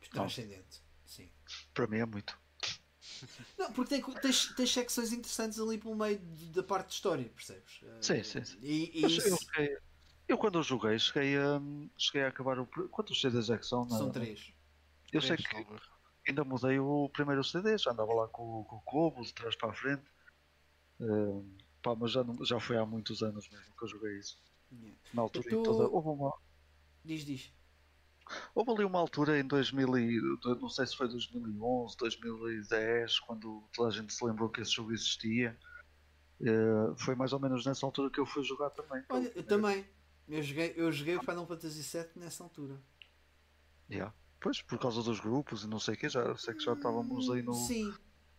de 0.00 0.10
transcendente. 0.10 0.80
Sim. 1.04 1.28
Para 1.74 1.86
mim 1.88 1.98
é 1.98 2.06
muito. 2.06 2.40
Não, 3.58 3.72
porque 3.72 4.00
tem, 4.00 4.14
tens, 4.14 4.54
tens 4.54 4.72
secções 4.72 5.12
interessantes 5.12 5.58
ali 5.60 5.78
pelo 5.78 5.94
meio 5.94 6.18
da 6.52 6.62
parte 6.62 6.88
de 6.88 6.94
história, 6.94 7.28
percebes? 7.28 7.80
Sim, 8.00 8.22
sim. 8.22 8.44
sim. 8.44 8.58
E, 8.62 8.90
e 8.94 9.06
isso... 9.06 9.28
eu, 9.28 9.38
eu, 10.28 10.38
quando 10.38 10.58
eu 10.58 10.62
joguei, 10.62 10.98
cheguei 10.98 11.36
a, 11.36 11.60
cheguei 11.98 12.24
a 12.24 12.28
acabar 12.28 12.58
o. 12.58 12.66
Quantos 12.66 13.20
CDs 13.20 13.50
é 13.50 13.58
que 13.58 13.66
são? 13.66 13.88
São 13.88 14.10
três. 14.10 14.52
Eu 15.12 15.20
três, 15.20 15.26
sei 15.26 15.36
que 15.36 15.66
ainda 16.26 16.44
mudei 16.44 16.78
o 16.78 17.08
primeiro 17.08 17.42
CD, 17.42 17.76
já 17.76 17.92
andava 17.92 18.12
lá 18.12 18.28
com, 18.28 18.64
com 18.64 18.76
o 18.76 18.80
Cobo 18.82 19.22
de 19.22 19.34
trás 19.34 19.56
para 19.56 19.70
a 19.70 19.74
frente. 19.74 20.04
Uh, 21.00 21.44
pá, 21.82 21.94
mas 21.94 22.12
já, 22.12 22.22
não, 22.22 22.44
já 22.44 22.60
foi 22.60 22.76
há 22.76 22.86
muitos 22.86 23.22
anos 23.22 23.48
mesmo 23.50 23.74
que 23.76 23.84
eu 23.84 23.88
joguei 23.88 24.18
isso. 24.18 24.38
Yeah. 24.70 24.98
Na 25.12 25.22
altura 25.22 25.50
tô... 25.50 25.62
toda. 25.62 25.88
Houve 25.88 26.08
uma... 26.08 26.32
Diz, 27.04 27.24
diz. 27.24 27.52
Houve 28.54 28.70
ali 28.70 28.84
uma 28.84 29.00
altura 29.00 29.38
em 29.38 29.46
2000, 29.46 29.98
e, 29.98 30.20
não 30.60 30.68
sei 30.68 30.86
se 30.86 30.96
foi 30.96 31.08
2011, 31.08 31.96
2010, 31.96 33.18
quando 33.20 33.68
toda 33.74 33.88
a 33.88 33.92
gente 33.92 34.14
se 34.14 34.24
lembrou 34.24 34.48
que 34.48 34.60
esse 34.60 34.70
jogo 34.70 34.92
existia. 34.92 35.58
Uh, 36.40 36.96
foi 36.96 37.14
mais 37.14 37.32
ou 37.32 37.40
menos 37.40 37.66
nessa 37.66 37.84
altura 37.84 38.10
que 38.10 38.20
eu 38.20 38.26
fui 38.26 38.42
jogar 38.44 38.70
também. 38.70 39.02
Olha, 39.10 39.30
eu 39.34 39.42
também. 39.42 39.84
Eu 40.32 40.42
joguei, 40.42 40.72
eu 40.76 40.90
joguei 40.90 41.14
o 41.14 41.20
Final 41.20 41.46
Fantasy 41.46 41.82
VII 41.82 42.08
nessa 42.16 42.42
altura. 42.42 42.80
Yeah. 43.90 44.14
Pois, 44.40 44.62
por 44.62 44.78
causa 44.78 45.02
dos 45.02 45.20
grupos 45.20 45.62
e 45.62 45.66
não 45.66 45.78
sei 45.78 45.92
o 45.92 45.96
que, 45.98 46.08
já 46.08 46.34
sei 46.38 46.54
que 46.54 46.64
já 46.64 46.72
estávamos 46.72 47.30
aí 47.30 47.42
no. 47.42 47.52
Sim, 47.52 47.94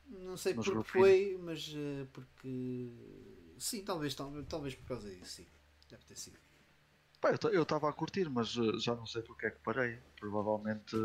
não 0.08 0.36
sei 0.36 0.56
porque 0.56 0.84
foi, 0.84 1.40
mas 1.40 1.68
uh, 1.68 2.08
porque. 2.12 2.90
Sim, 3.60 3.84
talvez, 3.84 4.16
talvez, 4.16 4.44
talvez 4.48 4.74
por 4.74 4.88
causa 4.88 5.08
disso, 5.08 5.34
sim. 5.34 5.48
Deve 5.88 6.04
ter 6.06 6.18
sido. 6.18 6.40
Pá, 7.22 7.30
eu 7.52 7.62
estava 7.62 7.88
a 7.88 7.94
curtir, 7.94 8.28
mas 8.28 8.58
uh, 8.58 8.80
já 8.80 8.96
não 8.96 9.06
sei 9.06 9.22
porque 9.22 9.46
é 9.46 9.52
que 9.52 9.60
parei. 9.60 10.00
Provavelmente 10.20 10.98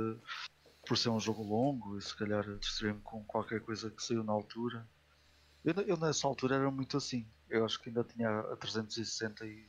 por 0.86 0.96
ser 0.96 1.10
um 1.10 1.20
jogo 1.20 1.42
longo 1.42 1.98
e 1.98 2.00
se 2.00 2.16
calhar 2.16 2.42
distraí-me 2.56 3.02
com 3.02 3.22
qualquer 3.24 3.60
coisa 3.60 3.90
que 3.90 4.02
saiu 4.02 4.24
na 4.24 4.32
altura. 4.32 4.88
Eu, 5.62 5.74
eu, 5.82 5.98
nessa 5.98 6.26
altura 6.26 6.56
era 6.56 6.70
muito 6.70 6.96
assim. 6.96 7.28
Eu 7.50 7.66
acho 7.66 7.78
que 7.78 7.90
ainda 7.90 8.02
tinha 8.02 8.30
a 8.40 8.56
360 8.56 9.46
e 9.46 9.68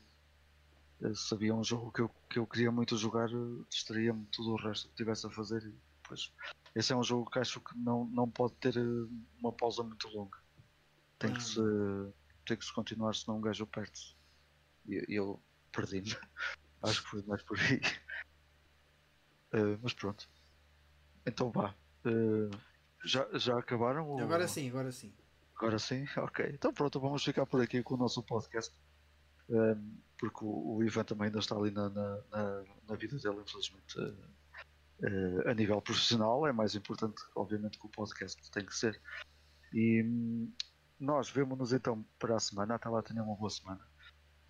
sabia 1.15 1.55
um 1.55 1.63
jogo 1.63 1.91
que 1.91 2.01
eu, 2.01 2.09
que 2.30 2.39
eu 2.39 2.47
queria 2.47 2.71
muito 2.71 2.97
jogar, 2.97 3.30
distraía-me 3.69 4.26
tudo 4.27 4.51
o 4.51 4.55
resto 4.55 4.89
que 4.89 4.95
tivesse 4.95 5.26
a 5.26 5.30
fazer. 5.30 5.63
E, 5.63 5.73
pois, 6.03 6.34
esse 6.76 6.91
é 6.93 6.95
um 6.95 7.03
jogo 7.03 7.30
que 7.30 7.39
acho 7.39 7.59
que 7.61 7.77
não, 7.77 8.05
não 8.05 8.30
pode 8.30 8.53
ter 8.55 8.76
uma 9.39 9.51
pausa 9.51 9.84
muito 9.84 10.07
longa. 10.09 10.38
Tem 11.17 11.34
que, 11.34 11.43
se, 11.43 11.61
tem 12.45 12.57
que 12.57 12.65
se 12.65 12.73
continuar, 12.73 13.13
senão 13.13 13.38
um 13.38 13.41
gajo 13.41 13.67
perde-se. 13.67 14.15
E 14.88 15.03
eu 15.09 15.41
perdi-me. 15.71 16.15
Acho 16.81 17.03
que 17.03 17.09
foi 17.09 17.21
mais 17.23 17.43
por 17.43 17.59
aí. 17.59 17.81
Uh, 19.53 19.77
mas 19.84 19.93
pronto. 19.93 20.30
Então 21.26 21.51
vá. 21.51 21.76
Uh, 22.05 22.49
já, 23.03 23.27
já 23.38 23.59
acabaram? 23.59 24.17
Agora 24.17 24.43
ou... 24.43 24.47
sim, 24.47 24.69
agora 24.69 24.91
sim. 24.91 25.13
Agora 25.55 25.77
sim? 25.77 26.05
Ok. 26.15 26.49
Então 26.53 26.73
pronto, 26.73 26.99
vamos 26.99 27.23
ficar 27.23 27.45
por 27.45 27.61
aqui 27.61 27.84
com 27.84 27.95
o 27.95 27.97
nosso 27.97 28.23
podcast. 28.23 28.73
Um, 29.49 29.97
porque 30.17 30.43
o, 30.43 30.76
o, 30.76 30.84
Ivan 30.84 31.03
também 31.03 31.27
ainda 31.27 31.39
está 31.39 31.55
ali 31.55 31.71
na, 31.71 31.89
na, 31.89 32.21
na, 32.31 32.63
na 32.89 32.95
vida 32.95 33.17
dele, 33.17 33.41
infelizmente. 33.41 33.99
Uh, 33.99 35.47
a 35.47 35.53
nível 35.53 35.81
profissional 35.81 36.45
é 36.45 36.51
mais 36.51 36.76
importante, 36.76 37.21
obviamente, 37.35 37.80
que 37.80 37.85
o 37.85 37.89
podcast 37.89 38.51
tem 38.51 38.65
que 38.65 38.76
ser. 38.76 39.01
E, 39.73 40.03
nós 40.99 41.30
vemos-nos 41.30 41.71
então 41.71 42.05
para 42.19 42.35
a 42.35 42.39
semana. 42.39 42.76
Até 42.76 42.89
lá 42.89 43.01
tenham 43.01 43.26
uma 43.26 43.35
boa 43.35 43.49
semana. 43.49 43.81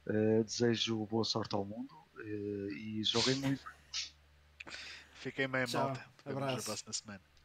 Uh, 0.08 0.44
desejo 0.44 1.06
boa 1.06 1.24
sorte 1.24 1.54
ao 1.54 1.64
mundo 1.64 1.94
uh, 2.16 2.72
e 2.72 3.04
joguem 3.04 3.36
muito. 3.36 3.64
Fiquem 5.14 5.48
bem, 5.48 5.66
Tchau. 5.66 5.86
malta. 5.86 6.06
Vemos 6.26 6.42
na 6.42 6.48
Abraço. 6.48 6.66
próxima 6.66 6.94
semana. 6.94 7.39